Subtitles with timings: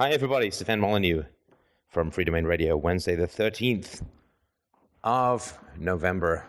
[0.00, 0.52] Hi, everybody.
[0.52, 1.24] Stefan Molyneux
[1.88, 4.00] from Freedomain Radio, Wednesday, the 13th
[5.02, 6.46] of November.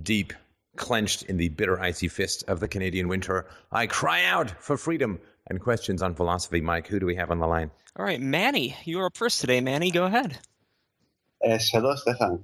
[0.00, 0.32] Deep,
[0.76, 5.18] clenched in the bitter, icy fist of the Canadian winter, I cry out for freedom
[5.48, 6.60] and questions on philosophy.
[6.60, 7.72] Mike, who do we have on the line?
[7.96, 9.60] All right, Manny, you are up first today.
[9.60, 10.38] Manny, go ahead.
[11.42, 12.40] Yes, hello, Stefan.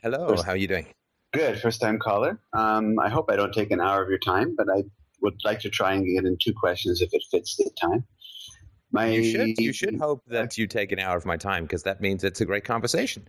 [0.00, 0.86] Hello, first, how are you doing?
[1.32, 2.38] Good, first time caller.
[2.52, 4.84] Um, I hope I don't take an hour of your time, but I
[5.22, 8.04] would like to try and get in two questions if it fits the time.
[8.92, 11.82] My, you should you should hope that you take an hour of my time because
[11.82, 13.26] that means it's a great conversation.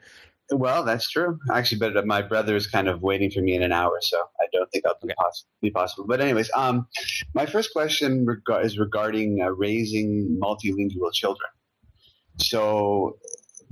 [0.49, 1.37] Well, that's true.
[1.51, 4.45] Actually, but my brother is kind of waiting for me in an hour, so I
[4.53, 6.05] don't think that'll be, possible, be possible.
[6.07, 6.87] But anyways, um,
[7.33, 11.49] my first question reg- is regarding uh, raising multilingual children.
[12.39, 13.17] So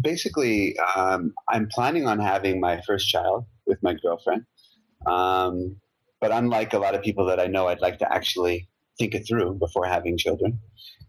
[0.02, 4.45] basically, um, I'm planning on having my first child with my girlfriend.
[5.05, 5.77] Um,
[6.20, 8.67] but unlike a lot of people that I know, I'd like to actually
[8.98, 10.59] think it through before having children.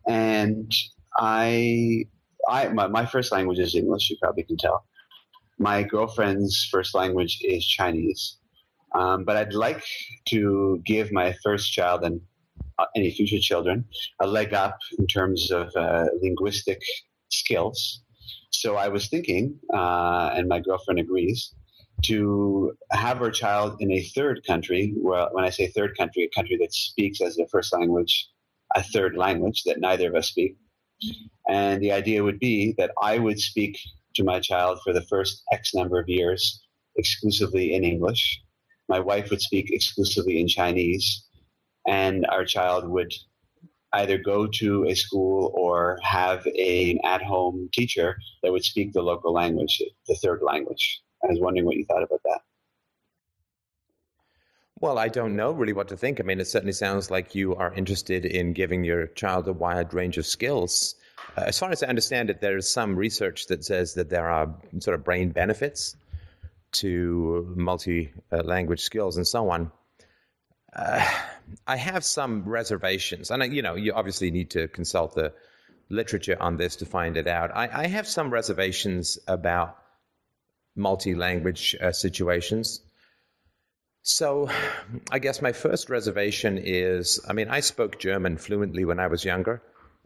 [0.08, 0.72] And
[1.18, 2.04] I,
[2.48, 4.10] I my, my first language is English.
[4.10, 4.84] You probably can tell.
[5.58, 8.38] My girlfriend's first language is Chinese.
[8.94, 9.82] Um, but I'd like
[10.28, 12.20] to give my first child and
[12.78, 13.84] uh, any future children
[14.20, 16.80] a leg up in terms of uh, linguistic
[17.30, 18.02] skills.
[18.50, 21.54] So I was thinking, uh, and my girlfriend agrees,
[22.04, 24.94] to have her child in a third country.
[24.96, 28.28] Well, when I say third country, a country that speaks as their first language
[28.74, 30.56] a third language that neither of us speak.
[31.48, 33.78] And the idea would be that I would speak
[34.14, 36.62] to my child for the first X number of years
[36.96, 38.40] exclusively in English.
[38.88, 41.24] My wife would speak exclusively in Chinese,
[41.86, 43.12] and our child would
[43.92, 48.92] either go to a school or have a, an at home teacher that would speak
[48.92, 51.00] the local language, the third language.
[51.26, 52.40] I was wondering what you thought about that.
[54.78, 56.20] Well, I don't know really what to think.
[56.20, 59.94] I mean, it certainly sounds like you are interested in giving your child a wide
[59.94, 60.94] range of skills.
[61.36, 64.28] Uh, as far as I understand it, there is some research that says that there
[64.28, 65.96] are sort of brain benefits
[66.72, 69.72] to multi language skills and so on.
[70.74, 71.08] Uh,
[71.66, 75.32] I have some reservations, and you know, you obviously need to consult the
[75.88, 77.50] literature on this to find it out.
[77.54, 79.78] I, I have some reservations about
[80.76, 82.80] multi language uh, situations.
[84.02, 84.48] So,
[85.10, 89.24] I guess my first reservation is I mean, I spoke German fluently when I was
[89.24, 89.62] younger,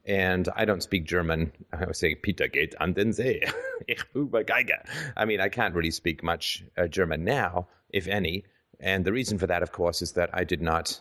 [0.07, 1.53] and I don't speak German.
[1.73, 3.43] I was saying, Peter geht an den See.
[3.89, 4.77] Ich übergeige.
[5.17, 8.45] I mean, I can't really speak much uh, German now, if any.
[8.79, 11.01] And the reason for that, of course, is that I did not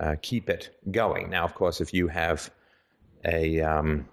[0.00, 1.30] uh, keep it going.
[1.30, 2.50] Now, of course, if you have
[3.24, 4.08] a um,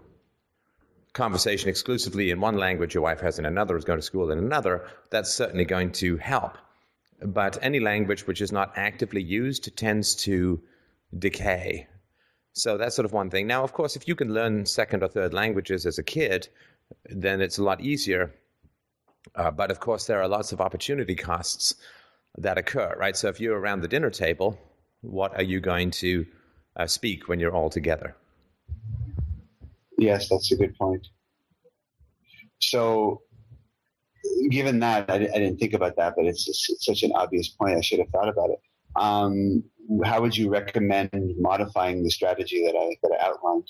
[1.16, 4.38] conversation exclusively in one language, your wife has in another, is going to school in
[4.38, 6.58] another, that's certainly going to help
[7.22, 10.62] but any language which is not actively used tends to
[11.18, 11.88] decay.
[12.53, 13.48] So that's sort of one thing.
[13.48, 16.48] Now, of course, if you can learn second or third languages as a kid,
[17.06, 18.34] then it's a lot easier.
[19.36, 21.76] Uh, but of course, there are lots of opportunity costs
[22.38, 23.18] that occur, right?
[23.18, 24.58] So if you're around the dinner table,
[25.02, 26.26] what are you going to
[26.76, 28.16] uh, speak when you're all together?
[29.97, 31.07] Yes, that's a good point.
[32.59, 33.22] So
[34.50, 37.50] given that, I, I, didn't think about that, but it's, just, it's, such an obvious
[37.50, 37.78] point.
[37.78, 38.59] I should have thought about it.
[38.95, 39.63] Um,
[40.03, 43.69] how would you recommend modifying the strategy that I that I outlined?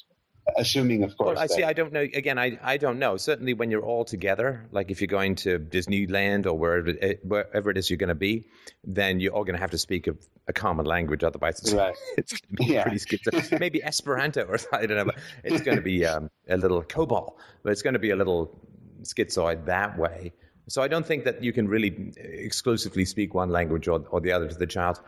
[0.57, 1.35] Assuming, of course.
[1.35, 1.63] Well, I see.
[1.63, 2.01] I don't know.
[2.01, 3.17] Again, I I don't know.
[3.17, 7.71] Certainly, when you're all together, like if you're going to Disneyland or wherever it, wherever
[7.71, 8.45] it is you're going to be,
[8.83, 10.15] then you're all going to have to speak a,
[10.47, 11.23] a common language.
[11.23, 11.95] Otherwise, it's, right.
[12.17, 12.83] it's going to be yeah.
[12.83, 13.59] pretty schizo.
[13.59, 15.05] Maybe Esperanto or I don't know.
[15.05, 17.33] But it's going to be um, a little COBOL,
[17.63, 18.55] but it's going to be a little
[19.01, 20.31] schizoid that way.
[20.67, 24.31] So I don't think that you can really exclusively speak one language or, or the
[24.31, 24.99] other to the child.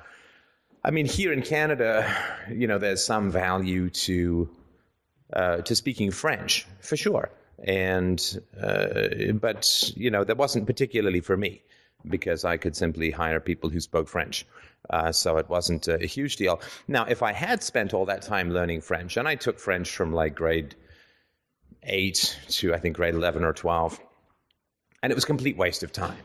[0.84, 2.16] I mean, here in Canada,
[2.52, 4.50] you know, there's some value to
[5.34, 7.30] uh, to speaking French for sure,
[7.64, 11.62] and uh, but you know, that wasn't particularly for me
[12.08, 14.46] because I could simply hire people who spoke French.
[14.90, 16.62] Uh, so it wasn't a, huge deal.
[16.88, 20.14] Now, if I had spent all that time learning French, and I took French from
[20.14, 20.76] like grade
[21.84, 24.00] eight to I think grade eleven or twelve
[25.02, 26.18] and it was a complete waste of time.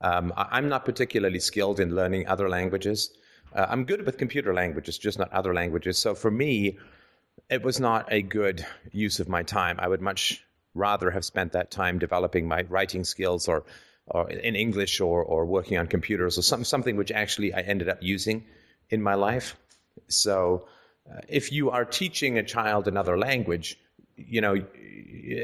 [0.00, 3.10] Um, I, am not particularly skilled in learning other languages.
[3.54, 5.98] Uh, I'm good with computer languages, just not other languages.
[5.98, 6.78] So for me,
[7.48, 9.76] it was not a good use of my time.
[9.78, 10.44] I would much
[10.74, 13.64] rather have spent that time developing my writing skills or,
[14.06, 17.88] or in English or, or working on computers or some, something which actually I ended
[17.88, 18.44] up using
[18.90, 19.56] in my life.
[20.08, 20.66] So
[21.10, 23.78] uh, if you are teaching a child another language,
[24.16, 24.56] you know,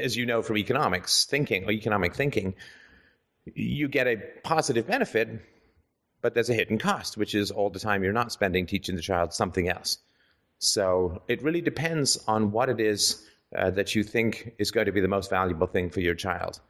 [0.01, 2.55] as you know from economics thinking or economic thinking,
[3.45, 5.29] you get a positive benefit,
[6.21, 9.01] but there's a hidden cost, which is all the time you're not spending teaching the
[9.01, 9.97] child something else.
[10.63, 14.93] So it really depends on what it is uh, that you think is going to
[14.93, 16.61] be the most valuable thing for your child.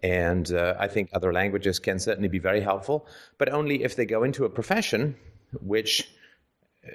[0.00, 3.06] And uh, I think other languages can certainly be very helpful,
[3.38, 5.16] but only if they go into a profession
[5.60, 6.08] which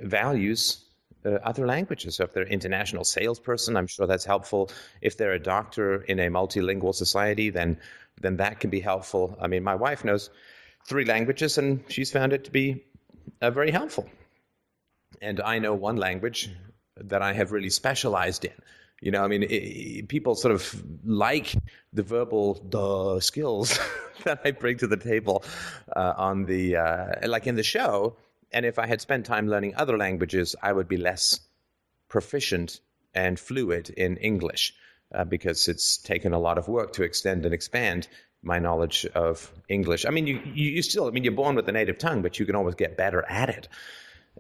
[0.02, 0.86] values
[1.26, 2.16] uh, other languages.
[2.16, 4.72] So if they're an international salesperson, I'm sure that's helpful.
[5.02, 7.78] If they're a doctor in a multilingual society, then
[8.22, 9.38] then that can be helpful.
[9.40, 10.30] I mean, my wife knows
[10.88, 12.84] three languages, and she's found it to be
[13.42, 14.10] uh, very helpful.
[15.22, 16.50] And I know one language
[16.96, 18.54] that I have really specialized in.
[19.02, 21.54] You know, I mean, it, people sort of like
[21.94, 23.80] the verbal duh skills
[24.24, 25.44] that I bring to the table
[25.96, 28.16] uh, on the uh, like in the show.
[28.52, 31.40] And if I had spent time learning other languages, I would be less
[32.08, 32.80] proficient
[33.14, 34.74] and fluid in English
[35.14, 38.08] uh, because it's taken a lot of work to extend and expand
[38.44, 40.06] my knowledge of English.
[40.06, 42.46] I mean, you, you still, I mean, you're born with a native tongue, but you
[42.46, 43.68] can always get better at it.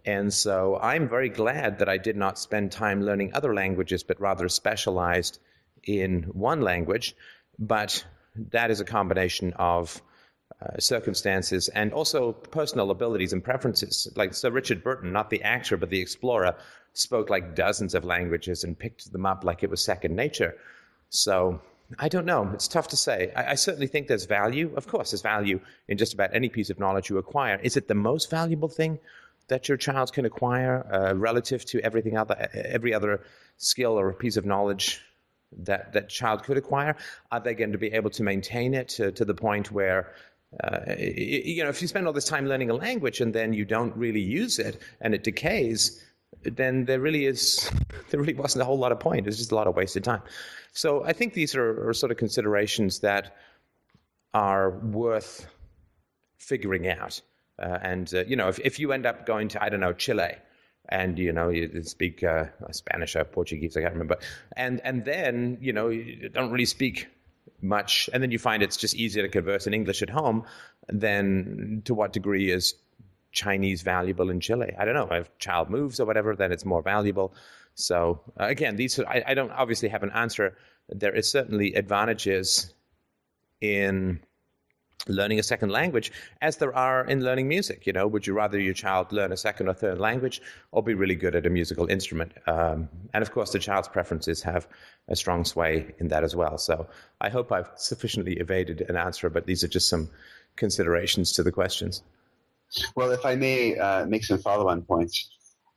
[0.05, 4.19] And so I'm very glad that I did not spend time learning other languages, but
[4.19, 5.39] rather specialized
[5.83, 7.15] in one language.
[7.59, 8.05] But
[8.51, 10.01] that is a combination of
[10.61, 14.11] uh, circumstances and also personal abilities and preferences.
[14.15, 16.55] Like Sir Richard Burton, not the actor, but the explorer,
[16.93, 20.55] spoke like dozens of languages and picked them up like it was second nature.
[21.09, 21.61] So
[21.99, 22.49] I don't know.
[22.53, 23.31] It's tough to say.
[23.35, 24.73] I, I, certainly think there's value.
[24.75, 27.59] Of course, there's value in just about any piece of knowledge you acquire.
[27.63, 28.99] Is it the most valuable thing?
[29.47, 33.21] That your child can acquire uh, relative to everything other every other
[33.57, 35.01] skill or piece of knowledge
[35.51, 36.95] that that child could acquire?
[37.31, 40.13] Are they going to be able to maintain it to, to the point where
[40.63, 43.65] uh, you know if you spend all this time learning a language and then you
[43.65, 46.03] don't really use it and it decays?
[46.43, 47.71] Then there really is
[48.09, 49.27] there really wasn't a whole lot of point.
[49.27, 50.21] It's just a lot of wasted time.
[50.73, 53.35] So I think these are, are sort of considerations that
[54.33, 55.47] are worth
[56.37, 57.21] figuring out.
[57.61, 59.93] Uh, and uh, you know, if, if you end up going to I don't know
[59.93, 60.35] Chile,
[60.89, 64.17] and you know you speak uh, Spanish or Portuguese, I can't remember,
[64.55, 67.07] and and then you know you don't really speak
[67.61, 70.43] much, and then you find it's just easier to converse in English at home.
[70.87, 72.75] Then to what degree is
[73.31, 74.73] Chinese valuable in Chile?
[74.77, 75.15] I don't know.
[75.15, 77.33] If child moves or whatever, then it's more valuable.
[77.75, 80.55] So uh, again, these I, I don't obviously have an answer.
[80.89, 82.73] There is certainly advantages
[83.61, 84.21] in
[85.07, 86.11] learning a second language
[86.41, 88.07] as there are in learning music you know?
[88.07, 90.41] Would you rather your child learn a second or third language
[90.71, 92.33] or be really good at a musical instrument?
[92.47, 94.67] Um, and of course the child's preferences have
[95.07, 96.57] a strong sway in that as well.
[96.57, 96.87] So
[97.21, 100.09] i hope i've sufficiently evaded an answer but these are just some
[100.55, 102.03] considerations to the questions.
[102.95, 105.29] Well if i may uh, make some follow-on points.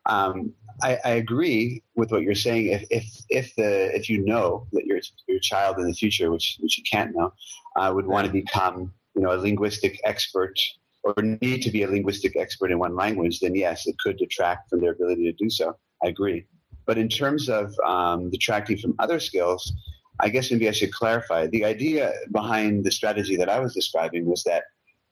[0.06, 2.68] Um, I, I, agree with what you're saying.
[2.68, 6.56] If if if the if you know that your your child in the future, which
[6.60, 7.34] which you can't know,
[7.76, 10.54] uh, would want to become you know, a linguistic expert
[11.02, 14.68] or need to be a linguistic expert in one language, then yes, it could detract
[14.68, 15.76] from their ability to do so.
[16.04, 16.46] I agree.
[16.86, 19.72] But in terms of um, detracting from other skills,
[20.20, 21.46] I guess maybe I should clarify.
[21.46, 24.64] The idea behind the strategy that I was describing was that,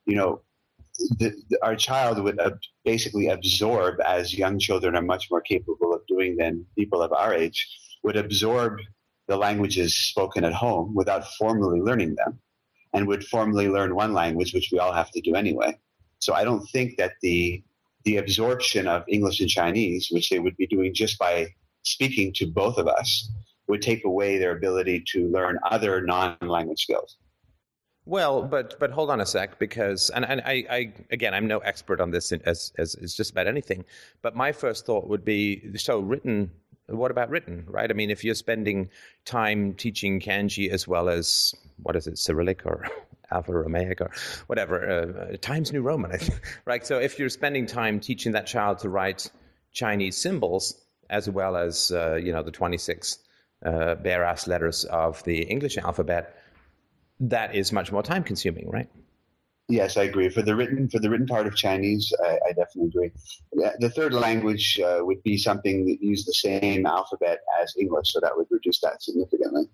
[0.05, 0.41] you know,
[1.17, 2.51] the, the, our child would uh,
[2.83, 7.33] basically absorb, as young children are much more capable of doing than people of our
[7.33, 7.67] age,
[8.03, 8.79] would absorb
[9.27, 12.39] the languages spoken at home without formally learning them
[12.93, 15.77] and would formally learn one language, which we all have to do anyway.
[16.19, 17.63] So I don't think that the
[18.05, 21.47] the absorption of English and Chinese, which they would be doing just by
[21.83, 23.29] speaking to both of us,
[23.67, 27.17] would take away their ability to learn other non-language skills.
[28.05, 31.59] Well, but but hold on a sec, because and, and I, I again I'm no
[31.59, 33.85] expert on this as as as just about anything,
[34.21, 36.49] but my first thought would be so written
[36.89, 37.89] what about written, right?
[37.89, 38.89] I mean, if you're spending
[39.25, 41.53] time teaching kanji as well as,
[41.83, 42.87] what is it, Cyrillic or
[43.31, 44.11] Alpha Romaic or
[44.47, 46.85] whatever, uh, Times New Roman, I think, right?
[46.85, 49.31] So if you're spending time teaching that child to write
[49.71, 50.75] Chinese symbols
[51.09, 53.19] as well as, uh, you know, the 26
[53.65, 56.35] uh, bare ass letters of the English alphabet,
[57.19, 58.89] that is much more time consuming, right?
[59.69, 60.29] Yes, I agree.
[60.29, 63.11] For the written for the written part of Chinese, I, I definitely agree.
[63.79, 68.19] The third language uh, would be something that used the same alphabet as English, so
[68.19, 69.65] that would reduce that significantly.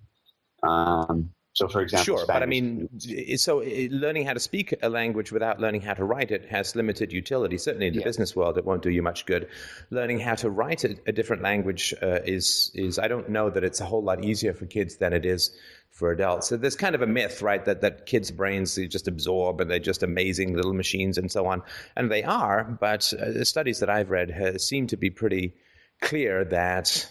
[0.64, 2.89] Um, so, for example, sure, Spanish, but I mean,
[3.38, 7.13] so learning how to speak a language without learning how to write it has limited
[7.13, 7.57] utility.
[7.57, 8.05] Certainly in the yeah.
[8.05, 9.47] business world, it won't do you much good.
[9.89, 13.63] Learning how to write a, a different language uh, is is I don't know that
[13.63, 15.57] it's a whole lot easier for kids than it is
[15.91, 16.50] for adults.
[16.50, 19.79] So there's kind of a myth, right, that, that kids' brains just absorb and they're
[19.79, 21.63] just amazing little machines and so on.
[21.95, 25.53] And they are, but uh, the studies that I've read have, seem to be pretty
[26.01, 27.09] clear that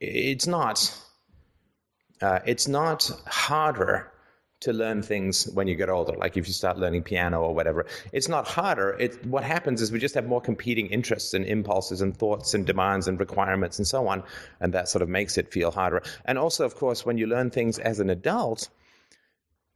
[0.00, 0.92] it's not.
[2.20, 4.10] Uh, it's not harder
[4.60, 6.16] to learn things when you get older.
[6.16, 8.96] Like if you start learning piano or whatever, it's not harder.
[8.98, 12.64] It what happens is we just have more competing interests and impulses and thoughts and
[12.66, 14.22] demands and requirements and so on,
[14.60, 16.02] and that sort of makes it feel harder.
[16.24, 18.68] And also, of course, when you learn things as an adult,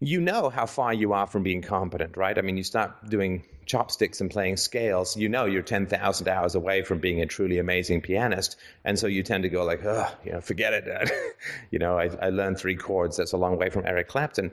[0.01, 2.39] you know how far you are from being competent, right?
[2.39, 6.83] I mean, you start doing chopsticks and playing scales, you know you're 10,000 hours away
[6.83, 8.57] from being a truly amazing pianist.
[8.85, 11.11] And so you tend to go like, oh, you know, forget it,
[11.71, 13.17] you know, I, I learned three chords.
[13.19, 14.51] That's a long way from Eric Clapton.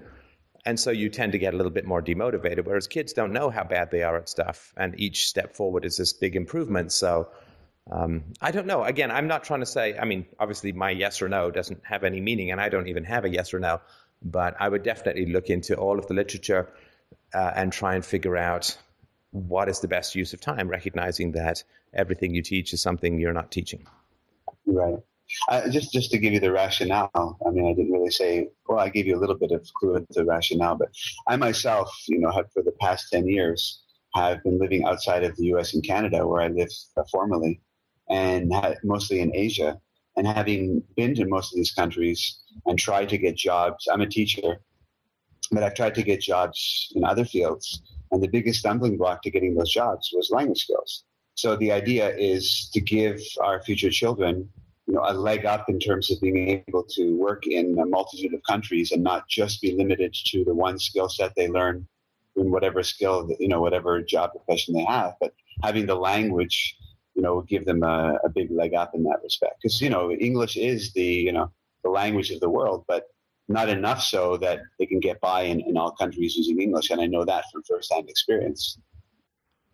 [0.66, 3.50] And so you tend to get a little bit more demotivated, whereas kids don't know
[3.50, 4.74] how bad they are at stuff.
[4.76, 6.92] And each step forward is this big improvement.
[6.92, 7.30] So
[7.92, 8.84] um, I don't know.
[8.84, 12.04] Again, I'm not trying to say, I mean, obviously my yes or no doesn't have
[12.04, 13.80] any meaning, and I don't even have a yes or no.
[14.26, 16.74] But I would definitely look into all of the literature
[17.34, 18.76] uh, and try and figure out
[19.32, 21.64] what is the best use of time, recognizing that
[21.94, 23.86] everything you teach is something you're not teaching.
[24.66, 24.98] Right.
[25.50, 28.48] Uh, just just to give you the rationale, I mean, I didn't really say.
[28.68, 30.90] Well, I gave you a little bit of clue into the rationale, but
[31.28, 33.82] I myself, you know, have for the past ten years
[34.14, 35.74] have been living outside of the U.S.
[35.74, 37.60] and Canada, where I lived uh, formerly,
[38.10, 38.54] and
[38.84, 39.80] mostly in Asia.
[40.18, 44.08] And having been to most of these countries and tried to get jobs, I'm a
[44.08, 44.62] teacher,
[45.52, 47.82] but I've tried to get jobs in other fields.
[48.12, 51.04] And the biggest stumbling block to getting those jobs was language skills.
[51.36, 54.50] So the idea is to give our future children
[54.88, 58.34] you know, a leg up in terms of being able to work in a multitude
[58.34, 61.88] of countries and not just be limited to the one skill set they learn
[62.36, 66.78] in whatever skill, you know, whatever job profession they have, but having the language,
[67.16, 69.56] you know, give them a, a big leg up in that respect.
[69.62, 71.52] Because, you know, English is the, you know,
[71.84, 73.06] the language of the world, but
[73.48, 76.90] not enough so that they can get by in, in all countries using English.
[76.90, 78.78] And I know that from firsthand experience.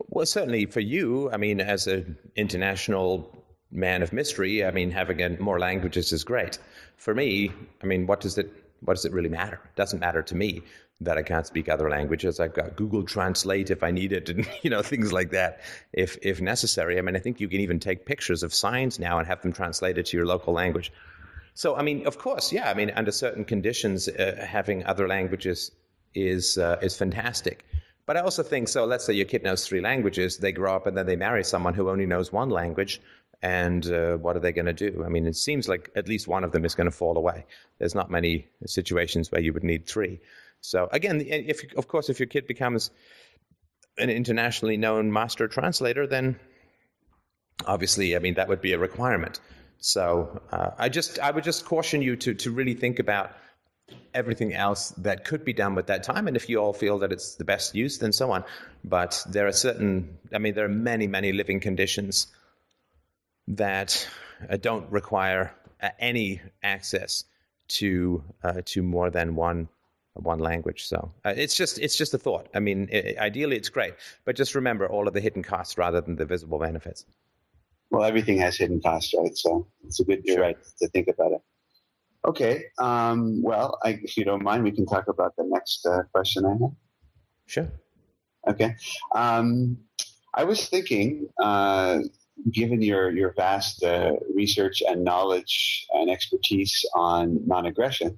[0.07, 5.37] Well, certainly for you, I mean, as an international man of mystery, I mean, having
[5.39, 6.59] more languages is great.
[6.97, 8.51] For me, I mean, what does it
[8.81, 9.59] what does it really matter?
[9.63, 10.61] It doesn't matter to me
[11.01, 12.39] that I can't speak other languages.
[12.39, 15.61] I've got Google Translate if I need it, and you know things like that
[15.93, 16.97] if if necessary.
[16.97, 19.53] I mean, I think you can even take pictures of signs now and have them
[19.53, 20.91] translated to your local language.
[21.53, 22.69] So, I mean, of course, yeah.
[22.69, 25.71] I mean, under certain conditions, uh, having other languages
[26.13, 27.65] is uh, is fantastic.
[28.05, 28.85] But I also think so.
[28.85, 30.37] Let's say your kid knows three languages.
[30.37, 32.99] They grow up and then they marry someone who only knows one language
[33.41, 35.03] and uh, what are they going to do?
[35.05, 37.45] I mean, it seems like at least one of them is going to fall away.
[37.79, 40.19] There's not many situations where you would need three.
[40.61, 42.91] So again, if of course if your kid becomes
[43.97, 46.39] an internationally known master translator, then
[47.65, 49.39] obviously, I mean, that would be a requirement.
[49.79, 53.31] So uh, I just I would just caution you to to really think about
[54.13, 56.27] everything else that could be done with that time.
[56.27, 58.43] And if you all feel that it's the best use, then so on.
[58.83, 62.27] But there are certain, I mean, there are many, many living conditions
[63.47, 64.07] that
[64.49, 67.23] uh, don't require uh, any access
[67.67, 69.67] to uh, to more than one
[70.13, 70.87] one language.
[70.87, 72.49] So uh, it's just it's just a thought.
[72.53, 73.93] I mean, it, ideally it's great,
[74.25, 77.05] but just remember all of the hidden costs rather than the visible benefits.
[77.91, 79.35] Well, everything has hidden costs, right?
[79.35, 81.41] So it's a good, you're right to think about it.
[82.25, 82.65] Okay.
[82.77, 86.45] Um, well, I, if you don't mind, we can talk about the next uh, question
[86.45, 86.71] I have.
[87.47, 87.69] Sure.
[88.47, 88.75] Okay.
[89.13, 89.77] Um,
[90.33, 91.99] I was thinking, uh,
[92.51, 98.17] given your your vast uh, research and knowledge and expertise on non-aggression,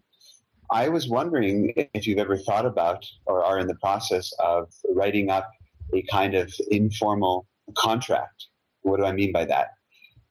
[0.71, 5.29] I was wondering if you've ever thought about or are in the process of writing
[5.29, 5.49] up
[5.93, 7.45] a kind of informal
[7.77, 8.47] contract.
[8.81, 9.69] What do I mean by that?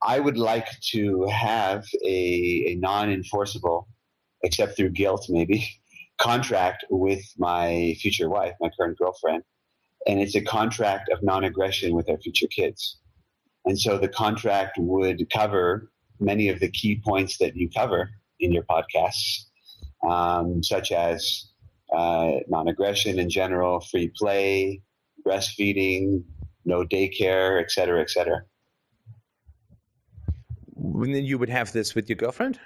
[0.02, 3.86] I would like to have a, a non-enforceable,
[4.42, 5.68] except through guilt maybe,
[6.18, 9.44] contract with my future wife, my current girlfriend,
[10.06, 12.98] and it's a contract of non-aggression with our future kids.
[13.64, 18.52] And so the contract would cover many of the key points that you cover in
[18.52, 19.44] your podcasts,
[20.08, 21.48] um, such as
[21.94, 24.82] uh, non aggression in general, free play,
[25.26, 26.24] breastfeeding,
[26.64, 28.42] no daycare, et cetera, et cetera.
[30.76, 32.58] And then you would have this with your girlfriend?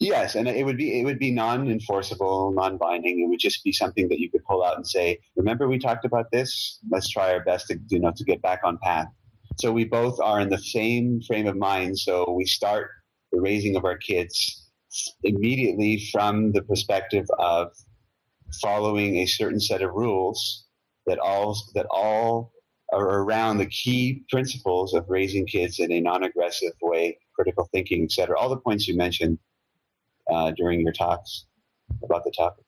[0.00, 3.20] Yes, and it would be it would be non-enforceable, non-binding.
[3.20, 6.04] It would just be something that you could pull out and say, "Remember we talked
[6.04, 6.80] about this?
[6.90, 9.06] Let's try our best to you know to get back on path."
[9.58, 11.98] So we both are in the same frame of mind.
[11.98, 12.90] So we start
[13.32, 14.68] the raising of our kids
[15.22, 17.68] immediately from the perspective of
[18.60, 20.66] following a certain set of rules
[21.06, 22.52] that all that all
[22.92, 28.36] are around the key principles of raising kids in a non-aggressive way, critical thinking, etc.
[28.38, 29.38] All the points you mentioned
[30.30, 31.46] uh, during your talks
[32.02, 32.64] about the topic.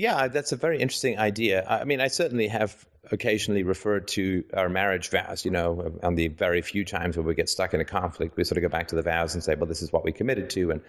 [0.00, 1.62] Yeah, that's a very interesting idea.
[1.68, 6.28] I mean, I certainly have occasionally referred to our marriage vows, you know, on the
[6.28, 8.88] very few times where we get stuck in a conflict, we sort of go back
[8.88, 10.80] to the vows and say, well, this is what we committed to, and,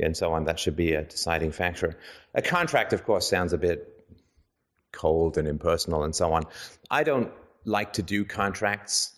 [0.00, 0.46] and so on.
[0.46, 1.96] That should be a deciding factor.
[2.34, 3.86] A contract, of course, sounds a bit
[4.92, 6.42] cold and impersonal and so on.
[6.90, 7.30] I don't
[7.64, 9.12] like to do contracts.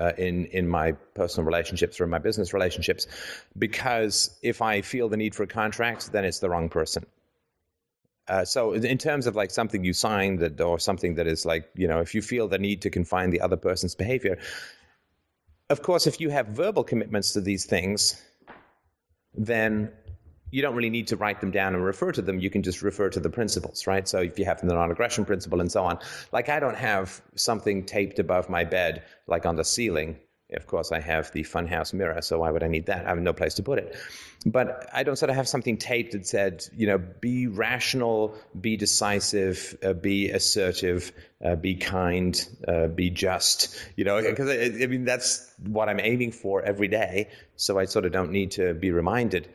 [0.00, 3.08] Uh, in in my personal relationships or in my business relationships,
[3.58, 7.04] because if I feel the need for a contract, then it's the wrong person.
[8.28, 11.68] Uh, so in terms of like something you signed that, or something that is like
[11.74, 14.38] you know if you feel the need to confine the other person's behavior
[15.70, 18.22] of course if you have verbal commitments to these things
[19.34, 19.90] then
[20.50, 22.38] you don't really need to write them down and refer to them.
[22.38, 24.08] You can just refer to the principles right?
[24.08, 25.98] So if you have the non-aggression principle and so on.
[26.32, 30.18] Like i don't have something taped above my bed like on the ceiling
[30.52, 33.04] of course, I have the funhouse mirror, so why would I need that?
[33.04, 33.94] I have no place to put it.
[34.46, 38.76] But I don't sort of have something taped that said, you know, be rational, be
[38.78, 41.12] decisive, uh, be assertive,
[41.44, 46.00] uh, be kind, uh, be just, you know, because I, I, mean, that's what I'm
[46.00, 47.28] aiming for every day.
[47.56, 49.48] So I sort of don't need to be reminded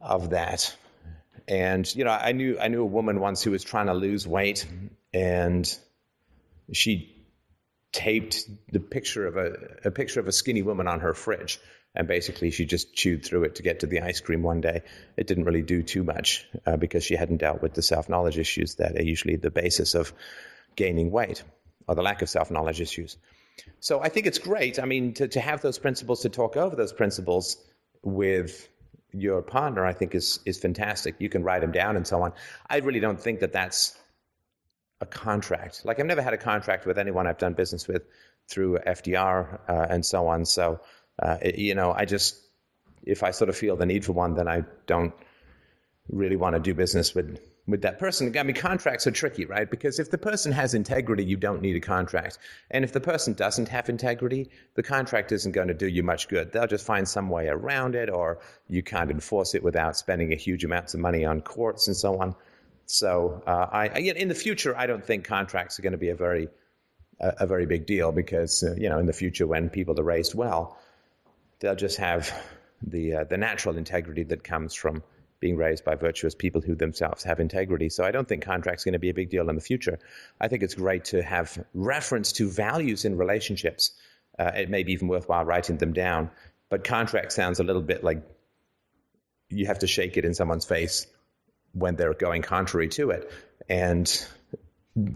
[0.00, 0.74] of that.
[1.48, 4.26] And, you know, I knew, I knew a woman once who was trying to lose
[4.26, 4.66] weight
[5.12, 5.78] and
[6.72, 7.11] she
[7.92, 9.52] taped the picture of a,
[9.84, 11.60] a picture of a skinny woman on her fridge.
[11.94, 14.80] And basically, she just chewed through it to get to the ice cream one day.
[15.18, 18.38] It didn't really do too much uh, because she hadn't dealt with the self knowledge
[18.38, 20.14] issues that are usually the basis of
[20.74, 21.42] gaining weight
[21.86, 23.18] or the lack of self knowledge issues.
[23.80, 24.78] So I think it's great.
[24.78, 27.58] I mean, to, to have those principles, to talk over those principles
[28.02, 28.68] with
[29.12, 31.16] your partner, I think is is fantastic.
[31.18, 32.32] You can write them down and so on.
[32.70, 33.94] I really don't think that that's
[35.02, 35.84] a contract.
[35.84, 38.04] Like I've never had a contract with anyone I've done business with
[38.48, 40.44] through FDR uh, and so on.
[40.46, 40.80] So
[41.20, 42.40] uh, it, you know, I just
[43.02, 45.12] if I sort of feel the need for one, then I don't
[46.08, 48.36] really want to do business with with that person.
[48.36, 49.70] I mean, contracts are tricky, right?
[49.70, 52.38] Because if the person has integrity, you don't need a contract.
[52.70, 56.28] And if the person doesn't have integrity, the contract isn't going to do you much
[56.28, 56.52] good.
[56.52, 60.36] They'll just find some way around it, or you can't enforce it without spending a
[60.36, 62.34] huge amounts of money on courts and so on.
[62.92, 66.14] So uh, I, in the future, I don't think contracts are going to be a
[66.14, 66.48] very
[67.20, 70.04] a, a very big deal because uh, you know in the future when people are
[70.04, 70.76] raised well,
[71.60, 72.30] they'll just have
[72.82, 75.02] the uh, the natural integrity that comes from
[75.40, 77.88] being raised by virtuous people who themselves have integrity.
[77.88, 79.98] So I don't think contracts are going to be a big deal in the future.
[80.38, 83.92] I think it's great to have reference to values in relationships.
[84.38, 86.30] Uh, it may be even worthwhile writing them down.
[86.68, 88.22] But contract sounds a little bit like
[89.48, 91.06] you have to shake it in someone's face
[91.72, 93.30] when they're going contrary to it.
[93.68, 94.26] And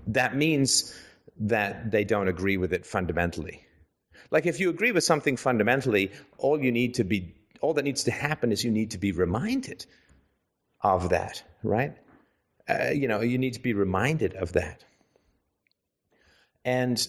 [0.06, 0.94] that means
[1.38, 3.62] that they don't agree with it fundamentally.
[4.30, 8.04] Like if you agree with something fundamentally, all you need to be all that needs
[8.04, 9.86] to happen is you need to be reminded
[10.82, 11.96] of that, right?
[12.68, 14.84] Uh, you know, you need to be reminded of that.
[16.64, 17.06] And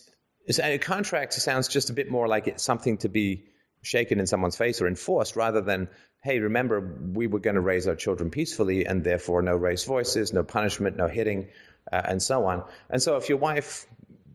[0.63, 3.45] a contract sounds just a bit more like it's something to be
[3.81, 5.87] shaken in someone's face or enforced rather than
[6.23, 6.81] hey, remember,
[7.13, 10.97] we were going to raise our children peacefully, and therefore no raised voices, no punishment,
[10.97, 11.47] no hitting,
[11.91, 12.63] uh, and so on.
[12.89, 13.85] And so if your wife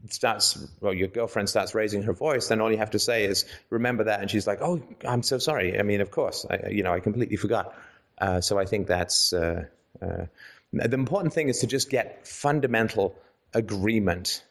[0.09, 3.45] starts, well, your girlfriend starts raising her voice, then all you have to say is,
[3.69, 4.21] remember that.
[4.21, 5.79] And she's like, oh, I'm so sorry.
[5.79, 7.75] I mean, of course, I, you know, I completely forgot.
[8.19, 9.65] Uh, so I think that's uh,
[10.01, 10.27] uh
[10.73, 13.15] the important thing is to just get fundamental
[13.53, 14.43] agreement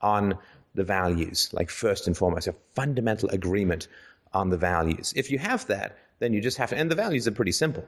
[0.00, 0.38] on
[0.76, 3.88] the values, like first and foremost, a fundamental agreement
[4.32, 5.12] on the values.
[5.16, 7.86] If you have that, then you just have to, and the values are pretty simple.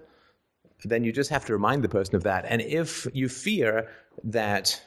[0.85, 2.45] Then you just have to remind the person of that.
[2.49, 3.89] And if you fear
[4.25, 4.81] that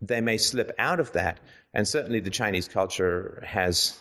[0.00, 1.40] they may slip out of that,
[1.74, 3.98] and certainly the Chinese culture has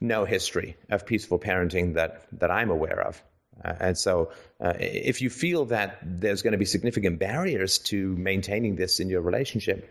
[0.00, 3.22] no history of peaceful parenting that, that I'm aware of.
[3.64, 8.16] Uh, and so, uh, if you feel that there's going to be significant barriers to
[8.16, 9.88] maintaining this in your relationship,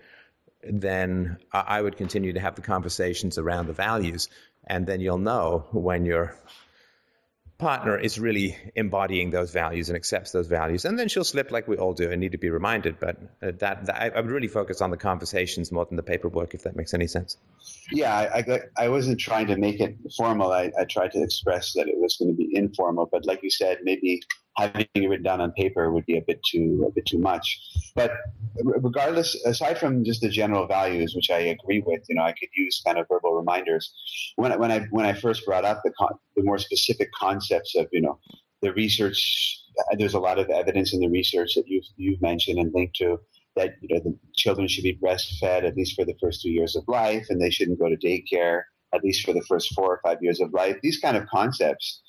[0.64, 4.30] then I would continue to have the conversations around the values.
[4.68, 6.36] And then you'll know when you're
[7.64, 10.84] partner is really embodying those values and accepts those values.
[10.86, 13.00] And then she'll slip like we all do and need to be reminded.
[13.00, 16.04] But uh, that, that I, I, would really focus on the conversations more than the
[16.04, 17.38] paperwork, if that makes any sense.
[17.92, 20.52] Yeah, I, I, I wasn't trying to make it formal.
[20.52, 23.08] I, I tried to express that it was going to be informal.
[23.10, 24.22] But like you said, maybe
[24.56, 27.60] having it written down on paper would be a bit too a bit too much.
[27.96, 28.12] But
[28.64, 32.50] regardless, aside from just the general values, which I agree with, you know, I could
[32.56, 33.94] use kind of verbal reminders.
[34.36, 37.76] When I, when I when I first brought up the con- the more specific concepts
[37.76, 38.20] of you know
[38.62, 39.60] the research,
[39.98, 43.20] there's a lot of evidence in the research that you've you've mentioned and linked to
[43.56, 46.76] that you know the children should be breastfed at least for the first two years
[46.76, 48.64] of life, and they shouldn't go to daycare
[48.94, 50.78] at least for the first four or five years of life.
[50.84, 52.02] These kind of concepts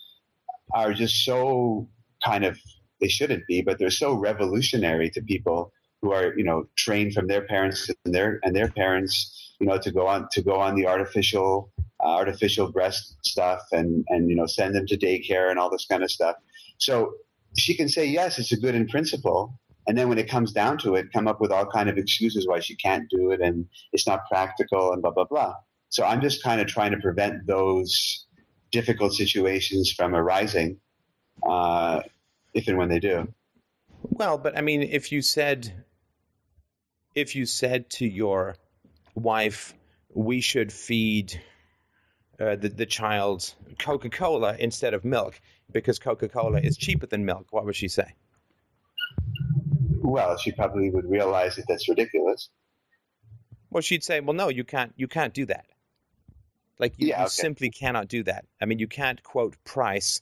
[0.74, 1.88] are just so
[2.24, 2.58] kind of
[3.00, 7.26] they shouldn't be, but they're so revolutionary to people who are you know trained from
[7.26, 10.74] their parents and their and their parents you know to go on to go on
[10.74, 11.70] the artificial
[12.04, 15.87] uh, artificial breast stuff and and you know send them to daycare and all this
[15.87, 16.37] kind of stuff.
[16.78, 17.14] So
[17.56, 19.58] she can say yes it's a good in principle.
[19.87, 22.48] And then when it comes down to it come up with all kind of excuses
[22.48, 25.54] why she can't do it and it's not practical and blah blah blah.
[25.90, 28.26] So i'm just kind of trying to prevent those
[28.72, 30.80] difficult situations from arising
[31.48, 32.00] uh,
[32.54, 33.28] if and when they do
[34.02, 35.84] well but i mean if you said
[37.14, 38.56] if you said to your
[39.14, 39.74] wife,
[40.12, 41.40] we should feed
[42.40, 45.40] uh, the, the child Coca Cola instead of milk
[45.72, 48.14] because Coca Cola is cheaper than milk, what would she say?
[50.00, 52.48] Well, she probably would realize that that's ridiculous.
[53.70, 54.92] Well, she'd say, "Well, no, you can't.
[54.96, 55.66] You can't do that.
[56.78, 57.22] Like you, yeah, okay.
[57.24, 58.44] you simply cannot do that.
[58.60, 60.20] I mean, you can't quote price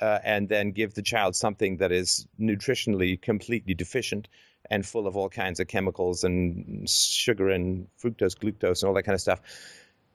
[0.00, 4.28] uh, and then give the child something that is nutritionally completely deficient
[4.70, 9.02] and full of all kinds of chemicals and sugar and fructose, glucose, and all that
[9.02, 9.40] kind of stuff.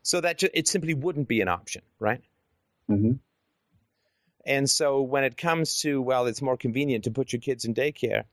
[0.01, 2.21] So that ju- it simply wouldn't be an option, right?
[2.89, 3.13] Mm-hmm.
[4.45, 7.73] And so when it comes to well, it's more convenient to put your kids in
[7.73, 8.23] daycare.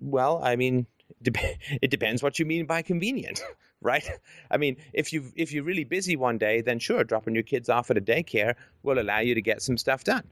[0.00, 0.86] Well, I mean,
[1.24, 3.42] it depends what you mean by convenient,
[3.80, 4.08] right?
[4.50, 7.68] I mean, if you if you're really busy one day, then sure, dropping your kids
[7.68, 10.24] off at a daycare will allow you to get some stuff done.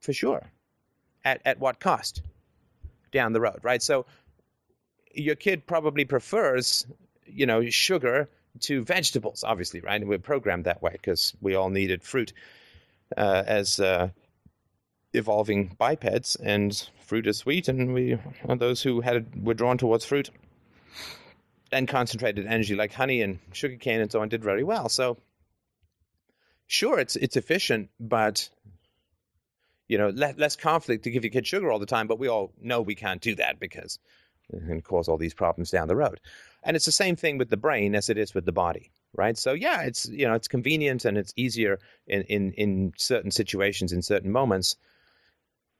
[0.00, 0.50] For sure.
[1.24, 2.22] At at what cost?
[3.10, 3.82] down the road, right?
[3.82, 4.06] So
[5.12, 6.86] your kid probably prefers,
[7.26, 8.28] you know, sugar
[8.60, 10.00] to vegetables, obviously, right?
[10.00, 12.32] And we're programmed that way because we all needed fruit
[13.16, 14.10] uh, as uh,
[15.12, 18.18] evolving bipeds, and fruit is sweet, and we
[18.48, 20.30] are those who had were drawn towards fruit
[21.72, 24.88] and concentrated energy like honey and sugarcane and so on did very well.
[24.88, 25.18] So
[26.66, 28.48] sure, it's it's efficient, but
[29.88, 32.28] you know, le- less conflict to give your kid sugar all the time, but we
[32.28, 33.98] all know we can't do that because
[34.50, 36.20] it can cause all these problems down the road.
[36.62, 39.36] And it's the same thing with the brain as it is with the body, right?
[39.36, 43.92] So yeah, it's you know it's convenient and it's easier in in in certain situations
[43.92, 44.76] in certain moments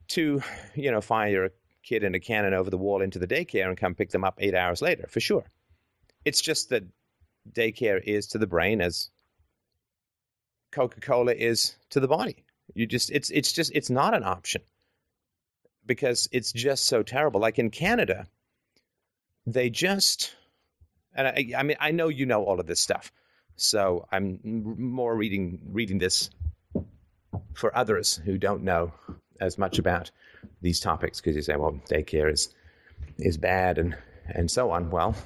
[0.09, 0.42] to
[0.74, 1.51] you know fire your
[1.83, 4.35] kid in a cannon over the wall into the daycare and come pick them up
[4.38, 5.44] eight hours later for sure.
[6.24, 6.85] It's just that
[7.52, 9.11] daycare is to the brain as
[10.72, 12.44] Coca Cola is to the body.
[12.74, 14.62] You just it's it's just it's not an option
[15.87, 17.40] because it's just so terrible.
[17.40, 18.26] Like in Canada,
[19.46, 20.35] they just
[21.14, 23.11] and I, I mean I know you know all of this stuff,
[23.57, 26.31] so I'm more reading reading this
[27.54, 28.92] for others who don't know
[29.40, 30.11] as much about
[30.61, 32.54] these topics because you say, well, daycare is
[33.18, 34.90] is bad and and so on.
[34.90, 35.16] Well,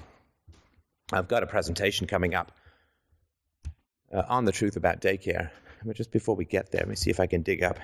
[1.12, 2.52] I've got a presentation coming up
[4.12, 5.50] uh, on the truth about daycare
[5.84, 7.78] but just before we get there, let me see if I can dig up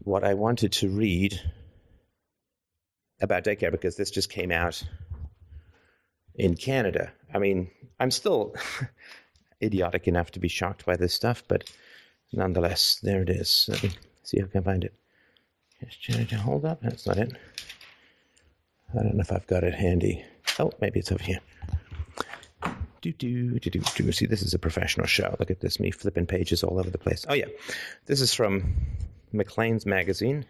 [0.00, 1.38] what I wanted to read
[3.20, 4.82] about daycare because this just came out
[6.34, 7.12] in Canada.
[7.34, 8.54] I mean, I'm still
[9.62, 11.70] idiotic enough to be shocked by this stuff, but
[12.32, 13.66] nonetheless, there it is.
[13.68, 13.90] Let me
[14.22, 14.94] see if I can find it.
[15.80, 16.80] Just to hold up.
[16.82, 17.32] That's not it.
[18.92, 20.24] I don't know if I've got it handy.
[20.58, 21.40] Oh, maybe it's over here.
[23.00, 24.12] Do, do, do, do, do.
[24.12, 25.36] See, this is a professional show.
[25.38, 27.24] Look at this, me flipping pages all over the place.
[27.28, 27.46] Oh, yeah.
[28.06, 28.74] This is from
[29.32, 30.44] Maclean's magazine.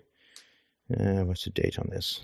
[0.91, 2.21] Uh, what's the date on this?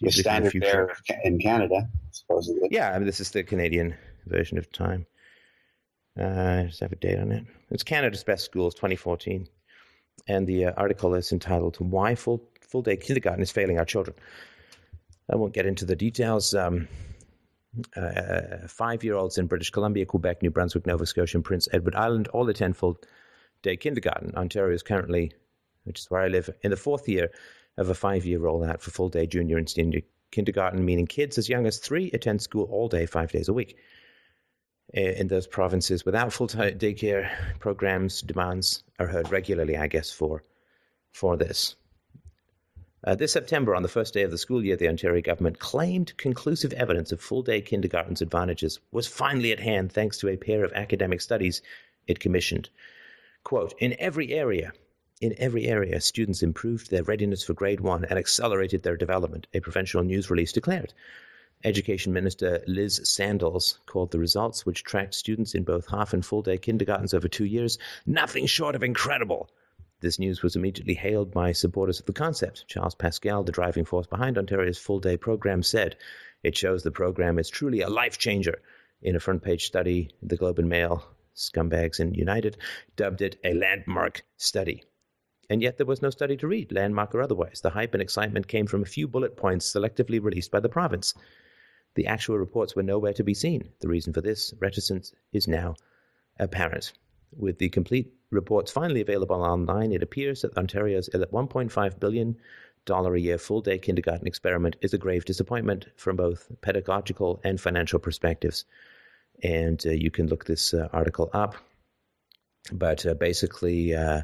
[0.00, 2.68] The standard there in Canada, supposedly.
[2.70, 3.94] Yeah, I mean, this is the Canadian
[4.26, 5.06] version of Time.
[6.18, 7.44] Uh, does have a date on it?
[7.70, 9.46] It's Canada's Best Schools 2014.
[10.26, 14.16] And the uh, article is entitled Why Full, Full Day Kindergarten is Failing Our Children.
[15.30, 16.54] I won't get into the details.
[16.54, 16.88] Um,
[17.96, 21.94] uh, five year olds in British Columbia, Quebec, New Brunswick, Nova Scotia, and Prince Edward
[21.94, 23.00] Island all attend full
[23.62, 24.34] day kindergarten.
[24.34, 25.32] Ontario is currently,
[25.84, 27.30] which is where I live, in the fourth year
[27.76, 31.48] of a five year rollout for full day junior and senior kindergarten, meaning kids as
[31.48, 33.76] young as three attend school all day, five days a week.
[34.92, 37.30] In those provinces without full day daycare
[37.60, 40.42] programs, demands are heard regularly, I guess, for
[41.12, 41.76] for this.
[43.02, 46.14] Uh, this September, on the first day of the school year, the Ontario government claimed
[46.18, 50.64] conclusive evidence of full day kindergarten's advantages was finally at hand thanks to a pair
[50.64, 51.62] of academic studies
[52.06, 52.68] it commissioned.
[53.42, 54.72] Quote, in every area,
[55.22, 59.60] in every area, students improved their readiness for grade one and accelerated their development, a
[59.60, 60.92] provincial news release declared.
[61.64, 66.42] Education Minister Liz Sandals called the results, which tracked students in both half and full
[66.42, 69.48] day kindergartens over two years, nothing short of incredible.
[70.00, 72.66] This news was immediately hailed by supporters of the concept.
[72.66, 75.96] Charles Pascal, the driving force behind Ontario's full day program, said
[76.42, 78.62] it shows the program is truly a life changer.
[79.02, 82.56] In a front page study, the Globe and Mail, Scumbags and United,
[82.96, 84.84] dubbed it a landmark study.
[85.50, 87.60] and yet there was no study to read, landmark or otherwise.
[87.60, 91.12] The hype and excitement came from a few bullet points selectively released by the province.
[91.96, 93.70] The actual reports were nowhere to be seen.
[93.80, 95.74] The reason for this reticence is now
[96.38, 96.92] apparent.
[97.36, 102.36] With the complete reports finally available online, it appears that Ontario's $1.5 billion
[102.88, 107.98] a year full day kindergarten experiment is a grave disappointment from both pedagogical and financial
[107.98, 108.64] perspectives.
[109.42, 111.56] And uh, you can look this uh, article up.
[112.72, 114.22] But uh, basically, uh,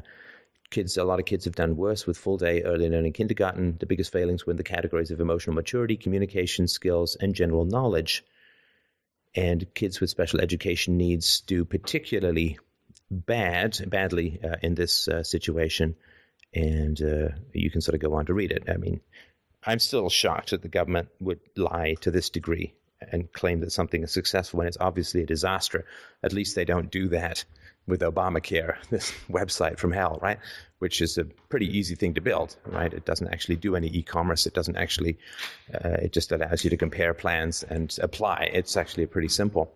[0.69, 3.77] kids, a lot of kids have done worse with full day early learning kindergarten.
[3.79, 8.23] The biggest failings were in the categories of emotional maturity, communication skills, and general knowledge.
[9.35, 12.57] And kids with special education needs do particularly
[13.09, 15.95] bad, badly uh, in this uh, situation.
[16.53, 18.63] And uh, you can sort of go on to read it.
[18.69, 19.01] I mean,
[19.63, 22.73] I'm still shocked that the government would lie to this degree
[23.11, 25.85] and claim that something is successful when it's obviously a disaster.
[26.23, 27.43] At least they don't do that
[27.85, 30.39] with Obamacare, this website from hell, right?
[30.79, 32.93] Which is a pretty easy thing to build, right?
[32.93, 34.45] It doesn't actually do any e-commerce.
[34.45, 35.17] It doesn't actually.
[35.73, 38.49] Uh, it just allows you to compare plans and apply.
[38.53, 39.71] It's actually pretty simple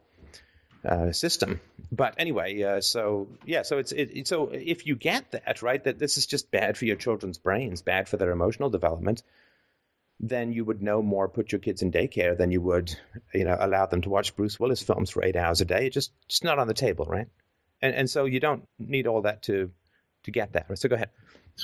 [0.86, 1.60] uh, system.
[1.92, 6.00] But anyway, uh, so yeah, so it's it, so if you get that right, that
[6.00, 9.24] this is just bad for your children's brains, bad for their emotional development,
[10.20, 12.96] then you would no more put your kids in daycare than you would,
[13.34, 15.88] you know, allow them to watch Bruce Willis films for eight hours a day.
[15.88, 17.28] It's just just not on the table, right?
[17.82, 19.72] and and so you don't need all that to
[20.24, 20.68] to get that.
[20.78, 21.10] So go ahead.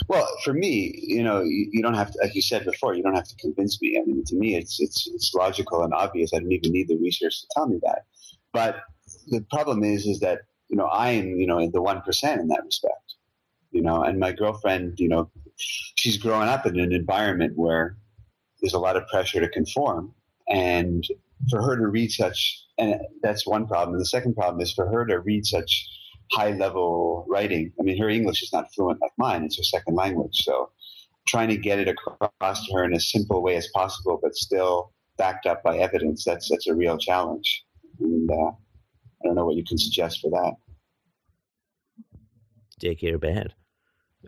[0.08, 3.02] Well, for me, you know, you, you, don't have to, like you said before, you
[3.02, 3.98] don't have to convince me.
[3.98, 6.34] I mean, to me, it's it's it's logical and obvious.
[6.34, 8.04] I don't even need the research to tell me that.
[8.52, 8.82] But
[9.28, 12.48] the problem is, is that you know I am you know the one percent in
[12.50, 13.16] that respect.
[13.72, 17.98] You know, and my girlfriend, you know, she's growing up in an environment where
[18.62, 20.14] there's a lot of pressure to conform,
[20.50, 21.06] and
[21.50, 23.96] for her to read such, and that's one problem.
[23.96, 25.88] And the second problem is for her to read such
[26.32, 27.72] high level writing.
[27.80, 30.44] I mean, her English is not fluent like mine; it's her second language.
[30.44, 30.72] So,
[31.28, 34.92] trying to get it across to her in a simple way as possible, but still
[35.18, 37.64] backed up by evidence, that's that's a real challenge.
[38.00, 38.52] And uh,
[39.22, 40.54] I don't know what you can suggest for that.
[42.82, 43.54] Daycare bad.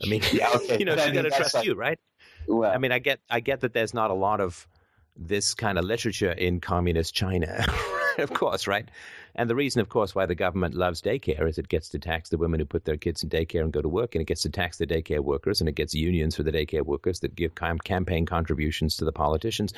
[0.04, 0.78] I mean, yeah, okay.
[0.80, 2.00] you know, she's got to trust like, you, right?
[2.48, 4.68] Well, I mean, I get, I get that there's not a lot of
[5.16, 7.66] this kind of literature in communist China,
[8.18, 8.90] of course, right?
[9.36, 12.30] And the reason, of course, why the government loves daycare is it gets to tax
[12.30, 14.42] the women who put their kids in daycare and go to work, and it gets
[14.44, 17.54] to tax the daycare workers, and it gets unions for the daycare workers that give
[17.56, 19.74] campaign contributions to the politicians.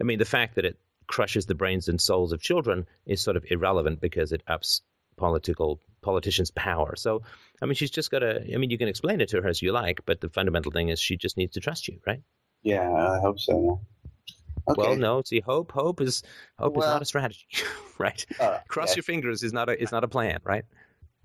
[0.00, 3.36] I mean, the fact that it crushes the brains and souls of children is sort
[3.36, 4.82] of irrelevant because it ups
[5.16, 6.94] political politicians' power.
[6.96, 7.22] So,
[7.60, 8.42] I mean, she's just got to.
[8.52, 10.88] I mean, you can explain it to her as you like, but the fundamental thing
[10.88, 12.22] is she just needs to trust you, right?
[12.62, 13.80] Yeah, I hope so.
[14.68, 14.82] Okay.
[14.82, 15.22] Well, no.
[15.24, 16.22] See, hope, hope is
[16.58, 17.46] hope well, is not a strategy,
[17.98, 18.24] right?
[18.38, 20.64] Uh, Cross your fingers is not a is not a plan, right?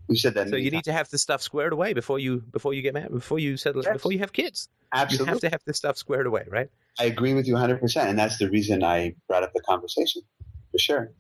[0.08, 0.50] You said that.
[0.50, 0.74] So you times.
[0.74, 3.58] need to have this stuff squared away before you before you get married, before you
[3.58, 3.94] settle, yes.
[3.94, 4.70] before you have kids.
[4.94, 6.70] Absolutely, you have to have this stuff squared away, right?
[7.00, 10.22] I agree with you 100, percent and that's the reason I brought up the conversation,
[10.72, 11.12] for sure.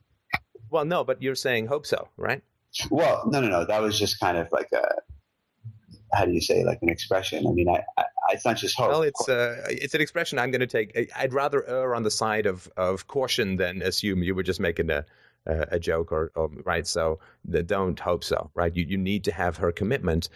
[0.69, 2.41] Well, no, but you're saying hope so, right?
[2.89, 3.65] Well, no, no, no.
[3.65, 4.85] That was just kind of like a
[6.13, 7.47] how do you say like an expression?
[7.47, 8.89] I mean, I, I it's not just hope.
[8.89, 11.11] Well, it's uh, it's an expression I'm going to take.
[11.15, 14.89] I'd rather err on the side of of caution than assume you were just making
[14.89, 15.05] a
[15.45, 16.85] a joke or, or right.
[16.85, 18.51] So the, don't hope so.
[18.53, 18.75] Right.
[18.75, 20.29] You you need to have her commitment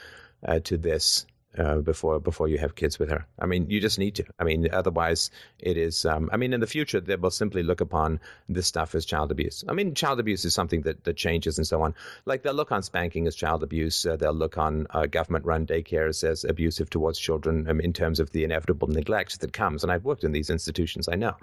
[0.47, 1.25] uh, to this
[1.57, 3.25] uh, before before you have kids with her.
[3.39, 4.25] I mean, you just need to.
[4.39, 6.05] I mean, otherwise, it is.
[6.05, 9.31] Um, I mean, in the future, they will simply look upon this stuff as child
[9.31, 9.63] abuse.
[9.67, 11.95] I mean, child abuse is something that, that changes and so on.
[12.25, 14.05] Like they'll look on spanking as child abuse.
[14.05, 18.31] Uh, they'll look on uh, government-run daycares as abusive towards children um, in terms of
[18.31, 19.83] the inevitable neglect that comes.
[19.83, 21.07] And I've worked in these institutions.
[21.07, 21.35] I know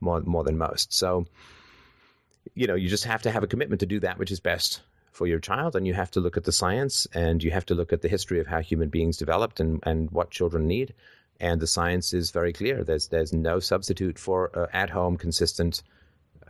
[0.00, 0.92] more more than most.
[0.92, 1.26] So,
[2.54, 4.80] you know, you just have to have a commitment to do that which is best
[5.18, 7.74] for your child, and you have to look at the science and you have to
[7.74, 10.94] look at the history of how human beings developed and, and what children need.
[11.40, 12.84] And the science is very clear.
[12.84, 15.82] There's there's no substitute for uh, at home consistent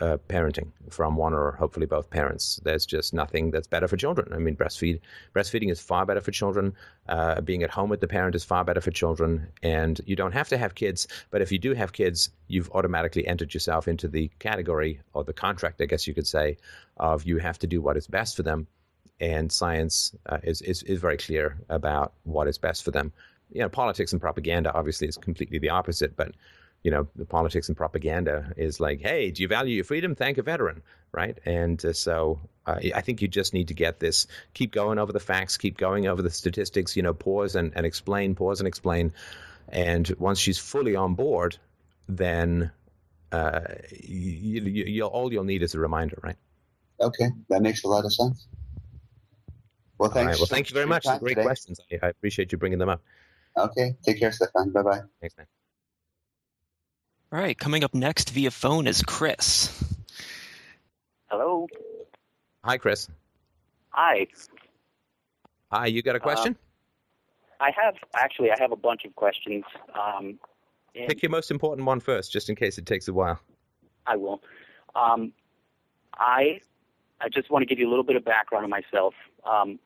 [0.00, 2.60] uh, parenting from one or hopefully both parents.
[2.64, 4.32] There's just nothing that's better for children.
[4.32, 5.00] I mean, breastfeed
[5.34, 6.74] breastfeeding is far better for children.
[7.08, 9.48] Uh, being at home with the parent is far better for children.
[9.62, 13.26] And you don't have to have kids, but if you do have kids, you've automatically
[13.26, 16.56] entered yourself into the category or the contract, I guess you could say,
[16.96, 18.66] of you have to do what is best for them.
[19.20, 23.12] And science uh, is, is is very clear about what is best for them.
[23.50, 26.32] You know, politics and propaganda obviously is completely the opposite, but
[26.82, 30.14] you know, the politics and propaganda is like, hey, do you value your freedom?
[30.14, 31.38] Thank a veteran, right?
[31.44, 35.12] And uh, so uh, I think you just need to get this, keep going over
[35.12, 38.68] the facts, keep going over the statistics, you know, pause and, and explain, pause and
[38.68, 39.12] explain.
[39.68, 41.58] And once she's fully on board,
[42.08, 42.70] then
[43.32, 43.60] uh,
[44.00, 46.36] you, you, all you'll need is a reminder, right?
[47.00, 48.46] Okay, that makes a lot of sense.
[49.98, 50.30] Well, thanks.
[50.30, 51.04] Right, well, thank you very much.
[51.04, 51.42] Great today.
[51.42, 51.80] questions.
[51.92, 53.02] I, I appreciate you bringing them up.
[53.56, 53.96] Okay.
[54.04, 54.70] Take care, Stefan.
[54.70, 55.00] Bye bye.
[55.20, 55.46] Thanks, man.
[57.30, 59.70] All right, coming up next via phone is Chris.
[61.26, 61.66] Hello.
[62.64, 63.08] Hi, Chris.
[63.90, 64.26] Hi.
[65.70, 66.56] Hi, you got a question?
[67.60, 68.50] Uh, I have actually.
[68.50, 69.64] I have a bunch of questions.
[69.94, 70.38] Um,
[70.94, 73.38] Pick your most important one first, just in case it takes a while.
[74.06, 74.40] I will.
[74.94, 75.32] Um,
[76.14, 76.60] I
[77.20, 79.12] I just want to give you a little bit of background on myself.
[79.44, 79.78] Um,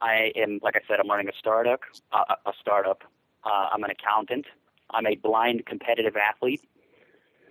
[0.00, 1.80] I am, like I said, I'm running a startup.
[2.12, 3.04] Uh, a startup.
[3.44, 4.46] Uh, I'm an accountant.
[4.90, 6.62] I'm a blind competitive athlete,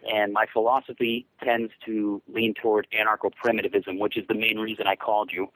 [0.08, 5.32] and my philosophy tends to lean toward anarcho-primitivism, which is the main reason I called
[5.32, 5.50] you.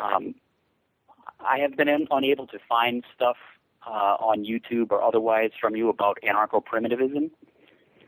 [0.00, 0.34] Um,
[1.40, 3.36] I have been in, unable to find stuff
[3.86, 7.30] uh, on YouTube or otherwise from you about anarcho-primitivism,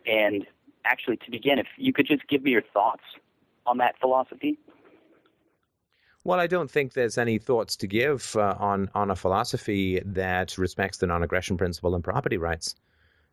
[0.07, 0.47] and
[0.85, 3.03] actually, to begin, if you could just give me your thoughts
[3.67, 4.59] on that philosophy.
[6.25, 10.59] Well, I don't think there's any thoughts to give uh, on on a philosophy that
[10.59, 12.75] respects the non-aggression principle and property rights.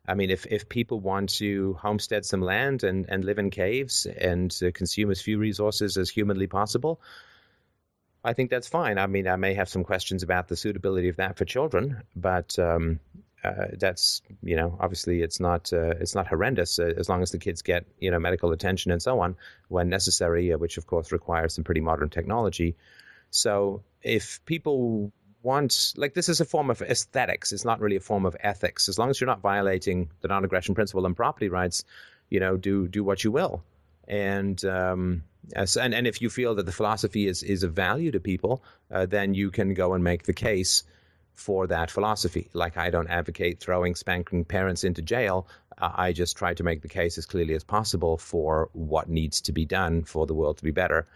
[0.06, 4.06] I mean, if, if people want to homestead some land and, and live in caves
[4.06, 7.00] and uh, consume as few resources as humanly possible,
[8.22, 8.98] I think that's fine.
[8.98, 12.58] I mean, I may have some questions about the suitability of that for children, but
[12.58, 13.00] um,
[13.44, 17.30] uh, that's you know obviously it's not uh, it's not horrendous uh, as long as
[17.30, 19.36] the kids get you know medical attention and so on
[19.68, 22.74] when necessary, uh, which of course requires some pretty modern technology.
[23.30, 25.12] So if people
[25.44, 28.88] want like this is a form of aesthetics, it's not really a form of ethics.
[28.88, 31.84] As long as you're not violating the non-aggression principle and property rights,
[32.30, 33.62] you know, do do what you will.
[34.08, 35.22] And um,
[35.54, 39.06] and and if you feel that the philosophy is is of value to people, uh,
[39.06, 40.82] then you can go and make the case
[41.34, 42.48] for that philosophy.
[42.52, 45.46] Like I don't advocate throwing spanking parents into jail.
[45.78, 49.40] Uh, I just try to make the case as clearly as possible for what needs
[49.42, 51.06] to be done for the world to be better.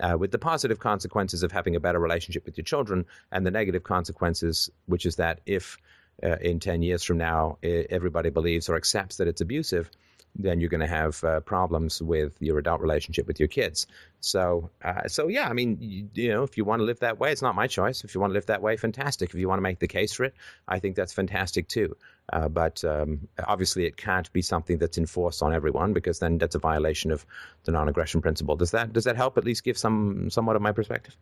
[0.00, 3.50] Uh, with the positive consequences of having a better relationship with your children, and the
[3.50, 5.78] negative consequences, which is that if
[6.22, 9.90] uh, in 10 years from now everybody believes or accepts that it's abusive,
[10.38, 13.86] then you're going to have uh, problems with your adult relationship with your kids.
[14.20, 17.18] So, uh, so yeah, I mean, you, you, know, if you want to live that
[17.18, 18.04] way, it's not my choice.
[18.04, 19.30] If you want to live that way, fantastic.
[19.30, 20.34] If you want to make the case for it,
[20.68, 21.96] I think that's fantastic too.
[22.32, 26.54] Uh, but um, obviously, it can't be something that's enforced on everyone because then that's
[26.54, 27.24] a violation of
[27.64, 28.56] the non-aggression principle.
[28.56, 31.16] Does that does that help at least give some somewhat of my perspective?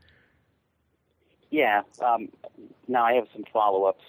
[1.50, 1.82] Yeah.
[2.02, 2.30] Um,
[2.88, 4.02] now I have some follow-ups.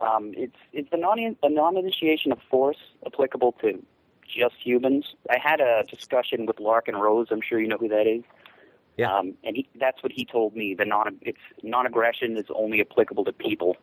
[0.00, 3.82] Um, it's it's the non a non-initiation of force applicable to
[4.28, 5.14] just humans.
[5.30, 7.28] I had a discussion with Larken Rose.
[7.30, 8.22] I'm sure you know who that is.
[8.98, 9.16] Yeah.
[9.16, 10.74] Um, and he, that's what he told me.
[10.74, 13.76] The non it's non-aggression is only applicable to people.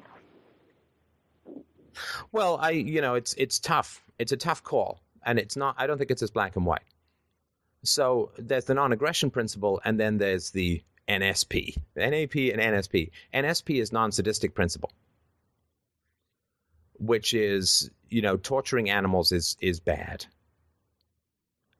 [2.34, 4.04] Well, I you know it's it's tough.
[4.20, 5.76] It's a tough call, and it's not.
[5.78, 6.84] I don't think it's as black and white.
[7.84, 13.12] So there's the non-aggression principle, and then there's the NSP, NAP and NSP.
[13.34, 14.92] NSP is non-sadistic principle,
[17.00, 20.26] which is you know torturing animals is is bad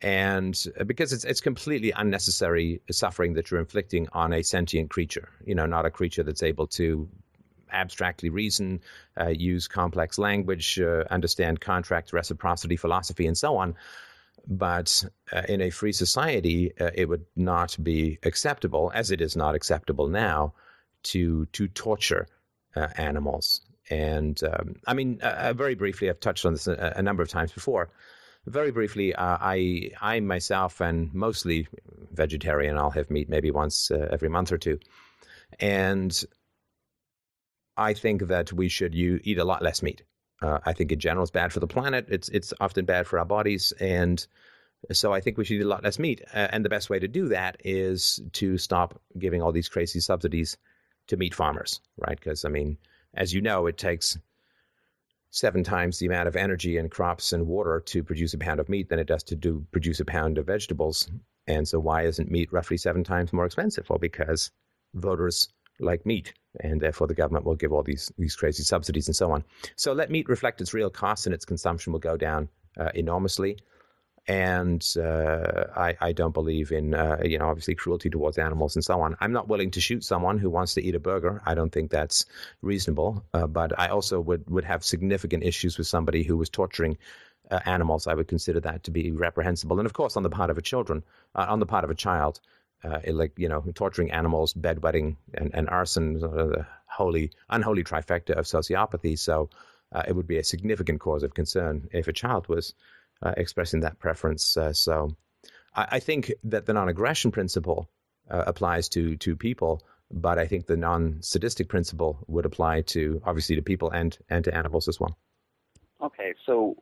[0.02, 5.30] and uh, because it's it's completely unnecessary suffering that you're inflicting on a sentient creature,
[5.46, 7.08] you know, not a creature that's able to
[7.72, 8.80] abstractly reason,
[9.20, 13.76] uh, use complex language, uh, understand contract, reciprocity, philosophy, and so on.
[14.48, 15.04] But
[15.34, 19.56] uh, in a free society, uh, it would not be acceptable, as it is not
[19.56, 20.54] acceptable now,
[21.04, 22.28] to to torture
[22.76, 23.62] uh, animals.
[23.90, 25.20] And um, I mean,
[25.56, 27.90] very briefly, I've touched on this a, a number of times before
[28.46, 31.68] very briefly, uh, I I myself am mostly
[32.12, 32.78] vegetarian.
[32.78, 34.80] I'll have meat maybe once uh, every month or two,
[35.60, 36.24] and
[37.78, 40.04] I think that we should you eat a lot less meat.
[40.42, 42.06] Uh, I think in general it's bad for the planet.
[42.10, 44.26] It's it's often bad for our bodies, and
[44.92, 46.22] so I think we should eat a lot less meat.
[46.34, 50.00] Uh, and the best way to do that is to stop giving all these crazy
[50.00, 50.58] subsidies
[51.08, 52.18] to meat farmers, right?
[52.18, 52.78] Because I mean,
[53.14, 54.18] as you know, it takes
[55.36, 58.70] seven times the amount of energy and crops and water to produce a pound of
[58.70, 61.12] meat than it does to do produce a pound of vegetables.
[61.48, 63.90] And so, why isn't meat roughly seven times more expensive?
[63.90, 64.50] Well, because
[64.94, 65.50] voters
[65.82, 69.30] like meat, and therefore the government will give all these these crazy subsidies and so
[69.32, 69.44] on.
[69.76, 72.48] So, let meat reflect its real costs, and its consumption will go down
[72.80, 73.58] uh, enormously
[74.28, 78.84] and uh, I, I, don't believe in uh, you know obviously cruelty towards animals and
[78.84, 79.16] so on.
[79.20, 81.42] I'm not willing to shoot someone who wants to eat a burger.
[81.46, 82.26] I don't think that's
[82.62, 83.24] reasonable.
[83.34, 86.98] Uh, but I also would would have significant issues with somebody who was torturing.
[87.52, 90.50] Uh, animals, I would consider that to be reprehensible, and of course, on the part
[90.50, 91.04] of a children,
[91.36, 92.40] uh, on the part of a child,
[92.84, 98.46] uh, like you know, torturing animals, bedwetting, and, and arson, the holy, unholy trifecta of
[98.46, 99.20] sociopathy.
[99.20, 99.52] So,
[100.08, 102.74] it would be a significant cause of concern if a child was
[103.22, 104.58] uh, expressing that preference.
[104.58, 105.16] Uh, so
[105.74, 107.90] I, I, think that the non-aggression principle
[108.30, 113.56] uh, applies to to people but I think the non-sadistic principle would apply to obviously
[113.56, 115.18] to people and and to animals as well.
[116.02, 116.76] Okay, so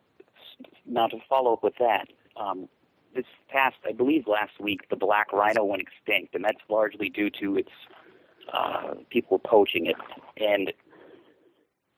[0.86, 2.68] now to follow up with that, um,
[3.16, 7.30] this past, I believe last week, the black rhino went extinct, and that's largely due
[7.42, 7.70] to its
[8.52, 9.96] uh, people poaching it.
[10.38, 10.74] And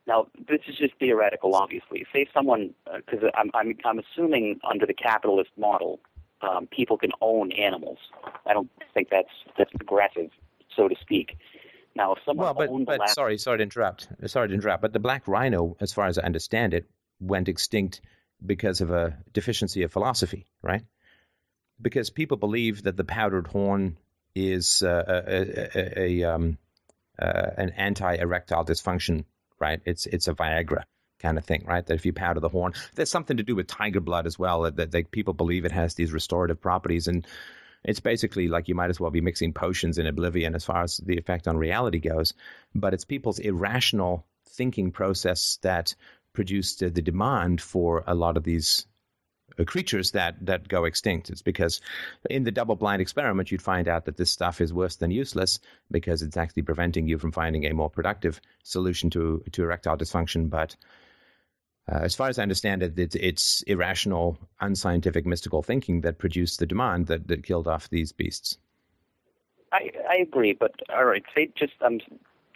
[0.08, 2.06] now this is just theoretical, obviously.
[2.14, 6.00] Say someone, because uh, I'm, I'm I'm assuming under the capitalist model,
[6.42, 7.98] um, people can own animals.
[8.46, 10.30] I don't think that's that's progressive,
[10.76, 11.38] so to speak.
[11.96, 14.08] Now, if someone well, but, owned but black, sorry, sorry to interrupt.
[14.28, 14.82] Sorry to interrupt.
[14.82, 16.90] But the black rhino, as far as I understand it,
[17.20, 18.02] went extinct
[18.46, 20.84] because of a deficiency of philosophy, right?
[21.82, 23.98] Because people believe that the powdered horn
[24.36, 26.58] is uh, a, a, a um,
[27.18, 29.24] uh, an anti-erectile dysfunction,
[29.60, 29.82] right?
[29.86, 30.84] It's it's a Viagra
[31.20, 31.86] kind of thing, right?
[31.86, 34.64] That if you powder the horn, there's something to do with tiger blood as well.
[34.64, 37.26] That, that people believe it has these restorative properties, and
[37.84, 40.98] it's basically like you might as well be mixing potions in oblivion as far as
[40.98, 42.34] the effect on reality goes.
[42.74, 45.96] But it's people's irrational thinking process that
[46.34, 48.86] produced the demand for a lot of these
[49.64, 51.30] creatures that that go extinct.
[51.30, 51.80] It's because
[52.30, 55.60] in the double blind experiment, you'd find out that this stuff is worse than useless
[55.92, 60.50] because it's actually preventing you from finding a more productive solution to to erectile dysfunction.
[60.50, 60.76] But
[61.90, 66.58] uh, as far as I understand it, it's, it's, irrational, unscientific, mystical thinking that produced
[66.58, 68.58] the demand that, that killed off these beasts.
[69.72, 72.00] I I agree, but all right, say just um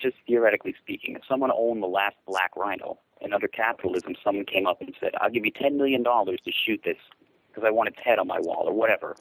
[0.01, 4.67] just theoretically speaking, if someone owned the last black rhino, and under capitalism, someone came
[4.67, 6.97] up and said, "I'll give you ten million dollars to shoot this
[7.47, 9.15] because I want its head on my wall or whatever,"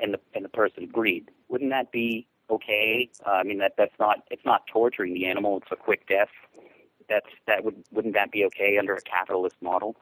[0.00, 3.10] and the and the person agreed, wouldn't that be okay?
[3.26, 6.30] Uh, I mean, that that's not it's not torturing the animal; it's a quick death.
[7.08, 9.96] That's that would wouldn't that be okay under a capitalist model?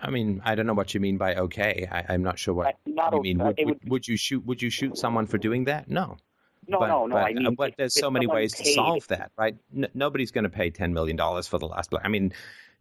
[0.00, 1.86] I mean, I don't know what you mean by okay.
[1.90, 3.38] I, am not sure what not you mean.
[3.38, 4.44] Would, would, would, would, you shoot?
[4.44, 5.88] Would you shoot someone for doing that?
[5.88, 6.16] No.
[6.68, 7.14] No, but, no, no.
[7.16, 9.56] But, I mean, but there's so many ways paid, to solve that, right?
[9.74, 11.90] N- nobody's going to pay ten million dollars for the last.
[11.90, 12.04] Black.
[12.04, 12.32] I mean,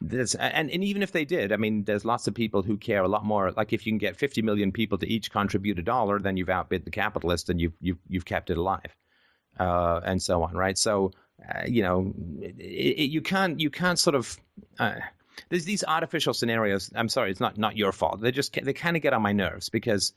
[0.02, 3.04] there's and, and even if they did, I mean, there's lots of people who care
[3.04, 3.52] a lot more.
[3.52, 6.50] Like if you can get 50 million people to each contribute a dollar, then you've
[6.50, 8.96] outbid the capitalist and you've you've you've kept it alive,
[9.60, 10.78] uh, and so on, right?
[10.78, 11.12] So,
[11.48, 14.38] uh, you know, it, it, you can't you can't sort of.
[14.80, 14.96] Uh,
[15.50, 16.92] there's these artificial scenarios.
[16.96, 18.22] I'm sorry, it's not not your fault.
[18.22, 20.14] They just they kind of get on my nerves because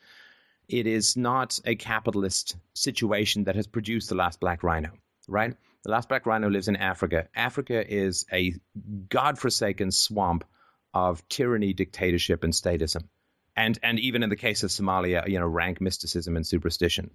[0.69, 4.91] it is not a capitalist situation that has produced the last black rhino,
[5.29, 5.55] right?
[5.85, 7.29] The last black rhino lives in Africa.
[7.35, 8.55] Africa is a
[9.09, 10.45] godforsaken swamp
[10.95, 13.05] of tyranny, dictatorship, and statism.
[13.57, 17.11] And, and even in the case of Somalia, you know, rank mysticism and superstition.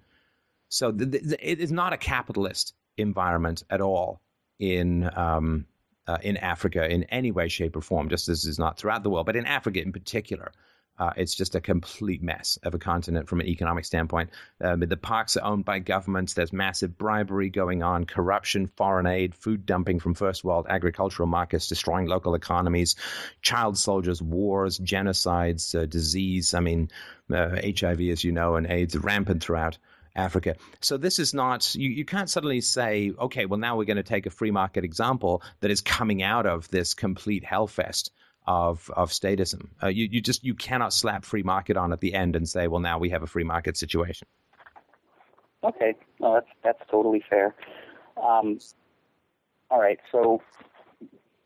[0.70, 4.22] So the, the, it is not a capitalist environment at all
[4.60, 5.66] in um,
[6.08, 8.10] uh, in Africa in any way, shape, or form.
[8.10, 10.52] Just as is not throughout the world, but in Africa in particular,
[11.00, 14.30] uh, it's just a complete mess of a continent from an economic standpoint.
[14.62, 16.34] Um, the parks are owned by governments.
[16.34, 21.68] There's massive bribery going on, corruption, foreign aid, food dumping from first world agricultural markets,
[21.68, 22.97] destroying local economies,
[23.41, 26.54] child soldiers, wars, genocides, uh, disease.
[26.54, 26.91] I mean,
[27.34, 29.78] uh, HIV, as you know, and AIDS rampant throughout.
[30.16, 30.56] Africa.
[30.82, 34.04] So this is not, you, you can't suddenly say, okay, well, now we're going to
[34.04, 38.10] take a free market example that is coming out of this complete hellfest
[38.50, 39.70] of of statism.
[39.82, 42.68] Uh, you you just you cannot slap free market on at the end and say,
[42.68, 44.28] well, now we have a free market situation.
[45.64, 47.56] Okay, no, that's that's totally fair.
[48.18, 48.58] Um,
[49.70, 50.41] all right, so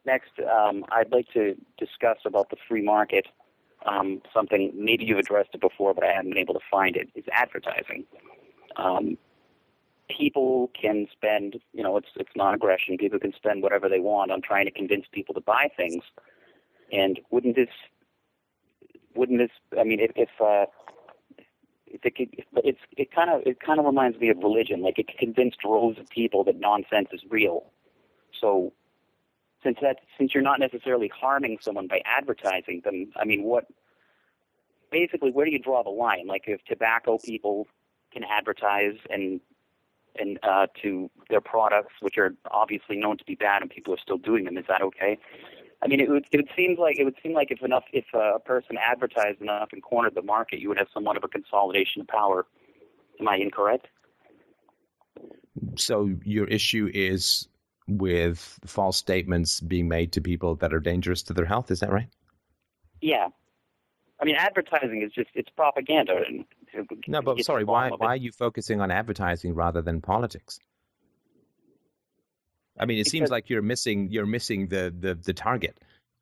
[0.05, 3.27] next, um, I'd like to discuss about the free market.
[3.85, 7.09] Um, something maybe you've addressed it before, but I haven't been able to find it.
[7.15, 8.05] Is advertising.
[8.77, 9.17] Um,
[10.09, 12.97] people can spend, you know, it's it's non-aggression.
[12.97, 16.01] People can spend whatever they want on trying to convince people to buy things
[16.91, 17.69] and wouldn't this,
[19.15, 19.51] wouldn't this?
[19.79, 20.65] I mean, if, if uh,
[21.87, 24.81] if it could, it's it kind of it kind of reminds me of religion.
[24.81, 27.65] Like it convinced droves of people that nonsense is real.
[28.39, 28.73] So
[29.63, 33.65] since that since you're not necessarily harming someone by advertising them, I mean, what
[34.91, 36.27] basically where do you draw the line?
[36.27, 37.67] Like if tobacco people
[38.11, 39.39] can advertise and
[40.19, 43.99] and uh, to their products, which are obviously known to be bad, and people are
[43.99, 45.17] still doing them, is that okay?
[45.83, 48.05] I mean, it would it would seem like it would seem like if enough if
[48.13, 52.01] a person advertised enough and cornered the market, you would have somewhat of a consolidation
[52.01, 52.45] of power.
[53.19, 53.87] Am I incorrect?
[55.75, 57.47] So your issue is
[57.87, 61.69] with false statements being made to people that are dangerous to their health.
[61.69, 62.07] Is that right?
[63.01, 63.27] Yeah.
[64.21, 66.21] I mean, advertising is just it's propaganda.
[67.07, 70.59] no, but sorry, why why are you focusing on advertising rather than politics?
[72.79, 75.77] I mean, it because, seems like you're missing you're missing the, the, the target.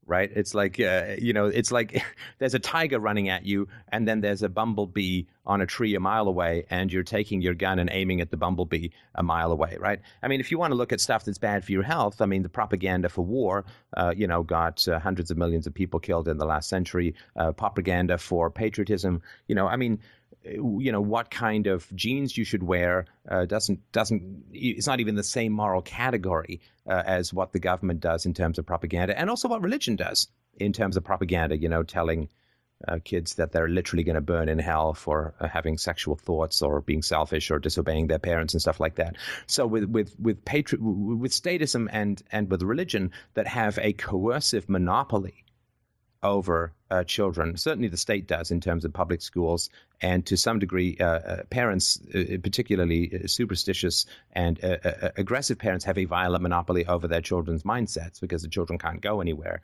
[0.06, 0.32] right?
[0.36, 2.04] It's like uh, you know, it's like
[2.40, 6.00] there's a tiger running at you, and then there's a bumblebee on a tree a
[6.00, 9.78] mile away, and you're taking your gun and aiming at the bumblebee a mile away,
[9.80, 10.02] right?
[10.22, 12.26] I mean, if you want to look at stuff that's bad for your health, I
[12.26, 16.00] mean, the propaganda for war, uh, you know, got uh, hundreds of millions of people
[16.00, 17.16] killed in the last century.
[17.36, 20.00] Uh, propaganda for patriotism, you know, I mean
[20.44, 25.16] you know what kind of jeans you should wear uh, doesn't doesn't it's not even
[25.16, 29.30] the same moral category uh, as what the government does in terms of propaganda and
[29.30, 30.28] also what religion does
[30.58, 32.28] in terms of propaganda you know telling
[32.88, 36.62] uh, kids that they're literally going to burn in hell for uh, having sexual thoughts
[36.62, 39.16] or being selfish or disobeying their parents and stuff like that.
[39.46, 44.70] So with with with patri- with statism and and with religion that have a coercive
[44.70, 45.44] monopoly
[46.24, 47.58] over uh, children.
[47.58, 49.70] Certainly, the state does in terms of public schools,
[50.02, 54.78] and to some degree, uh, uh, parents, uh, particularly uh, superstitious and uh,
[55.18, 59.22] aggressive parents, have a violent monopoly over their children's mindsets because the children can't go
[59.22, 59.62] anywhere.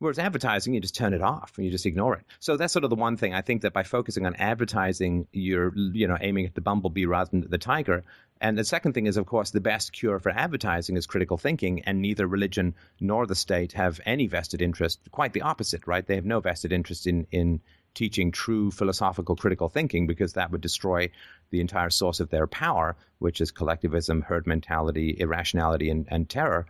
[0.00, 2.24] Whereas advertising, you just turn it off and you just ignore it.
[2.38, 5.76] So that's sort of the one thing I think that by focusing on advertising, you're
[5.76, 8.02] you know aiming at the bumblebee rather than the tiger.
[8.40, 11.82] And the second thing is, of course, the best cure for advertising is critical thinking,
[11.82, 15.00] and neither religion nor the state have any vested interest.
[15.10, 16.06] Quite the opposite, right?
[16.06, 17.60] They have no vested interest in in
[17.92, 21.10] teaching true philosophical critical thinking because that would destroy
[21.50, 26.64] the entire source of their power, which is collectivism, herd mentality, irrationality, and, and terror.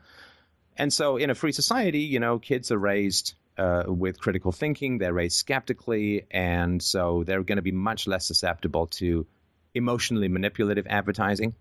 [0.77, 4.99] And so, in a free society, you know, kids are raised uh, with critical thinking,
[4.99, 9.27] they're raised skeptically, and so they're going to be much less susceptible to
[9.75, 11.55] emotionally manipulative advertising.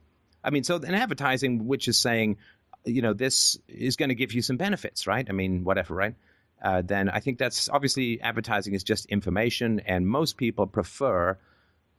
[0.43, 2.37] I mean, so an advertising which is saying,
[2.85, 5.27] you know, this is going to give you some benefits, right?
[5.27, 6.15] I mean, whatever, right?
[6.61, 11.37] Uh, then I think that's obviously advertising is just information, and most people prefer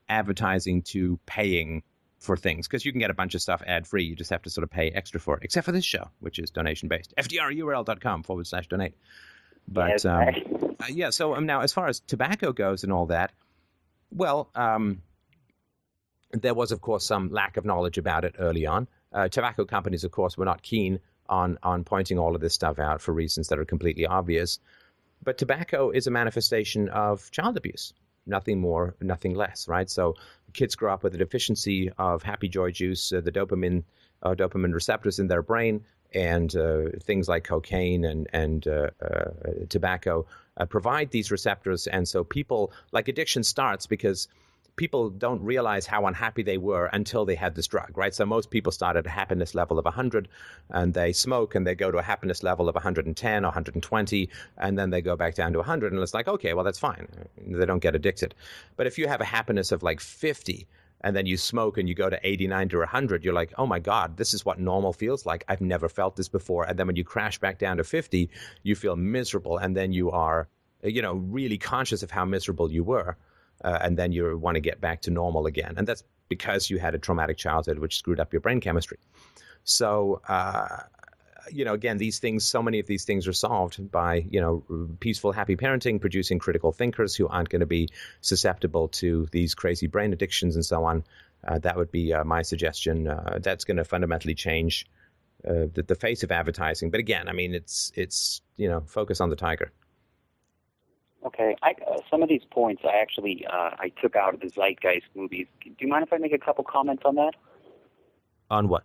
[0.09, 1.83] advertising to paying
[2.21, 4.05] for things because you can get a bunch of stuff ad free.
[4.05, 6.39] You just have to sort of pay extra for it, except for this show, which
[6.39, 7.15] is donation based.
[7.17, 8.95] FDRURL.com forward slash donate.
[9.67, 10.29] But um,
[10.81, 13.33] uh, yeah, so um, now as far as tobacco goes and all that,
[14.11, 15.03] well, um,
[16.33, 18.87] there was, of course, some lack of knowledge about it early on.
[19.13, 22.79] Uh, tobacco companies, of course, were not keen on on pointing all of this stuff
[22.79, 24.59] out for reasons that are completely obvious.
[25.23, 27.93] But tobacco is a manifestation of child abuse
[28.27, 29.91] nothing more, nothing less, right?
[29.91, 30.17] So
[30.53, 33.85] kids grow up with a deficiency of happy joy juice, uh, the dopamine
[34.23, 39.31] uh, dopamine receptors in their brain, and uh, things like cocaine and and uh, uh,
[39.69, 40.27] tobacco
[40.69, 44.29] provide these receptors, and so people like addiction starts because
[44.81, 48.15] people don't realize how unhappy they were until they had this drug, right?
[48.15, 50.27] So most people start at a happiness level of 100
[50.71, 54.79] and they smoke and they go to a happiness level of 110 or 120 and
[54.79, 57.07] then they go back down to 100 and it's like, okay, well, that's fine.
[57.47, 58.35] They don't get addicted.
[58.79, 60.67] But if you have a happiness of like 50,
[61.03, 63.79] and then you smoke and you go to 89 to 100 you're like oh my
[63.79, 66.97] god this is what normal feels like i've never felt this before and then when
[66.97, 68.29] you crash back down to 50
[68.65, 70.47] you feel miserable and then you are
[70.83, 73.17] you know really conscious of how miserable you were
[73.65, 75.75] uh, and then you want to get back to normal again.
[75.77, 78.99] And that's because you had a traumatic childhood which screwed up your brain chemistry.
[79.65, 80.85] So, uh,
[81.51, 84.65] you know, again, these things, so many of these things are solved by, you know,
[85.01, 87.89] peaceful, happy parenting, producing critical thinkers who aren't going to be
[88.21, 91.05] susceptible to these crazy brain addictions and so on.
[91.47, 93.09] Uh, that would be uh, my suggestion.
[93.09, 94.87] Uh, that's going to fundamentally change
[95.49, 96.91] uh, the, the face of advertising.
[96.91, 99.73] But again, I mean, it's it's you know, focus on the tiger.
[101.25, 104.49] Okay, I, uh, some of these points I actually uh, I took out of the
[104.49, 105.47] Zeitgeist movies.
[105.63, 107.33] Do you mind if I make a couple comments on that?
[108.51, 108.85] On what?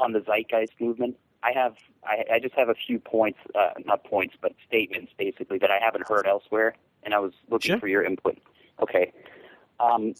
[0.00, 1.16] On the Zeitgeist movement.
[1.42, 5.58] I have I, I just have a few points, uh, not points, but statements basically
[5.58, 7.78] that I haven't heard elsewhere, and I was looking sure.
[7.78, 8.38] for your input.
[8.80, 9.12] Okay.
[9.78, 10.14] Um,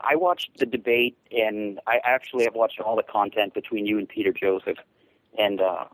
[0.00, 4.08] I watched the debate, and I actually have watched all the content between you and
[4.08, 4.78] Peter Joseph.
[5.38, 5.84] And uh,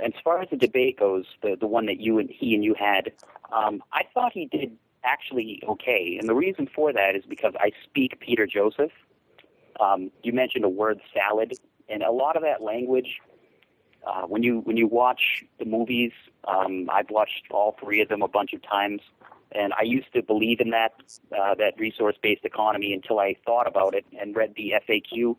[0.00, 2.74] as far as the debate goes, the the one that you and he and you
[2.74, 3.12] had,
[3.52, 6.16] um, I thought he did actually okay.
[6.20, 8.92] And the reason for that is because I speak Peter Joseph.
[9.80, 11.54] Um, you mentioned a word salad,
[11.88, 13.20] and a lot of that language.
[14.06, 16.12] Uh, when you when you watch the movies,
[16.46, 19.00] um, I've watched all three of them a bunch of times,
[19.52, 20.92] and I used to believe in that
[21.36, 25.36] uh, that resource based economy until I thought about it and read the FAQ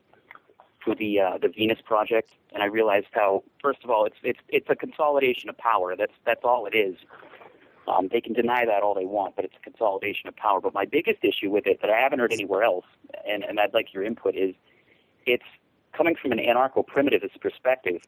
[0.83, 4.39] for the uh, the Venus project, and I realized how first of all it's it's
[4.49, 5.95] it's a consolidation of power.
[5.95, 6.95] That's that's all it is.
[7.87, 10.61] Um, they can deny that all they want, but it's a consolidation of power.
[10.61, 12.85] But my biggest issue with it that I haven't heard anywhere else,
[13.27, 14.55] and, and I'd like your input, is
[15.25, 15.43] it's
[15.91, 18.01] coming from an anarcho-primitivist perspective.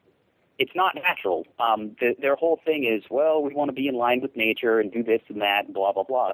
[0.58, 1.46] It's not natural.
[1.58, 4.80] Um, the, their whole thing is, well, we want to be in line with nature
[4.80, 6.32] and do this and that, and blah blah blah.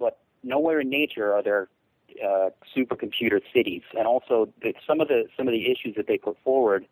[0.00, 1.68] But nowhere in nature are there
[2.24, 6.18] uh, supercomputer cities, and also the, some of the some of the issues that they
[6.18, 6.86] put forward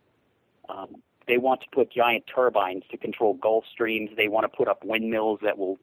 [0.68, 4.10] um, they want to put giant turbines to control Gulf streams.
[4.16, 5.78] They want to put up windmills that will,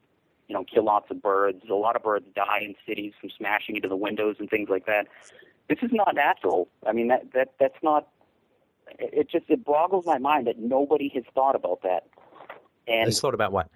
[0.47, 1.63] you know, kill lots of birds.
[1.69, 4.85] A lot of birds die in cities from smashing into the windows and things like
[4.85, 5.07] that.
[5.67, 6.67] This is not natural.
[6.85, 8.07] I mean, that that that's not.
[8.99, 12.07] It just it boggles my mind that nobody has thought about that.
[12.87, 13.69] And has thought about what?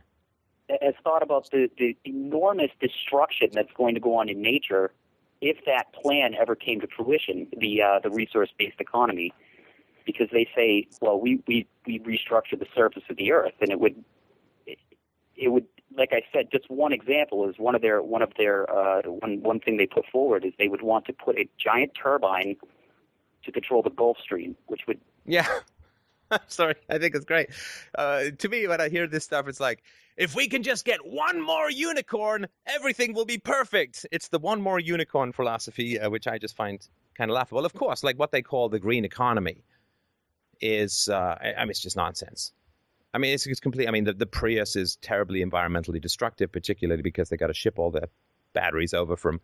[0.69, 4.91] Has thought about the the enormous destruction that's going to go on in nature
[5.41, 7.47] if that plan ever came to fruition.
[7.57, 9.33] The uh, the resource based economy
[10.05, 13.79] because they say, well, we we we restructure the surface of the earth, and it
[13.79, 14.03] would
[14.65, 14.77] it,
[15.35, 15.65] it would
[15.97, 19.41] like I said, just one example is one of their one of their uh, one
[19.41, 22.55] one thing they put forward is they would want to put a giant turbine
[23.43, 25.47] to control the Gulf Stream, which would yeah.
[26.47, 27.49] Sorry, I think it's great.
[27.95, 29.83] Uh, to me, when I hear this stuff, it's like
[30.17, 34.05] if we can just get one more unicorn, everything will be perfect.
[34.11, 36.85] It's the one more unicorn philosophy, uh, which I just find
[37.15, 37.65] kind of laughable.
[37.65, 39.63] Of course, like what they call the green economy
[40.61, 42.53] is, uh, I, mean, it's just nonsense.
[43.13, 43.87] I mean, it's, it's complete.
[43.87, 47.77] I mean, the, the Prius is terribly environmentally destructive, particularly because they got to ship
[47.77, 48.09] all the
[48.53, 49.41] batteries over from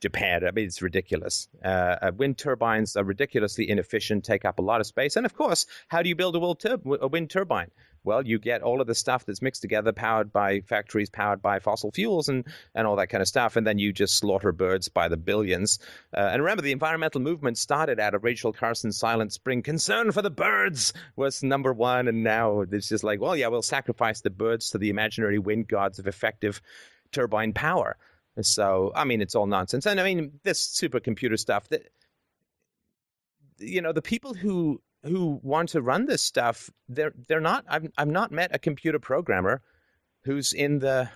[0.00, 0.44] Japan.
[0.46, 1.48] I mean, it's ridiculous.
[1.64, 5.16] Uh, uh, wind turbines are ridiculously inefficient, take up a lot of space.
[5.16, 7.70] And of course, how do you build a, a wind turbine?
[8.06, 11.58] Well, you get all of the stuff that's mixed together, powered by factories, powered by
[11.58, 13.56] fossil fuels, and, and all that kind of stuff.
[13.56, 15.80] And then you just slaughter birds by the billions.
[16.16, 19.60] Uh, and remember, the environmental movement started out of Rachel Carson's Silent Spring.
[19.60, 22.06] Concern for the birds was number one.
[22.06, 25.66] And now it's just like, well, yeah, we'll sacrifice the birds to the imaginary wind
[25.66, 26.62] gods of effective
[27.10, 27.96] turbine power.
[28.40, 29.86] So, I mean, it's all nonsense.
[29.86, 31.88] And I mean, this supercomputer stuff that,
[33.58, 37.64] you know, the people who who want to run this stuff, they're they're not.
[37.68, 39.62] I've I've not met a computer programmer
[40.24, 41.08] who's in the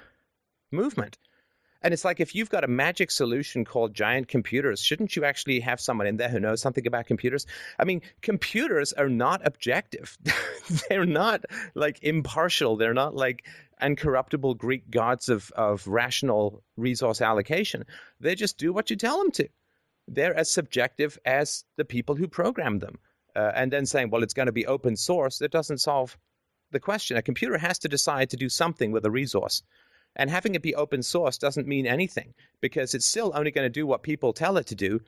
[0.70, 1.18] movement.
[1.82, 5.61] And it's like if you've got a magic solution called giant computers, shouldn't you actually
[5.61, 7.47] have someone in there who knows something about computers?
[7.78, 10.18] I mean, computers are not objective.
[10.88, 12.76] They're not like impartial.
[12.76, 13.47] They're not like
[13.80, 17.86] incorruptible Greek gods of, of rational resource allocation.
[18.20, 19.49] They just do what you tell them to.
[20.07, 22.99] They're as subjective as the people who program them
[23.37, 26.16] uh, and then saying, well, it's going to be open source, it doesn't solve
[26.70, 27.16] the question.
[27.16, 29.62] A computer has to decide to do something with a resource.
[30.16, 33.70] And having it be open source doesn't mean anything because it's still only going to
[33.70, 35.01] do what people tell it to do.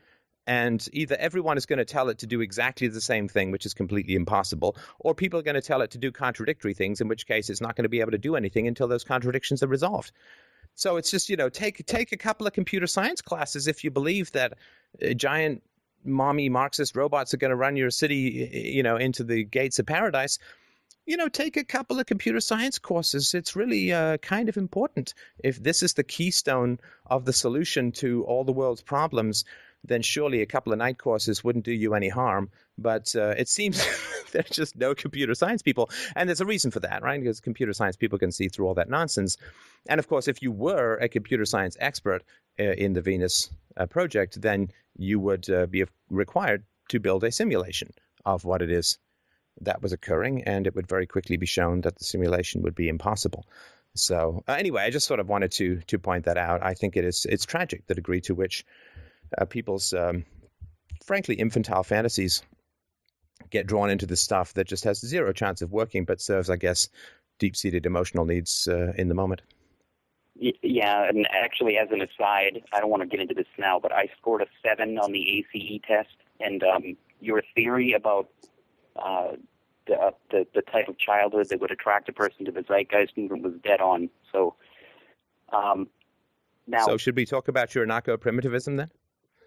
[0.46, 3.64] And either everyone is going to tell it to do exactly the same thing, which
[3.64, 7.06] is completely impossible, or people are going to tell it to do contradictory things, in
[7.06, 9.68] which case it's not going to be able to do anything until those contradictions are
[9.68, 10.10] resolved.
[10.74, 13.90] So it's just, you know, take take a couple of computer science classes if you
[13.90, 14.54] believe that
[15.00, 15.62] a giant
[16.04, 19.86] mommy Marxist robots are going to run your city, you know, into the gates of
[19.86, 20.38] paradise,
[21.06, 23.34] you know, take a couple of computer science courses.
[23.34, 25.14] It's really uh, kind of important.
[25.42, 29.44] If this is the keystone of the solution to all the world's problems,
[29.84, 32.50] then surely a couple of night courses wouldn't do you any harm.
[32.78, 33.84] But uh, it seems
[34.32, 35.90] there's just no computer science people.
[36.14, 37.20] And there's a reason for that, right?
[37.20, 39.36] Because computer science people can see through all that nonsense.
[39.88, 42.22] And of course, if you were a computer science expert
[42.60, 47.32] uh, in the Venus uh, project, then you would uh, be required to build a
[47.32, 47.90] simulation
[48.24, 48.98] of what it is
[49.60, 50.42] that was occurring.
[50.44, 53.46] And it would very quickly be shown that the simulation would be impossible.
[53.94, 56.62] So uh, anyway, I just sort of wanted to to point that out.
[56.62, 58.64] I think it is it's tragic the degree to which
[59.36, 60.24] uh, people's um,
[61.04, 62.42] frankly infantile fantasies
[63.50, 66.56] get drawn into this stuff that just has zero chance of working, but serves, I
[66.56, 66.88] guess,
[67.38, 69.42] deep seated emotional needs uh, in the moment.
[70.34, 73.92] Yeah, and actually, as an aside, I don't want to get into this now, but
[73.92, 78.28] I scored a seven on the ACE test, and um, your theory about
[78.96, 79.32] uh,
[79.86, 83.16] the, uh, the the type of childhood that would attract a person to the zeitgeist
[83.16, 84.08] movement was dead on.
[84.32, 84.54] So,
[85.52, 85.88] um,
[86.66, 88.90] now, so should we talk about your anarcho primitivism then?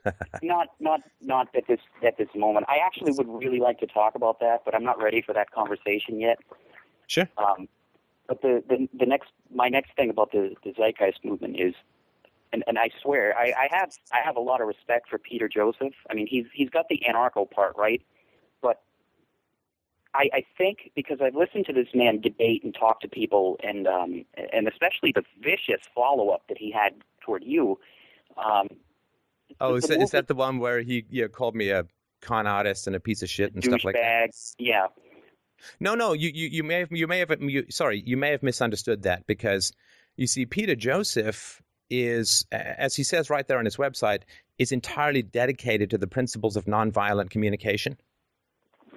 [0.44, 2.68] not not not at this at this moment.
[2.70, 5.52] I actually would really like to talk about that, but I'm not ready for that
[5.52, 6.38] conversation yet.
[7.08, 7.28] Sure.
[7.38, 7.68] Um,
[8.28, 11.74] but the, the the next my next thing about the, the zeitgeist movement is
[12.54, 15.48] and, and I swear I, I have I have a lot of respect for Peter
[15.48, 15.94] Joseph.
[16.10, 18.02] I mean he's he's got the anarcho part right,
[18.62, 18.82] but
[20.14, 23.88] I, I think because I've listened to this man debate and talk to people and
[23.88, 27.80] um, and especially the vicious follow up that he had toward you,
[28.38, 28.68] um,
[29.62, 31.86] Oh, is that, is that the one where he know, called me a
[32.22, 34.32] con artist and a piece of shit and stuff like that?
[34.58, 34.88] Yeah.
[35.80, 38.44] No, no, you, you, you may have you may have you, sorry, you may have
[38.44, 39.72] misunderstood that because
[40.16, 44.22] you see, Peter Joseph is, as he says right there on his website,
[44.58, 47.98] is entirely dedicated to the principles of nonviolent communication.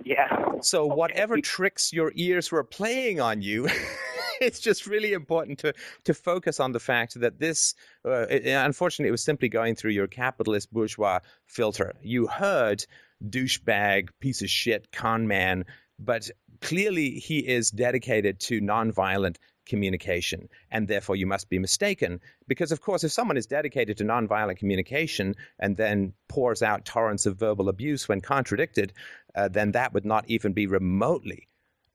[0.04, 0.60] Yeah.
[0.62, 3.68] So whatever tricks your ears were playing on you
[4.40, 9.08] it's just really important to to focus on the fact that this, uh, it, unfortunately,
[9.08, 11.94] it was simply going through your capitalist bourgeois filter.
[12.02, 12.84] You heard
[13.26, 15.64] douchebag, piece of shit, con man,
[15.98, 16.30] but
[16.60, 19.36] clearly he is dedicated to nonviolent
[19.66, 22.20] communication, and therefore you must be mistaken.
[22.46, 27.26] Because, of course, if someone is dedicated to nonviolent communication and then pours out torrents
[27.26, 28.92] of verbal abuse when contradicted,
[29.34, 31.48] uh, then that would not even be remotely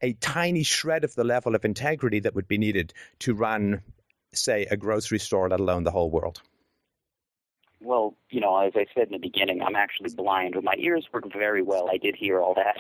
[0.04, 3.82] a tiny shred of the level of integrity that would be needed to run,
[4.34, 6.42] say, a grocery store, let alone the whole world.
[7.80, 10.54] Well, you know, as I said in the beginning, I'm actually blind.
[10.56, 11.90] But My ears work very well.
[11.90, 12.78] I did hear all that.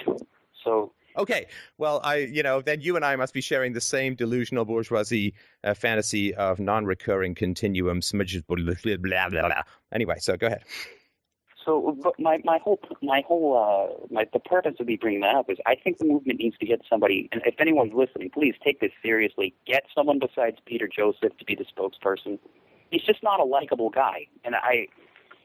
[0.63, 1.47] So Okay,
[1.77, 5.33] well, I, you know, then you and I must be sharing the same delusional bourgeoisie
[5.63, 8.45] uh, fantasy of non-recurring continuum smidges.
[8.47, 8.57] Blah,
[8.97, 9.61] blah, blah, blah.
[9.91, 10.63] Anyway, so go ahead.
[11.65, 15.35] So, but my my whole my whole uh, my the purpose of me bringing that
[15.35, 17.29] up is I think the movement needs to get somebody.
[17.31, 19.55] And if anyone's listening, please take this seriously.
[19.65, 22.37] Get someone besides Peter Joseph to be the spokesperson.
[22.91, 24.87] He's just not a likable guy, and I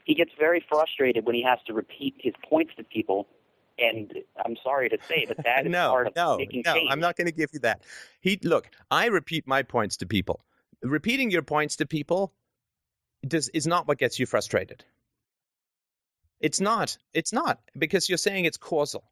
[0.04, 3.28] he gets very frustrated when he has to repeat his points to people
[3.78, 4.12] and
[4.44, 6.88] I'm sorry to say, but that is no, part of no, making no, change.
[6.90, 7.82] I'm not going to give you that.
[8.20, 10.44] He look, I repeat my points to people.
[10.82, 12.32] Repeating your points to people
[13.26, 14.84] does is not what gets you frustrated.
[16.40, 16.96] It's not.
[17.12, 19.04] It's not because you're saying it's causal.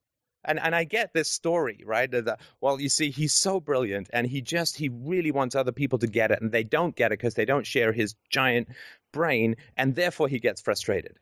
[0.45, 2.09] And and I get this story, right?
[2.09, 5.99] The, well, you see, he's so brilliant, and he just he really wants other people
[5.99, 8.69] to get it, and they don't get it because they don't share his giant
[9.13, 11.19] brain, and therefore he gets frustrated.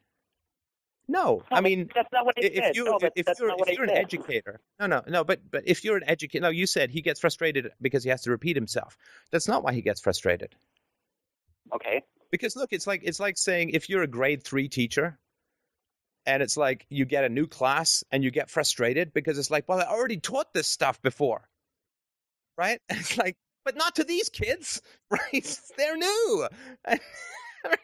[1.07, 2.77] No, I mean that's not what if said.
[2.77, 3.99] you no, if, you're, if you're an said.
[3.99, 7.21] educator, no, no, no, but but if you're an educator, no, you said he gets
[7.21, 8.97] frustrated because he has to repeat himself.
[9.31, 10.55] That's not why he gets frustrated.
[11.75, 12.03] Okay.
[12.31, 15.19] Because look, it's like it's like saying if you're a grade three teacher,
[16.27, 19.69] and it's like you get a new class and you get frustrated because it's like,
[19.69, 21.49] well, I already taught this stuff before,
[22.57, 22.81] right?
[22.89, 24.81] It's like, but not to these kids,
[25.11, 25.59] right?
[25.77, 26.49] They're new.
[26.87, 26.99] right?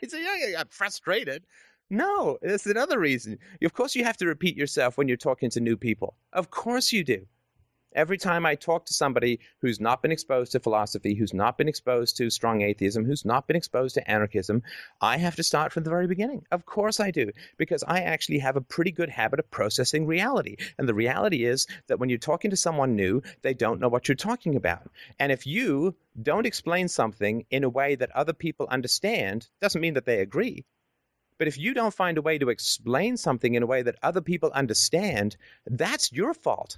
[0.08, 1.44] So yeah, got frustrated.
[1.90, 3.38] No, that's another reason.
[3.62, 6.14] Of course, you have to repeat yourself when you're talking to new people.
[6.32, 7.26] Of course, you do.
[7.92, 11.66] Every time I talk to somebody who's not been exposed to philosophy, who's not been
[11.66, 14.62] exposed to strong atheism, who's not been exposed to anarchism,
[15.00, 16.46] I have to start from the very beginning.
[16.52, 20.54] Of course, I do, because I actually have a pretty good habit of processing reality.
[20.78, 24.06] And the reality is that when you're talking to someone new, they don't know what
[24.06, 24.88] you're talking about.
[25.18, 29.94] And if you don't explain something in a way that other people understand, doesn't mean
[29.94, 30.64] that they agree.
[31.40, 34.20] But if you don't find a way to explain something in a way that other
[34.20, 36.76] people understand, that's your fault.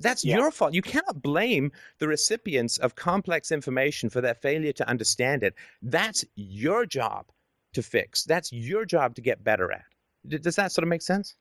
[0.00, 0.38] That's Yeah.
[0.38, 0.74] your fault.
[0.74, 5.54] You cannot blame the recipients of complex information for their failure to understand it.
[5.80, 7.30] That's your job
[7.74, 8.24] to fix.
[8.24, 9.84] That's your job to get better at.
[10.26, 11.36] Does that sort of make sense?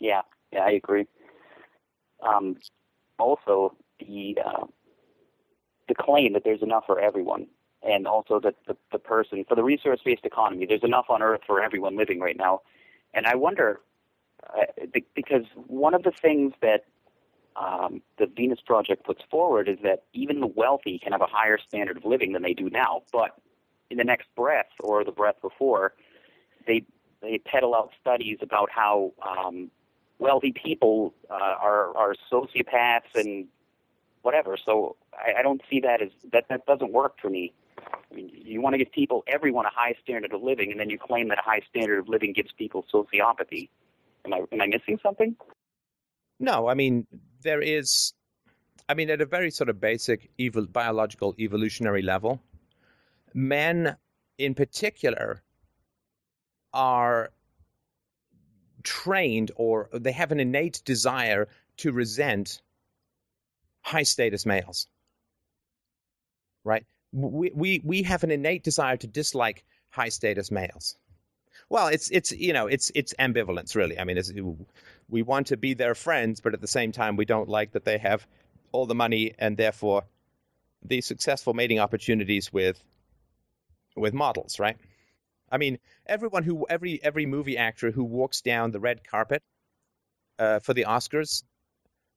[0.00, 0.22] Yeah,
[0.52, 1.06] yeah, I agree.
[2.22, 2.56] Um,
[3.18, 4.64] also, the uh,
[5.86, 7.46] the claim that there's enough for everyone,
[7.86, 11.62] and also that the, the person for the resource-based economy, there's enough on Earth for
[11.62, 12.62] everyone living right now.
[13.14, 13.80] And I wonder,
[14.52, 16.84] uh, because one of the things that
[17.56, 21.58] um, the Venus Project puts forward is that even the wealthy can have a higher
[21.58, 23.02] standard of living than they do now.
[23.12, 23.30] But
[23.90, 25.94] in the next breath or the breath before,
[26.66, 26.84] they
[27.22, 29.70] they peddle out studies about how um,
[30.18, 33.46] wealthy people uh, are are sociopaths and
[34.22, 34.56] whatever.
[34.62, 37.52] So I, I don't see that as that that doesn't work for me.
[38.16, 40.98] Mean, you want to give people everyone a high standard of living, and then you
[40.98, 43.68] claim that a high standard of living gives people sociopathy.
[44.24, 45.36] Am I am I missing something?
[46.40, 47.06] No, I mean
[47.42, 48.14] there is.
[48.88, 52.40] I mean, at a very sort of basic evol- biological evolutionary level,
[53.34, 53.96] men
[54.38, 55.42] in particular
[56.72, 57.32] are
[58.82, 61.48] trained or they have an innate desire
[61.78, 62.62] to resent
[63.82, 64.86] high status males.
[66.64, 66.86] Right?
[67.12, 70.96] We, we, we have an innate desire to dislike high status males.
[71.68, 73.98] Well, it's it's you know it's it's ambivalence really.
[73.98, 74.18] I mean,
[75.08, 77.84] we want to be their friends, but at the same time, we don't like that
[77.84, 78.26] they have
[78.72, 80.04] all the money and therefore
[80.84, 82.82] the successful mating opportunities with
[83.96, 84.76] with models, right?
[85.50, 89.42] I mean, everyone who every every movie actor who walks down the red carpet
[90.38, 91.42] uh, for the Oscars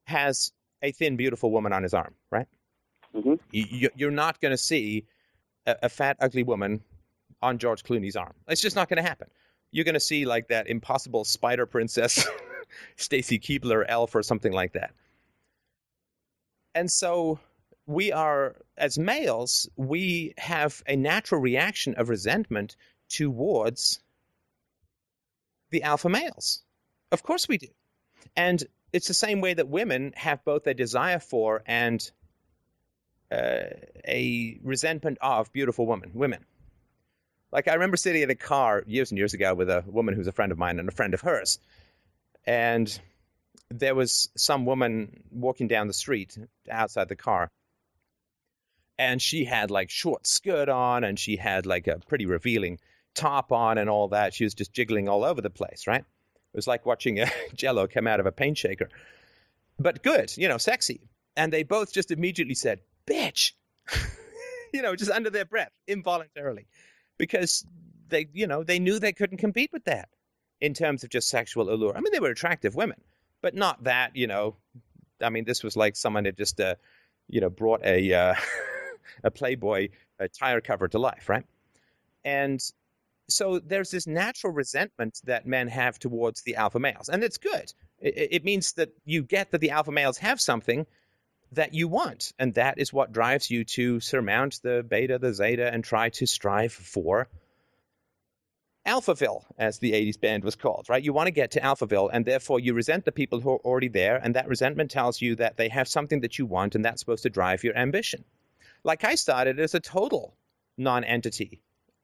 [0.06, 2.48] has a thin, beautiful woman on his arm, right?
[3.14, 5.06] Hmm You, you're not going to see
[5.66, 6.82] a, a fat, ugly woman
[7.42, 8.34] on George Clooney's arm.
[8.48, 9.28] It's just not going to happen.
[9.72, 12.28] You're going to see like that impossible spider princess,
[12.96, 14.92] Stacy Keibler elf or something like that.
[16.76, 17.40] And so
[17.86, 22.76] we are, as males, we have a natural reaction of resentment
[23.10, 24.00] towards
[25.72, 26.64] the alpha males.
[27.12, 27.68] Of course we do.
[28.36, 32.10] And it's the same way that women have both a desire for and
[33.32, 33.70] uh,
[34.08, 36.46] a resentment of beautiful women, women.
[37.52, 40.28] Like I remember sitting in a car years and years ago with a woman who's
[40.28, 41.60] a friend of mine and a friend of hers,
[42.46, 43.00] and
[43.70, 46.38] there was some woman walking down the street
[46.70, 47.52] outside the car.
[48.98, 52.80] And she had like short skirt on and she had like a pretty revealing
[53.16, 54.34] top on and all that.
[54.34, 56.02] She was just jiggling all over the place right?
[56.02, 58.90] It was like watching a jello come out of a paint shaker.
[59.78, 61.02] But good you know sexy.
[61.38, 63.54] And they both just immediately said bitch.
[64.72, 66.68] You know just under their breath involuntarily.
[67.18, 67.66] Because
[68.10, 70.10] they you know they knew they couldn't compete with that
[70.62, 71.98] in terms of just sexual allure.
[71.98, 73.02] I mean they were attractive women
[73.42, 74.56] but not that you know
[75.22, 76.76] i mean this was like someone had just uh,
[77.28, 78.36] you know brought a uh,
[79.24, 79.90] a playboy
[80.20, 81.46] a tire cover to life right?
[82.26, 82.62] And
[83.30, 87.74] so there's this natural resentment that men have towards the alpha males and it's good.
[88.00, 90.86] It, it means that you get that the alpha males have something
[91.52, 95.72] that you want and that is what drives you to surmount the beta the zeta
[95.72, 97.28] and try to strive for
[98.88, 101.04] Alphaville, as the 80s band was called, right?
[101.04, 103.90] You want to get to Alphaville, and therefore you resent the people who are already
[103.90, 107.02] there, and that resentment tells you that they have something that you want, and that's
[107.02, 108.24] supposed to drive your ambition.
[108.84, 110.34] Like I started as a total
[110.78, 111.62] non entity,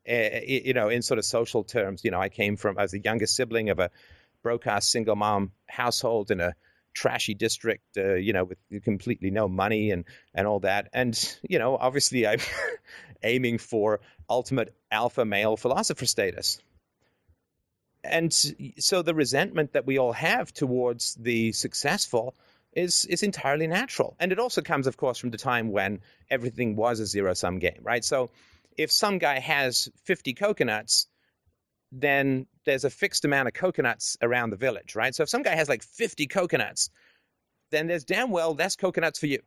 [0.08, 2.04] uh, you know, in sort of social terms.
[2.04, 3.90] You know, I came from, as the youngest sibling of a
[4.44, 6.56] broke ass single mom household in a
[6.96, 10.90] trashy district, uh, you know, with completely no money and, and all that.
[10.94, 12.40] And, you know, obviously I'm
[13.24, 16.60] aiming for ultimate alpha male philosopher status.
[18.04, 18.34] And
[18.80, 22.36] so the resentment that we all have towards the successful
[22.74, 24.16] is is entirely natural.
[24.20, 27.60] And it also comes of course from the time when everything was a zero sum
[27.60, 28.04] game right?
[28.04, 28.30] So
[28.78, 31.08] if some guy has 50 coconuts
[32.02, 35.16] then there's a fixed amount of coconuts around the village right?
[35.16, 36.90] So if some guy has like 50 coconuts
[37.72, 39.40] then there's damn well less coconuts for you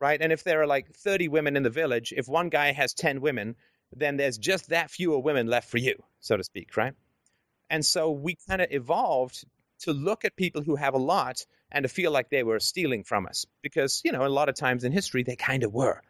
[0.00, 0.20] right?
[0.20, 3.20] And if there are like 30 women in the village if one guy has 10
[3.20, 3.56] women
[3.94, 6.94] then there's just that fewer women left for you so to speak right?
[7.70, 9.44] And so we kind of evolved
[9.80, 13.04] to look at people who have a lot and to feel like they were stealing
[13.04, 16.02] from us because, you know, a lot of times in history they kind of were.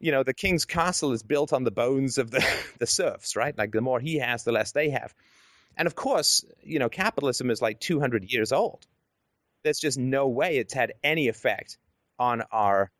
[0.00, 2.44] You know, the king's castle is built on the bones of the,
[2.78, 3.56] the serfs, right?
[3.56, 5.14] Like the more he has, the less they have.
[5.76, 8.86] And of course, you know, capitalism is like 200 years old.
[9.64, 11.78] There's just no way it's had any effect
[12.18, 12.90] on our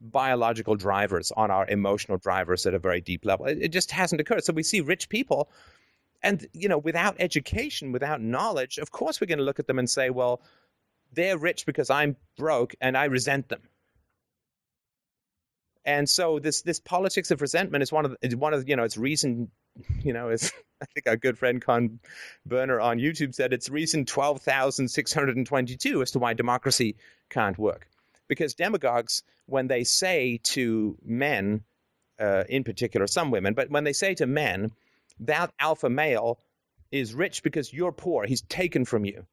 [0.00, 3.46] biological drivers, on our emotional drivers at a very deep level.
[3.46, 4.44] It, it just hasn't occurred.
[4.44, 5.48] So we see rich people
[6.22, 9.78] and, you know, without education, without knowledge, of course we're going to look at them
[9.78, 10.42] and say, well,
[11.12, 13.62] they're rich because I'm broke and I resent them.
[15.86, 18.84] And so this this politics of resentment is one of the, one of you know
[18.84, 19.50] it's reason
[20.02, 21.98] you know as I think our good friend Con
[22.44, 26.18] Burner on YouTube said it's reason twelve thousand six hundred and twenty two as to
[26.18, 26.96] why democracy
[27.30, 27.88] can't work
[28.28, 31.62] because demagogues when they say to men
[32.18, 34.72] uh, in particular some women but when they say to men
[35.20, 36.38] that alpha male
[36.92, 38.24] is rich because you're poor.
[38.24, 39.26] He's taken from you.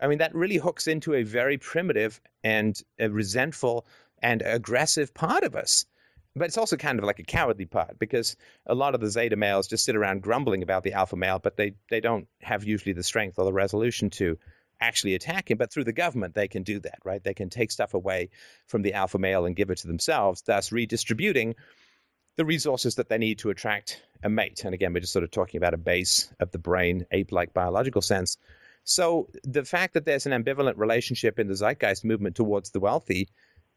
[0.00, 3.86] I mean, that really hooks into a very primitive and resentful
[4.22, 5.86] and aggressive part of us.
[6.36, 9.36] But it's also kind of like a cowardly part because a lot of the Zeta
[9.36, 12.92] males just sit around grumbling about the alpha male, but they, they don't have usually
[12.92, 14.38] the strength or the resolution to
[14.78, 15.56] actually attack him.
[15.56, 17.24] But through the government, they can do that, right?
[17.24, 18.28] They can take stuff away
[18.66, 21.54] from the alpha male and give it to themselves, thus redistributing
[22.36, 24.62] the resources that they need to attract a mate.
[24.64, 27.54] And again, we're just sort of talking about a base of the brain, ape like
[27.54, 28.36] biological sense.
[28.84, 33.28] So the fact that there's an ambivalent relationship in the zeitgeist movement towards the wealthy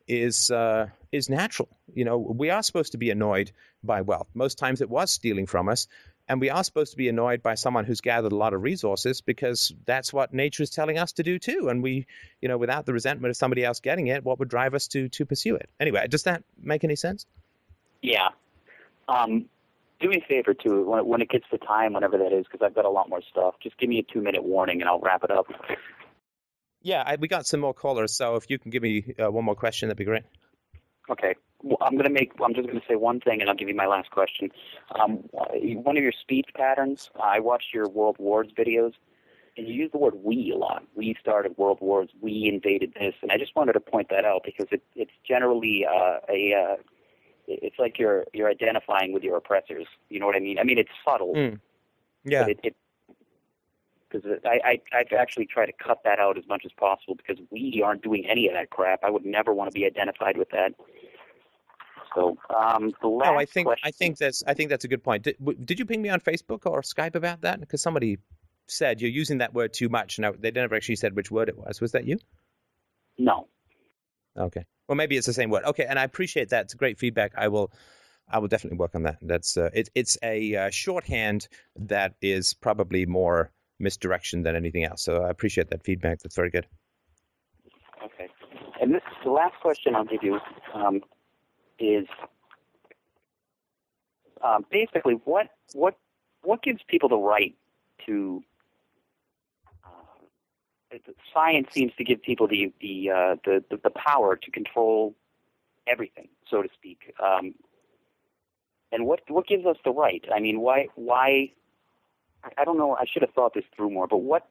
[0.10, 1.70] is uh, is natural.
[1.94, 3.52] You know, we are supposed to be annoyed
[3.84, 4.28] by wealth.
[4.34, 5.88] Most times it was stealing from us,
[6.28, 9.22] and we are supposed to be annoyed by someone who's gathered a lot of resources
[9.22, 11.70] because that's what nature is telling us to do too.
[11.70, 12.08] And we,
[12.42, 15.08] you know, without the resentment of somebody else getting it, what would drive us to
[15.10, 15.70] to pursue it?
[15.80, 17.26] Anyway, does that make any sense?
[18.02, 18.30] Yeah.
[19.08, 19.46] Um,
[20.00, 22.66] do me a favor too when, when it gets to time, whenever that is, because
[22.66, 23.56] I've got a lot more stuff.
[23.62, 25.48] Just give me a two minute warning, and I'll wrap it up.
[26.82, 29.46] Yeah, I, we got some more callers, so if you can give me uh, one
[29.46, 30.24] more question, that'd be great.
[31.10, 31.36] Okay.
[31.62, 32.32] Well, I'm gonna make.
[32.42, 34.50] I'm just gonna say one thing, and I'll give you my last question.
[34.98, 37.10] Um, one of your speech patterns.
[37.22, 38.94] I watched your World Wars videos,
[39.58, 40.84] and you use the word "we" a lot.
[40.96, 42.10] We started World Wars.
[42.22, 45.86] We invaded this, and I just wanted to point that out because it, it's generally
[45.86, 46.76] uh, a uh,
[47.48, 49.88] it's like you're you're identifying with your oppressors.
[50.10, 50.60] You know what I mean?
[50.60, 51.34] I mean it's subtle.
[51.34, 51.60] Mm.
[52.24, 52.48] Yeah.
[52.48, 52.76] it
[54.10, 57.38] because I, I I've actually tried to cut that out as much as possible because
[57.52, 59.04] we aren't doing any of that crap.
[59.04, 60.74] I would never want to be identified with that.
[62.16, 64.88] So um, the last oh, I think question, I think that's I think that's a
[64.88, 65.24] good point.
[65.24, 65.36] Did,
[65.66, 67.60] did you ping me on Facebook or Skype about that?
[67.60, 68.18] Because somebody
[68.68, 70.20] said you're using that word too much.
[70.20, 71.82] Now they never actually said which word it was.
[71.82, 72.18] Was that you?
[73.18, 73.48] No.
[74.38, 74.66] Okay.
[74.88, 75.66] Well, maybe it's the same word.
[75.66, 76.66] Okay, and I appreciate that.
[76.66, 77.34] It's great feedback.
[77.38, 77.72] I will,
[78.28, 79.18] I will definitely work on that.
[79.22, 85.04] That's uh, it, it's a uh, shorthand that is probably more misdirection than anything else.
[85.04, 86.20] So I appreciate that feedback.
[86.20, 86.68] That's very good.
[88.04, 88.30] Okay.
[88.82, 90.40] And this the last question I'll give you
[90.74, 91.02] um,
[91.80, 92.06] is
[94.44, 95.98] um, basically what what
[96.44, 97.56] what gives people the right
[98.06, 98.44] to
[99.86, 100.98] uh,
[101.34, 105.16] science seems to give people the the, uh, the, the the power to control
[105.88, 107.14] everything, so to speak.
[107.22, 107.56] Um,
[108.92, 110.24] and what what gives us the right?
[110.34, 111.52] I mean, why why?
[112.58, 112.96] I don't know.
[112.96, 114.08] I should have thought this through more.
[114.08, 114.48] But what?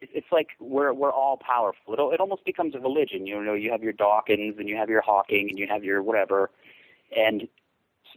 [0.00, 1.94] It's like we're we're all powerful.
[1.94, 3.26] It it almost becomes a religion.
[3.26, 6.02] You know, you have your Dawkins and you have your Hawking and you have your
[6.02, 6.50] whatever,
[7.16, 7.42] and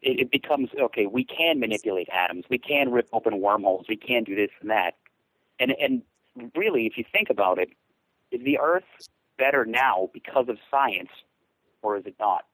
[0.01, 1.05] it, it becomes okay.
[1.05, 2.45] We can manipulate atoms.
[2.49, 3.85] We can rip open wormholes.
[3.89, 4.95] We can do this and that.
[5.59, 6.01] And and
[6.55, 7.69] really, if you think about it,
[8.31, 8.83] is the Earth
[9.37, 11.11] better now because of science,
[11.81, 12.45] or is it not?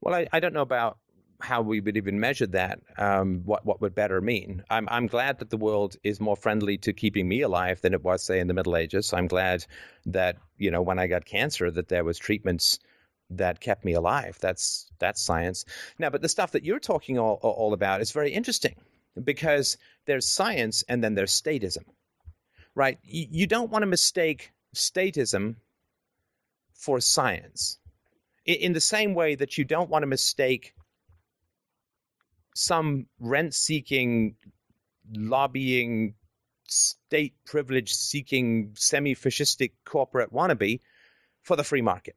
[0.00, 0.98] Well, I, I don't know about
[1.40, 2.80] how we would even measure that.
[2.98, 4.62] Um, what what would better mean?
[4.70, 8.02] I'm I'm glad that the world is more friendly to keeping me alive than it
[8.02, 9.12] was, say, in the Middle Ages.
[9.12, 9.66] I'm glad
[10.06, 12.78] that you know when I got cancer that there was treatments
[13.30, 14.38] that kept me alive.
[14.40, 15.64] That's that's science.
[15.98, 18.76] Now, but the stuff that you're talking all, all about is very interesting
[19.22, 19.76] because
[20.06, 21.84] there's science and then there's statism,
[22.74, 22.98] right?
[23.02, 25.56] You, you don't want to mistake statism
[26.74, 27.78] for science
[28.44, 30.74] in the same way that you don't want to mistake
[32.56, 34.34] some rent seeking,
[35.14, 36.14] lobbying,
[36.64, 40.80] state privilege seeking, semi fascistic corporate wannabe
[41.42, 42.16] for the free market.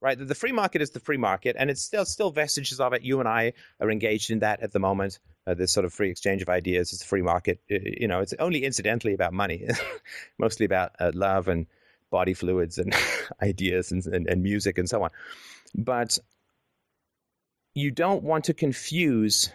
[0.00, 0.16] Right?
[0.18, 3.02] The free market is the free market, and it's still still vestiges of it.
[3.02, 5.18] You and I are engaged in that at the moment.
[5.46, 6.92] Uh, this sort of free exchange of ideas.
[6.92, 7.60] It's a free market.
[7.68, 9.66] You know, it's only incidentally about money,
[10.38, 11.66] mostly about uh, love and
[12.10, 12.94] body fluids and
[13.42, 15.10] ideas and, and, and music and so on.
[15.74, 16.18] But
[17.74, 19.50] you don't want to confuse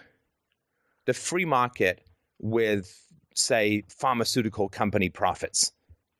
[1.05, 2.01] the free market
[2.39, 5.71] with, say, pharmaceutical company profits.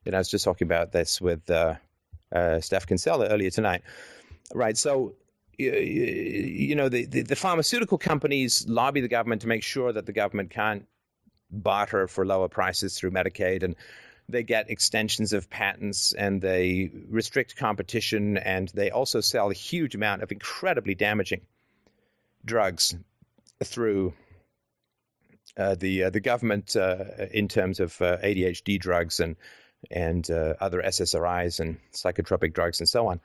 [0.06, 1.76] And I was just talking about this with uh,
[2.34, 3.82] uh, Steph Kinsella earlier tonight.
[4.54, 4.78] Right.
[4.78, 5.16] So,
[5.58, 10.12] you know, the, the, the pharmaceutical companies lobby the government to make sure that the
[10.12, 10.86] government can't
[11.52, 13.76] barter for lower prices through Medicaid and
[14.30, 19.96] they get extensions of patents and they restrict competition and they also sell a huge
[19.96, 21.42] amount of incredibly damaging
[22.46, 22.96] drugs
[23.64, 24.14] through
[25.58, 29.36] uh, the uh, the government uh, in terms of uh, ADHD drugs and
[29.92, 33.20] and uh, other SSRIs and psychotropic drugs and so on.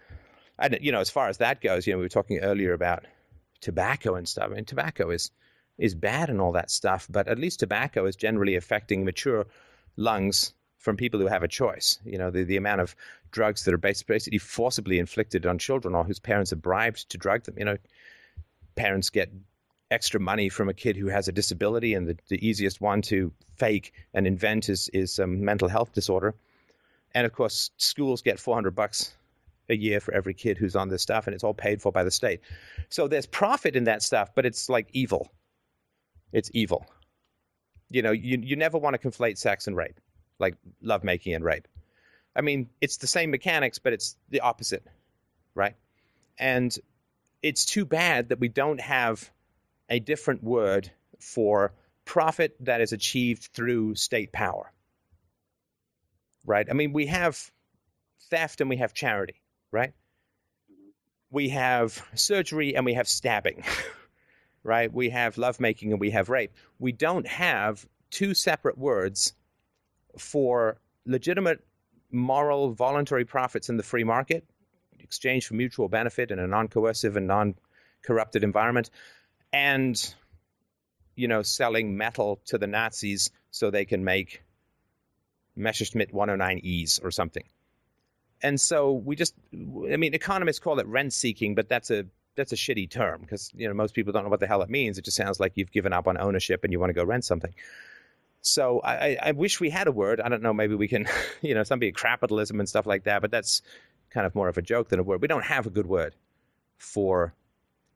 [0.59, 3.05] And you know, as far as that goes, you know, we were talking earlier about
[3.61, 4.51] tobacco and stuff.
[4.51, 5.31] I mean, tobacco is
[5.79, 9.47] is bad and all that stuff, but at least tobacco is generally affecting mature
[9.97, 11.99] lungs from people who have a choice.
[12.05, 12.97] You know, the, the amount of
[13.31, 17.45] drugs that are basically forcibly inflicted on children or whose parents are bribed to drug
[17.45, 17.55] them.
[17.59, 17.77] You know,
[18.75, 19.31] parents get
[19.91, 23.33] extra money from a kid who has a disability, and the, the easiest one to
[23.57, 26.35] fake and invent is is a mental health disorder.
[27.15, 29.15] And of course, schools get 400 bucks
[29.71, 32.05] a year for every kid who's on this stuff, and it's all paid for by
[32.05, 32.41] the state.
[32.89, 35.31] So there's profit in that stuff, but it's like evil.
[36.33, 36.87] It's evil.
[37.91, 40.01] You know, you you never want to conflate sex and rape
[40.39, 41.69] like lovemaking and rape.
[42.37, 44.87] I mean, it's the same mechanics, but it's the opposite,
[45.55, 45.75] right?
[46.39, 46.77] And
[47.43, 49.31] it's too bad that we don't have
[49.89, 51.73] a different word for
[52.05, 54.73] profit that is achieved through state power,
[56.45, 56.67] right?
[56.71, 57.51] I mean, we have
[58.31, 59.91] theft and we have charity, right?
[60.71, 60.91] Mm-hmm.
[61.31, 63.65] We have surgery and we have stabbing,
[64.63, 64.93] right?
[64.93, 66.53] We have lovemaking and we have rape.
[66.79, 69.35] We don't have two separate words
[70.17, 71.65] for legitimate,
[72.11, 74.45] moral, voluntary profits in the free market,
[74.99, 78.91] exchange for mutual benefit in a non-coercive and non-corrupted environment,
[79.53, 80.15] and
[81.19, 84.41] you know, selling metal to the Nazis so they can make
[85.57, 87.43] Messerschmitt 109Es or something.
[88.41, 92.53] And so we just, I mean, economists call it rent seeking, but that's a that's
[92.53, 94.97] a shitty term because you know most people don't know what the hell it means.
[94.97, 97.25] It just sounds like you've given up on ownership and you want to go rent
[97.25, 97.53] something.
[98.41, 100.21] So I, I wish we had a word.
[100.21, 100.53] I don't know.
[100.53, 101.09] Maybe we can,
[101.43, 103.23] you know, something capitalism and stuff like that.
[103.23, 103.63] But that's
[104.11, 105.21] kind of more of a joke than a word.
[105.21, 106.15] We don't have a good word
[106.79, 107.35] for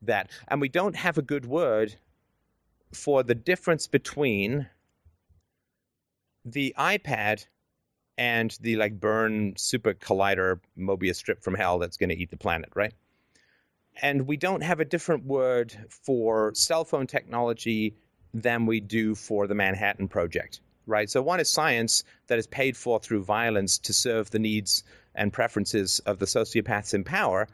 [0.03, 1.95] that, and we don't have a good word
[2.93, 4.69] for the difference between
[6.45, 7.47] the iPad
[8.19, 12.37] and the like CERN super collider Mobius strip from hell that's going to eat the
[12.37, 12.93] planet, right?
[14.01, 17.95] And we don't have a different word for cell phone technology
[18.35, 21.11] than we do for the Manhattan Project, right?
[21.11, 24.85] So one is science that is paid for through violence to serve the needs
[25.15, 27.49] and preferences of the sociopaths in power,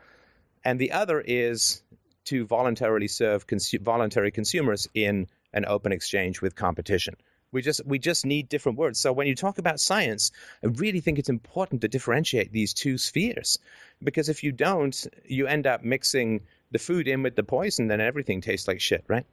[0.64, 1.82] and the other is
[2.28, 7.14] to voluntarily serve consu- voluntary consumers in an open exchange with competition.
[7.50, 9.00] We just we just need different words.
[9.00, 10.30] So when you talk about science,
[10.62, 13.58] I really think it's important to differentiate these two spheres,
[14.04, 18.00] because if you don't, you end up mixing the food in with the poison, then
[18.00, 19.24] everything tastes like shit, right?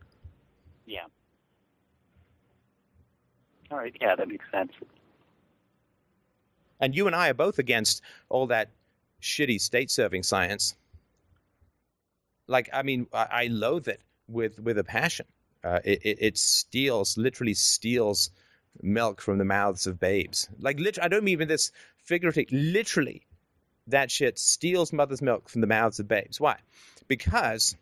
[0.86, 1.08] Yeah.
[3.70, 3.96] All right.
[4.00, 4.72] Yeah, that makes sense.
[6.80, 8.70] And you and I are both against all that
[9.22, 10.76] shitty state serving science.
[12.48, 15.26] Like, I mean, I, I loathe it with with a passion.
[15.64, 18.30] Uh, it, it, it steals, literally steals
[18.82, 20.48] milk from the mouths of babes.
[20.60, 22.56] Like, lit- I don't mean this figuratively.
[22.56, 23.26] Literally,
[23.88, 26.39] that shit steals mother's milk from the mouths of babes.
[26.39, 26.58] Why?
[27.08, 27.76] Because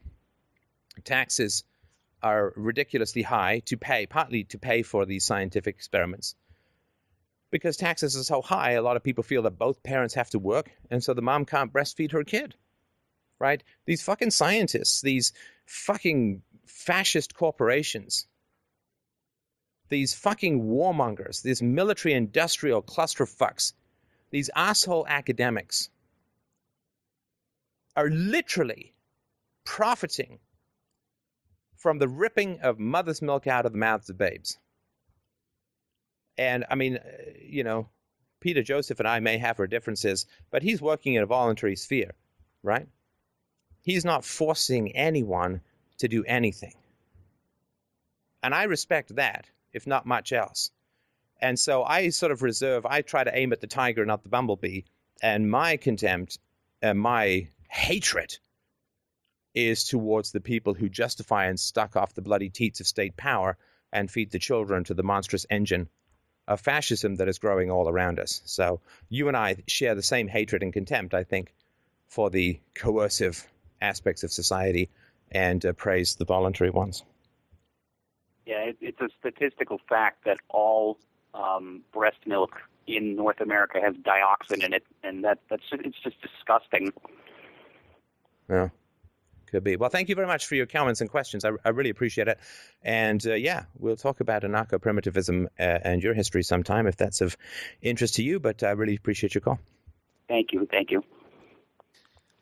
[1.03, 1.64] taxes
[2.22, 6.36] are ridiculously high to pay, partly to pay for these scientific experiments.
[7.51, 10.39] Because taxes are so high, a lot of people feel that both parents have to
[10.39, 12.55] work, and so the mom can't breastfeed her kid.
[13.43, 13.61] Right?
[13.85, 15.33] These fucking scientists, these
[15.65, 18.25] fucking fascist corporations,
[19.89, 23.73] these fucking warmongers, these military industrial clusterfucks,
[24.31, 25.89] these asshole academics
[27.97, 28.93] are literally
[29.65, 30.39] profiting
[31.75, 34.57] from the ripping of mother's milk out of the mouths of babes.
[36.37, 37.01] And I mean, uh,
[37.41, 37.89] you know,
[38.39, 42.13] Peter Joseph and I may have our differences, but he's working in a voluntary sphere,
[42.63, 42.87] right?
[43.84, 45.61] He's not forcing anyone
[45.97, 46.73] to do anything.
[48.41, 50.71] And I respect that, if not much else.
[51.41, 54.29] And so I sort of reserve, I try to aim at the tiger, not the
[54.29, 54.81] bumblebee.
[55.21, 56.39] And my contempt
[56.81, 58.38] and my hatred
[59.53, 63.57] is towards the people who justify and stuck off the bloody teats of state power
[63.91, 65.89] and feed the children to the monstrous engine
[66.47, 68.41] of fascism that is growing all around us.
[68.45, 68.79] So
[69.09, 71.53] you and I share the same hatred and contempt, I think,
[72.07, 73.47] for the coercive
[73.84, 74.89] aspects of society
[75.31, 77.03] and uh, praise the voluntary ones.
[78.45, 80.97] Yeah, it, it's a statistical fact that all
[81.34, 82.55] um, breast milk
[82.88, 86.91] in North America has dioxin in it, and that that's it's just disgusting.
[88.49, 88.69] Yeah.
[89.47, 89.75] Could be.
[89.75, 91.45] Well, thank you very much for your comments and questions.
[91.45, 92.39] I, I really appreciate it.
[92.81, 97.21] And uh, yeah, we'll talk about anarcho primitivism uh, and your history sometime if that's
[97.21, 97.38] of
[97.79, 98.39] interest to you.
[98.39, 99.59] But I really appreciate your call.
[100.27, 100.67] Thank you.
[100.71, 101.03] Thank you.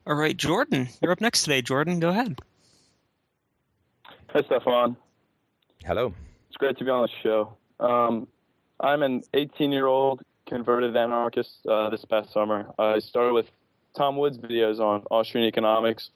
[0.08, 1.62] All right, Jordan, you're up next today.
[1.62, 2.40] Jordan, go ahead.
[4.30, 4.98] Hi, Stefan.
[5.84, 6.14] Hello.
[6.48, 7.56] It's great to be on the show.
[7.80, 8.28] Um,
[8.80, 12.68] I'm an 18 year old converted anarchist uh, this past summer.
[12.80, 13.52] I started with
[13.96, 16.12] Tom Woods videos on Austrian economics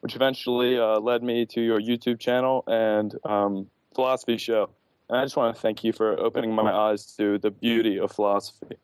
[0.00, 4.70] which eventually uh, led me to your YouTube channel and um, philosophy show.
[5.08, 8.12] And I just want to thank you for opening my eyes to the beauty of
[8.12, 8.76] philosophy.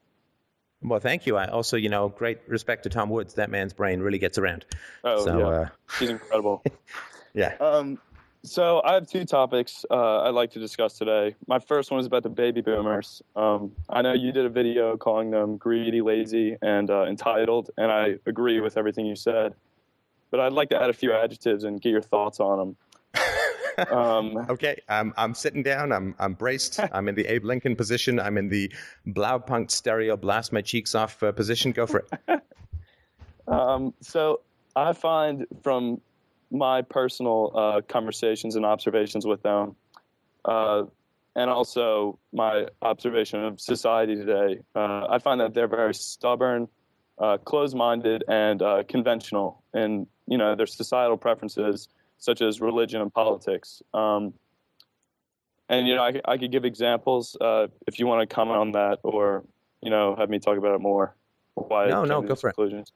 [0.85, 1.37] Well, thank you.
[1.37, 3.35] I also, you know, great respect to Tom Woods.
[3.35, 4.66] That man's brain really gets around.
[5.03, 5.47] Oh, so, yeah.
[5.47, 5.68] Uh...
[5.99, 6.62] He's incredible.
[7.35, 7.55] yeah.
[7.59, 7.99] Um,
[8.43, 11.35] so I have two topics uh, I'd like to discuss today.
[11.47, 13.22] My first one is about the baby boomers.
[13.35, 17.91] Um, I know you did a video calling them greedy, lazy, and uh, entitled, and
[17.91, 19.55] I agree with everything you said
[20.35, 22.76] but I'd like to add a few adjectives and get your thoughts on them.
[23.91, 25.93] Um, okay, I'm I'm sitting down.
[25.93, 26.81] I'm I'm braced.
[26.93, 28.20] I'm in the Abe Lincoln position.
[28.20, 28.72] I'm in the
[29.09, 31.72] Blaupunkt stereo blast my cheeks off uh, position.
[31.72, 32.43] Go for it.
[33.49, 34.41] um, so
[34.77, 36.01] I find from
[36.51, 39.75] my personal uh, conversations and observations with them,
[40.45, 40.85] uh,
[41.35, 46.68] and also my observation of society today, uh, I find that they're very stubborn,
[47.18, 51.89] uh, closed-minded, and uh, conventional in you know their societal preferences
[52.25, 53.83] such as religion and politics.
[53.93, 54.33] Um,
[55.68, 58.72] and you know, I, I could give examples uh, if you want to comment on
[58.72, 59.45] that, or
[59.83, 61.14] you know, have me talk about it more.
[61.55, 62.89] Why no, no, go for conclusions.
[62.89, 62.95] it.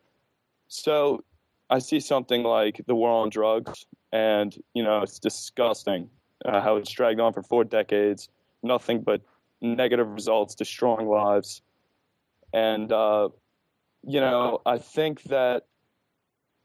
[0.69, 1.25] So,
[1.71, 6.09] I see something like the war on drugs, and you know, it's disgusting
[6.45, 8.29] uh, how it's dragged on for four decades,
[8.63, 9.21] nothing but
[9.61, 11.63] negative results, destroying lives,
[12.53, 13.29] and uh,
[14.07, 15.65] you know, I think that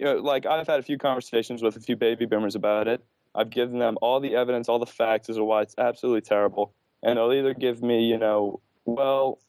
[0.04, 3.04] you know, like I've had a few conversations with a few baby boomers about it.
[3.34, 6.74] I've given them all the evidence, all the facts as to why it's absolutely terrible,
[7.02, 9.40] and they'll either give me, you know, well,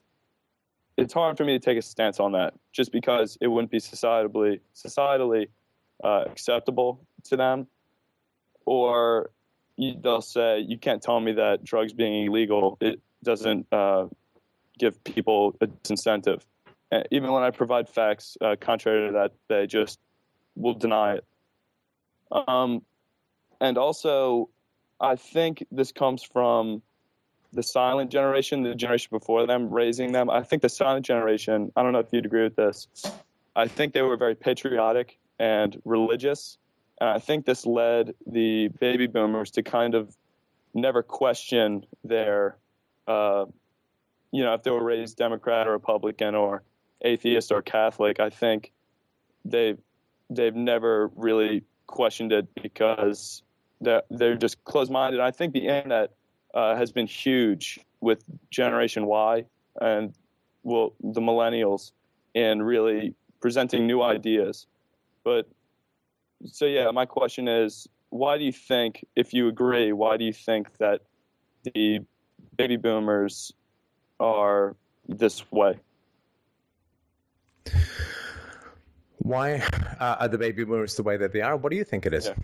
[0.96, 3.78] it's hard for me to take a stance on that just because it wouldn't be
[3.78, 5.48] societally societally
[6.04, 7.66] uh, acceptable to them,
[8.64, 9.30] or
[9.76, 14.06] they'll say you can't tell me that drugs being illegal it doesn't uh,
[14.78, 16.42] give people a disincentive.
[16.92, 19.98] And even when I provide facts uh, contrary to that, they just
[20.56, 21.24] will deny it.
[22.30, 22.82] Um,
[23.60, 24.48] and also,
[25.00, 26.82] I think this comes from
[27.52, 30.28] the silent generation, the generation before them, raising them.
[30.28, 32.88] I think the silent generation, I don't know if you'd agree with this,
[33.54, 36.58] I think they were very patriotic and religious.
[37.00, 40.16] And I think this led the baby boomers to kind of
[40.74, 42.56] never question their
[43.06, 43.44] uh,
[44.34, 46.64] you know, if they were raised Democrat or Republican or
[47.02, 48.72] atheist or Catholic, I think
[49.44, 49.78] they've
[50.30, 53.42] they've never really questioned it because
[53.80, 55.20] they're they're just closed minded.
[55.20, 56.12] I think the internet
[56.54, 59.44] uh, has been huge with Generation Y
[59.80, 60.14] and
[60.62, 61.92] well the millennials
[62.34, 64.66] in really presenting new ideas.
[65.24, 65.48] But
[66.46, 70.32] so yeah, my question is, why do you think, if you agree, why do you
[70.32, 71.02] think that
[71.64, 72.00] the
[72.56, 73.52] baby boomers
[74.20, 74.76] are
[75.08, 75.78] this way?
[79.24, 79.62] Why
[80.00, 81.56] uh, are the baby boomers the way that they are?
[81.56, 82.26] What do you think it is?
[82.26, 82.34] Yeah.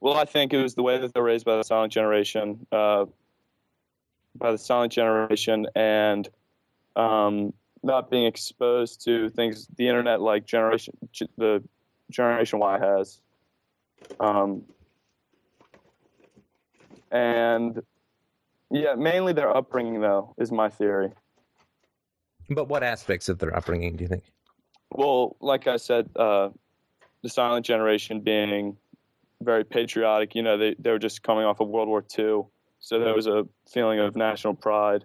[0.00, 3.06] Well, I think it was the way that they're raised by the silent generation, uh,
[4.34, 6.28] by the silent generation, and
[6.96, 7.52] um,
[7.84, 10.92] not being exposed to things the internet like generation
[11.38, 11.62] the
[12.10, 13.20] generation Y has.
[14.18, 14.62] Um,
[17.12, 17.80] and
[18.72, 21.12] yeah, mainly their upbringing though is my theory.
[22.50, 24.24] But what aspects of their upbringing do you think?
[24.90, 26.50] Well, like I said, uh,
[27.22, 28.76] the silent generation being
[29.42, 30.34] very patriotic.
[30.34, 32.42] You know, they they were just coming off of World War II,
[32.80, 35.04] so there was a feeling of national pride,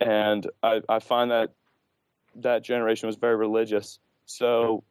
[0.00, 1.52] and I I find that
[2.36, 3.98] that generation was very religious.
[4.26, 4.84] So,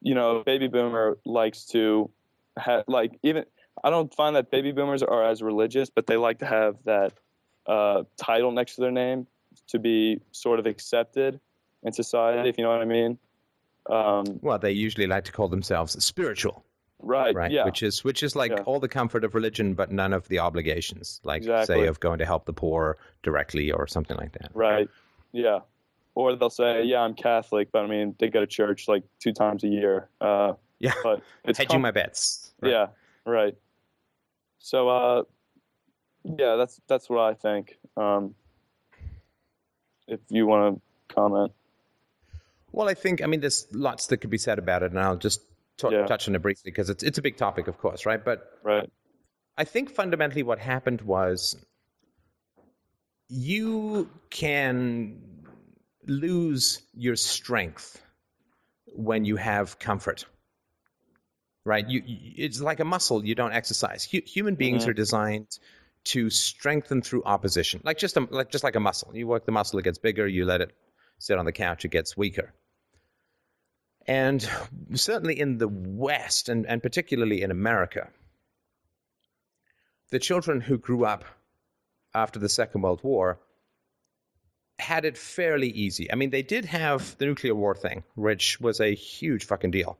[0.00, 2.10] you know, baby boomer likes to
[2.56, 3.44] have like even
[3.82, 7.12] I don't find that baby boomers are as religious, but they like to have that
[7.66, 9.26] uh, title next to their name
[9.68, 11.40] to be sort of accepted
[11.82, 13.18] in society, if you know what I mean.
[13.90, 16.64] Um, well, they usually like to call themselves spiritual.
[16.98, 17.34] Right.
[17.34, 17.50] Right.
[17.50, 17.64] Yeah.
[17.64, 18.62] Which is which is like yeah.
[18.62, 21.76] all the comfort of religion, but none of the obligations, like exactly.
[21.76, 24.52] say of going to help the poor directly or something like that.
[24.54, 24.88] Right.
[25.32, 25.60] Yeah.
[26.14, 29.32] Or they'll say, "Yeah, I'm Catholic," but I mean, they go to church like two
[29.32, 30.08] times a year.
[30.20, 30.92] Uh, yeah.
[31.02, 32.52] But it's hedging com- my bets.
[32.60, 32.70] Right.
[32.70, 32.86] Yeah.
[33.24, 33.56] Right.
[34.58, 35.22] So, uh,
[36.24, 37.78] yeah, that's that's what I think.
[37.96, 38.34] Um,
[40.06, 41.52] if you want to comment.
[42.72, 45.16] Well, I think I mean there's lots that could be said about it, and I'll
[45.16, 45.40] just
[45.78, 46.06] t- yeah.
[46.06, 48.22] touch on it briefly because it's it's a big topic, of course, right?
[48.22, 48.90] But right.
[49.56, 51.56] I think fundamentally what happened was
[53.28, 55.20] you can
[56.06, 58.00] lose your strength
[58.94, 60.26] when you have comfort
[61.64, 64.90] right you, it's like a muscle you don't exercise human beings mm-hmm.
[64.90, 65.58] are designed
[66.04, 69.52] to strengthen through opposition like just a, like just like a muscle you work the
[69.52, 70.72] muscle it gets bigger you let it
[71.18, 72.52] sit on the couch it gets weaker
[74.06, 74.48] and
[74.94, 78.08] certainly in the west and, and particularly in america
[80.10, 81.24] the children who grew up
[82.14, 83.38] after the second world war
[84.82, 86.10] had it fairly easy.
[86.12, 89.98] I mean, they did have the nuclear war thing, which was a huge fucking deal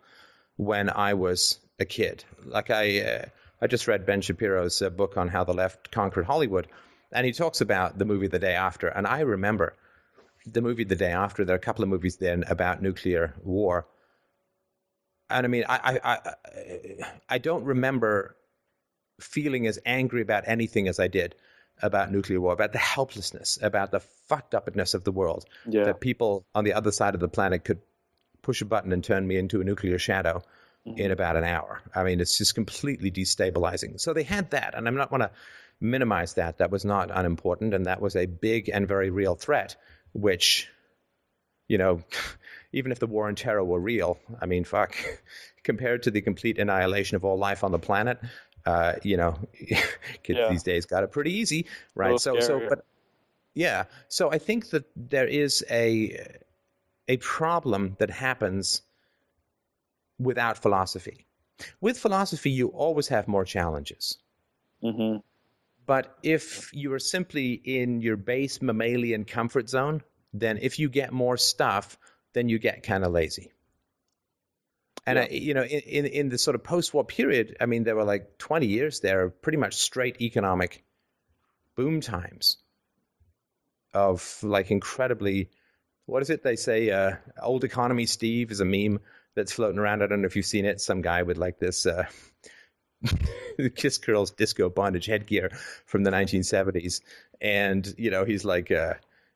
[0.57, 2.25] when I was a kid.
[2.45, 3.25] Like I, uh,
[3.61, 6.69] I just read Ben Shapiro's uh, book on how the left conquered Hollywood,
[7.13, 8.89] and he talks about the movie The Day After.
[8.89, 9.75] And I remember
[10.47, 11.45] the movie The Day After.
[11.45, 13.87] There are a couple of movies then about nuclear war,
[15.31, 16.19] and I mean, I, I, I,
[17.29, 18.37] I don't remember
[19.21, 21.35] feeling as angry about anything as I did
[21.81, 25.45] about nuclear war, about the helplessness, about the fucked upness of the world.
[25.67, 25.85] Yeah.
[25.85, 27.81] That people on the other side of the planet could
[28.43, 30.43] push a button and turn me into a nuclear shadow
[30.87, 30.99] mm-hmm.
[30.99, 31.81] in about an hour.
[31.95, 34.01] I mean, it's just completely destabilizing.
[34.01, 35.31] So they had that, and I'm not want to
[35.81, 36.59] minimize that.
[36.59, 39.77] That was not unimportant, and that was a big and very real threat,
[40.13, 40.69] which,
[41.69, 42.03] you know,
[42.73, 44.95] even if the war and terror were real, I mean, fuck,
[45.65, 48.19] compared to the complete annihilation of all life on the planet,
[48.67, 49.39] uh, you know,
[50.23, 50.49] kids yeah.
[50.49, 52.19] these days got it pretty easy, right?
[52.19, 52.43] So, scary.
[52.43, 52.85] so, but
[53.55, 56.39] yeah, so I think that there is a
[57.09, 58.83] a problem that happens
[60.19, 61.27] without philosophy.
[61.81, 64.19] With philosophy, you always have more challenges.
[64.83, 65.19] Mm-hmm.
[65.87, 70.03] But if you are simply in your base mammalian comfort zone,
[70.33, 71.99] then if you get more stuff,
[72.33, 73.51] then you get kind of lazy.
[75.07, 75.25] And yeah.
[75.25, 78.05] I, you know, in, in, in the sort of post-war period, I mean, there were
[78.05, 80.85] like 20 years there of pretty much straight economic
[81.75, 82.59] boom times
[83.93, 85.51] of like incredibly,
[86.07, 86.91] what is it they say?
[86.91, 89.01] Uh, old economy Steve is a meme
[89.35, 90.03] that's floating around.
[90.03, 90.81] I don't know if you've seen it.
[90.81, 92.07] Some guy with like this uh,
[93.77, 95.51] Kiss Girls disco bondage headgear
[95.87, 97.01] from the 1970s,
[97.41, 98.71] and you know he's like.
[98.71, 98.95] Uh,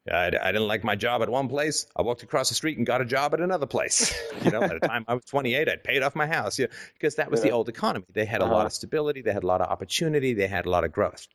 [0.08, 1.86] I, I, didn't like my job at one place.
[1.96, 4.16] I walked across the street and got a job at another place.
[4.44, 6.60] you know, at the time I was 28, I'd paid off my house.
[6.60, 7.46] Yeah, because that was yeah.
[7.46, 8.04] the old economy.
[8.12, 8.50] They had uh-huh.
[8.50, 8.66] a lot uh-huh.
[8.66, 9.22] of stability.
[9.22, 10.32] They had a lot of opportunity.
[10.32, 11.26] They had a lot of growth.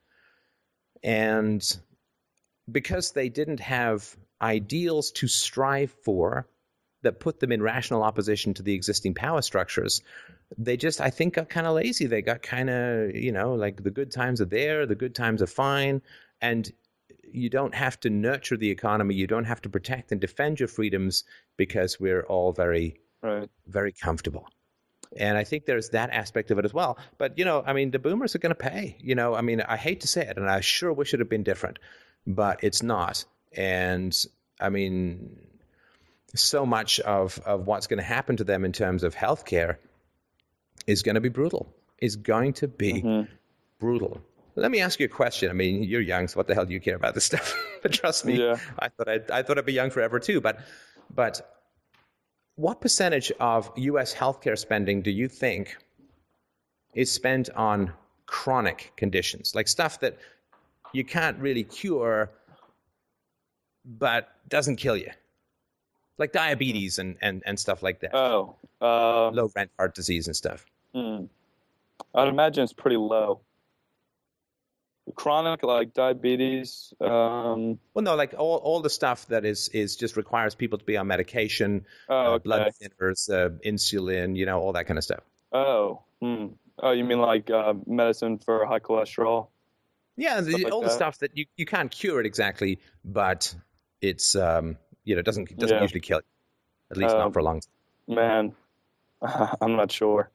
[1.03, 1.61] And
[2.71, 6.47] because they didn't have ideals to strive for
[7.03, 10.01] that put them in rational opposition to the existing power structures,
[10.57, 12.05] they just, I think, got kind of lazy.
[12.05, 15.41] They got kind of, you know, like the good times are there, the good times
[15.41, 16.01] are fine.
[16.41, 16.71] And
[17.23, 19.15] you don't have to nurture the economy.
[19.15, 21.23] You don't have to protect and defend your freedoms
[21.57, 23.49] because we're all very, Right.
[23.67, 24.47] very comfortable.
[25.17, 26.97] And I think there's that aspect of it as well.
[27.17, 28.95] But, you know, I mean, the boomers are going to pay.
[28.99, 31.29] You know, I mean, I hate to say it, and I sure wish it had
[31.29, 31.79] been different,
[32.25, 33.25] but it's not.
[33.55, 34.17] And
[34.59, 35.37] I mean,
[36.35, 39.77] so much of, of what's going to happen to them in terms of healthcare
[40.87, 43.27] is going to be brutal, is going to be Mhm.
[43.79, 44.21] brutal.
[44.55, 45.49] Let me ask you a question.
[45.49, 47.55] I mean, you're young, so what the hell do you care about this stuff?
[47.81, 48.57] but trust me, Yeah.
[48.79, 50.41] I thought I'd, I thought I'd be young forever too.
[50.41, 50.59] But,
[51.13, 51.57] but
[52.55, 54.13] what percentage of U.S.
[54.13, 55.77] healthcare spending do you think
[56.93, 57.93] is spent on
[58.25, 60.17] chronic conditions, like stuff that
[60.93, 62.29] you can't really cure,
[63.85, 65.09] but doesn't kill you,
[66.21, 68.55] like diabetes and, and, and stuff like that, Oh.
[68.81, 70.65] Uh, low rent heart disease and stuff?
[70.93, 71.25] hmm.
[72.15, 73.41] I'd imagine it's pretty low.
[75.15, 76.93] Chronic, like diabetes.
[77.01, 80.85] Um, Well, no, like all, all the stuff that is is just requires people to
[80.85, 82.43] be on medication, oh, uh, okay.
[82.43, 85.23] blood thinners, uh, insulin, you know, all that kind of stuff.
[85.51, 86.01] Oh.
[86.21, 86.47] Hmm.
[86.79, 89.47] Oh, you mean like uh, medicine for high cholesterol?
[90.17, 90.93] Yeah, the, like all the that.
[90.95, 93.53] stuff that you, you can't cure it exactly, but
[94.01, 95.81] it's um you know doesn't doesn't Yeah.
[95.81, 96.23] usually kill you,
[96.91, 98.15] at least Um, not for a long time.
[98.15, 98.55] Man,
[99.61, 100.29] I'm not sure.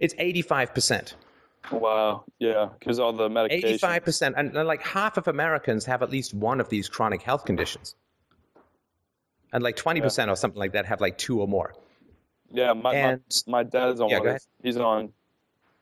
[0.00, 1.14] It's eighty five percent.
[1.70, 2.24] Wow.
[2.38, 3.68] Yeah, because all the medication.
[3.68, 6.88] Eighty five percent, and and like half of Americans have at least one of these
[6.88, 7.94] chronic health conditions,
[9.52, 11.74] and like twenty percent or something like that have like two or more.
[12.52, 14.24] Yeah, my, my And my dad's on Yeah, one.
[14.24, 14.48] go of those.
[14.62, 15.12] He's on.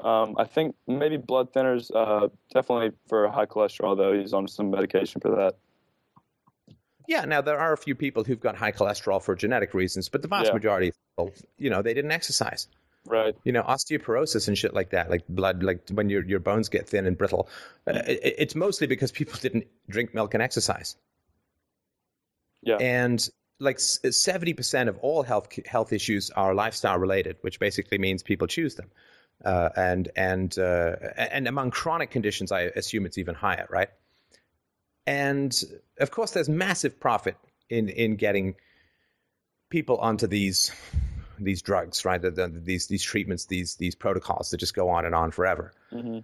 [0.00, 1.90] Um, I think maybe blood thinners.
[1.94, 4.12] Uh, definitely for high cholesterol though.
[4.18, 5.56] He's on some medication for that.
[7.08, 10.22] Yeah, now there are a few people who've got high cholesterol for genetic reasons, but
[10.22, 10.54] the vast Yeah.
[10.54, 12.68] majority of people, you know, they didn't exercise.
[13.04, 13.34] Right.
[13.42, 16.88] you know osteoporosis and shit like that like blood like when your your bones get
[16.88, 17.48] thin and brittle
[17.88, 20.94] uh, it, it's mostly because people didn't drink milk and exercise
[22.62, 22.76] Yeah.
[22.76, 28.46] and like 70% of all health health issues are lifestyle related which basically means people
[28.46, 28.88] choose them
[29.44, 33.88] uh, and and uh, and among chronic conditions i assume it's even higher right
[35.06, 35.64] and
[35.98, 37.36] of course there's massive profit
[37.68, 38.54] in in getting
[39.70, 40.70] people onto these
[41.38, 42.20] these drugs, right?
[42.20, 45.72] The, the, these these treatments, these these protocols that just go on and on forever.
[45.90, 46.18] hmm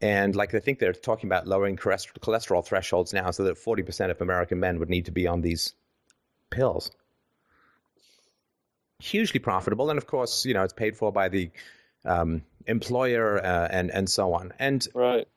[0.00, 3.82] And like I think they're talking about lowering cholesterol, cholesterol thresholds now, so that forty
[3.82, 5.74] percent of American men would need to be on these
[6.50, 6.90] pills.
[9.00, 11.50] Hugely profitable, and of course, you know it's paid for by the
[12.04, 14.52] um, employer uh, and and so on.
[14.58, 15.28] And Right.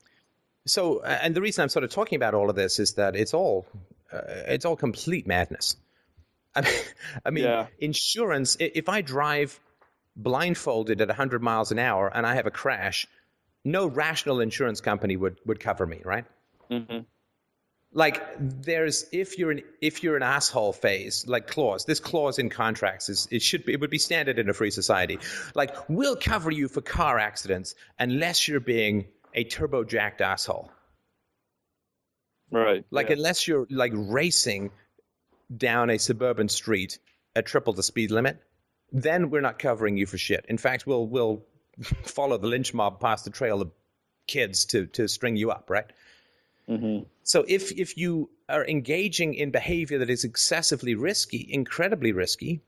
[0.66, 3.34] So, and the reason I'm sort of talking about all of this is that it's
[3.34, 3.66] all
[4.12, 5.76] uh, it's all complete madness.
[6.56, 6.74] I mean,
[7.26, 7.68] I mean Yeah.
[7.80, 8.58] insurance.
[8.60, 9.60] If I drive
[10.16, 13.08] blindfolded at 100 miles an hour and I have a crash,
[13.64, 16.26] no rational insurance company would would cover me, right?
[16.70, 17.00] hmm
[17.94, 21.86] Like there's if you're an if you're an asshole phase, like clause.
[21.86, 24.72] This clause in contracts is it should be it would be standard in a free
[24.72, 25.20] society.
[25.56, 30.72] Like we'll cover you for car accidents unless you're being a turbo jacked asshole.
[32.52, 32.86] Right.
[32.92, 33.16] Like yeah.
[33.16, 34.72] unless you're like racing
[35.56, 37.00] down a suburban street
[37.36, 38.42] at triple the speed limit,
[38.92, 40.46] then we're not covering you for shit.
[40.50, 41.44] In fact, we'll we'll
[42.04, 43.72] follow the lynch mob past the trail of
[44.28, 45.86] kids to to string you up, right?
[46.70, 47.06] Mhm.
[47.24, 52.62] So if if you are engaging in behavior that is excessively risky, incredibly risky,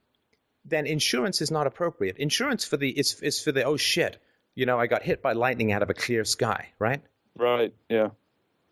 [0.64, 2.16] then insurance is not appropriate.
[2.16, 4.18] Insurance for the is is for the oh shit,
[4.54, 7.02] you know, I got hit by lightning out of a clear sky, right?
[7.36, 7.74] Right.
[7.88, 8.10] Yeah.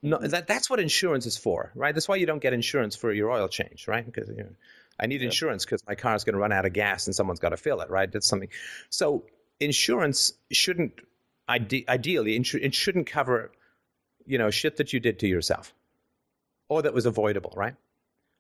[0.02, 1.94] No, that that's what insurance is for, right?
[1.94, 4.04] That's why you don't get insurance for your oil change, right?
[4.04, 4.50] Because you know,
[4.98, 7.38] I need insurance because my car is going to run out of gas and someone's
[7.38, 8.10] got to fill it, right?
[8.10, 8.48] That's something.
[8.90, 9.24] So
[9.60, 10.94] insurance shouldn't
[11.48, 13.52] ide- ideally insu- it shouldn't cover,
[14.26, 15.72] you know, shit that you did to yourself,
[16.68, 17.74] or that was avoidable, right?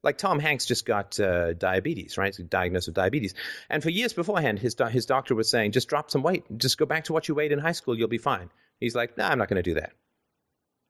[0.02, 2.34] Like Tom Hanks just got uh, diabetes, right?
[2.34, 3.34] He's diagnosed with diabetes,
[3.70, 6.78] and for years beforehand, his do- his doctor was saying, just drop some weight, just
[6.78, 8.50] go back to what you weighed in high school, you'll be fine.
[8.80, 9.92] He's like, no, nah, I'm not going to do that.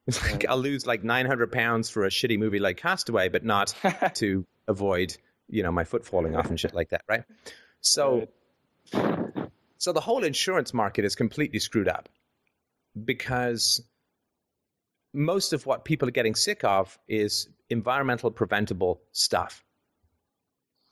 [0.09, 3.73] It's like I'll lose like 900 pounds for a shitty movie like Castaway, but not
[4.15, 5.17] to avoid,
[5.49, 7.23] you know, my foot falling off and shit like that, right?
[7.83, 8.27] So,
[9.79, 12.09] so the whole insurance market is completely screwed up
[13.05, 13.81] because
[15.13, 19.65] most of what people are getting sick of is environmental preventable stuff,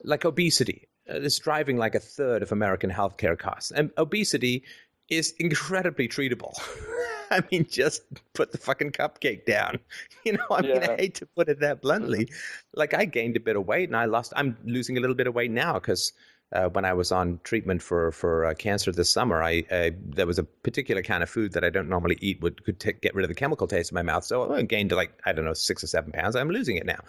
[0.05, 0.89] like obesity.
[1.09, 4.65] Uh, It's driving like a third of American healthcare costs, and obesity
[5.09, 6.53] is incredibly treatable.
[7.33, 8.03] I mean, just
[8.35, 9.79] put the fucking cupcake down.
[10.25, 12.29] You know, I mean, I hate to put it that bluntly.
[12.75, 15.27] Like, I gained a bit of weight and I lost, I'm losing a little bit
[15.27, 16.13] of weight now because
[16.53, 20.27] uh, when I was on treatment for for uh, cancer this summer, I, I, there
[20.27, 23.15] was a particular kind of food that I don't normally eat would could t- get
[23.15, 24.25] rid of the chemical taste in my mouth.
[24.25, 26.35] So I gained like I don't know six or seven pounds.
[26.35, 27.01] I'm losing it now,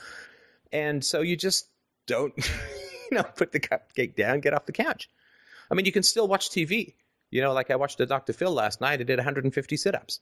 [0.72, 1.70] and so you just
[2.06, 2.34] don't
[3.12, 5.10] you know put the cupcake down, get off the couch.
[5.72, 6.94] I mean, you can still watch TV.
[7.32, 8.34] You know, like I watched a Dr.
[8.34, 9.00] Phil last night.
[9.00, 10.20] I did 150 sit-ups.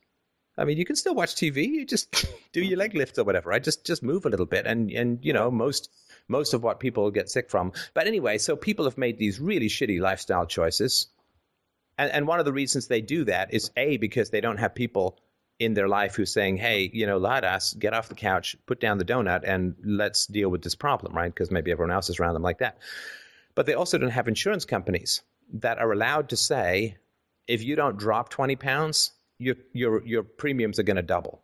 [0.59, 1.67] I mean, you can still watch TV.
[1.67, 3.51] You just do your leg lifts or whatever.
[3.51, 5.89] I just just move a little bit, and and you know most
[6.29, 7.73] most of what people get sick from.
[7.93, 11.07] But anyway, so people have made these really shitty lifestyle choices.
[11.97, 14.73] And, and one of the reasons they do that is A, because they don't have
[14.73, 15.19] people
[15.59, 18.97] in their life who's saying, hey, you know, Ladas, get off the couch, put down
[18.97, 21.33] the donut, and let's deal with this problem, right?
[21.33, 22.77] Because maybe everyone else is around them like that.
[23.55, 25.21] But they also don't have insurance companies
[25.55, 26.95] that are allowed to say,
[27.47, 31.41] if you don't drop 20 pounds, your, your, your premiums are going to double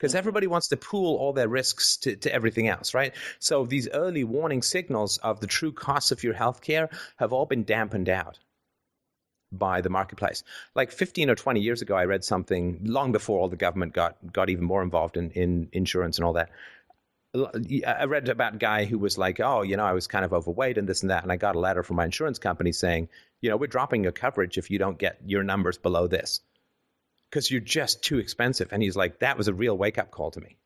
[0.00, 0.18] because mm-hmm.
[0.18, 3.14] everybody wants to pool all their risks to, to everything else, right?
[3.38, 7.64] So these early warning signals of the true costs of your healthcare have all been
[7.64, 8.38] dampened out
[9.52, 10.42] by the marketplace.
[10.74, 14.16] Like 15 or 20 years ago, I read something long before all the government got,
[14.32, 16.50] got even more involved in, in insurance and all that.
[17.86, 20.32] I read about a guy who was like, oh, you know, I was kind of
[20.32, 21.22] overweight and this and that.
[21.22, 23.08] And I got a letter from my insurance company saying,
[23.40, 26.40] you know, we're dropping your coverage if you don't get your numbers below this
[27.30, 28.68] because you're just too expensive.
[28.72, 30.56] And he's like, that was a real wake up call to me.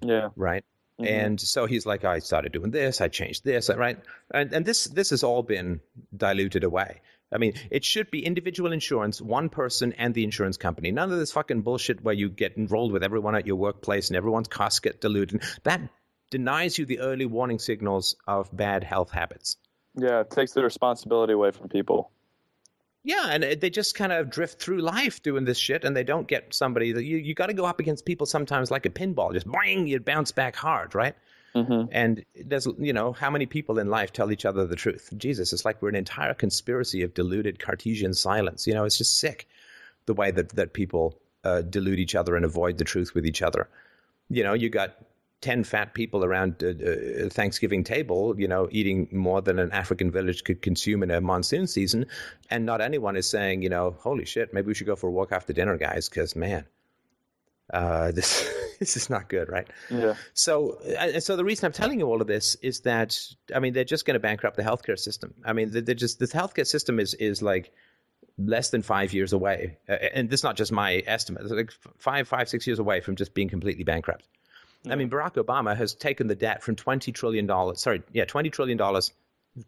[0.00, 0.30] Yeah.
[0.34, 0.64] Right.
[1.00, 1.12] Mm-hmm.
[1.12, 3.98] And so he's like, I started doing this, I changed this, right?
[4.32, 5.80] And, and this this has all been
[6.16, 7.00] diluted away.
[7.32, 10.92] I mean, it should be individual insurance, one person and the insurance company.
[10.92, 14.16] None of this fucking bullshit where you get enrolled with everyone at your workplace and
[14.16, 15.42] everyone's costs get diluted.
[15.64, 15.80] That
[16.30, 19.56] denies you the early warning signals of bad health habits.
[19.96, 22.10] Yeah, it takes the responsibility away from people.
[23.06, 26.26] Yeah, and they just kind of drift through life doing this shit, and they don't
[26.26, 29.34] get somebody that you you got to go up against people sometimes like a pinball,
[29.34, 31.14] just bang, you bounce back hard, right?
[31.54, 31.88] Mm-hmm.
[31.92, 35.12] And there's you know how many people in life tell each other the truth?
[35.18, 38.66] Jesus, it's like we're an entire conspiracy of deluded Cartesian silence.
[38.66, 39.48] You know, it's just sick
[40.06, 43.42] the way that that people uh, delude each other and avoid the truth with each
[43.42, 43.68] other.
[44.30, 44.96] You know, you got
[45.44, 50.42] 10 fat people around a, Thanksgiving table, you know, eating more than an African village
[50.42, 52.06] could consume in a monsoon season.
[52.48, 55.12] And not anyone is saying, you know, holy shit, maybe we should go for a
[55.12, 56.64] walk after dinner, guys, because man,
[57.74, 58.48] uh, this
[58.78, 59.68] this is not good, right?
[59.90, 60.14] Yeah.
[60.32, 63.18] So, uh, and so the reason I'm telling you all of this is that
[63.54, 65.34] I mean they're just going to bankrupt the healthcare system.
[65.44, 67.70] I mean they're just this healthcare system is is like
[68.38, 71.42] less than five years away, and this is not just my estimate.
[71.42, 74.26] It's like five, five, six years away from just being completely bankrupt.
[74.88, 78.78] I mean, Barack Obama has taken the debt from $20 trillion, sorry, yeah, $20 trillion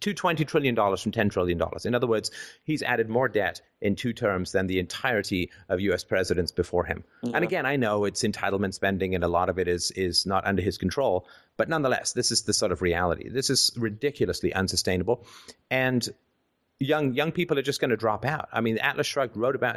[0.01, 1.61] to $20 trillion from $10 trillion.
[1.85, 2.31] In other words,
[2.65, 6.03] he's added more debt in two terms than the entirety of U.S.
[6.03, 7.05] presidents before him.
[7.23, 7.33] Yeah.
[7.35, 10.47] And again, I know it's entitlement spending and a lot of it is, is not
[10.47, 11.27] under his control.
[11.57, 13.29] But nonetheless, this is the sort of reality.
[13.29, 15.25] This is ridiculously unsustainable.
[15.71, 16.07] And
[16.79, 18.49] young young people are just going to drop out.
[18.53, 19.77] I mean, Atlas Shrugged wrote about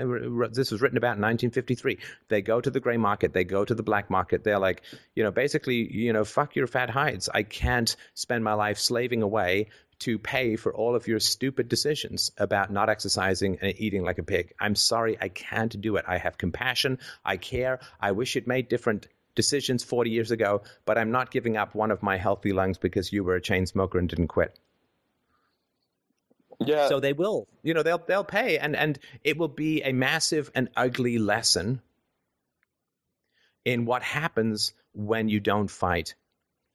[0.54, 1.98] this was written about in 1953.
[2.28, 4.44] They go to the gray market, they go to the black market.
[4.44, 4.84] They're like,
[5.16, 7.30] you know, basically, you know, fuck your fat hides.
[7.34, 9.70] I can't spend my life slaving away
[10.00, 14.24] to pay for all of your stupid decisions about not exercising and eating like a
[14.24, 14.54] pig.
[14.60, 16.06] I'm sorry, I can't do it.
[16.08, 17.80] I have compassion, I care.
[18.00, 21.92] I wish it made different decisions 40 years ago, but I'm not giving up one
[21.92, 24.58] of my healthy lungs because you were a chain smoker and didn't quit.
[26.60, 26.90] Yeah.
[26.90, 30.52] So they will, you know, they'll they'll pay, and and it will be a massive
[30.54, 31.82] and ugly lesson
[33.66, 36.16] in what happens when you don't fight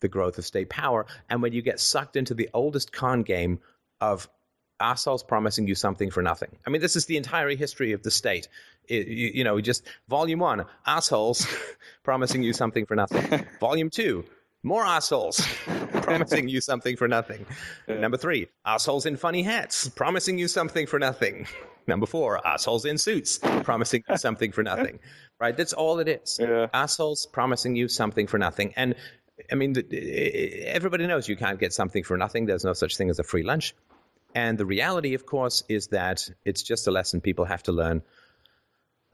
[0.01, 3.59] the growth of state power, and when you get sucked into the oldest con game
[4.01, 4.29] of
[4.81, 6.57] assholes promising you something for nothing.
[6.67, 8.49] I mean, this is the entire history of the state.
[8.87, 11.47] It, you, you, know, just volume one, assholes
[12.03, 13.47] promising you something for nothing.
[13.61, 14.25] volume two,
[14.65, 15.41] more assholes
[15.93, 17.47] promising you something for nothing.
[17.87, 18.01] Yeah.
[18.01, 21.47] Number three, assholes in funny hats promising you something for nothing.
[21.87, 24.99] Number four, assholes in suits promising you something for nothing.
[25.41, 25.57] Right?
[25.57, 26.39] That's all it is.
[26.41, 26.69] Yeah.
[26.73, 28.73] Assholes promising you something for nothing.
[28.77, 28.95] And
[29.51, 29.75] I mean,
[30.65, 32.47] everybody knows you can't get something for nothing.
[32.47, 33.75] There's no such thing as a free lunch.
[34.37, 38.01] And the reality, of course, is that it's just a lesson people have to learn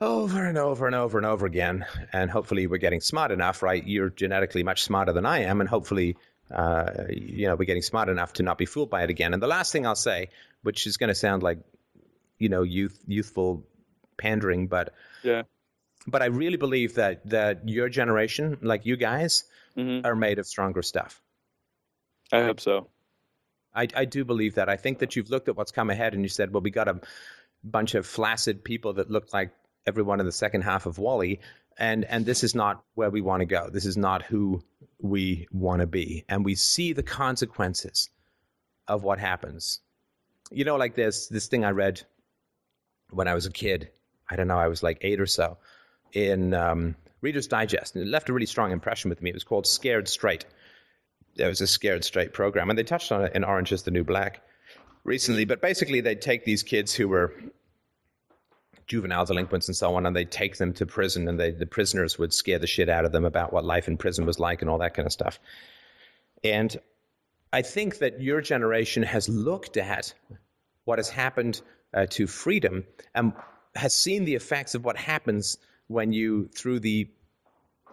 [0.00, 1.84] over and over and over and over again.
[2.12, 3.86] And hopefully, we're getting smart enough, right?
[3.86, 6.16] You're genetically much smarter than I am, and hopefully,
[6.50, 9.34] uh, you know, we're getting smart enough to not be fooled by it again.
[9.34, 10.28] And the last thing I'll say,
[10.62, 11.58] which is going to sound like,
[12.38, 13.66] you know, youth youthful
[14.16, 15.42] pandering, but yeah,
[16.06, 19.44] but I really believe that that your generation, like you guys,
[19.76, 20.06] mm-hmm.
[20.06, 21.20] are made of stronger stuff.
[22.32, 22.88] I hope so.
[23.74, 24.68] I, I do believe that.
[24.68, 26.88] I think that you've looked at what's come ahead and you said, well, we got
[26.88, 27.00] a
[27.62, 29.52] bunch of flaccid people that look like
[29.86, 31.38] everyone in the second half of WALL-E,
[31.78, 33.70] and and this is not where we want to go.
[33.70, 34.62] This is not who
[35.00, 38.10] we want to be, and we see the consequences
[38.86, 39.80] of what happens.
[40.50, 42.02] You know, like this this thing I read
[43.10, 43.90] when I was a kid.
[44.28, 45.58] I don't know, I was like eight or so
[46.12, 49.30] in um, Reader's Digest, and it left a really strong impression with me.
[49.30, 50.44] It was called Scared Straight.
[51.36, 53.90] There was a Scared Straight program, and they touched on it in Orange is the
[53.90, 54.42] New Black
[55.04, 55.44] recently.
[55.44, 57.32] But basically, they'd take these kids who were
[58.90, 62.18] juvenile delinquents and so on, and they'd take them to prison, and they, the prisoners
[62.18, 64.68] would scare the shit out of them about what life in prison was like and
[64.68, 65.38] all that kind of stuff.
[66.42, 66.76] And
[67.52, 70.12] I think that your generation has looked at
[70.86, 71.62] what has happened
[71.94, 72.84] uh, to freedom
[73.14, 73.32] and
[73.76, 75.56] has seen the effects of what happens
[75.86, 77.08] when you, through the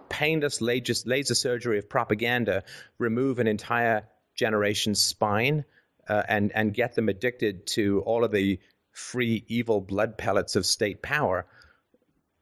[0.10, 2.64] painless laser, surgery of propaganda,
[2.98, 4.04] remove an entire
[4.34, 5.64] generation's spine
[6.10, 8.60] uh, and and get them addicted to all of the
[8.98, 11.46] free evil blood pellets of state power.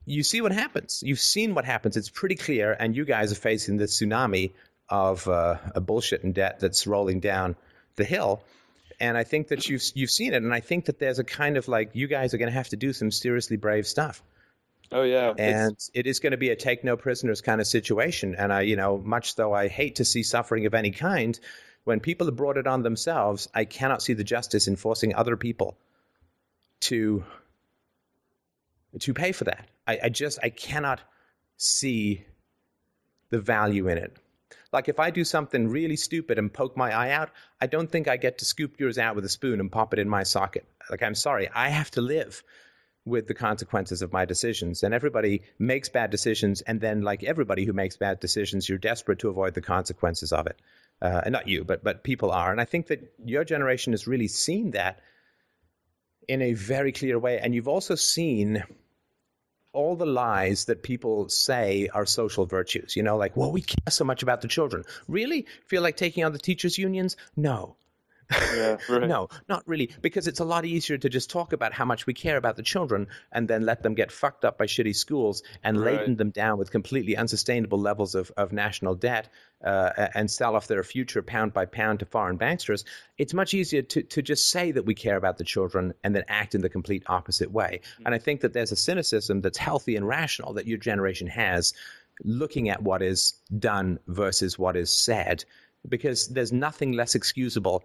[0.06, 1.04] You see what happens.
[1.06, 1.98] You've seen what happens.
[1.98, 4.54] It's pretty clear, and you guys are facing the tsunami
[4.88, 7.56] of uh, a bullshit and debt that's rolling down
[7.98, 8.42] the hill.
[9.00, 11.58] And I think that you've you've seen it, and I think that there's a kind
[11.58, 14.24] of like you guys are going to have to do some seriously brave stuff.
[14.92, 15.92] Oh yeah, and it's...
[15.94, 18.36] it is going to be a take no prisoners kind of situation.
[18.38, 21.38] And I, you know, much though I hate to see suffering of any kind,
[21.84, 25.36] when people have brought it on themselves, I cannot see the justice in forcing other
[25.36, 25.76] people
[26.90, 27.24] to
[29.00, 29.68] to pay for that.
[29.88, 31.02] I, I just I cannot
[31.58, 32.26] see
[33.30, 34.18] the value in it.
[34.72, 37.30] Like if I do something really stupid and poke my eye out,
[37.62, 40.00] I don't think I get to scoop yours out with a spoon and pop it
[40.00, 40.66] in my socket.
[40.90, 42.44] Like I'm sorry, I have to live
[43.06, 44.84] with the consequences of my decisions.
[44.84, 49.20] And everybody makes bad decisions, and then, like everybody who makes bad decisions, you're desperate
[49.20, 50.60] to avoid the consequences of it.
[51.02, 52.52] Uh, and not you, but but people are.
[52.52, 55.00] And I think that your generation has really seen that
[56.28, 57.40] in a very clear way.
[57.40, 58.64] And you've also seen
[59.74, 62.96] all the lies that people say are social virtues.
[62.96, 64.84] You know, like, well, we care so much about the children.
[65.08, 65.46] Really?
[65.66, 67.18] Feel like taking on the teachers' unions?
[67.36, 67.76] No.
[68.32, 69.08] Yeah, right.
[69.08, 72.14] no, not really, because it's a lot easier to just talk about how much we
[72.14, 75.80] care about the children and then let them get fucked up by shitty schools and
[75.80, 76.00] Right.
[76.00, 79.30] laden them down with completely unsustainable levels of, of national debt
[79.64, 82.84] uh, and sell off their future pound by pound to foreign banksters.
[83.18, 86.24] It's much easier to, to just say that we care about the children and then
[86.28, 87.82] act in the complete opposite way.
[88.06, 91.74] And I think that there's a cynicism that's healthy and rational that your generation has
[92.24, 95.44] looking at what is done versus what is said
[95.90, 97.84] because there's nothing less excusable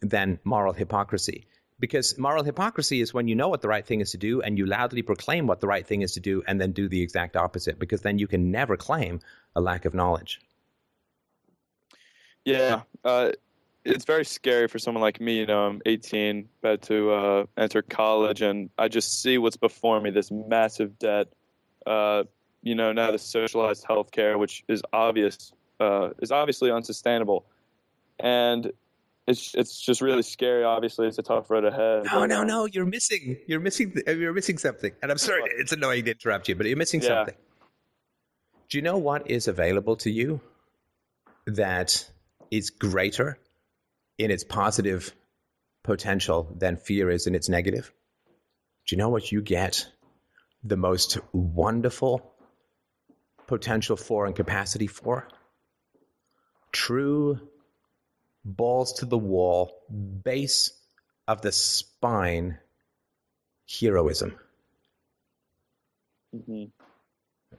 [0.00, 1.46] than moral hypocrisy.
[1.78, 4.58] Because moral hypocrisy is when you know what the right thing is to do and
[4.58, 7.36] you loudly proclaim what the right thing is to do and then do the exact
[7.36, 9.20] opposite, because then you can never claim
[9.56, 10.40] a lack of knowledge.
[12.44, 13.30] Yeah, uh,
[13.84, 15.38] it's very scary for someone like me.
[15.38, 20.00] You know, I'm 18, about to uh, enter college, and I just see what's before
[20.00, 21.28] me: this massive debt.
[21.86, 22.24] Uh,
[22.62, 27.46] you know, now the socialized healthcare, which is obvious, uh, is obviously unsustainable,
[28.18, 28.70] and
[29.30, 30.64] it's it's just really scary.
[30.64, 32.04] Obviously, it's a tough road ahead.
[32.12, 33.38] No, no, no, you're missing.
[33.46, 33.94] You're missing.
[34.06, 34.92] You're missing something.
[35.02, 37.08] And I'm sorry, it's annoying to interrupt you, but you're missing Yeah.
[37.08, 37.34] something.
[38.68, 40.40] Do you know what is available to you
[41.46, 42.08] that
[42.50, 43.38] is greater
[44.18, 45.12] in its positive
[45.82, 47.92] potential than fear is in its negative?
[48.86, 49.86] Do you know what you get
[50.62, 52.34] the most wonderful
[53.46, 55.28] potential for and capacity for?
[56.72, 57.40] True
[58.44, 59.84] balls to the wall,
[60.24, 60.70] base
[61.28, 62.58] of the spine
[63.68, 64.38] heroism.
[66.34, 66.70] Mhm.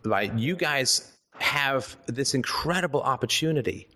[0.04, 3.88] Like you guys have this incredible opportunity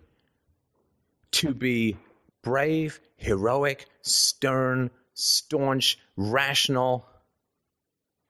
[1.32, 1.96] to be
[2.42, 7.06] brave, heroic, stern, staunch, rational,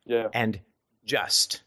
[0.05, 0.61] Yeah, and
[1.05, 1.63] just.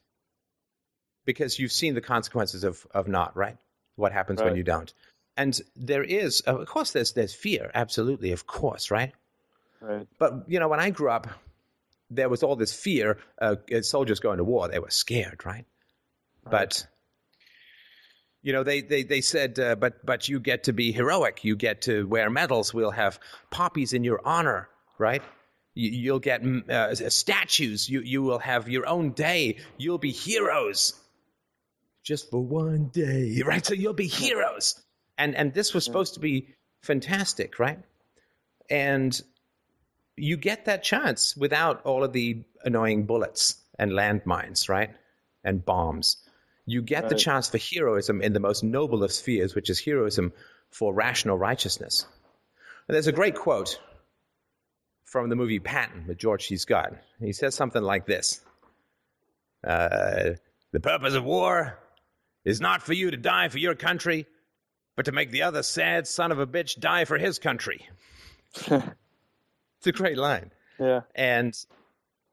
[1.25, 3.57] Because you've seen the consequences of, of not, right?
[3.95, 4.91] What happens when you don't.
[5.39, 9.13] And there is, of course, there's, there's fear, absolutely, of course, right?
[9.79, 10.05] right.
[10.17, 11.27] But you know, when I grew up,
[12.09, 13.17] there was all this fear.
[13.41, 15.65] Uh, soldiers going to war, they were scared, right?
[16.43, 16.85] But
[18.41, 21.45] you know, they they they said, uh, but but you get to be heroic.
[21.45, 22.73] You get to wear medals.
[22.73, 23.17] We'll have
[23.49, 24.67] poppies in your honor,
[24.97, 25.23] right?
[25.73, 27.87] You, you'll get mm, uh, statues.
[27.87, 29.55] You you will have your own day.
[29.77, 30.99] You'll be heroes.
[32.03, 33.65] Just for one day, right?
[33.65, 34.83] So you'll be heroes.
[35.19, 36.47] And and this was supposed to be
[36.81, 37.77] fantastic, right?
[38.69, 39.21] And
[40.15, 44.89] you get that chance without all of the annoying bullets and landmines, right?
[45.43, 46.17] And bombs.
[46.65, 50.33] You get the chance for heroism in the most noble of spheres, which is heroism
[50.69, 52.05] for rational righteousness.
[52.87, 53.79] And there's a great quote
[55.03, 56.57] from the movie Patton with George C.
[56.57, 56.93] Scott.
[57.19, 58.41] He says something like this
[59.63, 60.31] uh,
[60.71, 61.79] The purpose of war
[62.45, 64.27] is not for you to die for your country,
[64.99, 67.87] but to make the other sad son of a bitch die for his country.
[68.67, 70.51] it's a great line.
[70.77, 71.01] Yeah.
[71.15, 71.53] And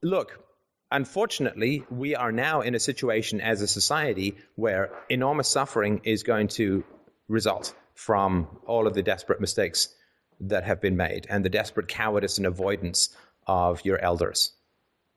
[0.03, 0.45] look,
[0.91, 6.49] unfortunately, we are now in a situation as a society where enormous suffering is going
[6.59, 6.85] to
[7.29, 9.95] result from all of the desperate mistakes
[10.41, 13.17] that have been made and the desperate cowardice and avoidance
[13.47, 14.53] of your elders.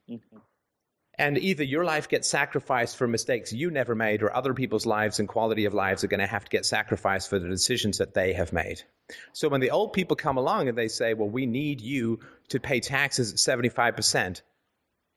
[0.08, 0.38] Mm-hmm.
[1.20, 5.20] And either your life gets sacrificed for mistakes you never made, or other people's lives
[5.20, 8.14] and quality of lives are going to have to get sacrificed for the decisions that
[8.14, 8.82] they have made.
[9.34, 12.60] So when the old people come along and they say, well, we need you to
[12.62, 14.42] pay taxes at 75%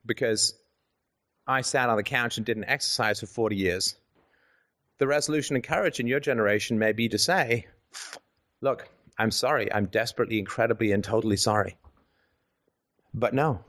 [0.05, 0.55] because
[1.47, 3.95] I sat on the couch and didn't exercise for 40 years,
[4.99, 7.67] the resolution and courage in your generation may be to say,
[8.61, 8.89] look,
[9.19, 9.73] I'm sorry.
[9.73, 11.77] I'm desperately, incredibly, and totally sorry.
[13.15, 13.61] But no.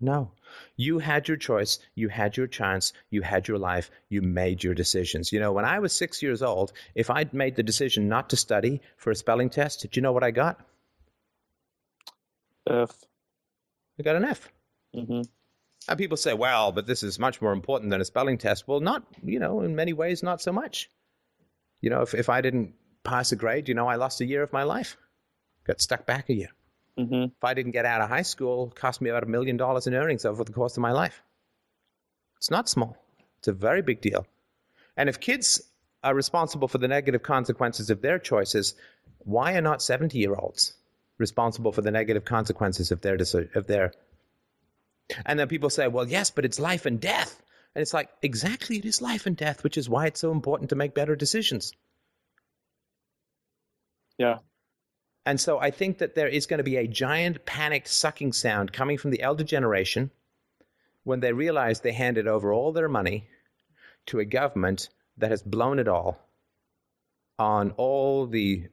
[0.00, 0.32] No.
[0.76, 1.78] You had your choice.
[1.94, 2.92] You had your chance.
[3.10, 3.90] You had your life.
[4.08, 5.32] You made your decisions.
[5.32, 8.36] You know, when I was six years old, if I'd made the decision not to
[8.36, 10.58] study for a spelling test, did you know what I got?
[12.68, 13.04] F.
[13.98, 14.50] I got an F.
[14.96, 15.22] Mm-hmm.
[15.88, 18.66] And people say, well, but this is much more important than a spelling test.
[18.66, 20.90] Well, not, you know, in many ways, not so much.
[21.80, 22.74] You know, if, if I didn't
[23.04, 24.96] pass a grade, you know, I lost a year of my life,
[25.66, 26.50] got stuck back a year.
[26.98, 27.24] Mm-hmm.
[27.36, 29.86] If I didn't get out of high school, it cost me about a million dollars
[29.86, 31.22] in earnings over the course of my life.
[32.36, 32.96] It's not small.
[33.38, 34.26] It's a very big deal.
[34.96, 35.62] And if kids
[36.02, 38.74] are responsible for the negative consequences of their choices,
[39.18, 40.74] why are not 70 year olds
[41.20, 43.16] responsible for the negative consequences of their,
[43.54, 43.92] of their.
[45.26, 47.40] And then people say, well, yes, but it's life and death.
[47.74, 50.70] And it's like, exactly, it is life and death, which is why it's so important
[50.70, 51.72] to make better decisions.
[54.18, 54.38] Yeah.
[55.26, 58.72] And so I think that there is going to be a giant panicked sucking sound
[58.72, 60.10] coming from the elder generation
[61.04, 63.28] when they realize they handed over all their money
[64.06, 64.88] to a government
[65.18, 66.18] that has blown it all
[67.38, 68.66] on all the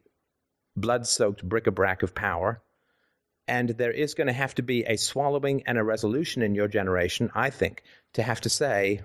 [0.75, 2.61] blood soaked bric a brac of power.
[3.49, 6.67] And there is going to have to be a swallowing and a resolution in your
[6.67, 7.81] generation, I think,
[8.13, 9.03] to have to say,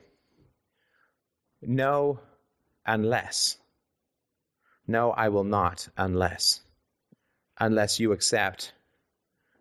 [1.60, 2.18] no,
[2.84, 3.56] unless.
[4.88, 6.60] No, I will not, unless
[7.58, 8.72] unless you accept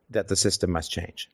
[0.09, 1.29] that the system must change.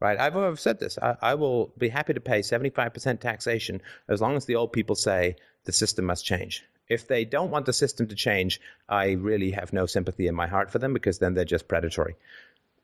[0.00, 0.18] Right?
[0.18, 0.98] I've, I've said this.
[1.00, 4.94] I, I will be happy to pay 75% taxation as long as the old people
[4.94, 6.64] say the system must change.
[6.88, 10.46] If they don't want the system to change, I really have no sympathy in my
[10.46, 12.16] heart for them because then they're just predatory.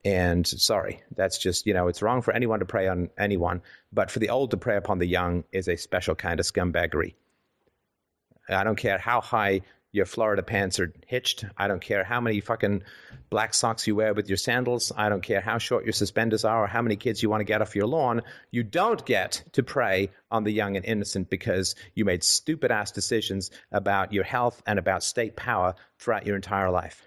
[0.04, 4.10] And sorry, that's just, you know, it's wrong for anyone to prey on anyone, but
[4.10, 7.14] for the old to prey upon the young is a special kind of scumbaggery.
[8.48, 9.62] I don't care how high
[9.94, 11.44] your Florida pants are hitched.
[11.56, 12.82] I don't care how many fucking
[13.30, 14.90] black socks you wear with your sandals.
[14.96, 17.44] I don't care how short your suspenders are or how many kids you want to
[17.44, 18.22] get off your lawn.
[18.50, 22.90] You don't get to prey on the young and innocent because you made stupid ass
[22.90, 27.06] decisions about your health and about state power throughout your entire life.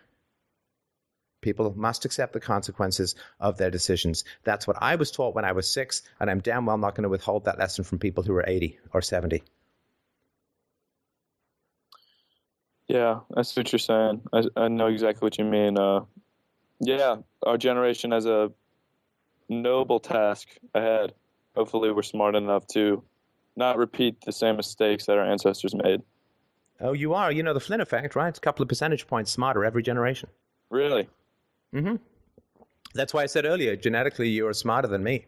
[1.42, 4.24] People must accept the consequences of their decisions.
[4.46, 7.04] That's what I was taught when I was six, and I'm damn well not going
[7.04, 9.44] to withhold that lesson from people who are 80 or 70.
[12.88, 14.22] Yeah, that's what you're saying.
[14.32, 15.78] I, I know exactly what you mean.
[15.78, 16.06] Uh,
[16.80, 18.52] yeah, our generation has a
[19.50, 21.14] noble task ahead.
[21.56, 23.04] Hopefully, we're smart enough to
[23.56, 26.02] not repeat the same mistakes that our ancestors made.
[26.80, 27.32] Oh, you are.
[27.32, 28.30] You know the Flynn effect, right?
[28.30, 30.30] It's a couple of percentage points smarter every generation.
[30.70, 31.10] Really?
[31.74, 31.96] Mm-hmm.
[32.94, 35.26] That's why I said earlier, genetically, you are smarter than me,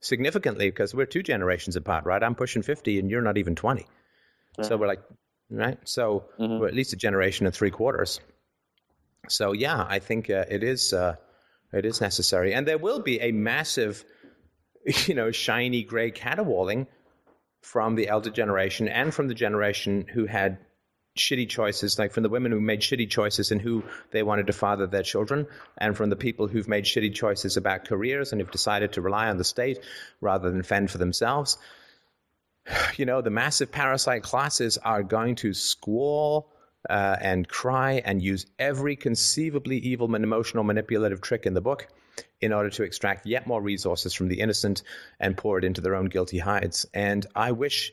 [0.00, 2.22] significantly, because we're two generations apart, right?
[2.22, 3.86] I'm pushing fifty, and you're not even twenty.
[4.62, 5.02] So we're like
[5.50, 5.78] right?
[5.84, 6.58] So mm-hmm.
[6.58, 8.20] we're at least a generation and three quarters.
[9.28, 11.16] So yeah, I think uh, it is uh,
[11.72, 14.04] it is necessary, and there will be a massive,
[15.06, 16.86] you know, shiny gray caterwauling
[17.62, 20.58] from the elder generation and from the generation who had
[21.16, 24.52] shitty choices, like from the women who made shitty choices and who they wanted to
[24.52, 25.46] father their children,
[25.78, 29.28] and from the people who've made shitty choices about careers and who've decided to rely
[29.28, 29.78] on the state
[30.20, 31.56] rather than fend for themselves.
[32.96, 36.50] you know, the massive parasite classes are going to squall
[36.88, 41.88] uh, and cry and use every conceivably evil and emotional manipulative trick in the book
[42.40, 44.82] in order to extract yet more resources from the innocent
[45.18, 46.86] and pour it into their own guilty hides.
[46.92, 47.92] And I wish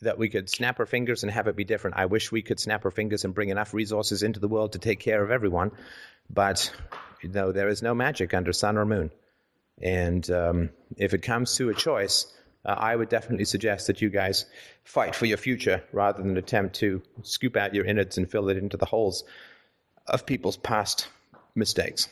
[0.00, 1.96] that we could snap our fingers and have it be different.
[1.96, 4.78] I wish we could snap our fingers and bring enough resources into the world to
[4.78, 5.72] take care of everyone.
[6.30, 6.72] But
[7.22, 9.10] you know, there is no magic under sun or moon.
[9.80, 12.32] And um, if it comes to a choice,
[12.64, 14.46] uh, I would definitely suggest that you guys
[14.84, 18.56] fight for your future rather than attempt to scoop out your innards and fill it
[18.56, 19.24] into the holes
[20.06, 21.08] of people's past
[21.54, 22.08] mistakes.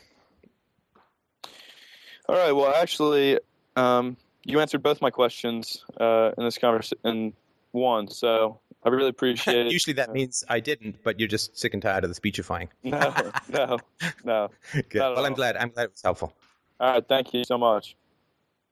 [2.28, 2.52] All right.
[2.52, 3.38] Well, actually,
[3.76, 7.32] um, you answered both my questions uh, in this conversation in
[7.72, 8.08] one.
[8.08, 9.72] So I really appreciate it.
[9.72, 12.68] Usually that means I didn't, but you're just sick and tired of the speechifying.
[12.82, 13.14] no,
[13.48, 13.78] no,
[14.24, 14.50] no.
[14.72, 15.00] Good.
[15.00, 15.56] Well, I'm glad.
[15.56, 16.32] I'm glad it was helpful.
[16.80, 17.96] All right, thank you so much.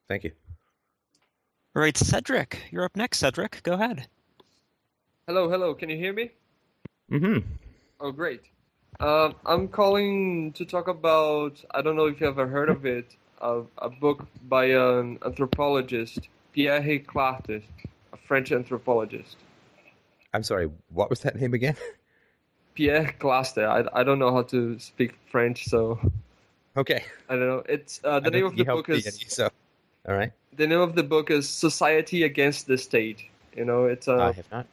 [0.09, 0.32] Thank you.
[1.76, 3.18] All right, Cedric, you're up next.
[3.18, 4.09] Cedric, go ahead.
[5.28, 5.72] Hello, hello.
[5.72, 6.32] Can you hear me?
[7.12, 7.38] Mm hmm
[8.01, 8.42] Oh, great.
[8.98, 11.62] Um, I'm calling to talk about.
[11.70, 13.14] I don't know if you ever heard of it.
[13.40, 17.62] A, a book by an anthropologist, Pierre Clastres,
[18.12, 19.36] a French anthropologist.
[20.34, 20.70] I'm sorry.
[20.88, 21.76] What was that name again?
[22.74, 23.64] Pierre Clastres.
[23.64, 26.01] I, I don't know how to speak French, so
[26.76, 27.05] Okay.
[27.28, 27.62] I don't know.
[27.68, 29.51] It's uh, the I name of the think you helped book me is any, so.
[30.09, 30.32] All right.
[30.61, 33.24] The name of the book is Society Against the State.
[33.57, 34.66] You know, it's I uh, have not.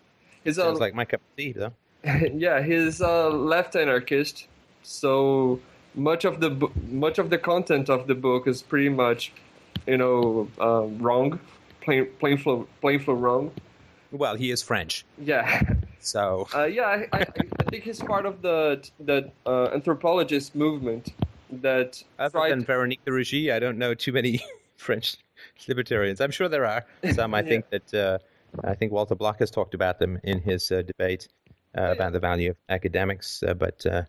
[0.43, 1.71] it's Sounds like my cup of tea, though.
[2.33, 4.47] yeah, he's a left anarchist.
[4.83, 5.61] So
[5.95, 6.49] much of the
[6.91, 9.31] much of the content of the book is pretty much,
[9.85, 11.39] you know, uh, wrong,
[11.79, 13.51] plain plain flow plain flow wrong.
[14.11, 15.61] Well, he is French, Yeah,
[16.01, 16.83] so uh, yeah.
[16.83, 17.25] I, I,
[17.59, 21.13] I think he's part of the the uh, anthropologist movement
[21.61, 22.51] that other tried.
[22.51, 24.43] than Veronique de Rugy, I don't know too many
[24.77, 25.17] French
[25.67, 26.21] libertarians.
[26.21, 27.33] I'm sure there are some.
[27.33, 27.49] I Yeah.
[27.49, 28.17] think that uh,
[28.63, 31.27] I think Walter Block has talked about them in his uh, debate
[31.77, 33.43] uh, about the value of academics.
[33.43, 34.03] Uh, but uh,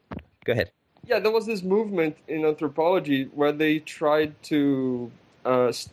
[0.45, 0.71] go ahead.
[1.07, 5.11] yeah, there was this movement in anthropology where they tried to
[5.45, 5.89] uh, s-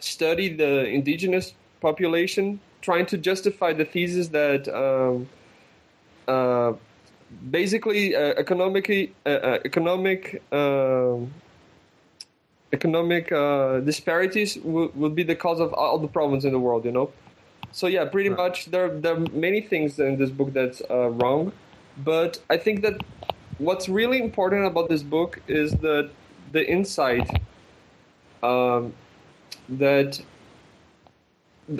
[0.00, 5.28] study the indigenous population, trying to justify the thesis that um,
[6.28, 6.72] uh,
[7.50, 11.32] basically uh, economically economic um
[12.72, 16.84] economic uh, disparities will, will be the cause of all the problems in the world.
[16.84, 17.12] You know.
[17.72, 18.38] So yeah, pretty Right.
[18.38, 21.52] much there there are many things in this book that's uh, wrong,
[22.04, 23.02] but I think that
[23.58, 26.10] what's really important about this book is the
[26.52, 27.28] the insight
[28.42, 28.92] um,
[29.68, 30.20] that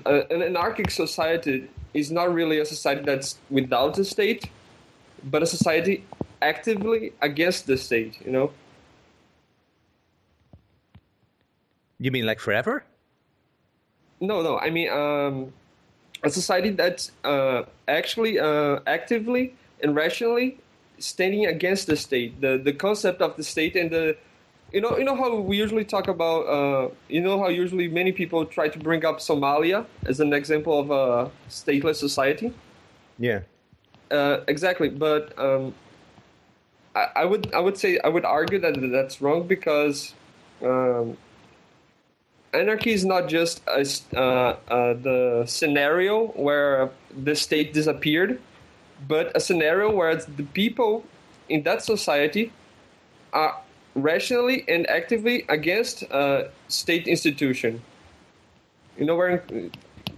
[0.07, 4.49] uh, an anarchic society is not really a society that's without the state,
[5.25, 6.05] but a society
[6.41, 8.19] actively against the state.
[8.25, 8.53] You know?
[12.03, 12.85] You mean like forever?
[14.21, 14.59] No, no.
[14.59, 15.53] I mean um,
[16.25, 20.59] a society that's uh, actually uh, actively and rationally
[20.99, 22.41] standing against the state.
[22.41, 24.17] The the concept of the state and the
[24.73, 28.11] you know you know how we usually talk about uh, you know how usually many
[28.11, 32.53] people try to bring up Somalia as an example of a stateless society.
[33.17, 33.43] Yeah.
[34.11, 35.73] Uh, exactly, but um,
[36.97, 40.15] I, I would I would say I would argue that that's wrong because
[40.63, 41.17] um,
[42.53, 44.57] anarchy is not just a uh, uh,
[44.95, 46.91] the scenario where
[47.25, 48.41] the state disappeared,
[49.09, 51.05] but a scenario where the people
[51.49, 52.53] in that society
[53.33, 53.61] are
[53.95, 57.81] rationally and actively against uh, state institution.
[58.99, 59.43] You know where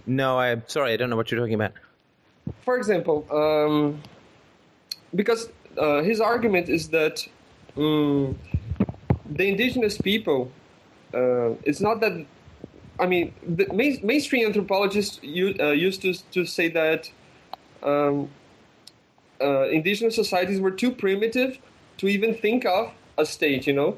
[0.05, 0.93] No, I'm sorry.
[0.93, 1.73] I don't know what you're talking about.
[2.63, 4.01] for example, um,
[5.15, 7.25] because uh, his argument is that
[7.77, 8.37] um,
[9.25, 10.51] the indigenous people,
[11.15, 12.25] uh, it's not that.
[12.99, 17.09] I mean, the main, mainstream anthropologists uh, used to to say that
[17.83, 18.29] um,
[19.41, 21.59] uh, indigenous societies were too primitive
[21.97, 23.65] to even think of a state.
[23.65, 23.97] You know,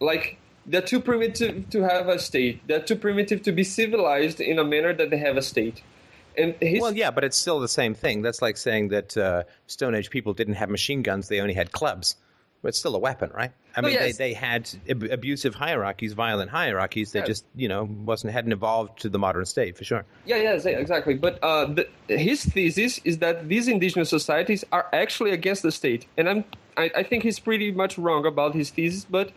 [0.00, 2.66] like they're too primitive to have a state.
[2.66, 5.82] They're too primitive to be civilized in a manner that they have a state.
[6.38, 8.22] And his, Well, yeah, but it's still the same thing.
[8.22, 11.72] That's like saying that uh, Stone Age people didn't have machine guns; they only had
[11.72, 12.16] clubs.
[12.62, 13.52] But it's still a weapon, right?
[13.74, 14.18] I No, mean, yes.
[14.18, 17.12] they, they had ab- abusive hierarchies, violent hierarchies.
[17.12, 17.24] They Yeah.
[17.26, 20.04] just, you know, wasn't hadn't evolved to the modern state for sure.
[20.26, 21.14] Yeah, yeah, exactly.
[21.14, 26.06] But uh, the, his thesis is that these indigenous societies are actually against the state,
[26.18, 26.44] and I'm
[26.76, 29.06] I, I think he's pretty much wrong about his thesis.
[29.08, 29.32] But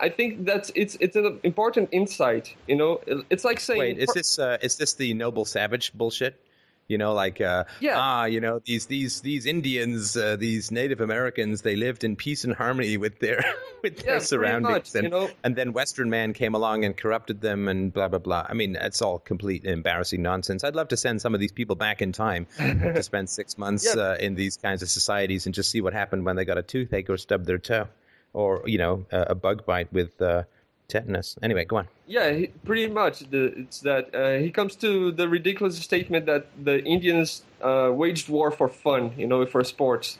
[0.00, 2.54] I think that's it's it's an important insight.
[2.66, 6.40] You know, it's like saying Wait, is this uh, is this the noble savage bullshit?
[6.88, 7.96] You know, like uh, Yeah.
[7.98, 12.44] ah, you know these these these Indians, uh, these Native Americans, they lived in peace
[12.44, 13.44] and harmony with their
[13.82, 15.28] with Yeah, their surroundings, much, and you know.
[15.44, 18.46] and then Western man came along and corrupted them, and blah blah blah.
[18.48, 20.64] I mean, it's all complete embarrassing nonsense.
[20.64, 23.94] I'd love to send some of these people back in time to spend six months
[23.94, 24.00] Yeah.
[24.02, 26.62] uh, in these kinds of societies and just see what happened when they got a
[26.62, 27.88] toothache or stubbed their toe,
[28.32, 30.44] or you know, a, a bug bite with uh,
[30.92, 31.36] tetanus.
[31.42, 31.88] Anyway, go on.
[32.06, 33.20] Yeah, he, pretty much.
[33.30, 38.28] The, it's that uh, he comes to the ridiculous statement that the Indians uh, waged
[38.28, 40.18] war for fun, you know, for sports.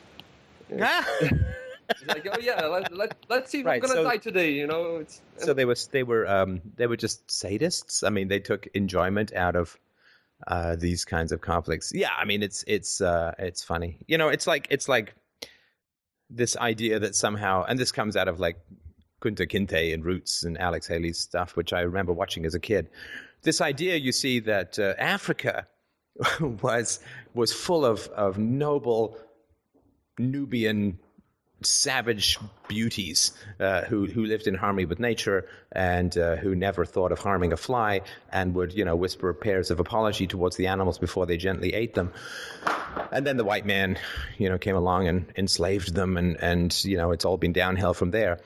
[1.91, 4.51] It's like, oh yeah, let, let, let's see if Right, I'm gonna so- die today,
[4.51, 4.97] you know.
[4.97, 8.05] It's so they was they were um, they were just sadists.
[8.05, 9.75] I mean, they took enjoyment out of
[10.45, 11.91] uh, these kinds of conflicts.
[11.91, 13.97] Yeah, I mean, it's it's uh, it's funny.
[14.07, 15.15] You know, it's like it's like
[16.29, 18.59] this idea that somehow, and this comes out of like
[19.21, 22.89] Kunta Kinte and Roots and Alex Haley's stuff, which I remember watching as a kid.
[23.43, 25.67] this idea, you see, that uh, Africa
[26.39, 26.99] was
[27.33, 29.17] was full of of noble
[30.17, 30.99] Nubian
[31.61, 32.37] savage
[32.67, 37.19] beauties uh, who who lived in harmony with nature and uh, who never thought of
[37.19, 38.01] harming a fly
[38.31, 41.95] and would you know whisper prayers of apology towards the animals before they gently ate
[41.95, 42.11] them.
[43.11, 43.97] And then the white man,
[44.37, 47.93] you know, came along and enslaved them, and and you know it's all been downhill
[47.93, 48.39] from there.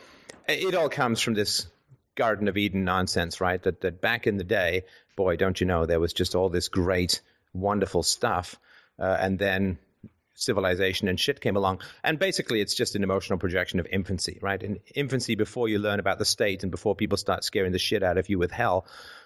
[0.47, 1.67] It all comes from this
[2.15, 3.61] Garden of Eden nonsense, right?
[3.63, 4.83] That that back in the day,
[5.15, 7.21] boy, don't you know, there was just all this great,
[7.53, 8.55] wonderful stuff,
[8.99, 9.77] uh, and then
[10.35, 11.79] civilization and shit came along.
[12.03, 14.61] And basically, it's just an emotional projection of infancy, right?
[14.61, 18.03] In infancy, before you learn about the state and before people start scaring the shit
[18.03, 18.85] out of you with hell,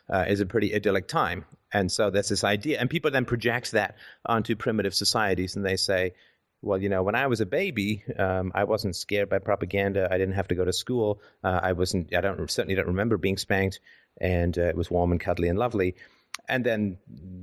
[0.10, 1.46] uh, is a pretty idyllic time.
[1.72, 3.96] And so there's this idea, and people then project that
[4.26, 6.14] onto primitive societies, and they say,
[6.62, 10.08] well, you know, when I was a baby, um, I wasn't scared by propaganda.
[10.12, 11.22] I didn't have to go to school.
[11.44, 12.16] Uh, I wasn't.
[12.16, 13.80] I don't certainly don't remember being spanked,
[14.20, 15.96] and uh, it was warm and cuddly and lovely
[16.48, 16.98] and then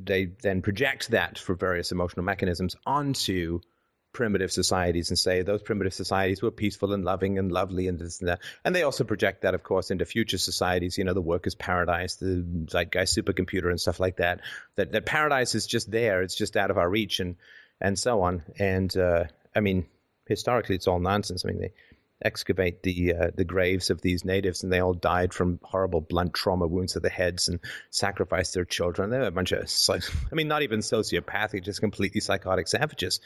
[0.05, 3.61] they then project that for various emotional mechanisms onto
[4.13, 8.21] primitive societies and say those primitive societies were peaceful and loving and lovely and this
[8.21, 8.41] and that.
[8.65, 12.15] And they also project that, of course, into future societies, you know, the workers' paradise,
[12.17, 14.41] the zeitgeist supercomputer and stuff like that.
[14.77, 17.37] That that paradise is just there, it's just out of our reach and
[17.81, 18.43] and so on.
[18.59, 19.25] And uh,
[19.55, 19.87] I mean,
[20.27, 21.45] historically it's all nonsense.
[21.45, 21.73] I mean they
[22.23, 26.35] excavate the uh, the graves of these natives, and they all died from horrible blunt
[26.35, 27.61] trauma wounds to the heads, and
[27.91, 29.11] sacrificed their children.
[29.11, 33.21] They're a bunch of, I mean, not even sociopathic, just completely psychotic savages.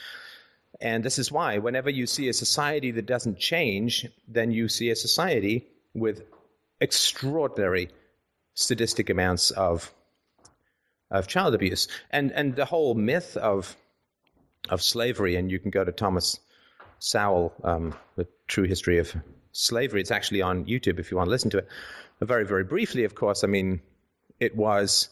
[0.81, 4.91] And this is why, whenever you see a society that doesn't change, then you see
[4.91, 6.23] a society with
[6.81, 7.91] extraordinary
[8.55, 9.93] sadistic amounts of
[11.11, 13.77] of child abuse, and and the whole myth of
[14.71, 15.37] of slavery.
[15.37, 16.39] And you can go to Thomas
[16.99, 19.15] Sowell, um, the true history of
[19.53, 20.01] slavery.
[20.01, 21.69] It's actually on YouTube if you want to listen to it.
[22.19, 23.81] But very, very briefly, of course, I mean,
[24.41, 25.09] it was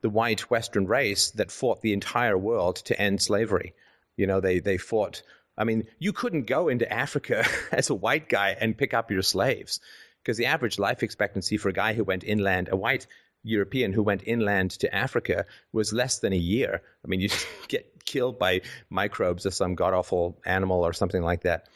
[0.00, 3.74] the white Western race that fought the entire world to end slavery.
[4.16, 5.22] You know, they, they fought.
[5.56, 9.22] I mean, you couldn't go into Africa as a white guy and pick up your
[9.22, 9.80] slaves
[10.22, 13.06] because the average life expectancy for a guy who went inland, a white
[13.42, 16.82] European who went inland to Africa, was less than a year.
[17.04, 17.28] I mean, you
[17.68, 21.68] get killed by microbes or some god awful animal or something like that.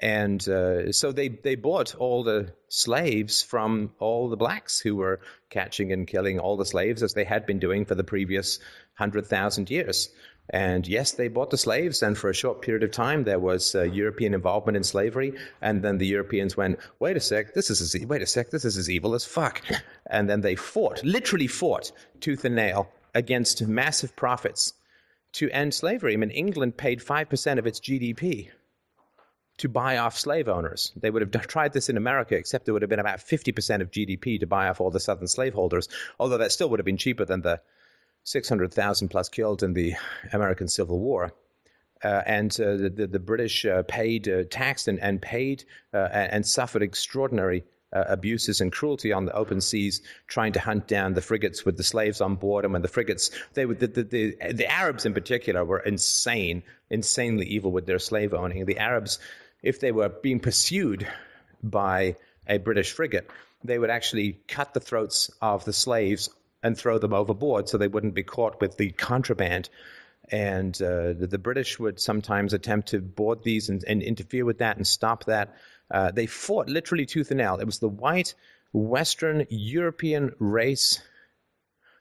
[0.00, 5.20] And uh, so they, they bought all the slaves from all the blacks who were
[5.50, 8.58] catching and killing all the slaves as they had been doing for the previous
[8.98, 10.08] 100,000 years.
[10.50, 13.74] And yes, they bought the slaves, and for a short period of time, there was
[13.74, 15.34] uh, European involvement in slavery.
[15.60, 18.64] And then the Europeans went, "Wait a sec, this is as, wait a sec, this
[18.64, 19.62] is as evil as fuck."
[20.06, 24.72] And then they fought, literally fought, tooth and nail against massive profits
[25.32, 26.14] to end slavery.
[26.14, 28.48] I mean, England paid five percent of its GDP
[29.58, 30.92] to buy off slave owners.
[30.96, 33.90] They would have tried this in America, except it would have been about 50% of
[33.90, 35.88] GDP to buy off all the southern slaveholders,
[36.18, 37.60] although that still would have been cheaper than the
[38.28, 39.94] 600,000 plus killed in the
[40.32, 41.32] American Civil War.
[42.04, 46.46] Uh, and uh, the, the, British uh, paid, uh, taxed, and, and paid uh, and
[46.46, 51.22] suffered extraordinary uh, abuses and cruelty on the open seas, trying to hunt down the
[51.22, 52.64] frigates with the slaves on board.
[52.64, 56.62] And when the frigates, they were, the, the, the, the Arabs in particular were insane,
[56.90, 58.64] insanely evil with their slave owning.
[58.66, 59.18] The Arabs
[59.62, 61.06] if they were being pursued
[61.62, 63.28] by a British frigate,
[63.64, 66.30] they would actually cut the throats of the slaves
[66.62, 69.68] and throw them overboard so they wouldn't be caught with the contraband.
[70.30, 74.76] And uh, the, British would sometimes attempt to board these and, and interfere with that
[74.76, 75.54] and stop that.
[75.90, 77.56] Uh, they fought literally tooth and nail.
[77.56, 78.34] It was the white
[78.72, 81.00] Western European race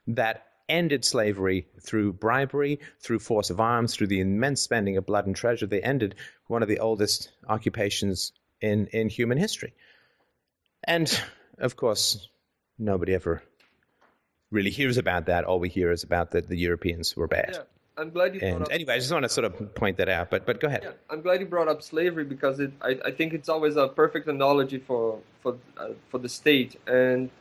[0.08, 5.26] that ended slavery through bribery, through force of arms, through the immense spending of blood
[5.26, 5.66] and treasure.
[5.66, 6.16] They ended
[6.48, 9.74] one of the oldest occupations in, in human history.
[10.84, 11.22] And
[11.60, 12.28] of course,
[12.78, 13.42] nobody ever
[14.52, 15.44] really hears about that.
[15.44, 17.52] All we hear is about that the Europeans were bad.
[17.54, 17.62] Yeah.
[17.98, 18.42] I'm glad you.
[18.42, 20.30] And up, anyway, I just want to sort of point that out.
[20.30, 20.82] But but go ahead.
[20.84, 22.72] Yeah, I'm glad you brought up slavery because it.
[22.82, 26.80] I, I think it's always a perfect analogy for for uh, for the state.
[26.86, 27.32] And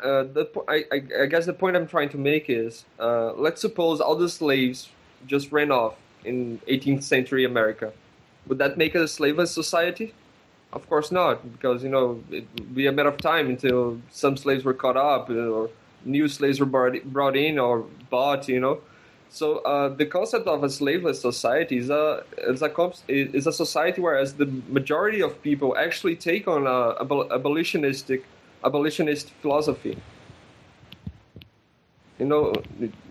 [0.00, 3.60] uh, the I, I, I guess the point I'm trying to make is uh, let's
[3.60, 4.90] suppose all the slaves
[5.26, 7.92] just ran off in 18th century America.
[8.46, 10.14] Would that make it a slaveless society?
[10.72, 14.36] Of course not, because you know it would be a matter of time until some
[14.36, 15.70] slaves were caught up or
[16.04, 18.48] new slaves were brought in or bought.
[18.48, 18.80] You know,
[19.28, 22.70] so uh, the concept of a slaveless society is a is a
[23.08, 28.22] is a society where as the majority of people actually take on a, a abolitionistic
[28.64, 29.98] abolitionist philosophy.
[32.18, 32.54] You know,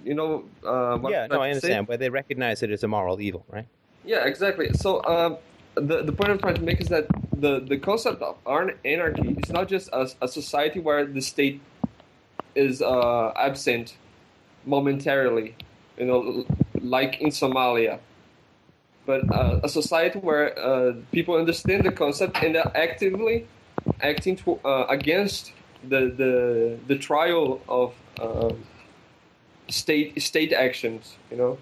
[0.03, 0.45] you know.
[0.65, 1.85] Uh, yeah, no, I understand.
[1.87, 3.67] But they recognize it as a moral evil, right?
[4.03, 4.73] Yeah, exactly.
[4.73, 5.37] So um,
[5.75, 7.05] the the point I'm trying to make is that
[7.37, 11.61] the the concept of anarchy is not just a, a society where the state
[12.55, 13.97] is uh, absent
[14.65, 15.55] momentarily,
[15.97, 16.45] you know,
[16.81, 17.99] like in Somalia.
[19.05, 23.45] But uh, a society where uh, people understand the concept and are actively
[24.01, 25.51] acting to, uh, against
[25.87, 28.53] the, the the trial of uh,
[29.69, 31.57] state state actions, you know,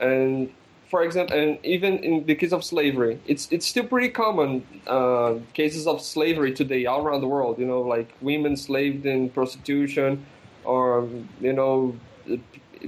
[0.00, 0.50] and
[0.90, 5.36] for example, and even in the case of slavery, it's it's still pretty common uh,
[5.54, 7.60] cases of slavery today all around the world.
[7.60, 10.26] You know, like women slaved in prostitution,
[10.64, 11.08] or
[11.40, 11.96] you know,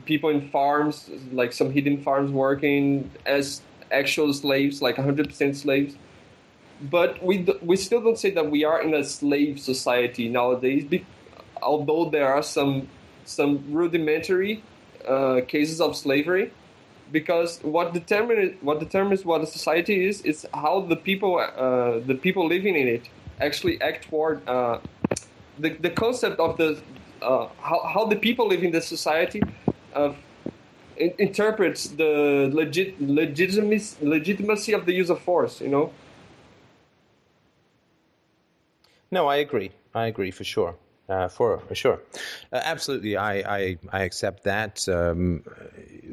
[0.04, 3.62] people in farms, like some hidden farms, working as
[3.92, 5.94] actual slaves, like 100% slaves.
[6.80, 10.84] But we we still don't say that we are in a slave society nowadays.
[11.62, 12.88] although there are some
[13.24, 14.64] some rudimentary
[15.06, 16.50] uh, cases of slavery
[17.12, 22.14] because what determines what determines what a society is is how the people uh, the
[22.14, 23.08] people living in it
[23.40, 24.78] actually act toward uh,
[25.58, 26.80] the the concept of the
[27.20, 29.42] uh, how how the people live in the society
[29.94, 30.12] uh,
[30.96, 35.60] in, interprets the legit legitimacy legitimacy of the use of force.
[35.60, 35.92] You know.
[39.10, 39.72] No, I agree.
[39.94, 40.74] I agree for sure.
[41.08, 42.00] Uh, for, sure,
[42.52, 44.88] uh, absolutely, I, I, I accept that.
[44.88, 45.44] Um,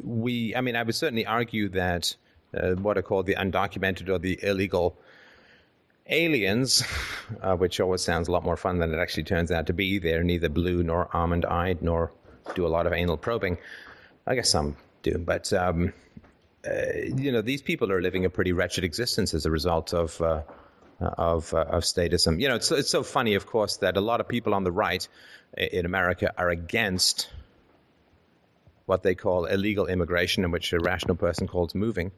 [0.04, 2.16] we, I mean, I would certainly argue that
[2.54, 4.98] uh, what are called the undocumented or the illegal
[6.08, 6.84] aliens,
[7.42, 10.00] uh, which always sounds a lot more fun than it actually turns out to be.
[10.00, 12.12] They're neither blue nor almond-eyed nor
[12.56, 13.58] do a lot of anal probing.
[14.26, 15.94] I guess some do, but um,
[16.68, 16.72] uh,
[17.16, 20.42] you know, these people are living a pretty wretched existence as a result of uh,
[21.00, 22.40] of uh, of statism.
[22.40, 24.72] You know, it's it's so funny, of course, that a lot of people on the
[24.72, 25.08] right
[25.58, 27.30] in America are against
[28.86, 32.12] what they call illegal immigration, in which a rational person calls moving.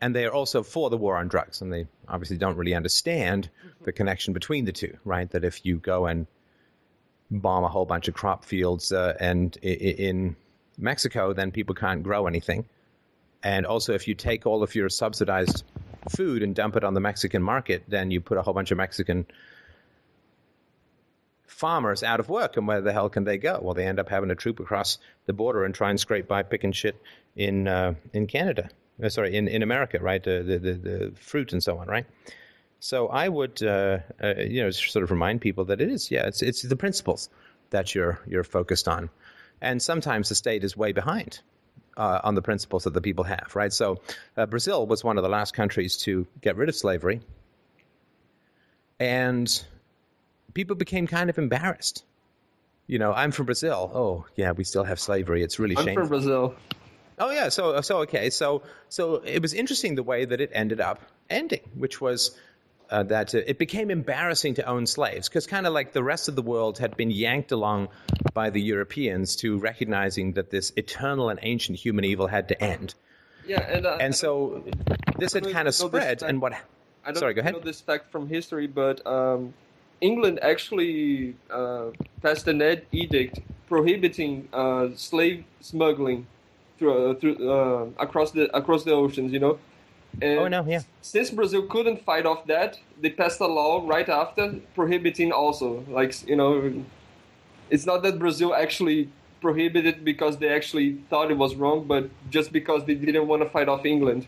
[0.00, 3.48] And they are also for the war on drugs, and they obviously don't really understand
[3.82, 5.30] the connection between the two, right?
[5.30, 6.26] That if you go and
[7.30, 10.34] bomb a whole bunch of crop fields uh, and in
[10.76, 12.64] Mexico, then people can't grow anything.
[13.42, 15.64] And also, if you take all of your subsidized
[16.10, 18.78] food and dump it on the Mexican market, then you put a whole bunch of
[18.78, 19.26] Mexican
[21.46, 22.56] farmers out of work.
[22.56, 23.58] And where the hell can they go?
[23.62, 26.42] Well, they end up having to troop across the border and try and scrape by
[26.42, 27.00] picking shit
[27.36, 28.68] in uh, in Canada.
[29.02, 30.22] Uh, sorry, in, in America, right?
[30.22, 32.06] The, the, the fruit and so on, right?
[32.78, 36.26] So I would, uh, uh, you know, sort of remind people that it is, yeah,
[36.26, 37.30] it's it's the principles
[37.70, 39.08] that you're you're focused on,
[39.60, 41.40] and sometimes the state is way behind
[41.96, 43.72] uh, on the principles that the people have, right?
[43.72, 44.00] So
[44.36, 47.20] uh, Brazil was one of the last countries to get rid of slavery,
[49.00, 49.64] and
[50.54, 52.04] people became kind of embarrassed.
[52.86, 53.90] You know, I'm from Brazil.
[53.94, 55.42] Oh, yeah, we still have slavery.
[55.42, 56.02] It's really I'm shameful.
[56.02, 56.54] from Brazil.
[57.18, 60.80] Oh yeah, so so okay, so so it was interesting the way that it ended
[60.80, 61.00] up
[61.30, 62.36] ending, which was
[62.92, 66.28] uh, that uh, it became embarrassing to own slaves because kind of like the rest
[66.28, 67.88] of the world had been yanked along
[68.34, 72.94] by the Europeans to recognizing that this eternal and ancient human evil had to end.
[73.46, 74.62] Yeah, and uh, and so
[75.18, 76.22] this had kind of spread.
[76.22, 76.52] And what?
[76.52, 77.54] I don't Sorry, go ahead.
[77.54, 79.54] know this fact from history, but um,
[80.00, 81.86] England actually uh,
[82.20, 86.26] passed an ed- edict prohibiting uh, slave smuggling
[86.78, 89.32] through, uh, through across the across the oceans.
[89.32, 89.58] You know,
[90.20, 90.82] and oh no, yeah.
[91.00, 95.84] Since Brazil couldn't fight off that, they passed a law right after prohibiting also.
[95.88, 96.84] Like you know,
[97.70, 99.08] it's not that Brazil actually
[99.40, 103.48] prohibited because they actually thought it was wrong, but just because they didn't want to
[103.48, 104.26] fight off England.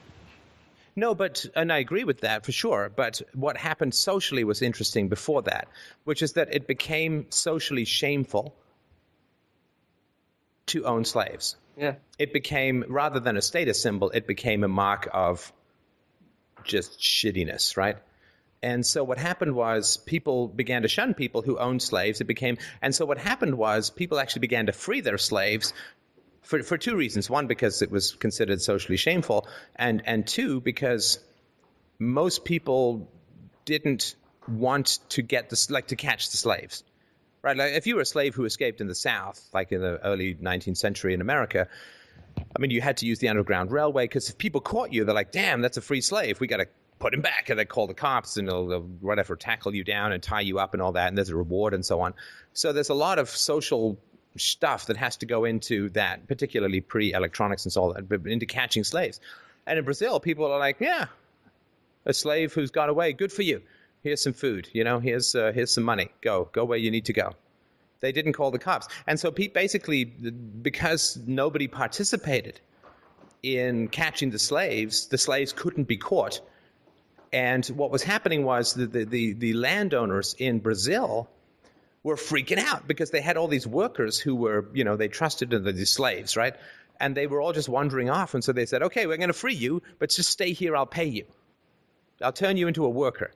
[0.97, 2.91] No, but and I agree with that for sure.
[2.95, 5.69] But what happened socially was interesting before that,
[6.05, 8.55] which is that it became socially shameful
[10.67, 11.57] to own slaves.
[11.77, 11.95] Yeah.
[12.19, 15.53] It became rather than a status symbol, it became a mark of
[16.65, 17.97] just shittiness, right?
[18.63, 22.23] And so what happened was people began to shun people who owned slaves.
[22.23, 25.75] It became, and so what happened was people actually began to free their slaves
[26.41, 27.29] for, for two reasons.
[27.29, 29.47] One, because it was considered socially shameful,
[29.77, 31.19] and, and two, because
[31.99, 33.11] most people
[33.67, 34.15] didn't
[34.49, 36.85] want to get the, like to catch the slaves.
[37.43, 37.57] Right?
[37.57, 40.35] Like if you were a slave who escaped in the South, like in the early
[40.35, 41.69] 19th century in America,
[42.39, 45.15] I mean, you had to use the Underground Railway because if people caught you, they're
[45.15, 46.41] like, damn, that's a free slave.
[46.41, 46.67] We got to
[46.99, 47.51] put him back.
[47.51, 50.59] And they call the cops and they'll, they'll, whatever, tackle you down and tie you
[50.59, 51.09] up and all that.
[51.09, 52.15] And there's a reward and so on.
[52.53, 53.99] So there's a lot of social
[54.37, 58.85] stuff that has to go into that, particularly pre electronics and so on, into catching
[58.85, 59.21] slaves.
[59.67, 61.07] And in Brazil, people are like, yeah,
[62.05, 63.63] a slave who's got away, good for you.
[64.03, 66.11] Here's some food, you know, here's, uh, here's some money.
[66.21, 67.35] Go, go where you need to go.
[68.01, 68.89] They didn't call the cops.
[69.07, 72.61] And so Pete basically, because nobody participated
[73.43, 76.41] in catching the slaves, the slaves couldn't be caught.
[77.33, 81.29] And what was happening was the, the, the, the landowners in Brazil
[82.03, 85.53] were freaking out because they had all these workers who were, you know, they trusted
[85.53, 86.55] in these slaves, right?
[87.01, 88.35] And they were all just wandering off.
[88.35, 90.77] And so they said, okay, we're going to free you, but just stay here.
[90.77, 91.25] I'll pay you.
[92.23, 93.33] I'll turn you into a worker.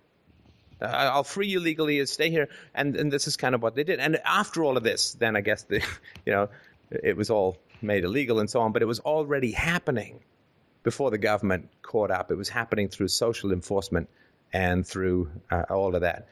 [0.81, 2.49] Uh, I'll free you legally stay here.
[2.75, 4.01] And, and this is kind of what they did.
[4.01, 5.77] And after all of this, then I guess the,
[6.27, 6.49] you know,
[6.91, 10.21] it was all made illegal and so on, but it was already happening
[10.83, 12.31] before the government caught up.
[12.31, 14.09] It was happening through social enforcement
[14.53, 16.29] and through uh, all of that.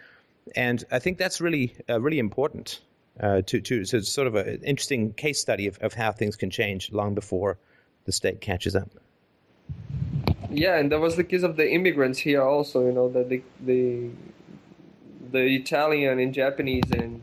[0.55, 2.81] And I think that's really, uh, really important
[3.21, 6.37] uh, to, to, so it's sort of an interesting case study of, of how things
[6.37, 7.59] can change long before
[8.05, 8.91] the state catches up.
[10.51, 12.87] Yeah, and that was the case of the immigrants here also.
[12.87, 14.11] You know that the the
[15.31, 17.23] the Italian and Japanese and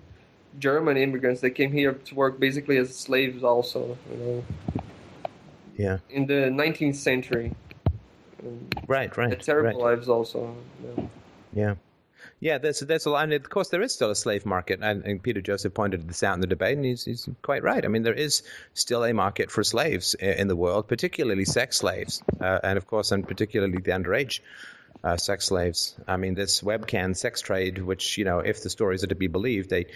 [0.60, 3.98] German immigrants that came here to work basically as slaves also.
[4.12, 4.44] You know.
[5.78, 5.98] Yeah.
[6.10, 7.54] In the 19th century.
[8.88, 9.40] right, right.
[9.42, 9.96] terrible right.
[9.96, 10.56] lives also.
[10.84, 11.04] Yeah.
[11.54, 11.76] yeah.
[12.40, 15.02] Yeah, there's there's a lot, and of course there is still a slave market, and,
[15.06, 17.86] and, Peter Joseph pointed this out in the debate, and he's, he's quite right.
[17.86, 18.44] I mean, there is
[18.74, 23.14] still a market for slaves in the world, particularly sex slaves, uh, and of course,
[23.14, 24.42] and particularly the underage
[25.04, 25.96] uh, sex slaves.
[26.08, 29.28] I mean, this webcam sex trade, which you know, if the stories are to be
[29.28, 29.88] believed, they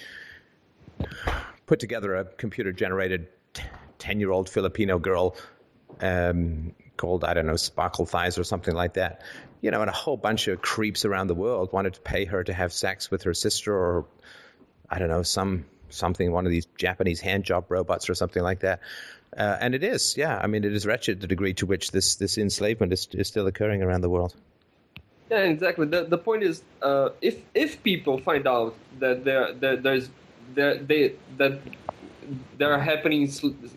[1.66, 3.28] put together a computer-generated
[4.00, 5.36] ten-year-old Filipino girl
[6.02, 9.22] um, called I don't know Sparkle Thighs or something like that
[9.62, 12.44] you know, and a whole bunch of creeps around the world wanted to pay her
[12.44, 14.06] to have sex with her sister or
[14.90, 18.60] I don't know, some something, one of these Japanese hand job robots or something like
[18.62, 18.82] that.
[19.36, 20.38] Uh, and it is, yeah.
[20.38, 23.48] I mean, it is wretched the degree to which this, this enslavement is, is still
[23.48, 24.36] occurring around the world.
[25.30, 25.88] Yeah, exactly.
[25.88, 30.10] The, the point is, uh, if if people find out that there, there there's
[30.56, 31.60] that
[32.58, 33.30] there are happening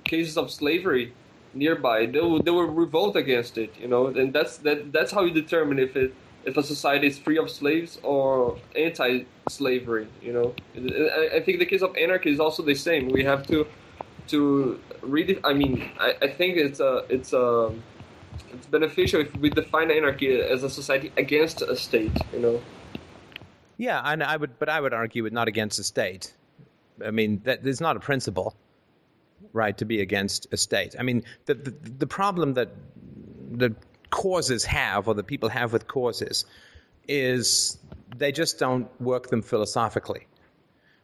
[0.05, 1.13] cases of slavery
[1.55, 3.75] nearby, they will they will revolt against it.
[3.81, 6.15] You know, and that's that that's how you determine if it
[6.45, 10.07] if a society is free of slaves or anti-slavery.
[10.23, 13.09] You know, I, I think the case of anarchy is also the same.
[13.09, 13.67] We have to
[14.29, 15.39] to really.
[15.45, 17.73] I mean, I, I think it's a it's a
[18.53, 22.17] it's beneficial if we define anarchy as a society against a state.
[22.33, 22.63] You know.
[23.77, 26.35] Yeah, and I would, but I would argue it not against a state.
[27.05, 28.55] I mean, that there's not a principle
[29.53, 30.95] right, to be against a state.
[30.99, 32.71] I mean, the, the, the problem that
[33.51, 33.75] the
[34.11, 36.45] causes have, or that people have with causes,
[37.09, 37.79] is
[38.17, 40.27] they just don't work them philosophically.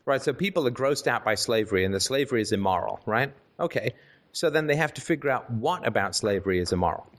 [0.04, 3.32] Right, so people are grossed out by slavery, and the slavery is immoral, right?
[3.58, 3.94] Okay,
[4.32, 7.10] so then they have to figure out what about slavery is immoral.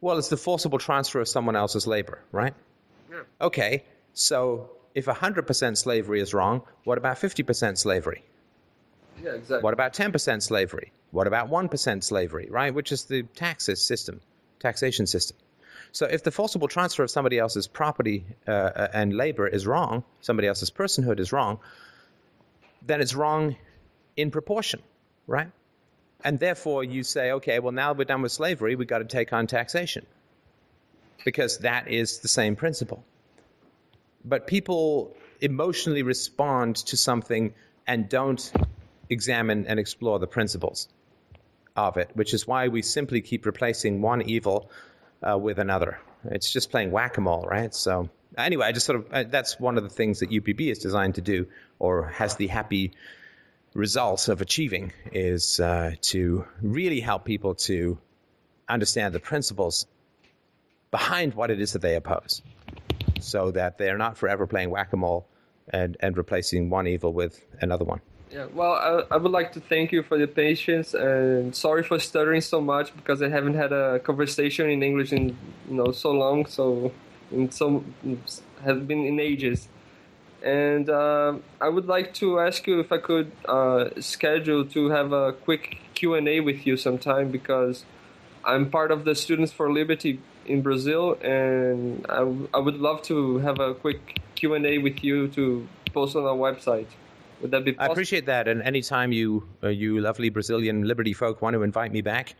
[0.00, 2.54] Well, it's the forcible transfer of someone else's labor, right?
[3.10, 3.22] Yeah.
[3.40, 8.24] Okay, so if 100% slavery is wrong, what about 50% slavery?
[9.22, 9.62] Yeah, exactly.
[9.62, 10.92] What about 10% slavery?
[11.10, 12.72] What about 1% slavery, right?
[12.72, 14.20] Which is the taxes system,
[14.58, 15.36] taxation system.
[15.92, 20.04] So if the forcible transfer of somebody else's property uh, uh, and labor is wrong,
[20.20, 21.58] somebody else's personhood is wrong,
[22.86, 23.56] then it's wrong
[24.16, 24.80] in proportion,
[25.26, 25.50] right?
[26.24, 29.32] And therefore you say, okay, well now we're done with slavery, we've got to take
[29.32, 30.06] on taxation.
[31.24, 33.04] Because that is the same principle.
[34.24, 37.54] But people emotionally respond to something
[37.86, 38.52] and don't
[39.08, 40.88] examine and explore the principles
[41.76, 44.70] of it, which is why we simply keep replacing one evil
[45.22, 45.98] uh, with another.
[46.24, 47.74] It's just playing whack a mole, right?
[47.74, 50.78] So, anyway, I just sort of, uh, that's one of the things that UPB is
[50.78, 51.46] designed to do,
[51.78, 52.92] or has the happy
[53.74, 57.98] results of achieving, is uh, to really help people to
[58.68, 59.86] understand the principles
[60.90, 62.42] behind what it is that they oppose
[63.20, 65.26] so that they're not forever playing whack a mole
[65.68, 68.00] and, and replacing one evil with another one.
[68.30, 71.98] Yeah, well, I, I, would like to thank you for the patience and sorry for
[71.98, 75.36] stuttering so much because I haven't had a conversation in English in
[75.68, 76.92] you know so long, so
[77.32, 77.84] in so
[78.64, 79.68] has been in ages.
[80.42, 85.12] And uh, I would like to ask you if I could uh, schedule to have
[85.12, 87.84] a quick Q and A with you sometime because
[88.44, 92.20] I'm part of the Students for Liberty in Brazil, and I,
[92.54, 96.24] I would love to have a quick Q and A with you to post on
[96.24, 96.86] our website.
[97.42, 97.90] Would that be possible?
[97.90, 98.48] I appreciate that.
[98.48, 102.34] And anytime you, uh, you lovely Brazilian liberty folk want to invite me back,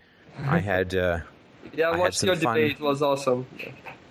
[0.47, 0.95] I had.
[0.95, 1.21] Uh,
[1.75, 2.57] yeah, I watched your fun...
[2.57, 2.73] debate.
[2.73, 3.47] It was awesome.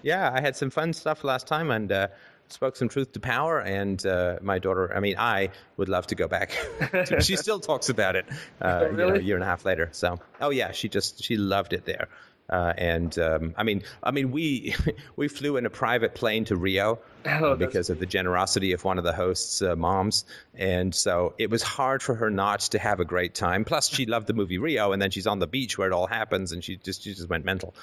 [0.01, 2.07] Yeah, I had some fun stuff last time and uh,
[2.49, 3.59] spoke some truth to power.
[3.59, 6.51] And uh, my daughter, I mean, I would love to go back.
[7.21, 8.25] she still talks about it
[8.61, 8.91] uh, really?
[8.91, 9.89] you know, a year and a half later.
[9.91, 12.07] So, oh yeah, she just she loved it there.
[12.49, 14.75] Uh, and um, I mean, I mean, we
[15.15, 18.97] we flew in a private plane to Rio oh, because of the generosity of one
[18.97, 22.99] of the hosts' uh, moms, and so it was hard for her not to have
[22.99, 23.65] a great time.
[23.65, 26.07] Plus, she loved the movie Rio, and then she's on the beach where it all
[26.07, 27.75] happens, and she just she just went mental.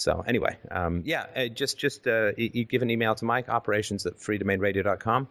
[0.00, 4.06] So anyway, um, yeah, uh, just just uh, you, give an email to Mike operations
[4.06, 5.28] at freedomainradio.com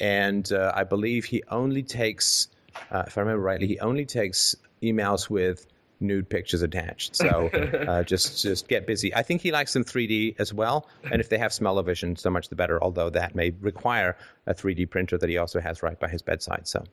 [0.00, 2.48] and uh, I believe he only takes,
[2.90, 5.66] uh, if I remember rightly, he only takes emails with
[6.00, 7.16] nude pictures attached.
[7.16, 7.48] So
[7.88, 9.14] uh, just just get busy.
[9.14, 12.48] I think he likes them 3D as well, and if they have smell-o-vision, so much
[12.48, 12.82] the better.
[12.82, 14.16] Although that may require
[14.46, 16.68] a 3D printer that he also has right by his bedside.
[16.68, 16.84] So,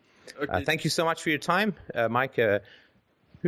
[0.50, 2.40] uh, thank you so much for your time, uh, Mike.
[2.40, 2.60] Uh,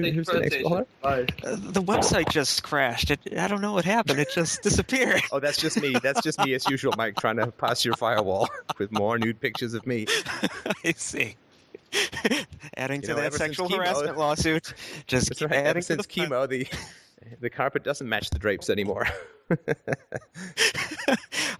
[0.04, 0.86] who, who's the the next caller?
[1.02, 1.26] Bye.
[1.44, 3.12] Uh, the website just crashed.
[3.12, 4.20] It, I don't know what happened.
[4.20, 5.22] It just disappeared.
[5.32, 5.96] Oh, that's just me.
[6.02, 9.74] That's just me as usual, Mike, trying to pass your firewall with more nude pictures
[9.74, 10.08] of me.
[10.86, 11.36] I see.
[12.76, 14.74] adding You to know, that ever since sexual chemo- harassment lawsuit.
[15.08, 15.52] Just That's right.
[15.54, 16.68] adding Ever to since the chemo, the
[17.40, 19.08] the carpet doesn't match the drapes anymore.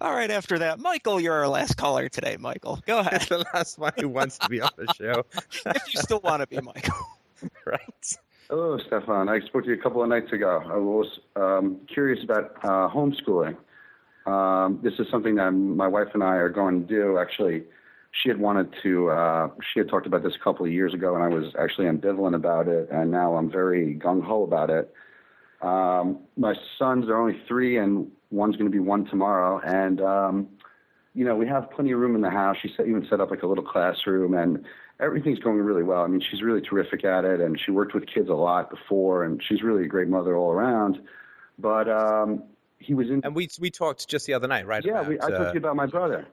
[0.00, 2.80] All right, after that, Michael, you're our last caller today, Michael.
[2.86, 3.12] Go ahead.
[3.12, 5.24] That's the last one who wants to be on the show.
[5.66, 6.94] if you still want to be Michael.
[7.66, 8.12] right.
[8.50, 9.28] Hello, Stefan.
[9.28, 10.62] I spoke to you a couple of nights ago.
[10.64, 13.58] I was um, curious about uh, homeschooling.
[14.24, 17.18] Um, this is something that my wife and I are going to do.
[17.18, 17.64] Actually,
[18.10, 19.10] she had wanted to.
[19.10, 21.88] Uh, she had talked about this a couple of years ago, and I was actually
[21.88, 22.88] ambivalent about it.
[22.90, 24.94] And now I'm very gung ho about it.
[25.60, 29.60] Um, my sons are only three, and one's going to be one tomorrow.
[29.62, 30.48] And um,
[31.12, 32.56] you know, we have plenty of room in the house.
[32.62, 34.64] She set, even set up like a little classroom, and
[35.00, 36.02] everything's going really well.
[36.02, 39.24] I mean, she's really terrific at it, and she worked with kids a lot before,
[39.24, 40.98] and she's really a great mother all around.
[41.58, 42.44] But um,
[42.78, 43.24] he was in.
[43.24, 44.84] And we we talked just the other night, right?
[44.84, 46.26] yeah, about, we, I talked uh, to you about my brother.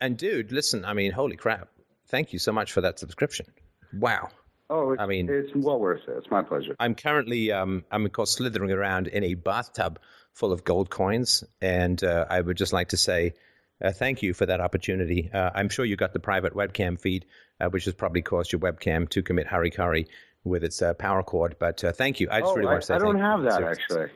[0.00, 1.68] and dude, listen, I mean, holy crap!
[2.08, 3.46] Thank you so much for that subscription.
[3.94, 4.28] Wow.
[4.70, 6.14] Oh, it's, I mean- it's well worth it.
[6.16, 6.74] It's my pleasure.
[6.80, 9.98] I'm currently, um, I'm of course slithering around in a bathtub
[10.32, 13.34] full of gold coins, and uh, I would just like to say
[13.82, 15.30] uh, thank you for that opportunity.
[15.32, 17.26] Uh, I'm sure you got the private webcam feed,
[17.60, 20.06] uh, which has probably caused your webcam to commit harikari
[20.44, 21.56] with its uh, power cord.
[21.58, 22.28] But uh, thank you.
[22.30, 24.06] I just oh, really I, want to say I don't have that actually.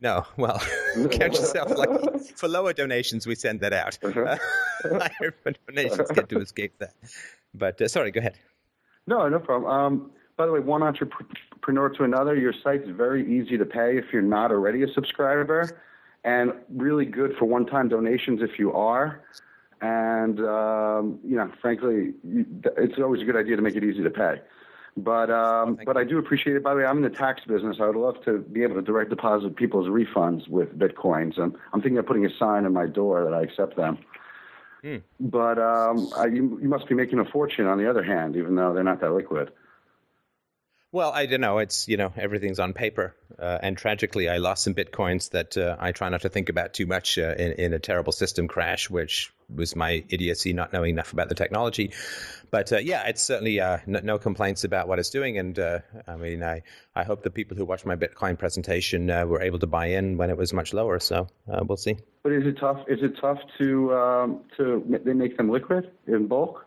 [0.00, 0.60] No, well,
[0.94, 2.18] count yourself lucky.
[2.36, 3.98] For lower donations, we send that out.
[4.02, 4.36] Uh-huh.
[4.82, 5.34] higher
[5.66, 6.94] donations get to escape that.
[7.54, 8.36] But uh, sorry, go ahead.
[9.06, 9.70] No, no problem.
[9.70, 14.04] Um, by the way, one entrepreneur to another, your site's very easy to pay if
[14.12, 15.82] you're not already a subscriber,
[16.24, 19.22] and really good for one-time donations if you are.
[19.80, 24.10] And um, you know, frankly, it's always a good idea to make it easy to
[24.10, 24.40] pay.
[24.96, 26.64] But um, but I do appreciate it.
[26.64, 27.76] By the way, I'm in the tax business.
[27.80, 31.80] I would love to be able to direct deposit people's refunds with bitcoins, and I'm
[31.80, 33.98] thinking of putting a sign on my door that I accept them.
[34.82, 34.96] Hmm.
[35.20, 38.56] But um, I, you, you must be making a fortune on the other hand, even
[38.56, 39.52] though they're not that liquid.
[40.90, 41.58] Well, I don't know.
[41.58, 45.76] It's you know everything's on paper, uh, and tragically, I lost some bitcoins that uh,
[45.78, 48.88] I try not to think about too much uh, in in a terrible system crash,
[48.88, 51.92] which was my idiocy not knowing enough about the technology.
[52.50, 55.80] But uh, yeah, it's certainly uh, no, no complaints about what it's doing, and uh,
[56.06, 56.62] I mean, I
[56.96, 60.30] I hope the people who watched my Bitcoin presentation were able to buy in when
[60.30, 61.00] it was much lower.
[61.00, 61.98] So we'll see.
[62.22, 62.78] But is it tough?
[62.88, 66.64] Is it tough to um, to they make them liquid in bulk?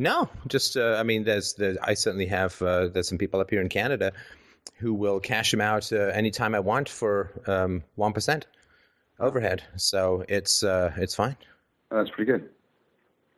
[0.00, 3.50] No, just uh, I mean, there's, there's I certainly have uh, there's some people up
[3.50, 4.12] here in Canada
[4.76, 8.14] who will cash them out uh, anytime I want for um, one
[9.18, 9.62] overhead.
[9.76, 11.36] So it's uh, it's fine.
[11.90, 12.48] That's pretty good.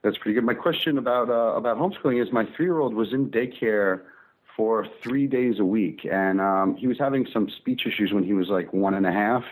[0.03, 0.45] That's pretty good.
[0.45, 4.03] My question about uh, about homeschooling is my three year old was in daycare
[4.57, 8.35] for three days a week, and um, he was having some speech issues when he
[8.35, 9.43] was like one and a half.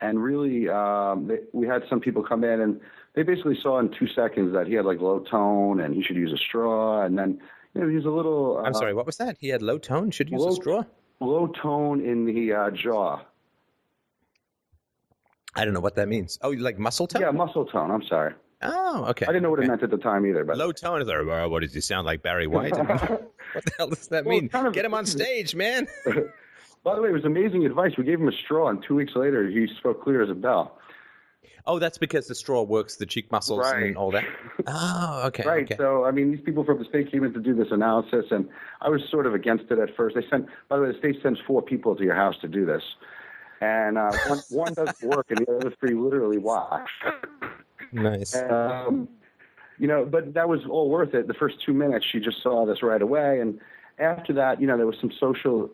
[0.00, 2.80] And really, um, they, we had some people come in, and
[3.14, 6.16] they basically saw in two seconds that he had like low tone, and he should
[6.16, 7.02] use a straw.
[7.04, 7.40] And then,
[7.74, 8.58] you know, he was a little.
[8.58, 9.36] Uh, I'm sorry, what was that?
[9.40, 10.10] He had low tone.
[10.10, 10.84] Should use low- a straw.
[11.20, 13.20] Low tone in the uh, jaw.
[15.54, 16.38] I don't know what that means.
[16.42, 17.22] Oh, like muscle tone?
[17.22, 17.90] Yeah, muscle tone.
[17.90, 18.34] I'm sorry.
[18.62, 19.26] Oh, okay.
[19.26, 19.66] I didn't know what okay.
[19.66, 20.44] it meant at the time either.
[20.44, 22.72] But Low tone is like, what does he sound like, Barry White?
[22.78, 24.48] what the hell does that Well, mean?
[24.48, 25.88] kind of- Get him on stage, man.
[26.84, 27.92] By the way, it was amazing advice.
[27.98, 30.78] We gave him a straw, and two weeks later, he spoke clear as a bell.
[31.66, 33.88] Oh, that's because the straw works the cheek muscles Right.
[33.88, 34.24] and all that.
[34.66, 35.44] Oh, okay.
[35.46, 35.64] Right.
[35.64, 35.76] okay.
[35.76, 38.48] So, I mean, these people from the state came in to do this analysis, and
[38.82, 40.14] I was sort of against it at first.
[40.16, 42.66] They sent, by the way, the state sends four people to your house to do
[42.66, 42.82] this,
[43.60, 46.88] and uh, one, one doesn't work, and the other three literally watch.
[47.92, 48.34] nice.
[48.36, 49.08] Um,
[49.78, 51.26] you know, but that was all worth it.
[51.26, 53.58] The first two minutes, she just saw this right away, and
[53.98, 55.70] after that, you know, there was some social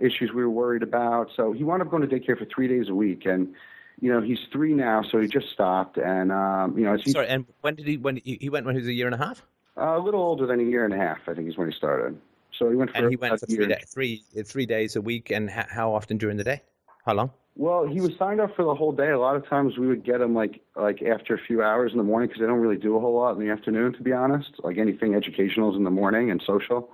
[0.00, 1.28] issues we were worried about.
[1.36, 3.54] So he wound up going to daycare for three days a week, and
[4.00, 7.28] you know, he's three now, so he just stopped, and um, you know, he, Sorry,
[7.28, 7.96] and when did he?
[7.96, 9.42] When he he went when he was a year and a half?
[9.76, 11.76] uh, a little older than a year and a half, I think, is when he
[11.76, 12.18] started.
[12.58, 15.30] So he went for And he went for three, day, three, three days a week,
[15.30, 16.62] and ha- how often during the day?
[17.06, 17.30] How long?
[17.56, 19.10] Well, he was signed up for the whole day.
[19.10, 21.98] A lot of times we would get him like like after a few hours in
[21.98, 24.12] the morning because they don't really do a whole lot in the afternoon, to be
[24.12, 24.50] honest.
[24.62, 26.90] Like anything educational is in the morning and social.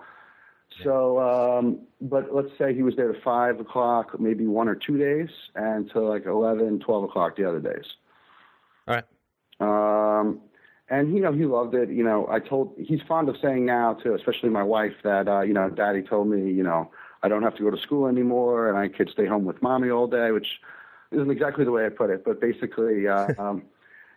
[0.82, 4.98] So, um, but let's say he was there to five o'clock, maybe one or two
[4.98, 7.84] days, and to like 11, 12 o'clock the other days.
[8.86, 9.04] All right.
[9.58, 10.40] Um,
[10.88, 11.88] and you know he loved it.
[11.90, 15.40] You know, I told he's fond of saying now too, especially my wife, that uh,
[15.40, 16.90] you know, Daddy told me, you know,
[17.22, 19.90] I don't have to go to school anymore, and I could stay home with mommy
[19.90, 20.60] all day, which
[21.10, 23.62] isn't exactly the way I put it, but basically, uh, um,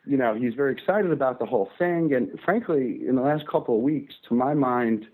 [0.06, 2.14] you know, he's very excited about the whole thing.
[2.14, 5.08] And frankly, in the last couple of weeks, to my mind,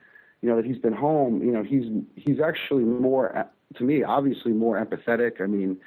[0.45, 1.85] you know, that he's been home, you know, he's
[2.15, 5.41] he's actually more to me, obviously more empathetic.
[5.41, 5.77] I mean,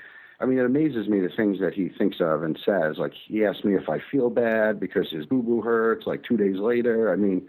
[0.40, 2.98] I mean, it amazes me the things that he thinks of and says.
[2.98, 6.08] Like he asked me if I feel bad because his boo boo hurts.
[6.08, 7.48] Like two days later, I mean,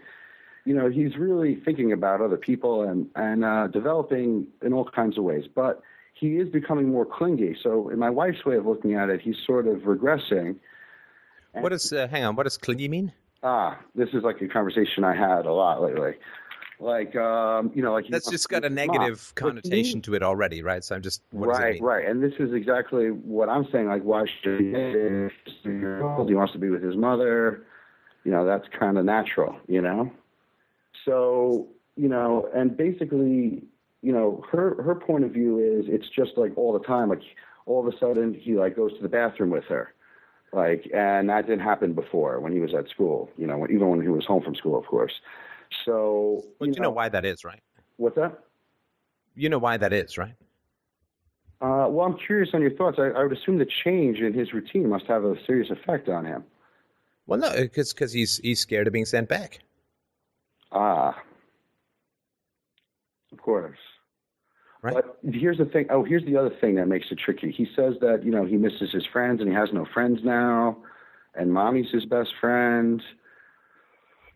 [0.64, 5.18] you know, he's really thinking about other people and and uh, developing in all kinds
[5.18, 5.46] of ways.
[5.52, 5.82] But
[6.14, 7.56] he is becoming more clingy.
[7.60, 10.60] So, in my wife's way of looking at it, he's sort of regressing.
[11.54, 12.36] What does uh, hang on?
[12.36, 13.10] What does clingy mean?
[13.42, 16.14] Ah, this is like a conversation I had a lot lately
[16.80, 20.82] like um, you know, like that's just got a negative connotation to it already, right?
[20.82, 23.86] So I'm just right, right, and this is exactly what I'm saying.
[23.86, 24.66] Like, why should he?
[25.62, 27.66] He wants to be with his mother.
[28.24, 29.56] You know, that's kind of natural.
[29.68, 30.10] You know,
[31.04, 33.62] so you know, and basically,
[34.02, 37.10] you know, her her point of view is it's just like all the time.
[37.10, 37.22] Like
[37.66, 39.92] all of a sudden, he like goes to the bathroom with her.
[40.52, 44.00] Like, and that didn't happen before when he was at school, you know, even when
[44.00, 45.12] he was home from school, of course.
[45.84, 47.62] So, well, you, know, know, why that is, right?
[47.96, 48.38] What's that?
[49.34, 50.34] You know why that is, right?
[51.60, 52.98] Uh, well, I'm curious on your thoughts.
[52.98, 56.24] I, I, would assume the change in his routine must have a serious effect on
[56.24, 56.44] him.
[57.26, 59.60] Well, no, because because he's he's scared of being sent back.
[60.72, 61.22] Ah,
[63.30, 63.78] of course.
[64.82, 64.94] Right.
[64.94, 65.86] But here's the thing.
[65.90, 67.52] Oh, here's the other thing that makes it tricky.
[67.52, 70.78] He says that you know he misses his friends and he has no friends now,
[71.34, 73.02] and mommy's his best friend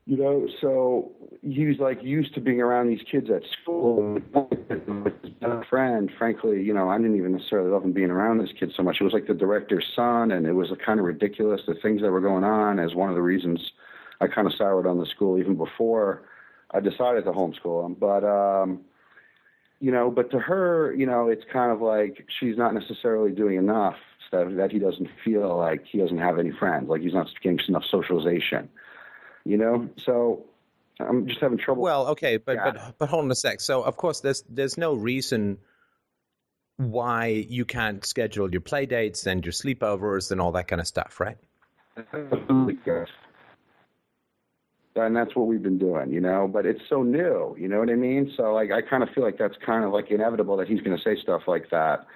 [0.06, 1.12] you know, so
[1.42, 4.18] he was like used to being around these kids at school.
[4.34, 8.72] A friend, frankly, you know, I didn't even necessarily love him being around this kid
[8.76, 8.98] so much.
[9.00, 12.10] It was like the director's son, and it was kind of ridiculous the things that
[12.10, 12.78] were going on.
[12.78, 13.72] As one of the reasons
[14.20, 16.22] I kind of soured on the school even before
[16.70, 17.94] I decided to homeschool him.
[17.94, 18.80] But um,
[19.80, 23.56] you know, but to her, you know, it's kind of like she's not necessarily doing
[23.56, 23.96] enough
[24.32, 27.58] that that he doesn't feel like he doesn't have any friends, like he's not getting
[27.68, 28.68] enough socialization
[29.44, 29.88] you know.
[29.96, 30.44] So
[31.00, 31.82] I'm just having trouble.
[31.82, 32.70] Well, okay, but yeah.
[32.72, 33.60] but but hold on a sec.
[33.60, 35.58] So of course, there's there's no reason
[36.76, 40.86] why you can't schedule your play dates and your sleepovers and all that kind of
[40.86, 41.36] stuff, right?
[41.96, 43.08] Absolutely, yes.
[44.96, 46.48] And that's what we've been doing, you know.
[46.48, 48.32] But it's so new, you know what I mean?
[48.36, 50.96] So like, I kind of feel like that's kind of like inevitable that he's going
[50.96, 52.06] to say stuff like that.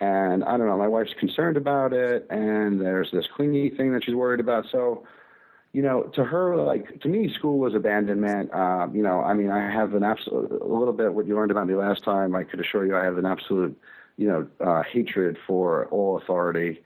[0.00, 0.78] And I don't know.
[0.78, 4.64] My wife's concerned about it, and there's this clingy thing that she's worried about.
[4.72, 5.04] So
[5.72, 8.52] you know, to her, like to me, school was abandonment.
[8.52, 11.52] Uh, you know, I mean, I have an absolute a little bit what you learned
[11.52, 12.34] about me last time.
[12.34, 13.78] I could assure you, I have an absolute,
[14.16, 16.82] you know, uh, hatred for all authority,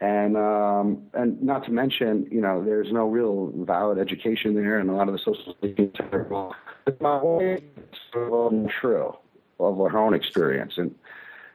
[0.00, 4.90] and um, and not to mention, you know, there's no real valid education there, and
[4.90, 6.54] a lot of the social things are terrible.
[7.00, 9.16] My own true
[9.60, 10.92] of her own experience, and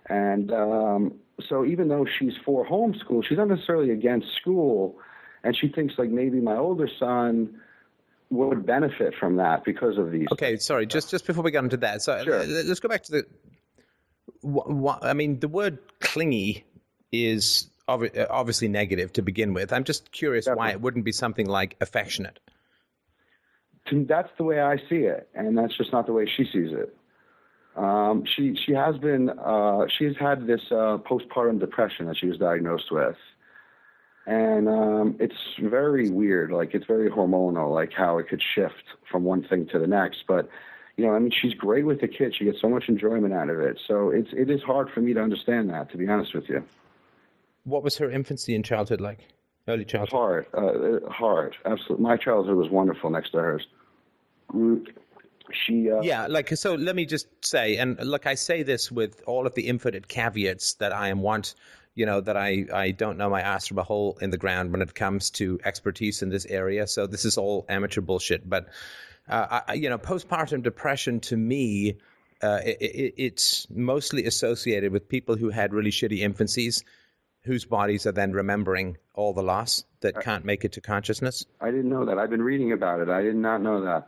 [0.06, 1.16] and um,
[1.50, 4.98] so even though she's for homeschool, she's not necessarily against school
[5.44, 7.60] and she thinks like maybe my older son
[8.30, 10.28] would benefit from that because of these.
[10.32, 12.44] Okay, sorry, just just before we get into that, so sure.
[12.46, 13.26] let's go back to the.
[14.42, 16.66] What, what, I mean, the word clingy
[17.12, 19.74] is obviously negative to begin with.
[19.74, 20.60] I'm just curious Definitely.
[20.60, 22.40] why it wouldn't be something like affectionate.
[23.92, 26.96] That's the way I see it, and that's just not the way she sees it.
[27.76, 32.38] Um, she she has been uh, she's had this uh, postpartum depression that she was
[32.38, 33.16] diagnosed with,
[34.26, 36.52] and um, it's very weird.
[36.52, 40.26] Like it's very hormonal, like how it could shift from one thing to the next.
[40.28, 40.50] But
[40.98, 42.36] you know, I mean, she's great with the kids.
[42.36, 43.80] She gets so much enjoyment out of it.
[43.88, 46.64] So it's it is hard for me to understand that, to be honest with you.
[47.64, 49.20] What was her infancy and childhood like?
[49.68, 50.12] Early childhood.
[50.12, 51.56] Hard, uh, hard.
[51.66, 52.04] Absolutely.
[52.04, 53.68] My childhood was wonderful next to hers.
[55.52, 56.76] She, uh, yeah, like so.
[56.76, 60.74] Let me just say, and look, I say this with all of the infinite caveats
[60.76, 61.56] that I am want
[61.96, 64.72] you know that I I don't know my ass from a hole in the ground
[64.72, 66.88] when it comes to expertise in this area.
[66.88, 68.50] So this is all amateur bullshit.
[68.50, 68.68] But
[69.28, 71.98] uh, I, you know, postpartum depression to me.
[72.42, 76.84] Uh, it, it, it's mostly associated with people who had really shitty infancies,
[77.44, 81.46] whose bodies are then remembering all the loss that can't make it to consciousness.
[81.60, 82.18] I didn't know that.
[82.18, 83.10] I've been reading about it.
[83.10, 84.08] I did not know that.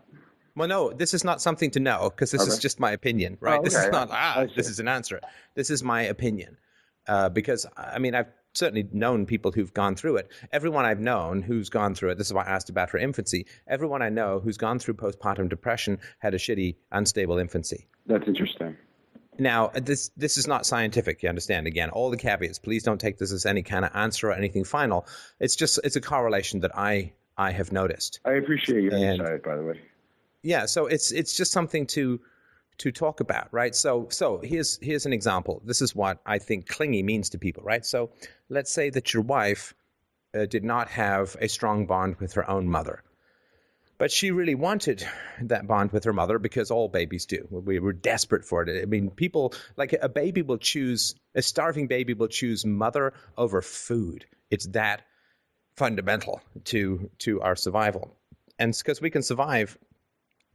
[0.55, 2.49] Well, no, this is not something to know because this okay.
[2.49, 3.57] is just my opinion, right?
[3.57, 3.69] Oh, okay.
[3.69, 5.19] This is not ah, this is an answer.
[5.53, 6.57] This is my opinion
[7.07, 10.31] uh, because I mean I've certainly known people who've gone through it.
[10.51, 13.47] Everyone I've known who's gone through it, this is why I asked about her infancy.
[13.67, 17.87] Everyone I know who's gone through postpartum depression had a shitty, unstable infancy.
[18.05, 18.77] That's interesting.
[19.39, 21.23] Now, this this is not scientific.
[21.23, 21.65] You understand?
[21.65, 22.59] Again, all the caveats.
[22.59, 25.07] Please don't take this as any kind of answer or anything final.
[25.39, 28.19] It's just it's a correlation that I I have noticed.
[28.25, 29.81] I appreciate your And- insight, by the way.
[30.43, 32.19] Yeah, so it's it's just something to
[32.83, 33.73] to talk about, right?
[33.73, 35.61] So so here's here's an example.
[35.63, 37.85] This is what I think clingy means to people, right?
[37.85, 38.11] So
[38.49, 39.73] let's say that your wife
[40.37, 43.01] uh, did not have a strong bond with her own mother.
[43.97, 45.07] But she really wanted
[45.43, 47.47] that bond with her mother because all babies do.
[47.49, 48.81] We were desperate for it.
[48.81, 53.61] I mean, people like a baby will choose a starving baby will choose mother over
[53.61, 54.25] food.
[54.51, 55.03] It's that
[55.77, 58.17] fundamental to to our survival.
[58.59, 59.77] And because we can survive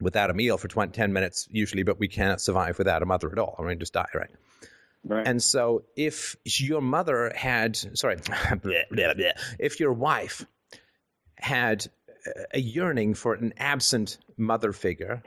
[0.00, 3.30] without a meal for 20, 10 minutes usually, but we cannot survive without a mother
[3.30, 3.56] at all.
[3.58, 4.30] I mean, just die, right?
[5.04, 5.26] Right.
[5.26, 8.16] And so if your mother had, sorry,
[9.58, 10.44] if your wife
[11.36, 11.86] had
[12.52, 15.22] a yearning for an absent mother figure,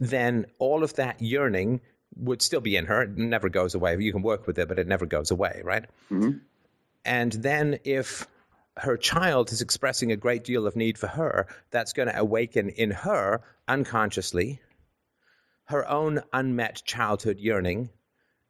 [0.00, 1.80] then all of that yearning
[2.16, 3.02] would still be in her.
[3.02, 3.96] It never goes away.
[3.98, 5.84] You can work with it, but it never goes away, right?
[6.10, 6.40] Mhm.
[7.04, 8.26] And then if
[8.78, 12.68] her child is expressing a great deal of need for her, that's going to awaken
[12.70, 14.60] in her unconsciously
[15.64, 17.90] her own unmet childhood yearning,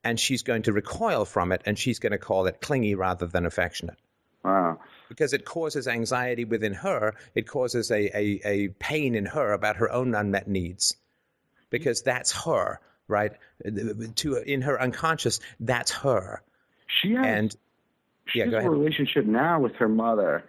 [0.04, 3.26] and she's going to recoil from it and she's going to call it clingy rather
[3.26, 3.98] than affectionate
[4.44, 4.78] Wow.
[5.08, 7.14] because it causes anxiety within her.
[7.34, 10.96] It causes a, a, a pain in her about her own unmet needs
[11.70, 13.32] because that's her, right?
[14.16, 16.42] To in her unconscious, that's her.
[16.86, 17.56] She has, And
[18.28, 20.44] she yeah, has a relationship now with her mother.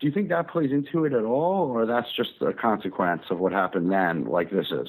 [0.00, 3.38] Do you think that plays into it at all, or that's just a consequence of
[3.38, 4.88] what happened then, like this is?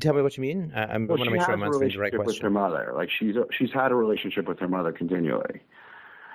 [0.00, 0.72] tell me what you mean.
[0.74, 2.92] I, I'm- Well, want to make sure I'm answering the right relationship with her mother.
[2.96, 5.60] Like she's she's had a relationship with her mother continually.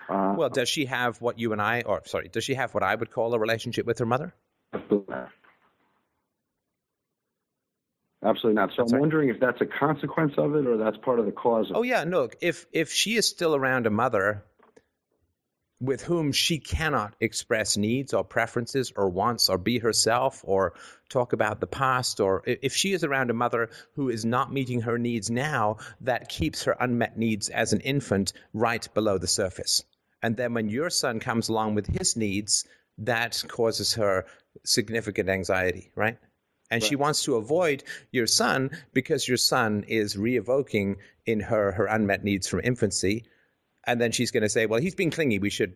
[0.09, 2.84] Uh, Well, does she have what you and I, or sorry, does she have what
[2.84, 4.34] I would call a relationship with her mother?
[8.25, 8.71] Absolutely not.
[8.75, 11.69] So I'm wondering if that's a consequence of it or that's part of the cause
[11.69, 12.29] of Oh yeah, no.
[12.41, 14.43] If if she is still around a mother
[15.81, 20.73] with whom she cannot express needs or preferences or wants or be herself or
[21.09, 24.79] talk about the past or if she is around a mother who is not meeting
[24.79, 29.83] her needs now, that keeps her unmet needs as an infant right below the surface.
[30.21, 32.65] And then when your son comes along with his needs,
[32.99, 34.25] that causes her
[34.63, 36.17] significant anxiety, right?
[36.73, 41.85] And she wants to avoid your son because your son is re-evoking in her her
[41.85, 43.25] unmet needs from infancy.
[43.85, 45.39] And then she's going to say, well, he's being clingy.
[45.39, 45.75] We should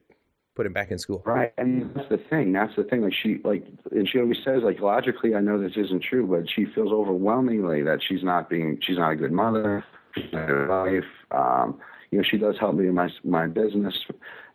[0.55, 1.21] put him back in school.
[1.25, 2.51] Right, and that's the thing.
[2.51, 3.01] That's the thing.
[3.03, 6.49] Like she, like, and she always says, like, logically, I know this isn't true, but
[6.49, 10.47] she feels overwhelmingly that she's not being, she's not a good mother, she's not a
[10.47, 11.11] good wife.
[11.31, 11.79] Um,
[12.09, 13.93] you know, she does help me in my my business.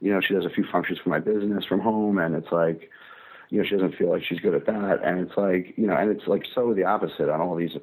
[0.01, 2.91] You know, she does a few functions for my business from home, and it's like,
[3.53, 5.95] you know, she doesn't feel like she's good at that, and it's like, you know,
[5.95, 7.77] and it's like so the opposite on all these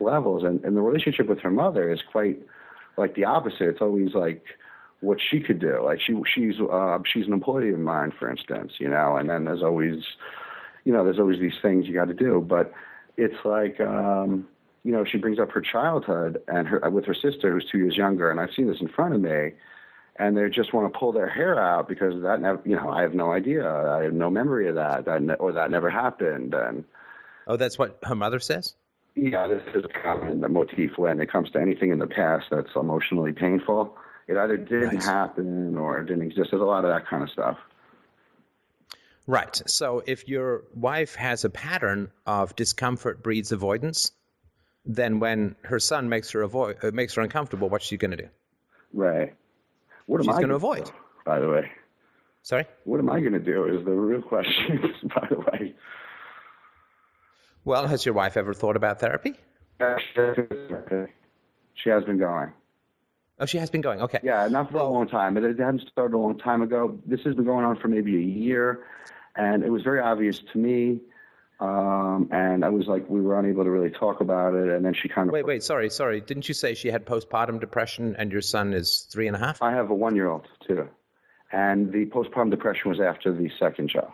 [0.00, 2.40] levels, and and the relationship with her mother is quite
[2.96, 3.68] like the opposite.
[3.68, 4.42] It's always like
[5.00, 5.84] what she could do.
[5.84, 9.16] Like she she's uh, she's an employee of mine, for instance, you know.
[9.16, 10.02] And then there's always,
[10.86, 12.40] you know, there's always these things you got to do.
[12.40, 12.72] But
[13.18, 14.48] it's like, um,
[14.84, 17.94] you know, she brings up her childhood and her with her sister who's two years
[17.94, 19.52] younger, and I've seen this in front of me.
[20.20, 23.00] And they just want to pull their hair out because that never, you know, I
[23.00, 23.66] have no idea.
[23.66, 26.52] I have no memory of that, that ne- or that never happened.
[26.52, 26.84] And
[27.46, 28.74] Oh, that's what her mother says?
[29.16, 32.68] yeah, this is a common motif when it comes to anything in the past that's
[32.76, 33.96] emotionally painful.
[34.28, 35.02] It either didn't Right.
[35.02, 36.50] happen or it didn't exist.
[36.50, 37.56] There's a lot of that kind of stuff.
[39.26, 39.60] Right.
[39.66, 44.12] So if your wife has a pattern of discomfort breeds avoidance,
[44.84, 48.28] then when her son makes her avoid makes her uncomfortable, what's she going to do?
[48.92, 49.34] Right.
[50.10, 50.86] What am She's I gonna gonna avoid.
[50.86, 50.92] do,
[51.24, 51.70] By the way,
[52.42, 52.64] Sorry?
[52.82, 54.92] what am I going to do is the real question.
[55.14, 55.72] by the way,
[57.64, 59.34] Well, has your wife ever thought about therapy?
[59.78, 59.86] she
[61.90, 62.52] has been going.
[63.38, 64.02] Oh, she has been going.
[64.02, 64.18] Okay.
[64.24, 65.36] Yeah, not for a long time.
[65.36, 66.98] It, it hadn't started a long time ago.
[67.06, 68.80] This has been going on for maybe a year,
[69.36, 70.98] and it was very obvious to me.
[71.60, 74.70] Um, and I was like, we were unable to really talk about it.
[74.70, 76.20] And then she kind of Wait, wait, sorry, sorry.
[76.22, 79.60] Didn't you say she had postpartum depression and your son is three and a half?
[79.62, 80.88] I have a one-year-old too,
[81.52, 84.12] and the postpartum depression was after the second child.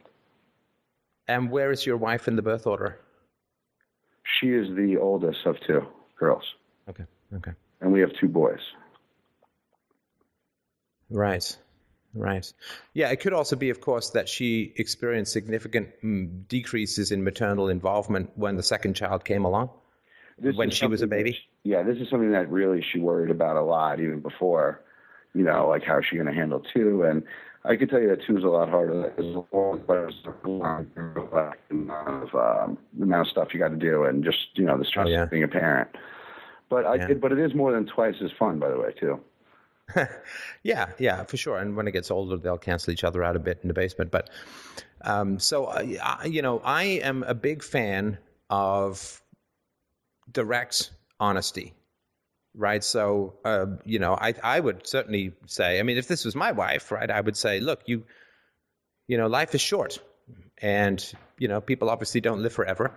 [1.29, 2.99] And where is your wife in the birth order?
[4.41, 5.87] She is the oldest of two
[6.19, 6.43] girls,
[6.89, 7.05] Okay,
[7.35, 7.53] okay.
[7.81, 8.59] and we have two boys.
[11.11, 11.57] Right,
[12.17, 12.53] right.
[12.95, 17.69] Yeah, it could also be, of course, that she experienced significant mm, decreases in maternal
[17.69, 19.71] involvement when the second child came along.
[20.39, 21.33] This When is she was a baby?
[21.33, 21.39] that-
[21.71, 24.81] yeah, this is something that really she worried about a lot, even before.
[25.35, 27.03] You know, like how's she going to handle two?
[27.03, 27.23] And
[27.65, 29.13] I can tell you that two is a lot harder.
[29.17, 34.39] There's a lot of um, the amount of stuff you got to do, and just
[34.55, 35.23] you know the stress Oh, yeah.
[35.25, 35.89] of being a parent.
[36.69, 37.09] But I, Yeah.
[37.11, 39.21] it, but it is more than twice as fun, by the way, too.
[40.63, 41.59] yeah, yeah, for sure.
[41.59, 44.11] And when it gets older, they'll cancel each other out a bit in the basement.
[44.11, 44.31] But
[45.03, 45.83] Um, so, uh,
[46.27, 48.19] you know, I am a big fan
[48.51, 49.23] of
[50.33, 50.91] direct
[51.21, 51.75] honesty,
[52.55, 52.85] right?
[52.85, 56.53] So, uh, you know, I, I would certainly say, I mean, if this was my
[56.53, 58.05] wife, right, I would say, look, you,
[59.09, 59.99] you know, life is short,
[60.63, 62.93] and you know, people obviously don't live forever,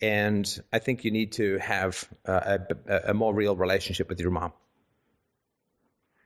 [0.00, 2.58] and I think you need to have uh,
[2.88, 4.52] a, a more real relationship with your mom.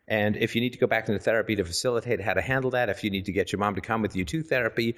[0.09, 2.89] And if you need to go back into therapy to facilitate how to handle that,
[2.89, 4.97] if you need to get your mom to come with you to therapy,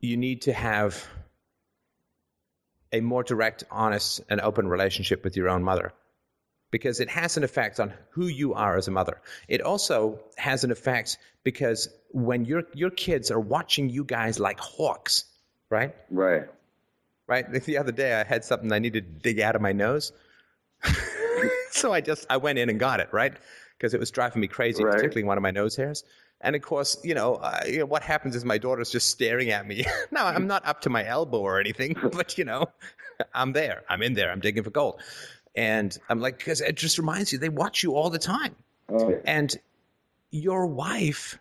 [0.00, 1.04] you need to have
[2.92, 5.92] a more direct, honest, and open relationship with your own mother
[6.70, 9.20] because it has an effect on who you are as a mother.
[9.48, 14.60] It also has an effect because when your your kids are watching you guys like
[14.60, 15.24] hawks,
[15.68, 15.94] right?
[16.10, 16.44] Right.
[17.26, 17.64] Right.
[17.64, 20.12] The other day I had something I needed to dig out of my nose.
[21.70, 23.34] so I just I went in and got it, right?
[23.76, 24.94] Because it was driving me crazy, Right.
[24.94, 26.04] particularly one of my nose hairs.
[26.40, 29.50] And of course, you know, uh, you know, what happens is my daughter's just staring
[29.50, 29.84] at me.
[30.10, 32.66] now I'm not up to my elbow or anything, but you know,
[33.34, 33.82] I'm there.
[33.88, 34.30] I'm in there.
[34.30, 35.00] I'm digging for gold.
[35.56, 38.54] And I'm like, because it just reminds you, they watch you all the time.
[38.88, 39.16] Oh, yeah.
[39.24, 39.56] And
[40.30, 41.38] your wife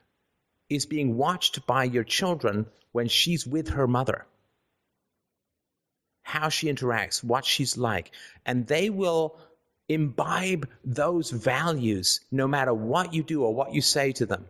[0.69, 4.25] is being watched by your children when she's with her mother.
[6.23, 8.11] How she interacts, what she's like.
[8.45, 9.37] And they will
[9.89, 14.45] imbibe those values no matter what you do or what you say to them.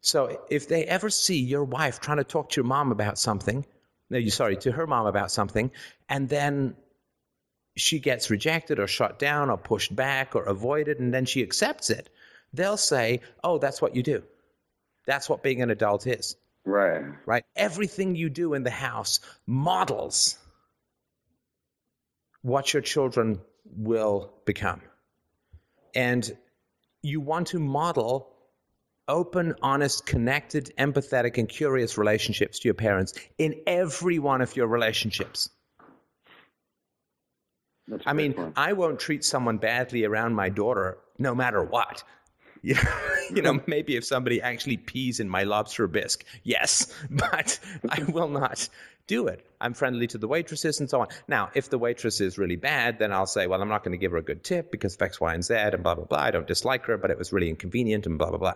[0.00, 3.64] So if they ever see your wife trying to talk to your mom about something,
[4.10, 5.70] no, you sorry, to her mom about something,
[6.08, 6.76] and then
[7.76, 11.90] she gets rejected or shut down or pushed back or avoided, and then she accepts
[11.90, 12.08] it,
[12.52, 14.22] they'll say, Oh, that's what you do.
[15.06, 17.04] That's what being an adult is, Right.
[17.24, 17.44] right?
[17.56, 20.38] Everything you do in the house models
[22.42, 23.40] what your children
[23.76, 24.80] will become.
[25.94, 26.36] And
[27.02, 28.34] you want to model
[29.08, 34.66] open, honest, connected, empathetic, and curious relationships to your parents in every one of your
[34.66, 35.48] relationships.
[38.04, 38.52] I mean, point.
[38.56, 42.04] I won't treat someone badly around my daughter no matter what.
[42.62, 42.80] You know,
[43.34, 47.58] you know, maybe if somebody actually pees in my lobster bisque, yes, but
[47.90, 48.68] I will not
[49.06, 49.46] do it.
[49.60, 51.08] I'm friendly to the waitresses and so on.
[51.28, 53.98] Now, if the waitress is really bad, then I'll say, well, I'm not going to
[53.98, 56.18] give her a good tip because of X, Y, and Z, and blah, blah, blah.
[56.18, 58.54] I don't dislike her, but it was really inconvenient and blah, blah, blah.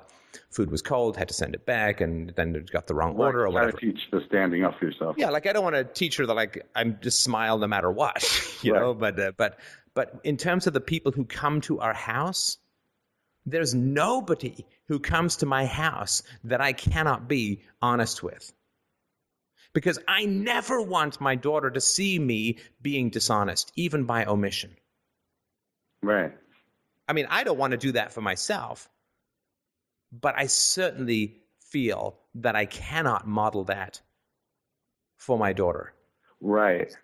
[0.50, 3.46] Food was cold, had to send it back, and then it got the wrong order
[3.46, 5.16] or Try to teach the standing up for yourself.
[5.18, 7.90] Yeah, like I don't want to teach her that like I'm just smile no matter
[7.90, 8.22] what,
[8.62, 8.80] you Right.
[8.80, 8.94] know.
[8.94, 9.58] But uh, but
[9.94, 12.56] but in terms of the people who come to our house,
[13.46, 18.52] there's nobody who comes to my house that I cannot be honest with.
[19.72, 24.76] Because I never want my daughter to see me being dishonest, even by omission.
[26.02, 26.32] Right.
[27.08, 28.88] I mean, I don't want to do that for myself,
[30.12, 34.00] but I certainly feel that I cannot model that
[35.16, 35.94] for my daughter.
[36.40, 36.94] Right.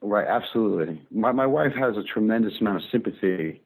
[0.00, 0.26] Right.
[0.26, 1.02] Absolutely.
[1.10, 3.60] My my wife has a tremendous amount of sympathy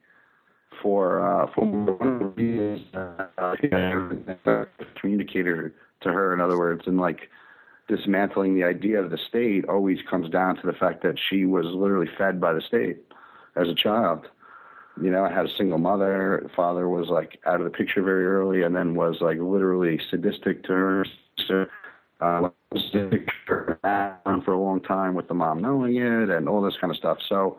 [0.82, 4.64] for uh, for reasons, uh,
[5.00, 6.32] communicator to her.
[6.34, 7.28] In other words, and like
[7.88, 11.66] dismantling the idea of the state always comes down to the fact that she was
[11.66, 12.98] literally fed by the state
[13.56, 14.26] as a child.
[15.00, 16.48] You know, I had a single mother.
[16.54, 20.62] Father was like out of the picture very early, and then was like literally sadistic
[20.64, 21.06] to her.
[21.36, 21.70] sister.
[22.20, 22.50] Uh,
[24.44, 27.18] for a long time with the mom knowing it, and all this kind of stuff.
[27.28, 27.58] So,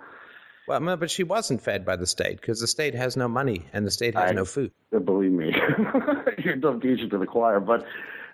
[0.80, 3.85] Well, but she wasn't fed by the state because the state has no money and
[3.85, 4.72] the state has I- no food.
[5.06, 5.53] believe me,
[6.38, 7.85] you're dumb teacher to the choir, but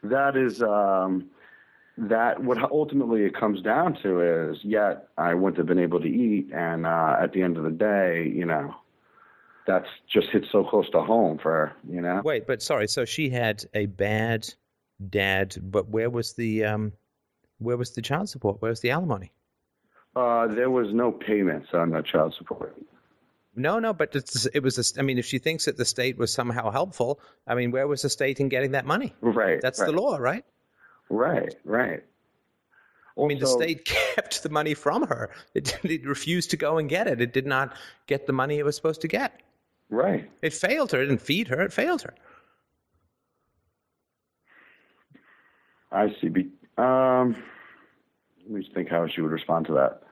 [0.04, 1.30] that is um,
[1.98, 2.44] that.
[2.44, 6.52] What ultimately it comes down to is, yet I wouldn't have been able to eat,
[6.54, 8.76] and uh, at the end of the day, you know,
[9.66, 11.74] that's just hit so close to home for her.
[11.90, 12.88] You know, Wait, but sorry.
[12.88, 14.48] So she had a bad
[15.10, 16.94] dad, but where was the um,
[17.60, 18.62] where was the child support?
[18.62, 19.32] Where was the alimony?
[20.18, 22.76] Uh, there was no payments on the child support.
[23.56, 24.78] No, no, but it's, it was.
[24.78, 27.88] A, I mean, if she thinks that the state was somehow helpful, I mean, where
[27.88, 29.16] was the state in getting that money?
[29.22, 29.60] Right.
[29.62, 30.44] That's right, the law, right?
[31.10, 31.56] Right.
[31.64, 32.04] Right.
[33.20, 33.86] I mean, the state
[34.16, 35.32] kept the money from her.
[35.56, 37.20] It, it refused to go and get it.
[37.20, 37.76] It did not
[38.06, 39.42] get the money it was supposed to get.
[39.90, 40.30] Right.
[40.42, 41.02] It failed her.
[41.02, 41.62] It didn't feed her.
[41.62, 42.14] It failed her.
[45.92, 46.28] I see.
[46.78, 47.36] Um,
[48.44, 50.04] let me think how she would respond to that.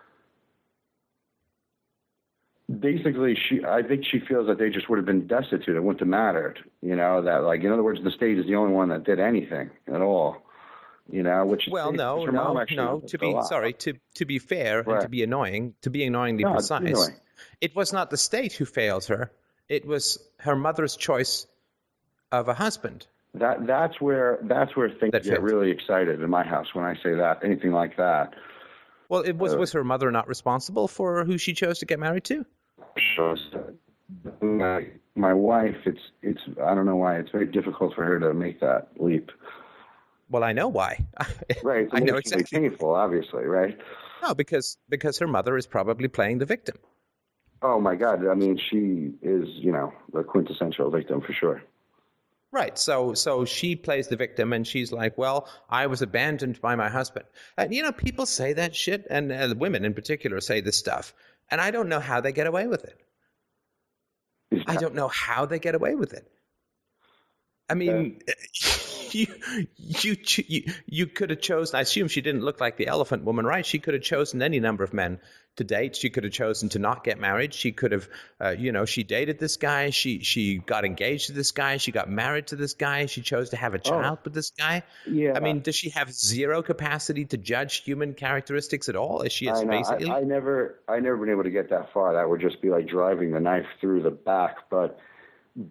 [2.79, 5.75] Basically, she I think she feels that they just would have been destitute.
[5.75, 6.59] It wouldn't have mattered.
[6.81, 9.19] You know that like in other words, the state is the only one that did
[9.19, 10.37] anything at all.
[11.07, 12.99] You know, which Well, is- no, no, actually no.
[13.01, 16.53] To be sorry, to to be fair and to be annoying, to be annoyingly No,
[16.53, 17.13] precise, annoying.
[17.61, 19.31] it was not the state who failed her.
[19.69, 21.45] It was her mother's choice
[22.31, 23.05] of a husband.
[23.35, 26.95] that that's where that's where things That get really excited in my house when I
[26.95, 28.33] say that anything like that.
[29.09, 31.99] Well, it was Uh, was her mother not responsible for who she chose to get
[31.99, 32.45] married to?
[34.41, 38.33] my my wife it's it's I don't know why it's very difficult for her to
[38.33, 39.31] make that leap.
[40.29, 41.05] Well, I know why.
[41.63, 41.87] Right.
[41.91, 42.59] I know exactly.
[42.59, 43.77] painful, obviously, right?
[44.21, 46.77] No, because because her mother is probably playing the victim.
[47.61, 48.27] Oh my God!
[48.27, 51.63] I mean, she is you know the quintessential victim for sure.
[52.55, 52.77] Right.
[52.77, 56.87] So so she plays the victim and she's like, "Well, I was abandoned by my
[56.87, 57.25] husband."
[57.57, 61.13] And you know, people say that shit and uh, women in particular say this stuff.
[61.51, 62.97] And I don't know how they get away with it.
[64.67, 66.31] I don't know how they get away with it.
[67.69, 68.21] I mean,
[69.11, 69.27] you,
[69.75, 70.15] you
[70.47, 71.75] you you could have chosen.
[71.75, 73.65] I assume she didn't look like the elephant woman, right?
[73.65, 75.19] She could have chosen any number of men
[75.57, 75.95] to date.
[75.95, 77.53] She could have chosen to not get married.
[77.53, 78.09] She could have,
[78.41, 79.89] uh, you know, she dated this guy.
[79.89, 81.77] She she got engaged to this guy.
[81.77, 83.05] She got married to this guy.
[83.05, 84.83] She chose to have a child with this guy.
[85.07, 85.33] Yeah.
[85.35, 89.21] I mean, does she have zero capacity to judge human characteristics at all?
[89.21, 89.71] Is she I as know.
[89.71, 90.09] basically?
[90.09, 92.13] I, I never, I never been able to get that far.
[92.13, 94.69] That would just be like driving the knife through the back.
[94.69, 94.99] But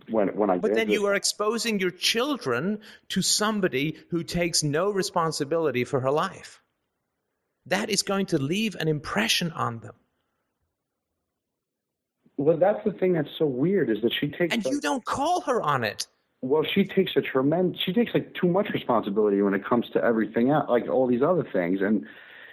[0.08, 2.80] when when I But then this- you are exposing your children
[3.10, 6.62] to somebody who takes no responsibility for her life.
[7.66, 9.94] That is going to leave an impression on them.
[12.36, 14.54] well, that's the thing that's so weird is that she takes.
[14.54, 16.06] And you don't call her on it.
[16.42, 17.80] well, she takes a tremendous.
[17.80, 21.22] She takes like too much responsibility when it comes to everything else, like all these
[21.22, 22.04] other things, and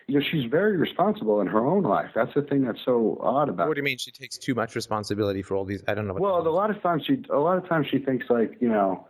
[0.07, 2.11] you know she's very responsible in her own life.
[2.15, 3.67] That's the thing that's so odd about.
[3.67, 5.83] What do you mean she takes too much responsibility for all these?
[5.87, 6.13] I don't know.
[6.13, 8.69] What Well, a lot of times she, a lot of times she thinks like, you
[8.69, 9.07] know,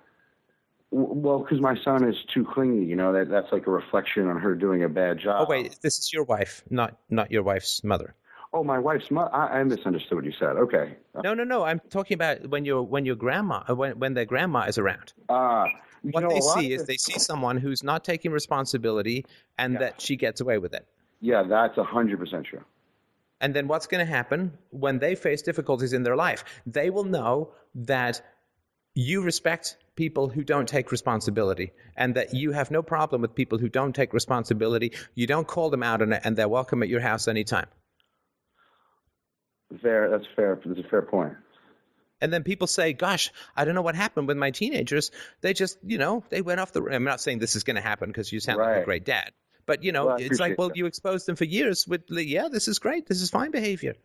[0.91, 4.37] well, because my son is too clingy, you know, that that's like a reflection on
[4.39, 5.45] her doing a bad job.
[5.47, 8.13] Oh wait, this is your wife, not not your wife's mother.
[8.53, 9.33] Oh, my wife's mother.
[9.33, 10.57] I, I misunderstood what you said.
[10.57, 10.97] Okay.
[11.23, 11.63] No, no, no.
[11.63, 15.13] I'm talking about when your when your grandma uh, when when their grandma is around.
[15.29, 15.67] Uh,
[16.01, 19.25] What know, they see is it- they see someone who's not taking responsibility
[19.57, 20.85] and that she gets away with it.
[21.21, 22.63] Yeah, that's a hundred percent true.
[23.39, 26.43] And then what's going to happen when they face difficulties in their life?
[26.65, 28.21] They will know that
[28.95, 33.57] you respect people who don't take responsibility and that you have no problem with people
[33.57, 34.93] who don't take responsibility.
[35.15, 37.67] You don't call them out on it and they're welcome at your house anytime.
[39.81, 40.09] Fair.
[40.09, 40.59] That's fair.
[40.65, 41.33] That's a fair point.
[42.19, 45.11] And then people say, gosh, I don't know what happened with my teenagers.
[45.41, 46.83] They just, you know, they went off the.
[46.83, 49.31] I'm not saying this is going to happen because you sound like a great dad.
[49.65, 50.77] But, you know, Well, it's like, well, that.
[50.77, 53.07] you exposed them for years with, yeah, this is great.
[53.07, 53.95] This is fine behavior.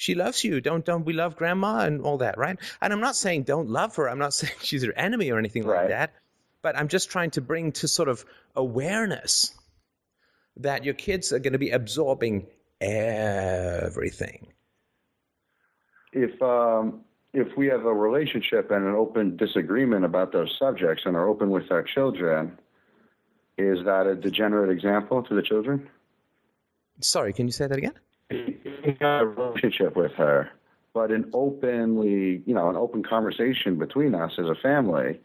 [0.00, 0.62] She loves you.
[0.62, 2.58] Don't, don't we love grandma and all that, right?
[2.80, 4.08] And I'm not saying don't love her.
[4.08, 5.88] I'm not saying she's your enemy or anything like Right.
[5.90, 6.14] that.
[6.62, 8.24] But I'm just trying to bring to sort of
[8.56, 9.54] awareness
[10.56, 12.46] that your kids are going to be absorbing
[12.80, 14.46] everything.
[16.14, 17.04] If um,
[17.34, 21.50] if we have a relationship and an open disagreement about those subjects and are open
[21.50, 22.58] with our children,
[23.58, 25.90] is that a degenerate example to the children?
[27.02, 27.92] Sorry, can you say that again?
[28.90, 30.50] We have a relationship with her,
[30.92, 35.20] but an openly, you know, an open conversation between us as a family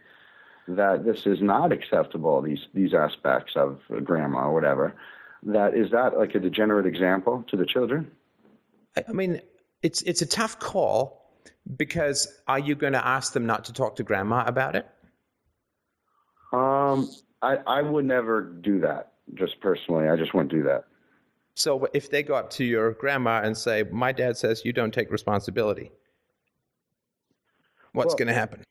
[0.68, 2.42] that this is not acceptable.
[2.42, 4.96] These these aspects of grandma or whatever.
[5.44, 8.12] That is that like a degenerate example to the children?
[8.96, 9.42] I I mean,
[9.82, 11.32] it's it's a tough call
[11.78, 14.88] because are you going to ask them not to talk to grandma about it?
[16.52, 17.10] Um,
[17.42, 19.14] I I would never do that.
[19.34, 20.86] Just personally, I just wouldn't do that.
[21.56, 24.94] So if they go up to your grandma and say, "My dad says you don't
[24.94, 25.92] take responsibility,"
[27.94, 28.64] what's Well- going to happen?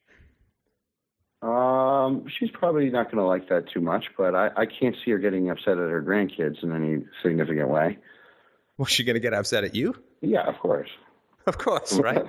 [1.42, 5.10] Um, she's probably not going to like that too much, but I, I can't see
[5.10, 7.98] her getting upset at her grandkids in any significant way.
[8.78, 9.94] Was she going to get upset at you?
[10.22, 10.88] Yeah, of course.
[11.46, 12.24] Of course, right?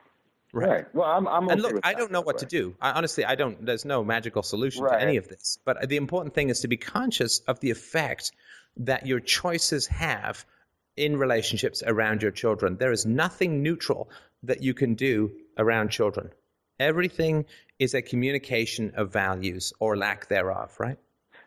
[0.52, 0.84] right.
[0.94, 1.26] Well, I'm.
[1.26, 2.76] I'm and look, I don't know what the to do.
[2.78, 3.64] I, honestly, I don't.
[3.64, 5.58] There's no magical solution to any of this.
[5.64, 8.32] But the important thing is to be conscious of the effect
[8.78, 10.44] that your choices have
[10.96, 12.76] in relationships around your children.
[12.76, 14.10] There is nothing neutral
[14.42, 16.30] that you can do around children.
[16.80, 17.44] Everything
[17.78, 20.98] is a communication of values or lack thereof, right?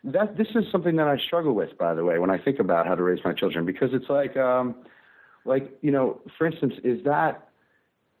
[0.04, 2.86] That this is something that I struggle with, by the way, when I think about
[2.86, 4.74] how to raise my children, because it's like, um,
[5.44, 7.48] like you know, for instance, is that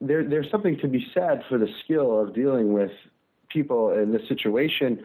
[0.00, 0.22] there?
[0.26, 2.92] There's something to be said for the skill of dealing with
[3.48, 5.04] people in this situation.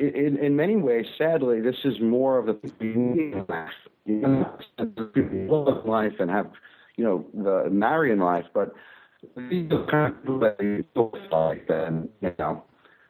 [0.00, 2.54] In, in, many ways, sadly, this is more of the
[3.48, 3.68] life,
[4.06, 4.58] you know,
[5.12, 6.50] people life and have,
[6.96, 8.72] you know, the marry in life, but
[9.36, 10.84] these are kind of people that you
[11.30, 12.64] like, and you know,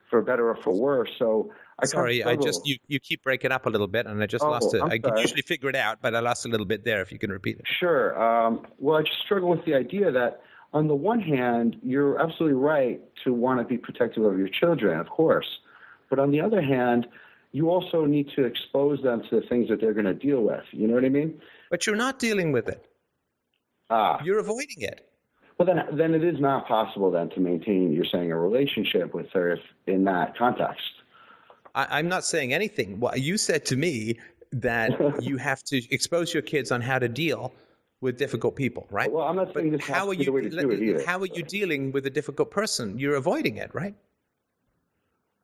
[0.09, 1.11] for better or for worse.
[1.19, 4.07] So I kind of Sorry, I just you, you keep breaking up a little bit,
[4.07, 4.83] and I just Oh, lost it.
[4.83, 7.01] I'm can usually figure it out, but I lost a little bit there.
[7.01, 7.67] If you can repeat it.
[7.79, 8.21] Sure.
[8.21, 10.41] Um, well, I just struggle with the idea that,
[10.73, 14.99] on the one hand, you're absolutely right to want to be protective of your children,
[14.99, 15.47] of course.
[16.11, 17.07] But on the other hand,
[17.53, 20.65] you also need to expose them to the things that they're going to deal with.
[20.73, 21.41] You know what I mean?
[21.71, 22.85] But you're not dealing with it.
[23.89, 24.21] Ah.
[24.23, 25.07] You're avoiding it.
[25.59, 29.31] Well, then, then it is not possible then to maintain, you're saying, a relationship with
[29.33, 30.83] her if, in that context.
[31.75, 32.99] I, I'm not saying anything.
[32.99, 34.19] Well, you said to me
[34.53, 37.53] that you have to expose your kids on how to deal
[38.01, 39.13] with difficult people, right?
[39.13, 41.05] Well, I'm not saying this how are you the way to do it either.
[41.05, 42.99] how are you dealing with a difficult person?
[42.99, 43.95] You're avoiding it, right?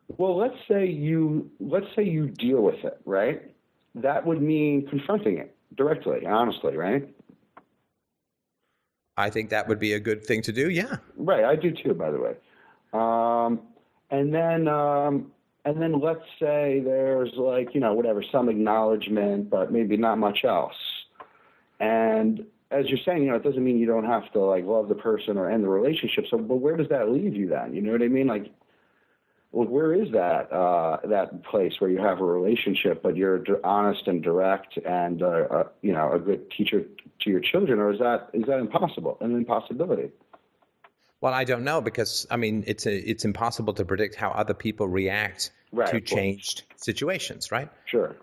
[0.09, 3.51] Well, let's say you let's say you deal with it, right?
[3.94, 7.09] That would mean confronting it directly, honestly, right?
[9.17, 10.70] I think that would be a good thing to do.
[10.70, 10.97] Yeah.
[11.17, 12.36] Right, I do too, by the way.
[12.93, 13.60] Um,
[14.10, 15.33] and then um,
[15.65, 20.44] and then let's say there's like you know whatever some acknowledgement, but maybe not much
[20.44, 20.76] else.
[21.81, 24.89] And as you're saying, you know, it doesn't mean you don't have to like love
[24.89, 26.26] the person or end the relationship.
[26.31, 27.75] So, but where does that leave you then?
[27.75, 28.26] You know what I mean?
[28.26, 28.47] Like,
[29.57, 33.55] well, where is that uh, that place where you have a relationship, but you're d-
[33.65, 36.85] honest and direct, and uh, uh, you know, a good teacher
[37.20, 39.17] to your children, or is that is that impossible?
[39.23, 40.10] An impossibility?
[41.23, 44.52] Well, I don't know because I mean it's a, it's impossible to predict how other
[44.52, 47.70] people react Right, to changed situations, right?
[47.86, 48.15] Sure.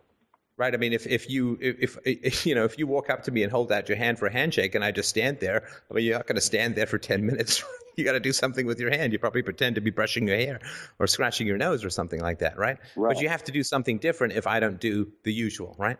[0.63, 0.73] Right.
[0.73, 3.43] I mean, if, if you if, if you know if you walk up to me
[3.43, 6.05] and hold out your hand for a handshake and I just stand there, I mean,
[6.05, 7.61] you're not going to stand there for ten minutes.
[7.97, 9.11] you got to do something with your hand.
[9.11, 10.61] You probably pretend to be brushing your hair
[10.99, 12.77] or scratching your nose or something like that, right?
[12.95, 13.13] Right.
[13.13, 15.97] But you have to do something different if I don't do the usual, right?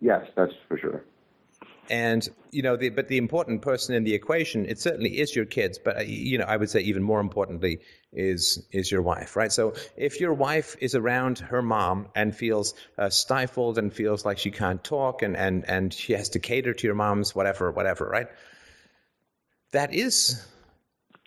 [0.00, 1.02] Yes, that's for sure.
[1.90, 5.44] And you know, the, but the important person in the equation, it certainly is your
[5.44, 5.78] kids.
[5.78, 7.80] But uh, you know, I would say even more importantly
[8.12, 9.52] is is your wife, right?
[9.52, 14.38] So if your wife is around her mom and feels uh, stifled and feels like
[14.38, 18.08] she can't talk and and and she has to cater to your mom's whatever whatever,
[18.08, 18.28] right?
[19.72, 20.46] That is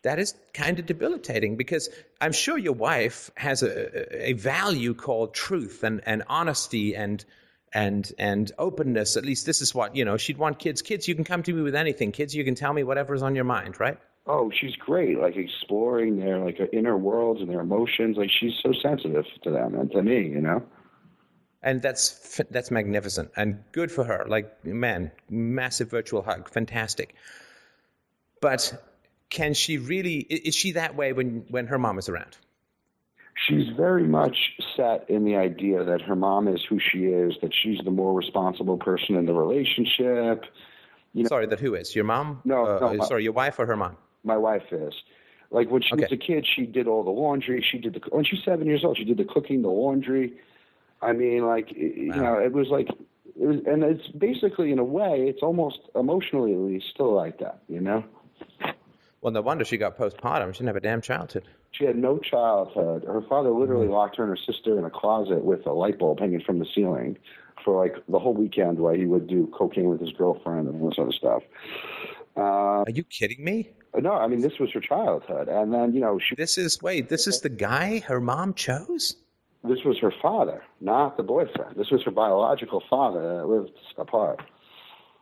[0.04, 1.90] that is kind of debilitating because
[2.22, 7.24] I'm sure your wife has a, a value called truth and, and honesty and
[7.74, 9.18] and and openness.
[9.18, 10.18] At least this is what you know.
[10.18, 10.82] She'd want kids.
[10.82, 12.12] Kids, you can come to me with anything.
[12.12, 13.98] Kids, you can tell me whatever's on your mind, right?
[14.28, 15.20] Oh, she's great.
[15.20, 18.18] Like exploring their like inner worlds and their emotions.
[18.18, 20.28] Like she's so sensitive to them and to me.
[20.28, 20.64] You know.
[21.62, 24.26] And that's that's magnificent and good for her.
[24.28, 27.16] Like man, massive virtual hug, fantastic.
[28.42, 28.82] But
[29.30, 30.18] can she really?
[30.18, 32.38] Is she that way when when her mom is around?
[33.48, 34.38] She's very much
[34.76, 38.14] set in the idea that her mom is who she is, that she's the more
[38.14, 40.46] responsible person in the relationship.
[41.14, 42.42] You know, Sorry, that who is your mom?
[42.44, 43.96] No, Uh, no, my- sorry, your wife or her mom?
[44.24, 44.94] my wife is.
[45.52, 47.62] Like when she was a kid, she did all the laundry.
[47.62, 48.98] She did the when she's seven years old.
[48.98, 50.34] She did the cooking, the laundry.
[51.02, 54.84] I mean, like you know, it was like, it was, and it's basically in a
[54.84, 57.64] way, it's almost emotionally at least still like that.
[57.68, 58.04] You know,
[59.22, 60.54] Well, no wonder she got postpartum.
[60.54, 61.44] She didn't have a damn childhood.
[61.72, 63.04] she had no childhood.
[63.06, 66.20] Her father literally locked her and her sister in a closet with a light bulb
[66.20, 67.18] hanging from the ceiling
[67.66, 70.90] for like the whole weekend while he would do cocaine with his girlfriend and all
[70.90, 71.44] this other stuff.
[72.38, 73.70] Uh, Are you kidding me?
[74.00, 77.10] no, I mean this was her childhood, and then you know she This is wait.
[77.10, 79.18] This is the guy her mom chose.
[79.64, 81.76] this was her father, not the boyfriend.
[81.76, 84.40] This was her biological father that lived apart.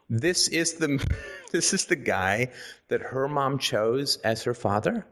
[0.09, 1.03] This is the
[1.51, 2.51] this is the guy
[2.87, 5.05] that her mom chose as her father.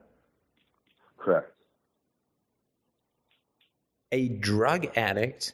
[1.18, 1.52] Correct.
[4.12, 5.54] A drug addict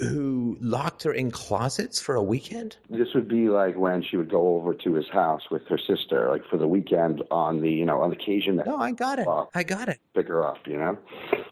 [0.00, 2.76] who locked her in closets for a weekend.
[2.88, 6.28] This would be like when she would go over to his house with her sister,
[6.30, 9.26] like for the weekend on the, you know, on occasion that No, I got it.
[9.26, 9.48] Wow.
[9.54, 9.98] I got it.
[10.14, 10.96] pick her up, you know?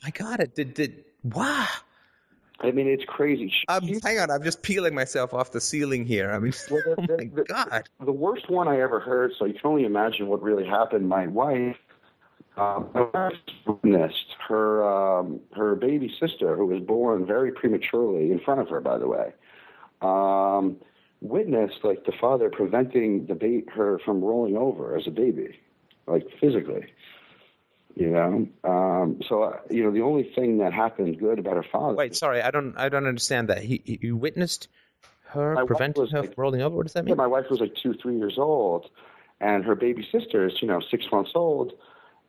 [0.05, 0.55] I got it.
[0.55, 1.67] Did did wow?
[2.61, 3.53] I mean, it's crazy.
[3.69, 6.31] Um, hang on, I'm just peeling myself off the ceiling here.
[6.31, 7.89] I mean, Well, the- oh my the- god!
[8.01, 11.09] the worst one I ever heard, so you can only imagine what really happened.
[11.09, 11.77] My wife,
[12.57, 12.89] um,
[13.67, 18.81] witnessed her um, her baby sister, who was born very prematurely in front of her,
[18.81, 19.33] by the way,
[20.01, 20.77] um,
[21.21, 25.59] witnessed like the father preventing the ba- her from rolling over as a baby,
[26.07, 26.87] like physically.
[27.99, 31.65] You know, um, so uh, you know the only thing that happened good about her
[31.73, 31.95] father.
[31.97, 33.63] Wait, sorry, I don't I don't understand that.
[33.63, 34.69] He, he you witnessed
[35.29, 36.77] her My was her like- from rolling over.
[36.77, 37.17] What does that Yeah, mean?
[37.17, 38.91] my wife was like two, three years old,
[39.41, 41.73] and her baby sister is, you know, six months old,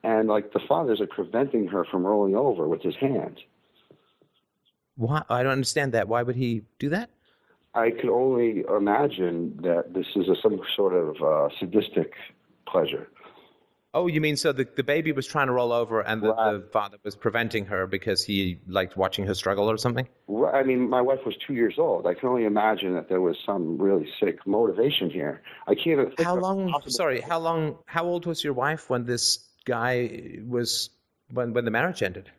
[0.04, 3.42] and like the father's like preventing her from rolling over with his hand.
[4.96, 5.24] Why?
[5.30, 6.08] I don't understand that.
[6.08, 7.10] Why would he do that?
[7.74, 12.14] I could only imagine that this is a, some sort of uh, sadistic
[12.66, 13.08] pleasure.
[13.94, 16.52] Oh, you mean so the, the baby was trying to roll over and the, Right.
[16.54, 20.08] the father was preventing her because he liked watching her struggle or something?
[20.28, 22.06] Well, I mean, my wife was two years old.
[22.06, 25.42] I can only imagine that there was some really sick motivation here.
[25.68, 26.74] I can't even think How long?
[26.88, 27.78] Sorry, how long?
[27.86, 30.90] How old was your wife when this guy was
[31.32, 32.30] when when the marriage ended?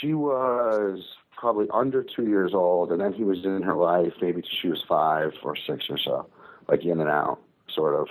[0.00, 1.00] She was
[1.36, 4.68] probably under two years old, and then he was in her life maybe till she
[4.68, 6.28] was five or six or so,
[6.68, 7.38] like in and out,
[7.72, 8.08] sort of.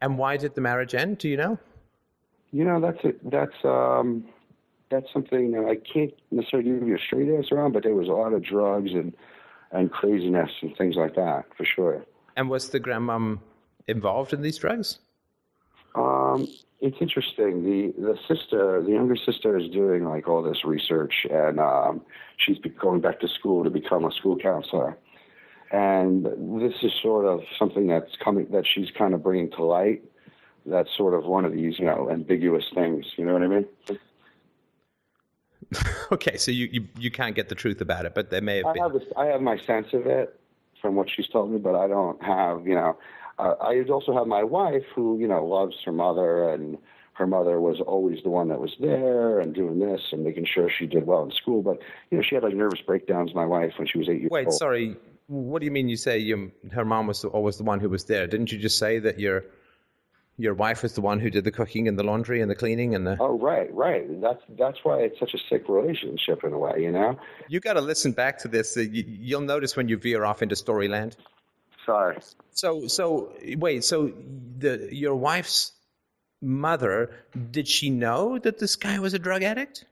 [0.00, 1.18] And why did the marriage end?
[1.18, 1.58] Do you know?
[2.52, 4.24] You know, that's a, that's um,
[4.90, 8.08] that's something that I can't necessarily give you a straight answer on, but there was
[8.08, 9.14] a lot of drugs and
[9.72, 12.04] and craziness and things like that for sure.
[12.36, 13.40] And was the grandmom
[13.88, 14.98] involved in these drugs?
[15.94, 16.46] Um,
[16.80, 17.64] it's interesting.
[17.64, 22.02] The the sister, the younger sister, is doing like all this research, and um,
[22.36, 24.98] she's going back to school to become a school counselor.
[25.70, 26.26] And
[26.60, 30.02] this is sort of something that's coming that she's kind of bringing to light.
[30.66, 33.06] That's sort of one of these, you know, ambiguous things.
[33.16, 33.66] You know what I mean?
[36.12, 38.66] okay, so you, you, you can't get the truth about it, but there may have
[38.66, 38.82] I been.
[38.82, 40.38] have, a, I have my sense of it
[40.80, 42.98] from what she's told me, but I don't have, you know,
[43.38, 46.78] uh, I also have my wife who, you know, loves her mother and
[47.14, 50.68] her mother was always the one that was there and doing this and making sure
[50.70, 51.62] she did well in school.
[51.62, 51.78] But,
[52.10, 54.46] you know, she had like nervous breakdowns, my wife, when she was eight years Wait,
[54.46, 54.54] old.
[54.54, 54.96] Wait, sorry.
[55.28, 58.04] What do you mean you say you, her mom was always the one who was
[58.04, 58.26] there?
[58.26, 59.44] Didn't you just say that your
[60.42, 62.96] your wife was the one who did the cooking and the laundry and the cleaning
[62.96, 64.20] and the Oh, right, right.
[64.20, 67.16] That's that's why it's such a sick relationship in a way, you know.
[67.48, 68.76] You got to listen back to this.
[68.76, 71.14] Uh, you, you'll notice when you veer off into storyland.
[71.86, 72.18] Sorry.
[72.50, 73.84] So, so wait.
[73.84, 74.12] So,
[74.58, 75.72] the your wife's
[76.40, 77.14] mother
[77.52, 79.84] did she know that this guy was a drug addict?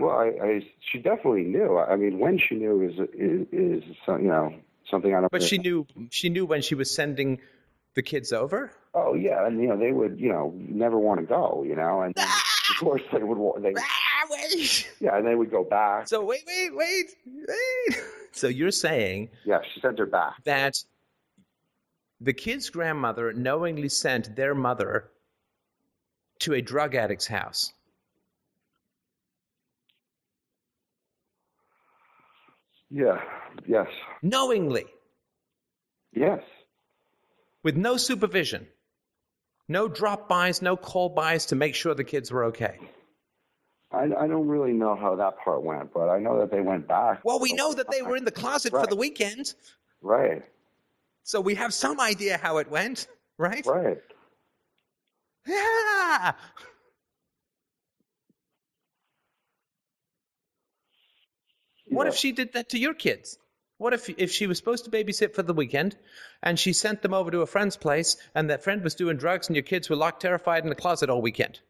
[0.00, 1.78] Well, I, I she definitely knew.
[1.78, 4.54] I mean, when she knew is is, is you know
[4.90, 5.32] something I don't.
[5.32, 5.86] But she knew.
[6.10, 7.40] She knew when she was sending
[7.94, 8.70] the kids over.
[8.94, 12.02] Oh yeah, and you know they would you know never want to go, you know,
[12.02, 12.24] and of
[12.80, 13.74] course they would they
[15.00, 16.08] yeah, and they would go back.
[16.08, 17.98] So wait, wait, wait, wait.
[18.32, 20.34] So you're saying Yeah, she sent her back.
[20.44, 20.76] that
[22.20, 25.10] the kid's grandmother knowingly sent their mother
[26.40, 27.72] to a drug addict's house.
[32.90, 33.20] Yeah.
[33.66, 33.88] Yes.
[34.22, 34.84] Knowingly,
[36.12, 36.42] Yes.
[37.62, 38.66] with no supervision,
[39.68, 42.78] no drop bys, no call bys to make sure the kids were okay.
[43.90, 46.86] I, I don't really know how that part went, but I know that they went
[46.86, 47.24] back.
[47.24, 49.54] Well, we know that they were in the closet for the weekend,
[50.02, 50.42] Right.
[51.22, 53.06] so we have some idea how it went,
[53.38, 53.64] right?
[53.64, 53.98] Right.
[55.46, 56.32] Yeah.
[61.86, 63.38] What if she did that to your kids?
[63.78, 65.96] What if if she was supposed to babysit for the weekend
[66.42, 69.46] and she sent them over to a friend's place and that friend was doing drugs
[69.48, 71.60] and your kids were locked terrified in the closet all weekend?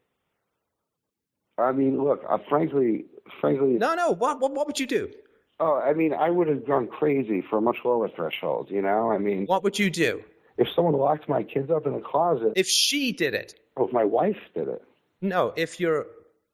[1.57, 2.23] I mean, look.
[2.27, 3.05] Uh, frankly,
[3.39, 3.73] frankly.
[3.73, 4.11] No, no.
[4.11, 5.11] What what, what would you do?
[5.59, 8.69] Oh, I mean, I would have gone crazy for a much lower threshold.
[8.71, 10.23] You know, I mean, What would you do
[10.57, 13.55] if someone locked my kids up in a closet, if she did it?
[13.75, 14.81] or if my wife did it.
[15.21, 16.07] No, if your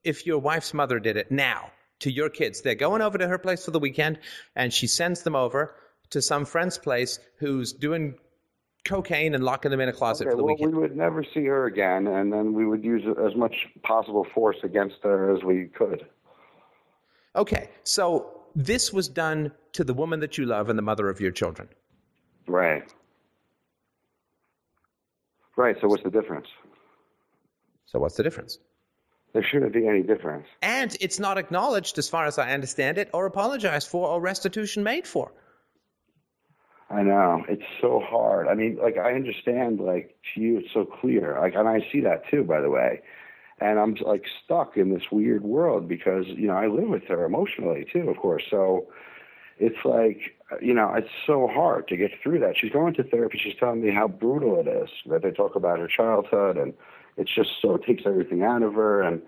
[0.03, 3.37] if your wife's mother did it now to your kids, they're going over to her
[3.37, 4.19] place for the weekend,
[4.55, 5.75] and she sends them over
[6.11, 8.15] to some friend's place who's doing
[8.85, 10.75] cocaine and locking them in a closet Okay, for the well, weekend.
[10.75, 14.57] we would never see her again, and then we would use as much possible force
[14.63, 16.05] against her as we could.
[17.35, 21.19] Okay, so this was done to the woman that you love and the mother of
[21.19, 21.67] your children.
[22.47, 22.83] Right.
[25.57, 25.75] Right.
[25.81, 26.47] So what's the difference?
[27.87, 28.59] So what's the difference?
[29.35, 30.47] There shouldn't be any difference.
[30.61, 34.81] And it's not acknowledged, as far as I understand it, or apologized for, or restitution
[34.81, 35.33] made for.
[36.89, 38.47] I know it's so hard.
[38.47, 41.37] I mean, like I understand, like to you, it's so clear.
[41.37, 43.01] Like, and I see that too, by the way.
[43.59, 47.25] And I'm like stuck in this weird world because you know I live with her
[47.25, 48.43] emotionally too, of course.
[48.49, 48.87] So
[49.57, 52.55] it's like you know it's so hard to get through that.
[52.57, 53.37] She's going to therapy.
[53.37, 56.73] She's telling me how brutal it is that they talk about her childhood, and
[57.17, 59.21] it's just so it takes everything out of her, and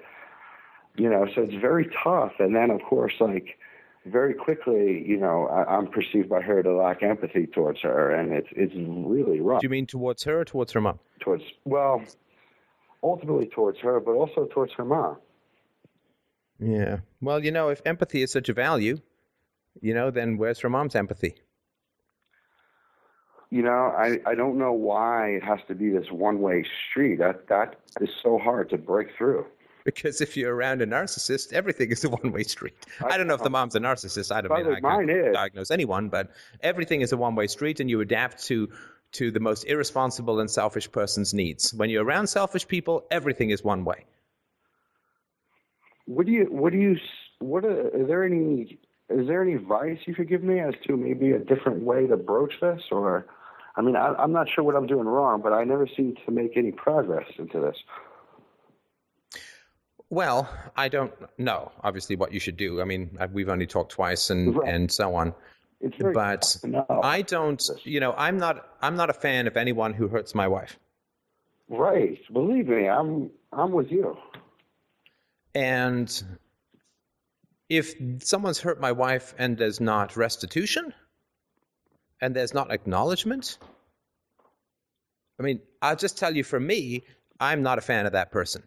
[0.96, 2.34] you know, so it's very tough.
[2.40, 3.58] And then of course, like
[4.06, 8.32] very quickly, you know, I, I'm perceived by her to lack empathy towards her, and
[8.32, 11.00] it's it's really rough Do you mean towards her or towards her mom?
[11.20, 12.02] towards well,
[13.04, 15.18] ultimately towards her, but also towards her mom.
[16.60, 17.00] Yeah.
[17.22, 19.00] Well, you know, if empathy is such a value,
[19.82, 21.36] you know, then where's her mom's empathy?
[23.50, 27.20] You know, I I don't know why it has to be this one way street.
[27.20, 29.46] That that is so hard to break through.
[29.88, 32.74] Because if you're around a narcissist, everything is a one-way street.
[33.02, 34.36] I, don't know if the mom's a narcissist.
[34.36, 35.34] I don't mean I can't mine is.
[35.34, 38.68] diagnose anyone, but everything is a one-way street, and you adapt to
[39.14, 41.74] to the most irresponsible and selfish person's needs.
[41.74, 44.04] When you're around selfish people, everything is one way.
[46.06, 46.98] What do you what do you
[47.40, 48.78] what are, is there any
[49.10, 52.18] is there any advice you could give me as to maybe a different way to
[52.18, 53.26] broach this or
[53.78, 56.32] I mean I, I'm not sure what I'm doing wrong, but I never seem to
[56.32, 57.78] make any progress into this.
[60.10, 62.82] Well, I don't know, obviously, what you should do.
[62.82, 64.74] I mean, we've only talked twice and, right.
[64.74, 65.34] and so on.
[66.14, 66.56] but
[66.90, 70.48] I don't, you know, I'm not, I'm not a fan of anyone who hurts my
[70.48, 70.80] wife.
[71.68, 72.20] Right.
[72.32, 74.18] Believe me, I'm, I'm with you.
[75.54, 76.24] And
[77.68, 80.94] if someone's hurt my wife and there's not restitution
[82.22, 83.58] and there's not acknowledgement,
[85.40, 87.04] I mean, I'll just tell you for me,
[87.40, 88.64] I'm not a fan of that person.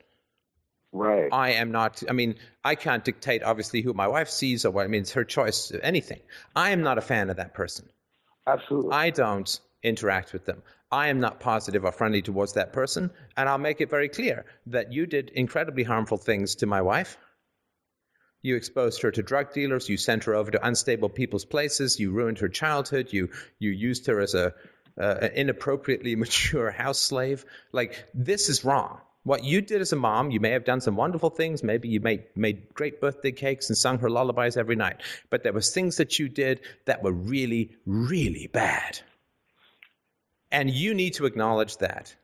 [0.93, 1.29] Right.
[1.33, 4.85] I am not, I mean, I can't dictate, obviously, who my wife sees or what,
[4.85, 6.21] I mean, it's her choice, anything.
[6.57, 7.89] I am not a fan of that person.
[8.47, 8.93] Absolutely.
[8.93, 10.63] I don't interact with them.
[10.93, 13.11] I am not positive or friendly towards that person.
[13.37, 17.17] And I'll make it very clear that you did incredibly harmful things to my wife.
[18.43, 19.89] You exposed her to drug dealers.
[19.89, 22.01] You sent her over to unstable people's places.
[22.01, 23.13] You ruined her childhood.
[23.13, 23.29] You,
[23.59, 24.55] you used her as a,
[24.99, 27.45] uh, an inappropriately mature house slave.
[27.73, 29.01] Like, this is wrong.
[29.23, 31.63] What you did as a mom, you may have done some wonderful things.
[31.63, 35.03] Maybe you made, made great birthday cakes and sung her lullabies every night.
[35.29, 38.99] But there was things that you did that were really, really bad.
[40.51, 42.17] And you need to acknowledge that.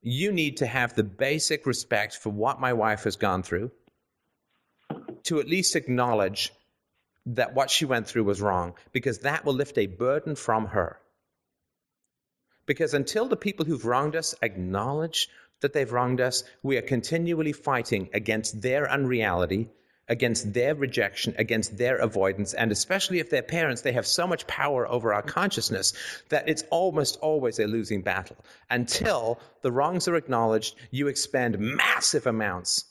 [0.00, 3.72] You need to have the basic respect for what my wife has gone through,
[5.24, 6.52] to at least acknowledge
[7.26, 10.98] that what she went through was wrong, because that will lift a burden from her.
[12.66, 15.28] Because until the people who've wronged us acknowledge
[15.60, 19.70] that they've wronged us, we are continually fighting against their unreality,
[20.08, 24.46] against their rejection, against their avoidance, and especially if they're parents, they have so much
[24.46, 25.94] power over our consciousness
[26.28, 28.36] that it's almost always a losing battle.
[28.68, 32.84] Until the wrongs are acknowledged, you expend massive amounts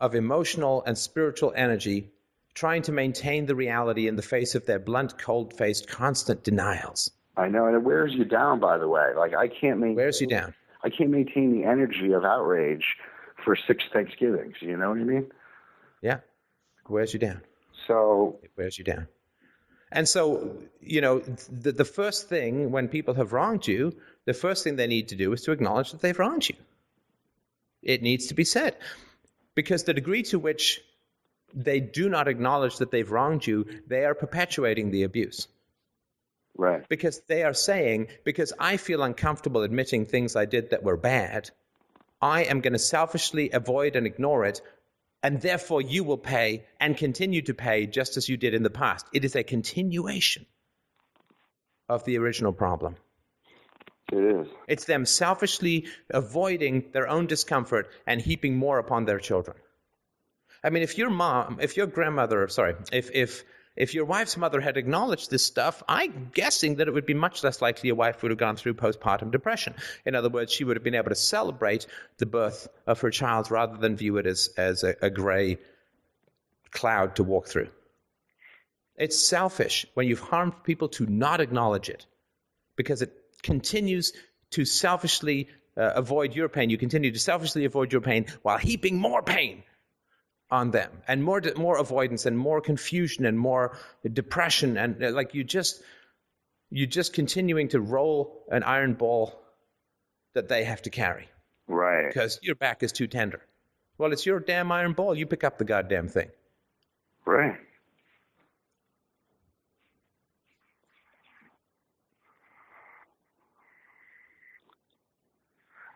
[0.00, 2.10] of emotional and spiritual energy
[2.54, 7.10] trying to maintain the reality in the face of their blunt, cold faced, constant denials.
[7.36, 8.60] I know, and it wears you down.
[8.60, 9.96] By the way, like I can't maintain.
[9.96, 10.54] Wears you down.
[10.82, 12.84] I can't maintain the energy of outrage
[13.44, 14.56] for six Thanksgivings.
[14.60, 15.30] You know what I mean?
[16.02, 17.42] Yeah, it wears you down.
[17.86, 19.08] So it wears you down.
[19.92, 21.18] And so, you know,
[21.50, 25.16] the, the first thing when people have wronged you, the first thing they need to
[25.16, 26.54] do is to acknowledge that they've wronged you.
[27.82, 28.76] It needs to be said.
[29.60, 30.80] Because the degree to which
[31.52, 35.48] they do not acknowledge that they've wronged you, they are perpetuating the abuse.
[36.56, 36.88] Right.
[36.88, 41.50] Because they are saying, because I feel uncomfortable admitting things I did that were bad,
[42.22, 44.62] I am going to selfishly avoid and ignore it,
[45.22, 48.70] and therefore you will pay and continue to pay just as you did in the
[48.70, 49.04] past.
[49.12, 50.46] It is a continuation
[51.86, 52.96] of the original problem.
[54.12, 54.48] It is.
[54.66, 59.56] It's them selfishly avoiding their own discomfort and heaping more upon their children.
[60.62, 63.44] I mean, if your mom, if your grandmother, sorry, if, if
[63.76, 67.44] if your wife's mother had acknowledged this stuff, I'm guessing that it would be much
[67.44, 69.74] less likely your wife would have gone through postpartum depression.
[70.04, 71.86] In other words, she would have been able to celebrate
[72.18, 75.56] the birth of her child rather than view it as, as a, a gray
[76.72, 77.68] cloud to walk through.
[78.96, 82.06] It's selfish when you've harmed people to not acknowledge it
[82.76, 83.12] because it
[83.42, 84.12] continues
[84.50, 86.70] to selfishly uh, avoid your pain.
[86.70, 89.62] You continue to selfishly avoid your pain while heaping more pain
[90.50, 93.78] on them and more more avoidance and more confusion and more
[94.12, 95.80] depression and uh, like you just
[96.70, 99.40] you're just continuing to roll an iron ball
[100.34, 101.28] that they have to carry.
[101.68, 102.08] Right.
[102.08, 103.40] Because your back is too tender.
[103.96, 105.14] Well it's your damn iron ball.
[105.14, 106.30] You pick up the goddamn thing.
[107.24, 107.60] Right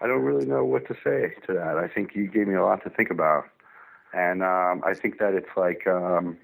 [0.04, 1.78] I don't really know what to say to that.
[1.78, 3.46] I think you gave me a lot to think about
[4.14, 6.38] and um, I think that it's like um,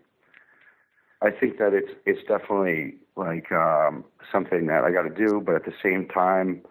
[1.22, 5.54] I think that it's it's definitely like um, something that I got to do, but
[5.54, 6.62] at the same time,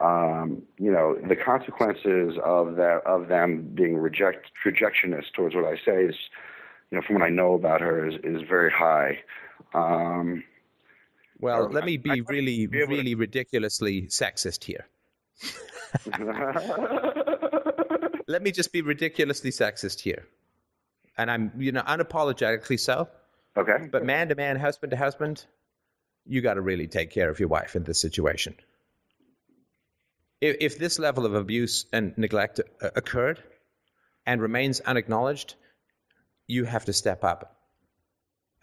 [0.00, 5.76] um, you know, the consequences of that of them being reject rejectionist towards what I
[5.84, 6.16] say is,
[6.90, 9.18] you know, from what I know about her is is very high.
[9.74, 10.42] Um,
[11.38, 14.86] well, let me be really, really ridiculously sexist here.
[18.26, 20.26] let me just be ridiculously sexist here
[21.16, 23.08] and I'm you know unapologetically so.
[23.56, 23.88] Okay.
[23.90, 25.44] But man to man, husband to husband,
[26.26, 28.54] you got to really take care of your wife in this situation.
[30.40, 33.42] If, if this level of abuse and neglect uh, occurred
[34.26, 35.54] and remains unacknowledged,
[36.46, 37.56] you have to step up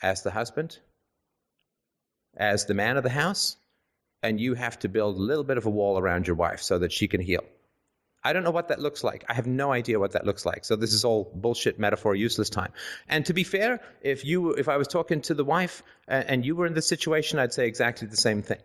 [0.02, 0.78] as the husband,
[2.38, 3.58] as the man of the house,
[4.24, 6.80] and you have to build a little bit of a wall around your wife so
[6.80, 7.44] that she can heal.
[8.24, 9.26] I don't know what that looks like.
[9.28, 10.64] I have no idea what that looks like.
[10.64, 12.72] So this is all bullshit metaphor, useless time.
[13.10, 16.46] And to be fair, if you, if I was talking to the wife and, and
[16.46, 18.62] you were in this situation, I'd say exactly the same thing.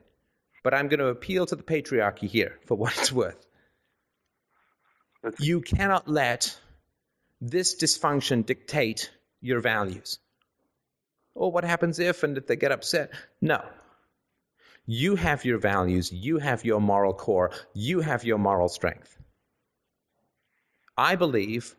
[0.63, 3.45] But I'm going to appeal to the patriarchy here for what it's worth.
[5.41, 6.57] You cannot let
[7.41, 10.21] this dysfunction dictate your values.
[11.35, 13.11] Or what happens if and if they get upset?
[13.41, 13.65] No.
[14.91, 19.19] You have your values, you have your moral core, you have your moral strength.
[20.97, 21.77] I believe,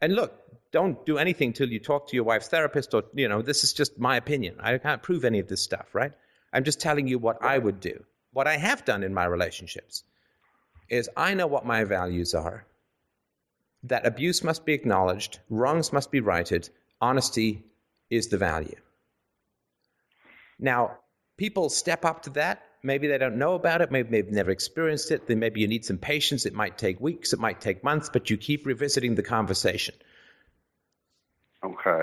[0.00, 0.32] and look,
[0.72, 3.74] don't do anything till you talk to your wife's therapist or, you know, this is
[3.74, 4.56] just my opinion.
[4.58, 6.12] I can't prove any of this stuff, right?
[6.54, 8.02] I'm just telling you what I would do.
[8.32, 10.04] What I have done in my relationships
[10.88, 12.64] is I know what my values are
[13.82, 16.70] that abuse must be acknowledged, wrongs must be righted,
[17.02, 17.62] honesty
[18.08, 18.80] is the value.
[20.58, 20.98] Now,
[21.36, 22.62] people step up to that.
[22.82, 23.90] Maybe they don't know about it.
[23.90, 25.26] Maybe they've never experienced it.
[25.26, 26.46] Then maybe you need some patience.
[26.46, 27.32] It might take weeks.
[27.32, 29.94] It might take months, but you keep revisiting the conversation.
[31.64, 32.02] Okay.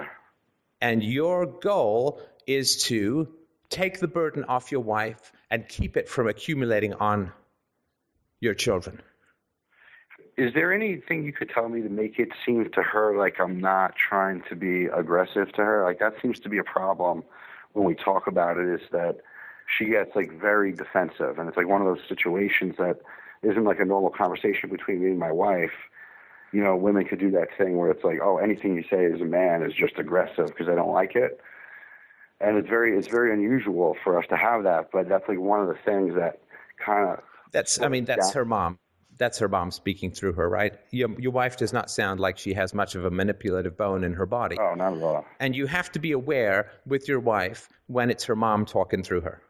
[0.82, 3.30] And your goal is to
[3.70, 7.32] take the burden off your wife and keep it from accumulating on
[8.42, 9.02] your children.
[10.36, 13.62] Is there anything you could tell me to make it seem to her like I'm
[13.62, 15.84] not trying to be aggressive to her?
[15.86, 17.24] Like that seems to be a problem
[17.74, 19.18] when we talk about it is that
[19.78, 21.38] she gets like very defensive.
[21.40, 23.00] And it's like one of those situations that
[23.42, 25.72] isn't like a normal conversation between me and my wife.
[26.52, 29.20] You know women could do that thing where it's like oh anything you say as
[29.22, 31.42] a man is just aggressive because i don't like it.
[32.40, 35.62] And it's very it's very unusual for us to have that but that's like one
[35.62, 36.40] of the things that
[36.78, 38.78] kind of that's i mean that's her mom
[39.18, 40.74] that's her mom speaking through her, right?
[40.92, 44.14] Your, your wife does not sound like she has much of a manipulative bone in
[44.14, 44.58] her body.
[44.60, 45.26] Oh, not at all.
[45.40, 49.22] And you have to be aware with your wife when it's her mom talking through
[49.22, 49.42] her.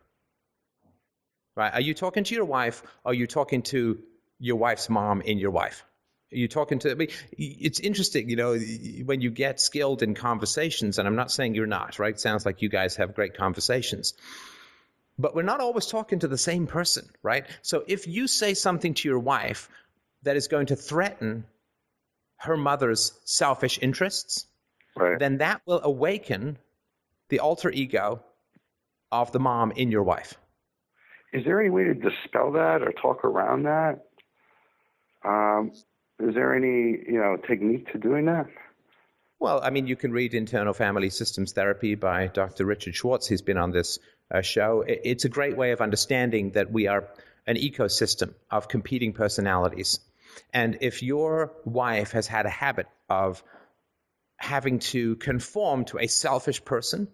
[1.56, 1.74] Right?
[1.74, 2.84] Are you talking to your wife?
[3.04, 4.00] Or are you talking to
[4.40, 5.84] your wife's mom in your wife?
[6.32, 6.92] Are you talking to?
[6.92, 8.58] I mean, it's interesting, you know,
[9.06, 12.20] when you get skilled in conversations, and I'm not saying you're not, right?
[12.20, 14.16] Sounds like you guys have great conversations
[15.20, 17.46] but we're not always talking to the same person, right?
[17.62, 19.70] So if you say something to your wife
[20.24, 21.46] that is going to threaten
[22.38, 24.48] her mother's selfish interests,
[24.96, 25.20] right.
[25.20, 26.58] then that will awaken
[27.30, 28.22] the alter ego
[29.12, 30.36] of the mom in your wife.
[31.32, 34.06] Is there any way to dispel that or talk around that?
[35.24, 35.72] Um,
[36.20, 38.48] is there any, you know, technique to doing that?
[39.40, 42.66] Well, I mean, you can read Internal Family Systems Therapy by Dr.
[42.66, 43.28] Richard Schwartz.
[43.28, 44.00] He's been on this
[44.34, 44.84] uh, show.
[44.88, 47.08] It's a great way of understanding that we are
[47.46, 50.00] an ecosystem of competing personalities.
[50.54, 53.44] And if your wife has had a habit of
[54.38, 57.08] having to conform to a selfish person,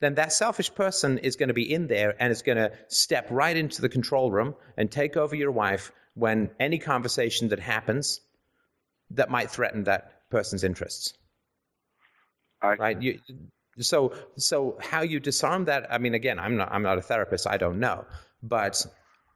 [0.00, 3.26] then that selfish person is going to be in there and is going to step
[3.30, 8.20] right into the control room and take over your wife when any conversation that happens
[9.10, 11.14] that might threaten that person's interests.
[12.62, 13.02] I, right?
[13.02, 13.18] You,
[13.78, 15.86] so, so how you disarm that?
[15.92, 17.46] I mean, again, I'm not, I'm not a therapist.
[17.46, 18.04] I don't know,
[18.42, 18.84] but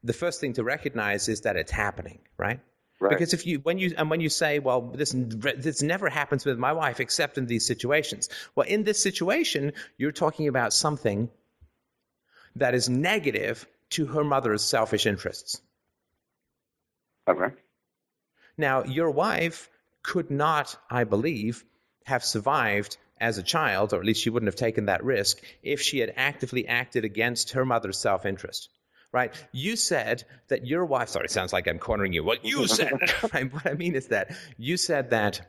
[0.02, 2.60] the first thing to recognize is that it's happening, right?
[3.00, 3.10] Right.
[3.10, 6.58] Because if you when you and when you say, well, this this never happens with
[6.58, 8.28] my wife except in these situations.
[8.54, 11.28] Well, in this situation, you're talking about something
[12.56, 15.60] that is negative to her mother's selfish interests.
[17.28, 17.54] Okay.
[18.56, 19.68] Now, your wife
[20.02, 21.64] could not, I believe,
[22.04, 25.80] have survived as a child, or at least she wouldn't have taken that risk, if
[25.80, 28.68] she had actively acted against her mother's self interest.
[29.12, 29.32] Right?
[29.52, 32.24] You said that your wife, sorry, it sounds like I'm cornering you.
[32.24, 35.40] What you said, what I mean is that you said that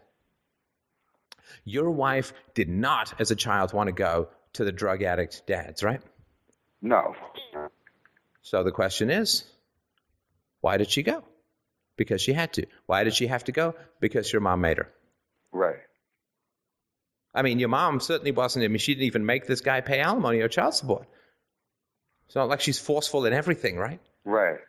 [1.63, 5.83] your wife did not, as a child, want to go to the drug addict dads,
[5.83, 6.01] right?
[6.81, 7.15] No.
[8.43, 9.43] So the question is,
[10.61, 11.23] why did she go?
[11.97, 12.67] Because she had to.
[12.85, 13.75] Why did she have to go?
[13.99, 14.91] Because your mom made her.
[15.51, 15.77] Right.
[17.35, 18.63] I mean, your mom certainly wasn't.
[18.63, 21.05] I mean, she didn't even make this guy pay alimony or child support.
[22.27, 23.99] It's not like she's forceful in everything, right?
[24.23, 24.59] Right.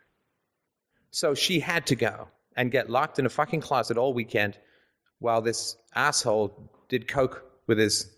[1.13, 4.59] So she had to go and get locked in a fucking closet all weekend
[5.21, 8.11] while this asshole did coke with his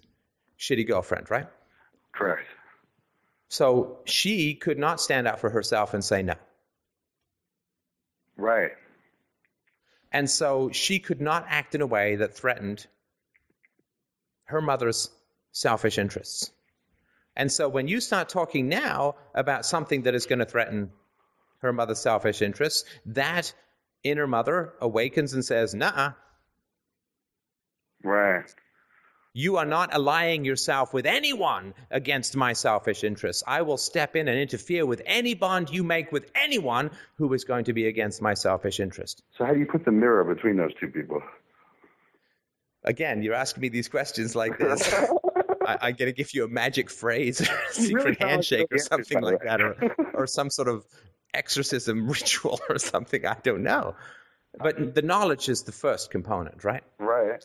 [0.58, 1.46] shitty girlfriend, right?
[2.12, 2.48] Correct.
[3.48, 6.34] So she could not stand up for herself and say no.
[8.36, 8.72] Right.
[10.10, 12.86] And so she could not act in a way that threatened
[14.48, 15.10] her mother's
[15.52, 16.50] selfish interests.
[17.36, 20.90] And so when you start talking now about something that is going to threaten
[21.60, 23.52] her mother's selfish interests, that
[24.02, 26.12] inner mother awakens and says, nah.
[28.02, 28.52] Right.
[29.34, 33.42] You are not allying yourself with anyone against my selfish interests.
[33.46, 37.44] I will step in and interfere with any bond you make with anyone who is
[37.44, 39.22] going to be against my selfish interest.
[39.36, 41.22] So, how do you put the mirror between those two people?
[42.84, 44.94] Again, you're asking me these questions like this.
[45.66, 48.78] I, am going to give you a magic phrase, or a secret really handshake, or
[48.78, 50.84] something like that, or, or some sort of
[51.34, 53.26] exorcism ritual or something.
[53.26, 53.94] I don't know.
[54.58, 56.82] But the knowledge is the first component, right?
[56.98, 57.44] Right.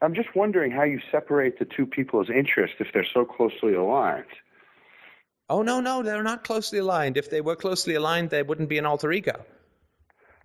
[0.00, 4.24] I'm just wondering how you separate the two people's interests if they're so closely aligned.
[5.50, 7.16] Oh, no, no, they're not closely aligned.
[7.16, 9.44] If they were closely aligned, there wouldn't be an alter ego.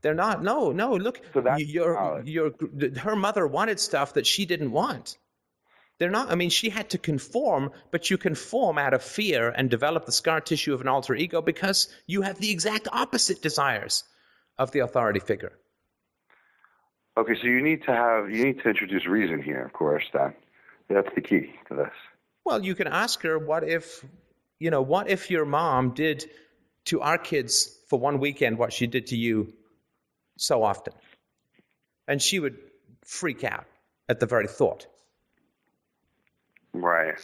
[0.03, 0.43] They're not.
[0.43, 0.95] No, no.
[0.95, 2.27] Look, So that's your, knowledge.
[2.29, 2.51] your,
[2.97, 5.17] her mother wanted stuff that she didn't want.
[5.97, 6.29] They're not.
[6.29, 10.11] I mean, she had to conform, but you conform out of fear and develop the
[10.11, 14.03] scar tissue of an alter ego because you have the exact opposite desires
[14.57, 15.53] of the authority figure.
[17.17, 20.03] Okay, so you need to have you need to introduce reason here, of course.
[20.11, 20.33] Then
[20.89, 21.91] that's the key to this.
[22.43, 24.03] Well, you can ask her, what if,
[24.59, 26.29] you know, what if your mom did
[26.85, 29.53] to our kids for one weekend what she did to you
[30.37, 30.93] so often?
[32.07, 32.57] And she would
[33.05, 33.65] freak out
[34.09, 34.87] at the very thought.
[36.73, 37.19] Right.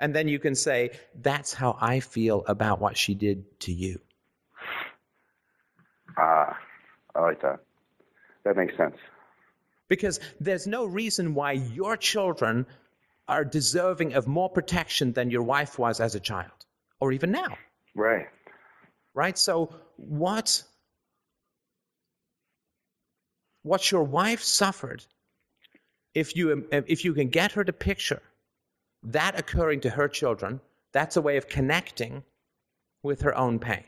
[0.00, 4.00] And then you can say, that's how I feel about what she did to you.
[6.16, 6.58] Ah,
[7.14, 7.60] I like that.
[8.44, 8.96] That makes sense.
[9.88, 12.66] Because there's no reason why your children
[13.28, 16.66] are deserving of more protection than your wife was as a child,
[16.98, 17.56] or even now.
[17.94, 18.26] Right.
[19.14, 19.38] right?
[19.38, 20.62] So what
[23.62, 25.04] what your wife suffered,
[26.14, 28.22] if you if you can get her to picture
[29.04, 30.60] that occurring to her children,
[30.92, 32.22] that's a way of connecting
[33.02, 33.84] with her own pain.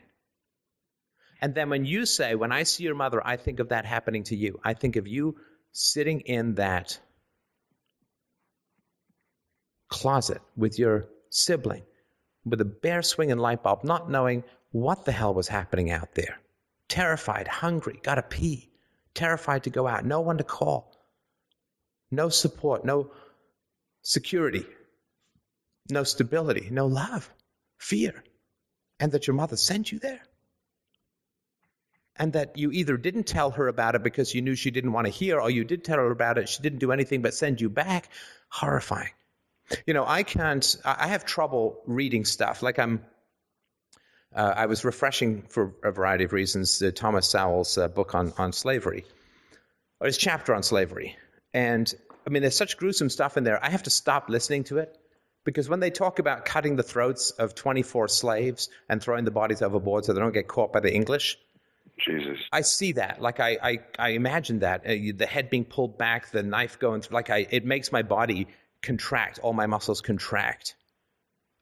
[1.41, 4.23] And then when you say, when I see your mother, I think of that happening
[4.23, 4.59] to you.
[4.63, 5.35] I think of you
[5.71, 6.99] sitting in that
[9.89, 11.83] closet with your sibling
[12.45, 16.39] with a bare swinging light bulb, not knowing what the hell was happening out there.
[16.87, 18.69] Terrified, hungry, gotta pee,
[19.15, 20.95] terrified to go out, no one to call,
[22.11, 23.11] no support, no
[24.03, 24.65] security,
[25.89, 27.29] no stability, no love,
[27.79, 28.23] fear,
[28.99, 30.21] and that your mother sent you there.
[32.17, 35.05] And that you either didn't tell her about it because you knew she didn't want
[35.05, 37.59] to hear, or you did tell her about it, she didn't do anything but send
[37.59, 38.07] you back.
[38.47, 39.11] Horrifying.
[39.85, 42.63] You know, I can't, I have trouble reading stuff.
[42.63, 43.03] Like I'm,
[44.35, 48.33] uh, I was refreshing for a variety of reasons uh, Thomas Sowell's uh, book on,
[48.37, 49.05] on slavery,
[49.99, 51.15] or his chapter on slavery.
[51.53, 51.91] And
[52.27, 53.63] I mean, there's such gruesome stuff in there.
[53.63, 54.97] I have to stop listening to it
[55.45, 59.61] because when they talk about cutting the throats of 24 slaves and throwing the bodies
[59.61, 61.37] overboard so they don't get caught by the English,
[62.05, 62.37] Jesus.
[62.51, 63.21] I see that.
[63.21, 66.77] Like I, I, I imagine that uh, you- the head being pulled back, the knife
[66.77, 67.15] going through.
[67.15, 68.47] Like I, it makes my body
[68.81, 69.39] contract.
[69.41, 70.75] All my muscles contract.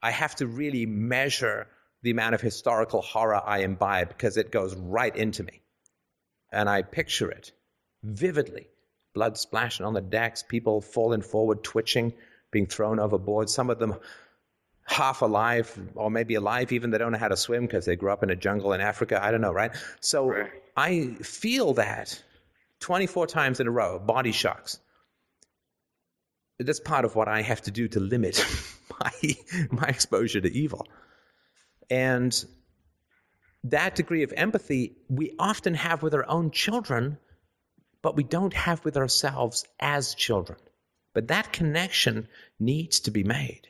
[0.02, 1.68] I have to really measure
[2.04, 5.62] the amount of historical horror I imbibe because it goes right into me,
[6.52, 7.52] and I picture it
[8.02, 8.68] vividly.
[9.14, 12.12] Blood splashing on the decks, people falling forward, twitching,
[12.50, 13.48] being thrown overboard.
[13.48, 13.94] Some of them
[14.86, 18.10] half alive or maybe alive even they don't know how to swim because they grew
[18.10, 20.50] up in a jungle in africa i don't know right so Right.
[20.76, 22.22] i feel that
[22.80, 24.78] 24 times in a row body shocks
[26.58, 28.44] that's part of what i have to do to limit
[29.00, 29.36] my
[29.70, 30.86] my exposure to evil
[31.90, 32.44] and
[33.64, 37.18] that degree of empathy we often have with our own children
[38.04, 40.58] but we don't have with ourselves as children.
[41.14, 42.28] But that connection
[42.60, 43.66] needs to be made.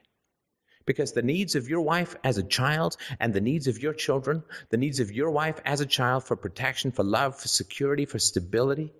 [0.87, 4.43] Because the needs of your wife as a child and the needs of your children,
[4.71, 8.19] the needs of your wife as a child for protection, for love, for security, for
[8.19, 8.93] stability,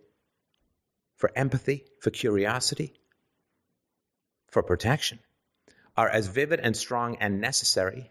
[1.17, 2.95] for empathy, for curiosity,
[4.47, 5.19] for protection,
[5.97, 8.09] are as vivid and strong and necessary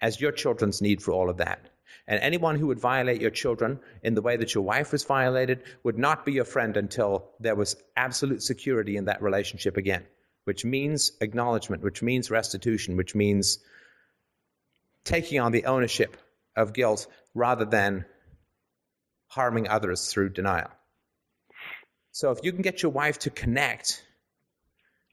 [0.00, 1.68] as your children's need for all of that.
[2.06, 5.62] And anyone who would violate your children in the way that your wife was violated
[5.84, 10.04] would not be your friend until there was absolute security in that relationship again,
[10.44, 13.58] which means acknowledgement, which means restitution, which means
[15.04, 16.16] taking on the ownership
[16.56, 18.04] of guilt rather than
[19.28, 20.70] harming others through denial.
[22.12, 24.04] So if you can get your wife to connect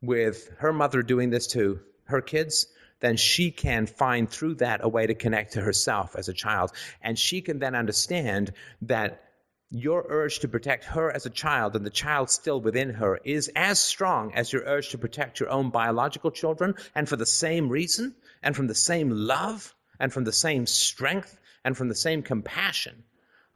[0.02, 2.68] with her mother doing this to her kids,
[3.00, 6.72] then she can find through that a way to connect to herself as a child.
[7.02, 8.54] And she can then understand
[8.84, 9.24] that
[9.70, 13.52] your urge to protect her as a child and the child still within her is
[13.56, 17.68] as strong as your urge to protect your own biological children, and for the same
[17.70, 22.24] reason, and from the same love, and from the same strength, and from the same
[22.24, 23.04] compassion.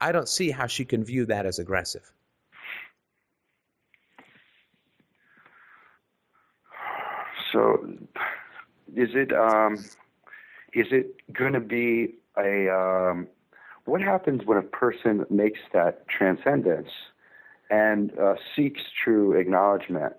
[0.02, 2.12] I don't see how she can view that as aggressive.
[7.54, 7.86] So,
[8.96, 9.76] is it um,
[10.74, 13.28] is it going to be a um,
[13.86, 16.90] what happens when a person makes that transcendence
[17.70, 20.14] and uh, seeks true acknowledgement,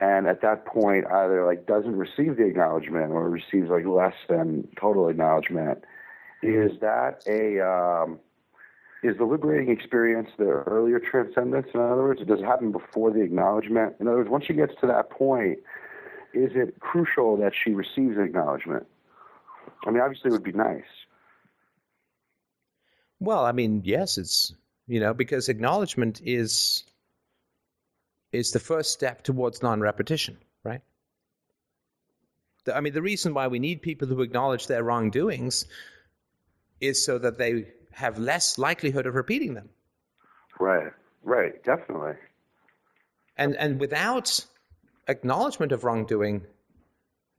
[0.00, 4.68] and at that point either like doesn't receive the acknowledgement or receives like less than
[4.80, 5.84] total acknowledgement?
[6.42, 8.18] Is that a um,
[9.02, 11.68] is the liberating experience the earlier transcendence?
[11.74, 13.94] In other words, does it happen before the acknowledgement?
[14.00, 15.58] In other words, once she gets to that point,
[16.36, 18.86] is it crucial that she receives acknowledgement?
[19.86, 20.84] I mean, obviously, it would be nice.
[23.20, 24.54] Well, I mean, yes, it's
[24.86, 26.84] you know because acknowledgement is
[28.32, 30.82] is the first step towards non-repetition, right?
[32.64, 35.64] The, I mean, the reason why we need people who acknowledge their wrongdoings
[36.80, 39.70] is so that they have less likelihood of repeating them.
[40.60, 40.92] Right.
[41.22, 41.62] Right.
[41.64, 42.14] Definitely.
[43.38, 44.44] And and without
[45.08, 46.42] acknowledgement of wrongdoing,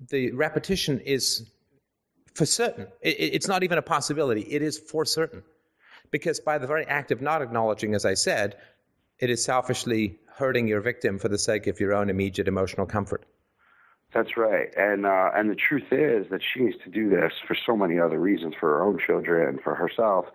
[0.10, 1.50] the repetition is
[2.34, 2.88] for certain.
[3.02, 4.42] It, it's not even a possibility.
[4.42, 5.44] It is for certain.
[6.12, 8.56] Because by the very act of not acknowledging, as I said,
[9.20, 13.26] it is selfishly hurting your victim for the sake of your own immediate emotional comfort.
[14.14, 17.58] That's right, and uh, and the truth is that she needs to do this for
[17.66, 20.28] so many other reasons for her own children, for herself.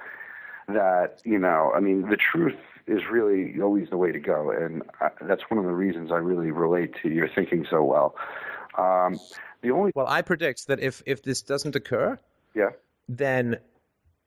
[0.68, 4.82] That you know, I mean, the truth is really always the way to go, and
[5.00, 8.14] I, that's one of the reasons I really relate to your thinking so well.
[8.76, 9.18] Um,
[9.62, 12.18] the only well, I predict that if if this doesn't occur,
[12.54, 12.70] yeah,
[13.08, 13.58] then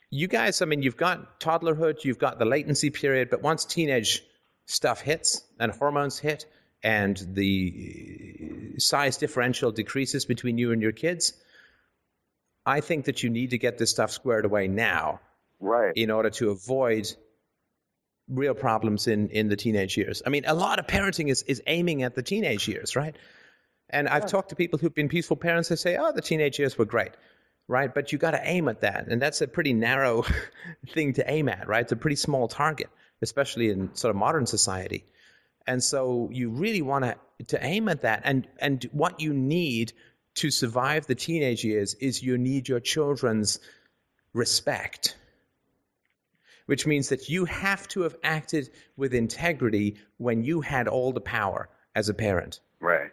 [0.10, 4.24] you guys, I mean, you've got toddlerhood, you've got the latency period, but once teenage
[4.66, 6.46] stuff hits and hormones hit
[6.84, 11.34] and the size differential decreases between you and your kids,
[12.66, 15.20] I think that you need to get this stuff squared away now.
[15.60, 15.94] Right.
[15.96, 17.14] In order to avoid
[18.30, 20.22] real problems in, in the teenage years.
[20.26, 23.16] I mean, a lot of parenting is, is aiming at the teenage years, right?
[23.90, 25.70] And I've talked to people who've been peaceful parents.
[25.70, 27.12] They say, oh, the teenage years were great,
[27.68, 27.94] right?
[27.94, 29.08] But you got to aim at that.
[29.08, 30.26] And that's a pretty narrow
[30.94, 31.82] thing to aim at, right?
[31.82, 32.90] It's a pretty small target,
[33.22, 35.06] especially in sort of modern society.
[35.68, 37.16] And so you really want to
[37.48, 38.22] to aim at that.
[38.24, 39.94] And and what you need
[40.36, 43.60] to survive the teenage years is you need your children's
[44.34, 45.16] respect.
[46.66, 51.22] Which means that you have to have acted with integrity when you had all the
[51.22, 52.60] power as a parent.
[52.80, 53.12] Right.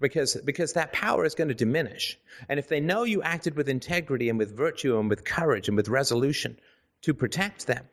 [0.00, 2.18] Because because that power is going to diminish.
[2.48, 5.76] And if they know you acted with integrity and with virtue and with courage and
[5.76, 6.58] with resolution
[7.02, 7.84] to protect them,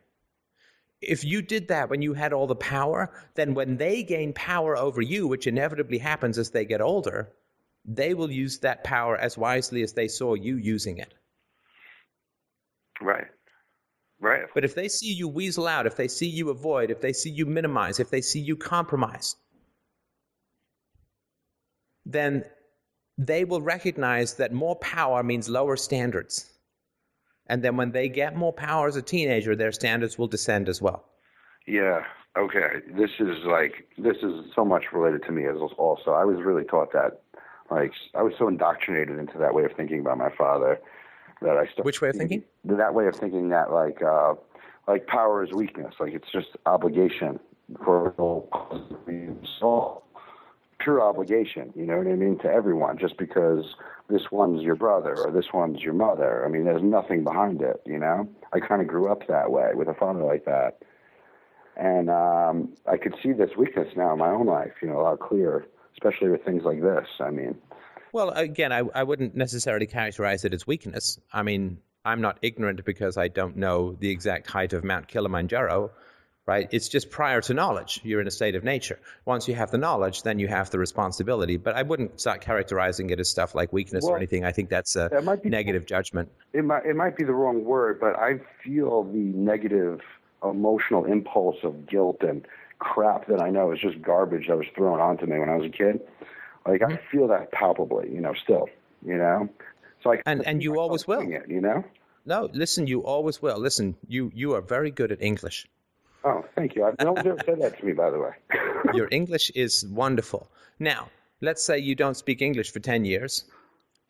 [1.01, 4.77] if you did that when you had all the power, then when they gain power
[4.77, 7.31] over you, which inevitably happens as they get older,
[7.85, 11.13] they will use that power as wisely as they saw you using it.
[13.01, 13.27] Right.
[14.21, 14.43] Right.
[14.53, 17.31] But if they see you weasel out, if they see you avoid, if they see
[17.31, 19.35] you minimize, if they see you compromise,
[22.05, 22.45] then
[23.17, 26.51] they will recognize that more power means lower standards.
[27.47, 30.81] And then when they get more power as a teenager, their standards will descend as
[30.81, 31.03] well.
[31.65, 32.03] Yeah.
[32.37, 32.81] Okay.
[32.95, 36.11] This is like this is so much related to me as also.
[36.11, 37.21] I was really taught that.
[37.71, 40.79] Like I was so indoctrinated into that way of thinking about my father
[41.41, 41.85] that I started.
[41.85, 42.43] Which way of thinking?
[42.65, 44.35] That way of thinking that like uh,
[44.87, 45.95] like power is weakness.
[45.99, 47.39] Like it's just obligation
[47.83, 50.03] for all
[50.79, 51.71] pure obligation.
[51.75, 53.75] You know what I mean to everyone, just because
[54.09, 56.45] this one's your brother or this one's your mother.
[56.45, 57.81] I mean, there's nothing behind it.
[57.85, 60.79] You know, I kind of grew up that way with a father like that,
[61.77, 64.73] and um, I could see this weakness now in my own life.
[64.81, 67.07] You know, a lot clearer, especially with things like this.
[67.19, 67.55] I mean.
[68.13, 71.19] Well, again, I, I wouldn't necessarily characterize it as weakness.
[71.31, 75.91] I mean, I'm not ignorant because I don't know the exact height of Mount Kilimanjaro
[76.45, 76.67] right?
[76.71, 78.01] It's just prior to knowledge.
[78.03, 78.99] You're in a state of nature.
[79.25, 81.57] Once you have the knowledge, then you have the responsibility.
[81.57, 84.43] But I wouldn't start characterizing it as stuff like weakness well, or anything.
[84.43, 86.29] I think that's a that negative judgment.
[86.53, 90.01] It might, it might be the wrong word, but I feel the negative
[90.43, 92.45] emotional impulse of guilt and
[92.79, 95.67] crap that I know is just garbage that was thrown onto me when I was
[95.67, 96.01] a kid.
[96.65, 97.17] Like I mm-hmm.
[97.17, 98.69] feel that palpably, you know, still,
[99.05, 99.49] you know.
[100.03, 101.83] So I and and you always will, it, you know.
[102.25, 103.57] No, listen, you always will.
[103.57, 105.67] Listen, you you are very good at English.
[106.23, 106.81] Oh, thank you.
[107.01, 108.31] No one's ever said that to me, by the way.
[108.93, 110.47] Your English is wonderful.
[110.79, 111.09] Now,
[111.41, 113.45] let's say you don't speak English for 10 years,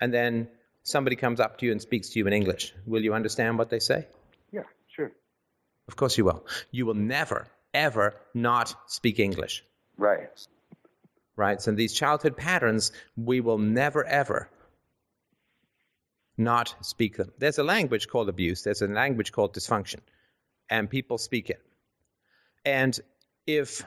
[0.02, 0.50] and then
[0.84, 2.74] somebody comes up to you and speaks to you in English.
[2.86, 4.08] Will you understand what they say?
[4.52, 4.64] Yeah,
[4.94, 5.12] sure.
[5.88, 6.46] Of course you will.
[6.72, 9.64] You will never, ever not speak English.
[9.98, 10.28] Right.
[11.35, 11.61] Right?
[11.61, 14.50] So these childhood patterns, we will never, ever
[16.38, 17.32] not speak them.
[17.38, 20.00] There's a language called abuse, there's a language called dysfunction,
[20.69, 21.61] and people speak it.
[22.66, 23.00] And
[23.48, 23.84] if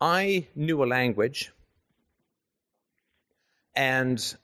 [0.00, 1.52] I knew a language
[3.74, 4.36] and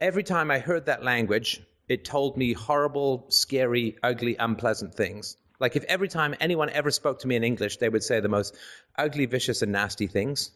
[0.00, 5.36] every time I heard that language, it told me horrible, scary, ugly, unpleasant things.
[5.58, 8.28] Like if every time anyone ever spoke to me in English, they would say the
[8.28, 8.54] most
[8.98, 10.50] ugly, vicious, and nasty things.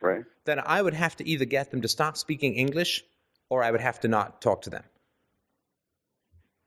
[0.00, 0.24] Right.
[0.44, 3.04] Then I would have to either get them to stop speaking English
[3.48, 4.84] or I would have to not talk to them.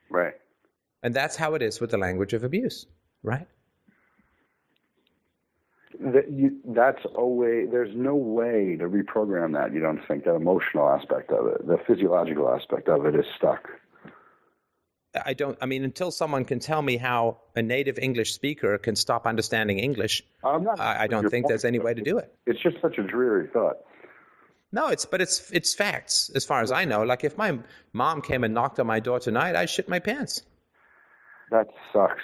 [0.09, 0.33] Right.
[1.03, 2.85] And that's how it is with the language of abuse,
[3.23, 3.47] right?
[5.99, 9.73] That you, that's always there's no way to reprogram that.
[9.73, 13.69] You don't think that emotional aspect of it, the physiological aspect of it, is stuck.
[15.13, 15.57] I don't.
[15.61, 19.79] I mean, until someone can tell me how a native English speaker can stop understanding
[19.79, 20.23] English.
[20.43, 22.33] I, I don't think there's any way to do it.
[22.45, 23.77] It's just such a dreary thought.
[24.71, 27.03] No, it's but it's it's facts as far as I know.
[27.03, 27.59] Like if my
[27.91, 30.43] mom came and knocked on my door tonight, I'd shit my pants.
[31.51, 32.23] That sucks.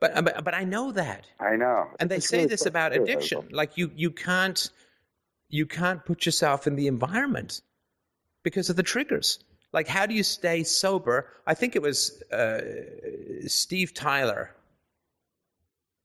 [0.00, 1.26] But uh, but, but I know that.
[1.38, 1.88] I know.
[2.00, 3.48] And they It's say really this about addiction.
[3.50, 4.70] Like you you can't
[5.50, 7.60] you can't put yourself in the environment
[8.42, 9.38] because of the triggers.
[9.74, 11.26] Like how do you stay sober?
[11.46, 12.60] I think it was uh,
[13.46, 14.54] Steve Tyler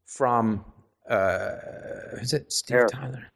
[0.05, 0.65] from
[1.07, 1.55] uh,
[2.19, 3.27] is it Steve Tyler?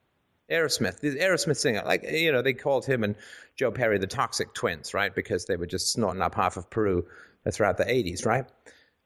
[0.51, 3.15] Aerosmith, the Aerosmith singer, like you know, they called him and
[3.55, 5.13] Joe Perry the Toxic Twins, right?
[5.13, 7.05] Because they were just snorting up half of Peru
[7.51, 8.45] throughout the '80s, right?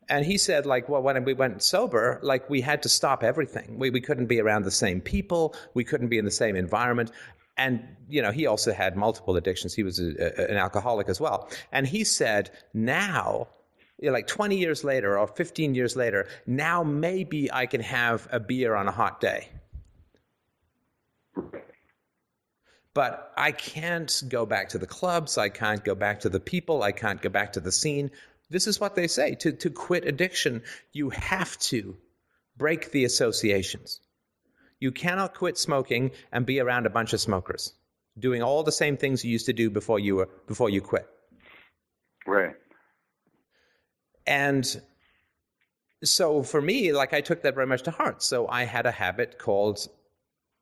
[0.10, 3.78] And he said, like, well, when we went sober, like, we had to stop everything.
[3.78, 5.54] We we couldn't be around the same people.
[5.74, 7.12] We couldn't be in the same environment.
[7.58, 9.74] And you know, he also had multiple addictions.
[9.74, 11.50] He was a, a, an alcoholic as well.
[11.72, 13.48] And he said, now
[14.02, 18.76] like 20 years later or 15 years later, now maybe I can have a beer
[18.76, 19.50] on a hot day.
[22.94, 25.38] But I can't go back to the clubs.
[25.38, 26.82] I can't go back to the people.
[26.82, 28.12] I can't go back to the scene.
[28.50, 29.36] This is what they say.
[29.36, 30.64] To, to quit addiction,
[30.94, 31.96] you have to
[32.58, 34.00] break the associations.
[34.80, 37.74] You cannot quit smoking and be around a bunch of smokers
[38.20, 41.08] doing all the same things you used to do before you were before you quit.
[42.26, 42.56] Right.
[44.26, 44.82] And
[46.04, 48.22] so for me, like I took that very much to heart.
[48.22, 49.88] So I had a habit called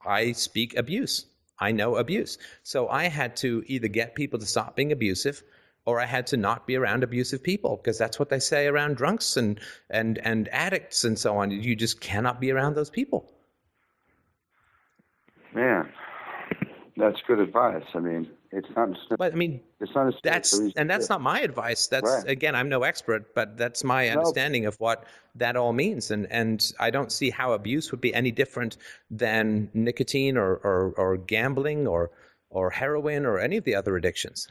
[0.06, 1.26] I speak abuse.
[1.60, 2.38] I know abuse.
[2.64, 5.42] So I had to either get people to stop being abusive
[5.86, 8.98] or I had to not be around abusive people because that's what they say around
[8.98, 11.52] drunks and and and addicts and so on.
[11.52, 13.35] You just cannot be around those people.
[15.56, 15.90] Man,
[16.98, 17.86] that's good advice.
[17.94, 18.90] I mean, it's not.
[19.18, 20.08] But I mean, it's not.
[20.08, 21.88] A that's and that's not my advice.
[21.88, 22.30] That's Right.
[22.30, 26.12] again, I'm no expert, but that's my understanding of what that all means.
[26.12, 28.76] And and I don't see how abuse would be any different
[29.10, 32.12] than nicotine or or, or gambling or
[32.50, 34.50] or heroin or any of the other addictions.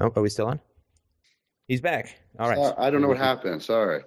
[0.00, 0.60] Oh, are we still on?
[1.66, 2.18] He's back.
[2.38, 2.56] All right.
[2.56, 3.62] Sorry, I don't know what happened.
[3.62, 4.02] Sorry.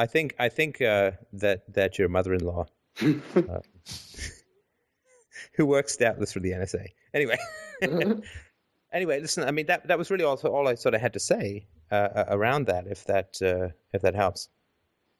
[0.00, 2.64] I think I think uh, that that your mother-in-law,
[3.02, 3.04] uh,
[5.56, 6.86] who works doubtless for the NSA.
[7.12, 7.36] Anyway,
[8.92, 9.44] anyway, listen.
[9.44, 12.24] I mean that that was really also all I sort of had to say uh,
[12.28, 12.86] around that.
[12.86, 14.48] If that uh, if that helps.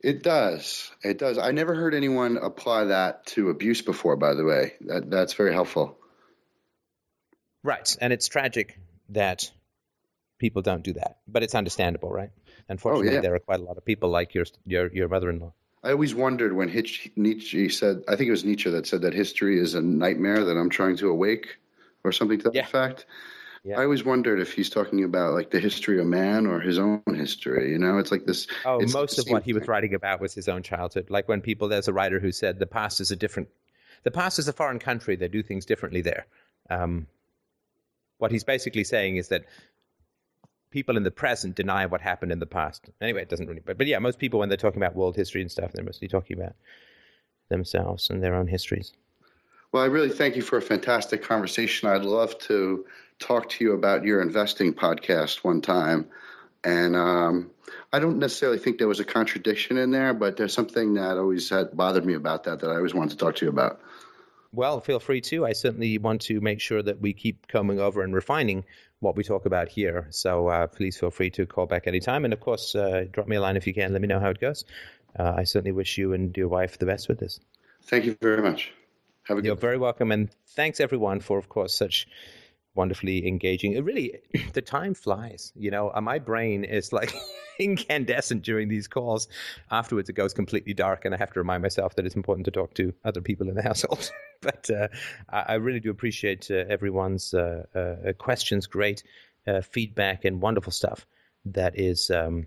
[0.02, 0.90] It does.
[1.04, 1.36] It does.
[1.36, 4.16] I never heard anyone apply that to abuse before.
[4.16, 5.98] By the way, that that's very helpful.
[7.62, 9.50] Right, and it's tragic that
[10.38, 12.30] people don't do that, but it's understandable, right?
[12.70, 13.20] Unfortunately, yeah.
[13.20, 15.52] there are quite a lot of people like your your your mother-in-law.
[15.82, 19.14] I always wondered when Hitch, Nietzsche said, I think it was Nietzsche that said that
[19.14, 21.56] history is a nightmare that I'm trying to awake,
[22.04, 22.64] or something to that Yeah.
[22.64, 23.06] effect.
[23.64, 23.78] Yeah.
[23.78, 27.02] I always wondered if he's talking about like the history of man or his own
[27.06, 27.72] history.
[27.72, 28.46] You know, it's like this.
[28.64, 31.10] Oh, most of what he was writing about was his own childhood.
[31.10, 33.48] Like when people, there's a writer who said the past is a different,
[34.02, 35.16] the past is a foreign country.
[35.16, 36.26] They do things differently there.
[36.70, 37.06] Um,
[38.16, 39.44] what he's basically saying is that
[40.70, 42.88] people in the present deny what happened in the past.
[43.00, 45.40] Anyway, it doesn't really, but, but yeah, most people when they're talking about world history
[45.40, 46.54] and stuff, they're mostly talking about
[47.48, 48.92] themselves and their own histories.
[49.72, 51.88] Well, I really thank you for a fantastic conversation.
[51.88, 52.86] I'd love to
[53.18, 56.08] talk to you about your investing podcast one time.
[56.64, 57.50] And um,
[57.92, 61.48] I don't necessarily think there was a contradiction in there, but there's something that always
[61.48, 63.80] had bothered me about that that I always wanted to talk to you about.
[64.52, 65.46] Well, feel free to.
[65.46, 68.64] I certainly want to make sure that we keep coming over and refining
[69.00, 70.06] what we talk about here.
[70.10, 72.24] So uh, please feel free to call back anytime.
[72.24, 73.92] And of course, uh, drop me a line if you can.
[73.92, 74.64] Let me know how it goes.
[75.18, 77.40] Uh, I certainly wish you and your wife the best with this.
[77.84, 78.72] Thank you very much.
[79.24, 80.12] Have a You're good very welcome.
[80.12, 82.06] And thanks everyone for, of course, such
[82.74, 83.72] wonderfully engaging.
[83.72, 84.20] It really,
[84.52, 85.52] the time flies.
[85.54, 87.12] You know, uh, my brain is like
[87.58, 89.28] incandescent during these calls.
[89.70, 92.50] Afterwards, it goes completely dark, and I have to remind myself that it's important to
[92.50, 94.10] talk to other people in the household.
[94.40, 94.88] but uh,
[95.28, 99.02] I, really do appreciate uh, everyone's uh, uh, questions, great
[99.46, 101.06] uh, feedback, and wonderful stuff
[101.44, 102.10] that is.
[102.10, 102.46] Um,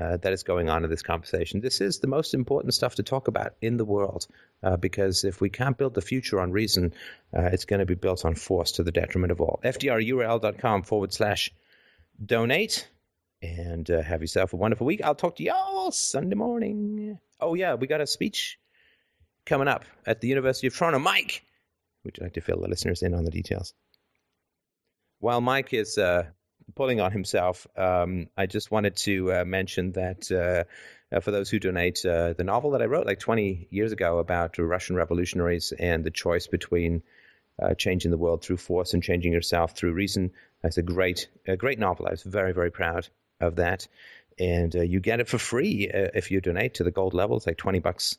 [0.00, 1.60] uh, that is going on in this conversation.
[1.60, 4.26] This is the most important stuff to talk about in the world
[4.62, 6.94] uh, because if we can't build the future on reason,
[7.36, 9.60] uh, it's going to be built on force to the detriment of all.
[9.64, 11.50] FDRURL.com forward slash
[12.24, 12.88] donate
[13.42, 15.02] and uh, have yourself a wonderful week.
[15.02, 17.18] I'll talk to y'all Sunday morning.
[17.40, 18.58] Oh, yeah, we got a speech
[19.44, 21.00] coming up at the University of Toronto.
[21.00, 21.42] Mike,
[22.04, 23.74] would you like to fill the listeners in on the details?
[25.18, 26.26] While Mike is uh,
[26.74, 30.64] pulling on himself, um, I just wanted to uh, mention that uh,
[31.14, 34.18] uh, for those who donate, uh, the novel that I wrote like 20 years ago
[34.18, 37.02] about Russian revolutionaries and the choice between
[37.62, 40.32] uh, changing the world through force and changing yourself through reason.
[40.62, 42.06] That's a great, a great novel.
[42.06, 43.08] I was very, very proud
[43.40, 43.86] of that.
[44.38, 47.36] And uh, you get it for free if you donate to the gold level.
[47.36, 48.16] It's like 20 bucks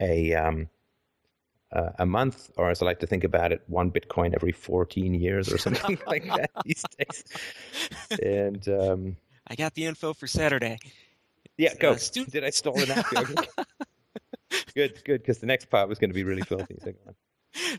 [0.00, 0.68] a um,
[1.72, 5.14] uh, a month, or as I like to think about it, one Bitcoin every 14
[5.14, 7.24] years or something like that these days.
[8.22, 10.78] And um, I got the info for Saturday.
[11.56, 11.92] Yeah, go.
[11.92, 13.04] Uh, stu- Did I stall it out?
[14.74, 16.76] good, good, because the next part was going to be really filthy.
[16.82, 16.92] So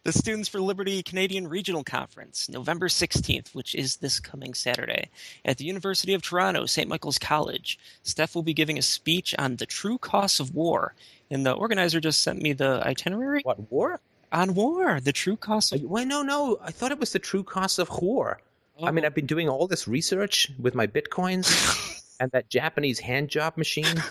[0.03, 5.09] the Students for Liberty Canadian Regional Conference, November 16th, which is this coming Saturday,
[5.45, 6.87] at the University of Toronto, St.
[6.87, 7.79] Michael's College.
[8.03, 10.93] Steph will be giving a speech on the true costs of war.
[11.29, 13.41] And the organizer just sent me the itinerary.
[13.43, 13.99] What, war?
[14.31, 16.57] On war, the true costs of uh, Wait, no, no.
[16.61, 18.39] I thought it was the true costs of war.
[18.79, 18.85] Oh.
[18.85, 19.07] I mean, oh.
[19.07, 24.03] I've been doing all this research with my bitcoins and that Japanese hand job machine.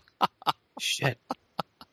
[0.78, 1.18] Shit.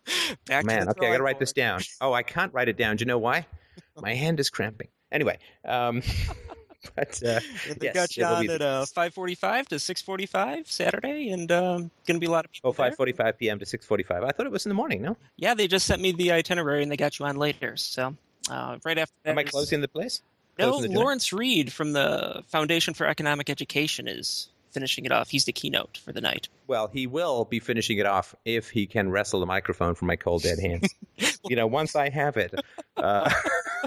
[0.45, 1.81] Back Man, okay, I got to write this down.
[2.01, 2.97] Oh, I can't write it down.
[2.97, 3.45] Do you know why?
[4.01, 4.87] My hand is cramping.
[5.11, 6.01] Anyway, um,
[6.95, 7.39] but uh,
[7.77, 12.19] they yes, got you on at uh, 5:45 to 6:45 Saturday, and um, going to
[12.19, 12.71] be a lot of people.
[12.71, 13.59] Oh, 5:45 p.m.
[13.59, 14.23] to 6:45.
[14.23, 15.01] I thought it was in the morning.
[15.01, 15.17] No.
[15.37, 17.77] Yeah, they just sent me the itinerary, and they got you on later.
[17.77, 18.15] So
[18.49, 19.13] uh, right after.
[19.25, 20.21] Am I closing the place?
[20.57, 25.29] No, Lawrence Reed from the Foundation for Economic Education is finishing it off.
[25.29, 26.49] He's the keynote for the night.
[26.67, 30.17] Well, he will be finishing it off if he can wrestle the microphone from my
[30.17, 30.93] cold dead hands.
[31.47, 32.53] you know, once I have it.
[32.97, 33.31] Uh,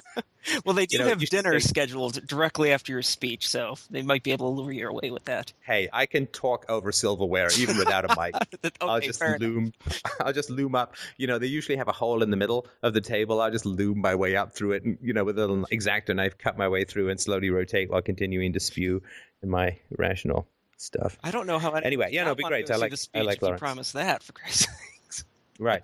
[0.64, 4.22] well, they do you know, have dinner scheduled directly after your speech, so they might
[4.22, 5.52] be able to lure you away with that.
[5.60, 8.34] Hey, I can talk over silverware even without a mic.
[8.64, 9.74] okay, I'll just loom.
[10.20, 10.94] I'll just loom up.
[11.18, 13.42] You know, they usually have a hole in the middle of the table.
[13.42, 16.16] I'll just loom my way up through it, and you know, with a little exacto
[16.16, 19.02] knife, cut my way through and slowly rotate while continuing to spew
[19.42, 21.18] in my rational stuff.
[21.22, 21.72] I don't know how.
[21.72, 22.70] Anyway, yeah, no, it'd be great.
[22.70, 22.94] I like.
[23.14, 23.60] I like Lawrence.
[23.60, 25.24] Promise that for Christ's sakes.
[25.60, 25.82] Right,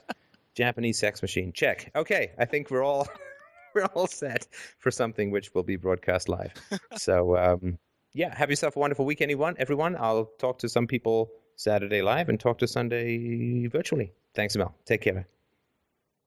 [0.55, 1.53] Japanese sex machine.
[1.53, 1.91] Check.
[1.97, 3.09] Okay, I think we're all
[3.75, 4.47] we're all set
[4.79, 6.53] for something which will be broadcast live.
[6.97, 7.79] so um,
[8.13, 9.97] yeah, have yourself a wonderful week, anyone, everyone.
[9.99, 14.13] I'll talk to some people Saturday live and talk to Sunday virtually.
[14.35, 14.75] Thanks, Mel.
[14.85, 15.27] Take care.